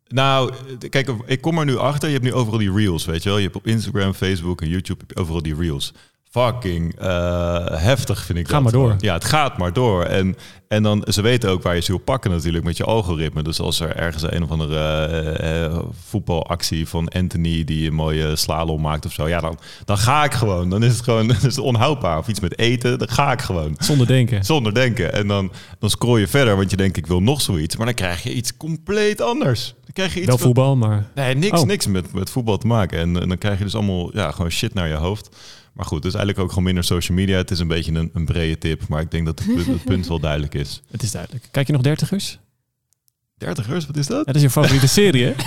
Nou, 0.07 0.53
kijk, 0.89 1.11
ik 1.25 1.41
kom 1.41 1.57
er 1.59 1.65
nu 1.65 1.77
achter. 1.77 2.07
Je 2.07 2.13
hebt 2.13 2.25
nu 2.25 2.33
overal 2.33 2.59
die 2.59 2.73
reels, 2.73 3.05
weet 3.05 3.23
je 3.23 3.29
wel. 3.29 3.37
Je 3.37 3.43
hebt 3.43 3.55
op 3.55 3.67
Instagram, 3.67 4.13
Facebook 4.13 4.61
en 4.61 4.69
YouTube 4.69 5.03
overal 5.13 5.41
die 5.41 5.55
reels. 5.55 5.93
Fucking 6.45 6.99
eh, 6.99 7.65
heftig 7.67 8.23
vind 8.25 8.37
ik 8.39 8.47
Ga 8.47 8.53
dat. 8.53 8.61
maar 8.61 8.71
door. 8.71 8.95
Ja, 8.97 9.13
het 9.13 9.25
gaat 9.25 9.57
maar 9.57 9.73
door. 9.73 10.03
En, 10.03 10.35
en 10.67 10.83
dan, 10.83 11.03
ze 11.09 11.21
weten 11.21 11.49
ook 11.49 11.61
waar 11.63 11.75
je 11.75 11.81
ze 11.81 11.91
wil 11.91 11.99
pakken 11.99 12.31
natuurlijk 12.31 12.63
met 12.63 12.77
je 12.77 12.83
algoritme. 12.83 13.43
Dus 13.43 13.59
als 13.59 13.79
er 13.79 13.95
ergens 13.95 14.23
een 14.23 14.43
of 14.43 14.49
andere 14.49 15.05
eh, 15.35 15.79
voetbalactie 16.07 16.87
van 16.87 17.07
Anthony 17.07 17.63
die 17.63 17.87
een 17.87 17.93
mooie 17.93 18.35
slalom 18.35 18.81
maakt 18.81 19.05
of 19.05 19.11
zo. 19.13 19.27
Ja, 19.27 19.39
dan, 19.39 19.59
dan 19.85 19.97
ga 19.97 20.23
ik 20.23 20.33
gewoon. 20.33 20.69
Dan 20.69 20.83
is 20.83 20.93
het 20.93 21.01
gewoon 21.03 21.29
is 21.35 21.41
het 21.41 21.57
onhoudbaar. 21.59 22.17
Of 22.17 22.27
iets 22.27 22.39
met 22.39 22.59
eten, 22.59 22.99
dan 22.99 23.09
ga 23.09 23.31
ik 23.31 23.41
gewoon. 23.41 23.75
Zonder 23.77 24.07
denken. 24.07 24.45
Zonder 24.45 24.73
denken. 24.73 25.13
En 25.13 25.27
dan, 25.27 25.51
dan 25.79 25.89
scroll 25.89 26.19
je 26.19 26.27
verder, 26.27 26.55
want 26.55 26.69
je 26.71 26.77
denkt 26.77 26.97
ik 26.97 27.07
wil 27.07 27.21
nog 27.21 27.41
zoiets. 27.41 27.75
Maar 27.75 27.85
dan 27.85 27.95
krijg 27.95 28.23
je 28.23 28.33
iets 28.33 28.57
compleet 28.57 29.21
anders. 29.21 29.75
Dan 29.83 29.93
krijg 29.93 30.13
je 30.13 30.19
iets 30.19 30.29
Wel 30.29 30.37
voetbal, 30.37 30.75
maar... 30.75 31.07
Nee, 31.15 31.35
niks, 31.35 31.59
Oh. 31.61 31.65
niks 31.67 31.87
met, 31.87 32.13
met 32.13 32.29
voetbal 32.29 32.57
te 32.57 32.67
maken. 32.67 32.99
En, 32.99 33.21
en 33.21 33.27
dan 33.27 33.37
krijg 33.37 33.57
je 33.57 33.63
dus 33.63 33.75
allemaal 33.75 34.09
ja, 34.13 34.31
gewoon 34.31 34.51
shit 34.51 34.73
naar 34.73 34.87
je 34.87 34.93
hoofd. 34.93 35.29
Maar 35.77 35.85
goed, 35.85 36.01
dus 36.01 36.13
eigenlijk 36.13 36.43
ook 36.43 36.49
gewoon 36.49 36.63
minder 36.63 36.83
social 36.83 37.17
media. 37.17 37.37
Het 37.37 37.51
is 37.51 37.59
een 37.59 37.67
beetje 37.67 37.93
een, 37.93 38.09
een 38.13 38.25
brede 38.25 38.57
tip, 38.57 38.87
maar 38.87 39.01
ik 39.01 39.11
denk 39.11 39.25
dat 39.25 39.39
het, 39.39 39.53
punt- 39.53 39.65
het 39.65 39.83
punt 39.83 40.07
wel 40.07 40.19
duidelijk 40.19 40.53
is. 40.53 40.81
Het 40.91 41.03
is 41.03 41.11
duidelijk. 41.11 41.47
Kijk 41.51 41.67
je 41.67 41.73
nog 41.73 41.81
dertigers? 41.81 42.39
30 43.37 43.67
wat 43.67 43.97
is 43.97 44.07
dat? 44.07 44.17
Ja, 44.17 44.23
dat 44.23 44.35
is 44.35 44.41
je 44.41 44.49
favoriete 44.49 44.87
serie, 44.87 45.23
hè? 45.23 45.33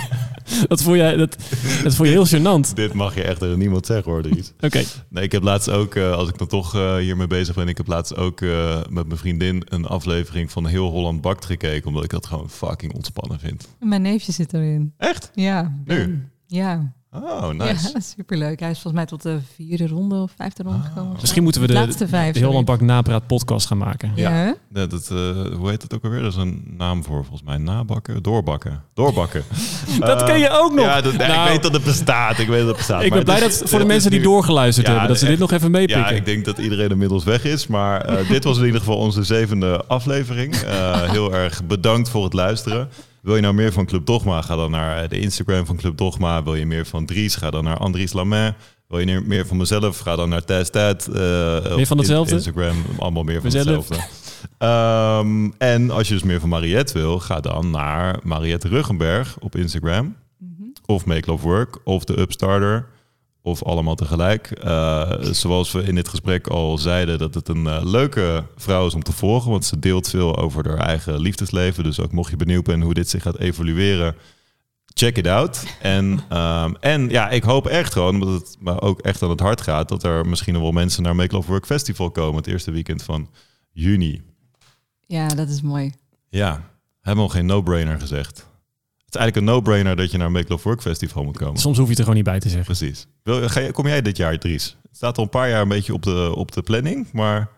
Dat 0.67 0.81
vond, 0.81 0.95
jij, 0.95 1.15
dat, 1.15 1.37
dat 1.83 1.95
vond 1.95 2.09
je 2.09 2.13
heel 2.13 2.27
gênant. 2.27 2.73
Dit 2.73 2.93
mag 2.93 3.15
je 3.15 3.23
echt 3.23 3.39
tegen 3.39 3.57
niemand 3.59 3.85
zeggen 3.85 4.11
hoor, 4.11 4.21
Dries. 4.21 4.53
Oké. 4.59 4.83
Nee, 5.09 5.23
ik 5.23 5.31
heb 5.31 5.43
laatst 5.43 5.69
ook, 5.69 5.95
eh, 5.95 6.11
als 6.11 6.29
ik 6.29 6.37
dan 6.37 6.47
toch 6.47 6.75
eh, 6.75 6.95
hiermee 6.95 7.27
bezig 7.27 7.55
ben, 7.55 7.67
ik 7.67 7.77
heb 7.77 7.87
laatst 7.87 8.15
ook 8.15 8.41
eh, 8.41 8.79
met 8.89 9.07
mijn 9.07 9.19
vriendin 9.19 9.61
een 9.65 9.85
aflevering 9.85 10.51
van 10.51 10.65
Heel 10.65 10.89
Holland 10.89 11.21
Bakt 11.21 11.45
gekeken, 11.45 11.87
omdat 11.87 12.03
ik 12.03 12.09
dat 12.09 12.25
gewoon 12.25 12.49
fucking 12.49 12.93
ontspannen 12.93 13.39
vind. 13.39 13.67
Mijn 13.79 14.01
neefje 14.01 14.31
zit 14.31 14.53
erin. 14.53 14.93
Echt? 14.97 15.31
Ja. 15.33 15.77
Nu? 15.85 16.27
Ja. 16.47 16.93
Oh, 17.13 17.49
nice. 17.49 17.89
Ja, 17.93 17.99
superleuk. 18.15 18.59
Hij 18.59 18.69
is 18.69 18.79
volgens 18.79 18.93
mij 18.93 19.05
tot 19.05 19.21
de 19.21 19.37
vierde 19.55 19.87
ronde 19.87 20.15
of 20.15 20.31
vijfde 20.35 20.63
ronde 20.63 20.77
Ah. 20.79 20.85
gekomen. 20.85 21.17
Misschien 21.21 21.43
moeten 21.43 21.61
we 21.61 21.67
de, 21.67 21.73
laatste 21.73 22.07
vijf. 22.07 22.33
de 22.33 22.39
Heel 22.39 22.51
Lang 22.51 22.67
sorry. 22.67 22.79
Bak 22.79 22.87
Napraat 22.87 23.27
podcast 23.27 23.67
gaan 23.67 23.77
maken. 23.77 24.11
Ja. 24.15 24.55
dat, 24.69 24.91
eh, 24.93 25.17
hoe 25.57 25.69
heet 25.69 25.81
het 25.81 25.93
ook 25.93 26.03
alweer? 26.03 26.21
Dat 26.21 26.31
is 26.31 26.37
een 26.37 26.73
naam 26.77 27.03
voor 27.03 27.19
volgens 27.25 27.43
mij. 27.43 27.57
Nabakken? 27.57 28.23
Doorbakken. 28.23 28.83
Doorbakken. 28.93 29.43
Dat 29.99 30.21
Eh, 30.21 30.27
ken 30.27 30.39
je 30.39 30.49
ook 30.49 30.73
nog. 30.73 30.85
Ja, 30.85 31.01
dat, 31.01 31.17
nee, 31.17 31.27
Nou, 31.27 31.43
ik 31.45 31.51
weet 31.51 31.63
dat 31.63 31.73
het 31.73 31.83
bestaat. 31.83 32.39
Ik 32.39 32.47
weet 32.47 32.59
dat 32.59 32.67
het 32.67 32.77
bestaat. 32.77 33.03
Ik 33.03 33.13
ben 33.13 33.23
blij 33.23 33.39
is- 33.41 33.59
dat 33.59 33.69
voor 33.69 33.79
de 33.79 33.85
mensen 33.85 34.09
die 34.09 34.19
nu- 34.19 34.25
doorgeluisterd 34.25 34.85
Ja, 34.87 34.91
hebben, 34.91 35.09
dat 35.11 35.19
ze 35.19 35.27
echt. 35.27 35.37
dit 35.39 35.49
nog 35.49 35.57
even 35.57 35.71
meepikken. 35.71 36.03
Ja, 36.05 36.09
ik 36.09 36.25
denk 36.25 36.45
dat 36.45 36.57
iedereen 36.57 36.89
inmiddels 36.89 37.23
weg 37.23 37.43
is. 37.43 37.67
Maar 37.67 38.01
eh, 38.01 38.27
dit 38.35 38.43
was 38.43 38.57
in 38.57 38.65
ieder 38.65 38.79
geval 38.79 38.97
onze 38.97 39.23
zevende 39.23 39.83
aflevering. 39.87 40.55
Eh, 40.55 41.01
heel 41.11 41.33
erg 41.33 41.63
bedankt 41.63 42.09
voor 42.09 42.23
het 42.23 42.33
luisteren. 42.33 42.89
Wil 43.21 43.35
je 43.35 43.41
nou 43.41 43.53
meer 43.53 43.71
van 43.73 43.85
Club 43.85 44.05
Dogma? 44.05 44.41
Ga 44.41 44.55
dan 44.55 44.71
naar 44.71 45.09
de 45.09 45.19
Instagram 45.19 45.65
van 45.65 45.75
Club 45.75 45.97
Dogma. 45.97 46.43
Wil 46.43 46.55
je 46.55 46.65
meer 46.65 46.85
van 46.85 47.05
Dries? 47.05 47.35
Ga 47.35 47.49
dan 47.51 47.63
naar 47.63 47.77
Andries 47.77 48.13
Lamin. 48.13 48.53
Wil 48.87 48.99
je 48.99 49.21
meer- 49.25 49.47
van 49.47 49.57
mezelf? 49.57 49.99
Ga 49.99 50.15
dan 50.15 50.29
naar 50.29 50.43
Test 50.45 50.71
Ted. 50.71 51.07
eh, 51.07 51.13
Meer 51.75 51.85
van 51.85 51.97
hetzelfde? 51.97 52.33
Instagram, 52.35 52.75
allemaal 52.97 53.23
meer 53.23 53.41
van 53.41 53.51
Mezelf. 53.53 53.87
hetzelfde. 53.89 54.19
Ehm, 54.57 55.49
en 55.57 55.89
als 55.91 56.07
je 56.07 56.13
dus 56.13 56.23
meer 56.23 56.39
van 56.39 56.49
Mariette 56.49 56.93
wil, 56.93 57.19
ga 57.19 57.39
dan 57.39 57.69
naar 57.71 58.19
Mariette 58.23 58.67
Ruggenberg 58.67 59.37
op 59.39 59.55
Instagram. 59.55 60.15
Mhm. 60.37 60.49
Of 60.85 61.05
Make 61.05 61.31
Love 61.31 61.47
Work, 61.47 61.79
of 61.83 62.03
de 62.03 62.19
Upstarter, 62.19 62.85
of 63.41 63.63
allemaal 63.63 63.95
tegelijk. 63.95 64.51
Eh, 64.51 65.11
zoals 65.21 65.71
we 65.71 65.83
in 65.83 65.95
dit 65.95 66.07
gesprek 66.07 66.47
al 66.47 66.77
zeiden, 66.77 67.17
dat 67.17 67.33
het 67.33 67.47
een 67.47 67.67
eh, 67.67 67.83
leuke 67.83 68.43
vrouw 68.55 68.87
is 68.87 68.93
om 68.93 69.03
te 69.03 69.11
volgen. 69.11 69.51
Want 69.51 69.65
ze 69.65 69.79
deelt 69.79 70.09
veel 70.09 70.37
over 70.37 70.67
haar 70.67 70.87
eigen 70.87 71.19
liefdesleven. 71.19 71.83
Dus 71.83 71.99
ook 71.99 72.11
mocht 72.11 72.29
je 72.29 72.35
benieuwd 72.35 72.65
zijn 72.65 72.81
hoe 72.81 72.93
dit 72.93 73.09
zich 73.09 73.21
gaat 73.21 73.37
evolueren, 73.37 74.15
check 74.93 75.17
it 75.17 75.27
out. 75.27 75.63
En, 75.81 76.19
ehm, 76.29 76.73
en 76.79 77.09
ja, 77.09 77.29
ik 77.29 77.43
hoop 77.43 77.67
echt 77.67 77.93
gewoon, 77.93 78.21
omdat 78.21 78.33
het 78.33 78.57
me 78.59 78.81
ook 78.81 78.99
echt 78.99 79.21
aan 79.21 79.29
het 79.29 79.39
hart 79.39 79.61
gaat, 79.61 79.89
dat 79.89 80.03
er 80.03 80.27
misschien 80.27 80.61
wel 80.61 80.71
mensen 80.71 81.03
naar 81.03 81.15
Make 81.15 81.35
Love 81.35 81.47
Work 81.47 81.65
Festival 81.65 82.11
komen. 82.11 82.35
Het 82.35 82.47
eerste 82.47 82.71
weekend 82.71 83.03
van 83.03 83.29
juni. 83.71 84.21
Ja, 85.05 85.27
dat 85.27 85.49
is 85.49 85.61
mooi. 85.61 85.93
Ja, 86.29 86.51
hebben 87.01 87.23
we 87.23 87.29
al 87.29 87.35
geen 87.35 87.45
no-brainer 87.45 87.99
gezegd. 87.99 88.49
Het 89.11 89.19
is 89.19 89.25
eigenlijk 89.25 89.47
een 89.51 89.55
no-brainer 89.55 89.95
dat 89.95 90.11
je 90.11 90.17
naar 90.17 90.31
Make 90.31 90.45
Love 90.49 90.67
Work 90.67 90.81
Festival 90.81 91.23
moet 91.23 91.37
komen. 91.37 91.59
Soms 91.59 91.77
hoef 91.77 91.85
je 91.85 91.89
het 91.89 91.99
er 91.99 92.03
gewoon 92.03 92.19
niet 92.19 92.29
bij 92.29 92.39
te 92.39 92.49
zeggen. 92.49 92.75
Precies. 92.75 93.07
Wil, 93.23 93.49
ga 93.49 93.59
je, 93.59 93.71
kom 93.71 93.87
jij 93.87 94.01
dit 94.01 94.17
jaar, 94.17 94.37
Dries? 94.37 94.77
Het 94.87 94.95
staat 94.95 95.17
al 95.17 95.23
een 95.23 95.29
paar 95.29 95.49
jaar 95.49 95.61
een 95.61 95.67
beetje 95.67 95.93
op 95.93 96.03
de, 96.03 96.31
op 96.35 96.51
de 96.51 96.61
planning, 96.61 97.07
maar 97.11 97.49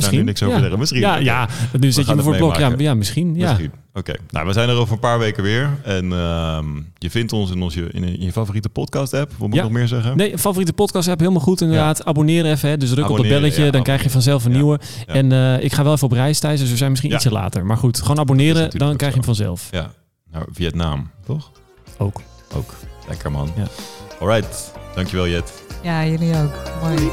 nu 0.00 0.06
Misschien, 0.06 0.24
niks 0.24 0.42
over 0.42 0.54
ja. 0.54 0.60
zeggen? 0.60 0.78
Misschien. 0.78 1.00
Ja, 1.00 1.16
ja, 1.16 1.48
nu 1.80 1.92
zet 1.92 2.06
je 2.06 2.14
me 2.14 2.22
voor 2.22 2.36
blok. 2.36 2.56
Ja, 2.78 2.94
misschien. 2.94 3.34
Ja. 3.34 3.48
Misschien. 3.48 3.72
Oké, 3.94 4.14
nou 4.30 4.46
we 4.46 4.52
zijn 4.52 4.68
er 4.68 4.76
over 4.76 4.92
een 4.92 4.98
paar 4.98 5.18
weken 5.18 5.42
weer. 5.42 5.70
En 5.82 6.12
ehm, 6.12 6.66
je 6.98 7.10
vindt 7.10 7.32
ons 7.32 7.50
in, 7.50 7.62
onze, 7.62 7.88
in, 7.92 8.04
in 8.04 8.20
je 8.24 8.32
favoriete 8.32 8.68
podcast 8.68 9.14
app. 9.14 9.30
Wat 9.38 9.48
moet 9.48 9.56
ik 9.56 9.62
nog 9.62 9.72
meer 9.72 9.88
zeggen? 9.88 10.16
Nee, 10.16 10.38
favoriete 10.38 10.72
podcast 10.72 11.08
app, 11.08 11.20
helemaal 11.20 11.40
goed 11.42 11.60
inderdaad. 11.60 12.04
Abonneren 12.04 12.50
even, 12.50 12.68
hè. 12.68 12.76
dus 12.76 12.90
druk 12.90 13.10
op 13.10 13.16
dat 13.16 13.28
belletje, 13.28 13.64
ja, 13.64 13.70
dan 13.70 13.82
krijg 13.82 14.02
je 14.02 14.10
vanzelf 14.10 14.44
een 14.44 14.50
Ja. 14.50 14.56
nieuwe. 14.56 14.80
Ja. 15.06 15.12
En 15.14 15.32
eh, 15.32 15.64
ik 15.64 15.72
ga 15.72 15.82
wel 15.84 15.92
even 15.92 16.06
op 16.06 16.12
reis 16.12 16.38
thuis, 16.38 16.60
dus 16.60 16.70
we 16.70 16.76
zijn 16.76 16.90
misschien 16.90 17.10
Ja. 17.10 17.16
ietsje 17.16 17.30
later. 17.32 17.66
Maar 17.66 17.76
goed, 17.76 18.00
gewoon 18.00 18.18
abonneren, 18.18 18.70
dan 18.70 18.96
krijg 18.96 19.12
je 19.12 19.18
hem 19.18 19.26
vanzelf. 19.26 19.68
Ja, 19.70 19.90
nou 20.30 20.44
Vietnam, 20.52 21.10
toch? 21.26 21.50
Ook. 21.98 22.20
Ook. 22.56 22.74
Lekker 23.08 23.30
man. 23.30 23.52
Ja. 23.56 23.66
Alright, 24.20 24.72
dankjewel 24.94 25.28
Jet. 25.28 25.62
Ja, 25.82 26.06
jullie 26.06 26.34
ook. 26.36 26.52
Mooi. 26.82 27.10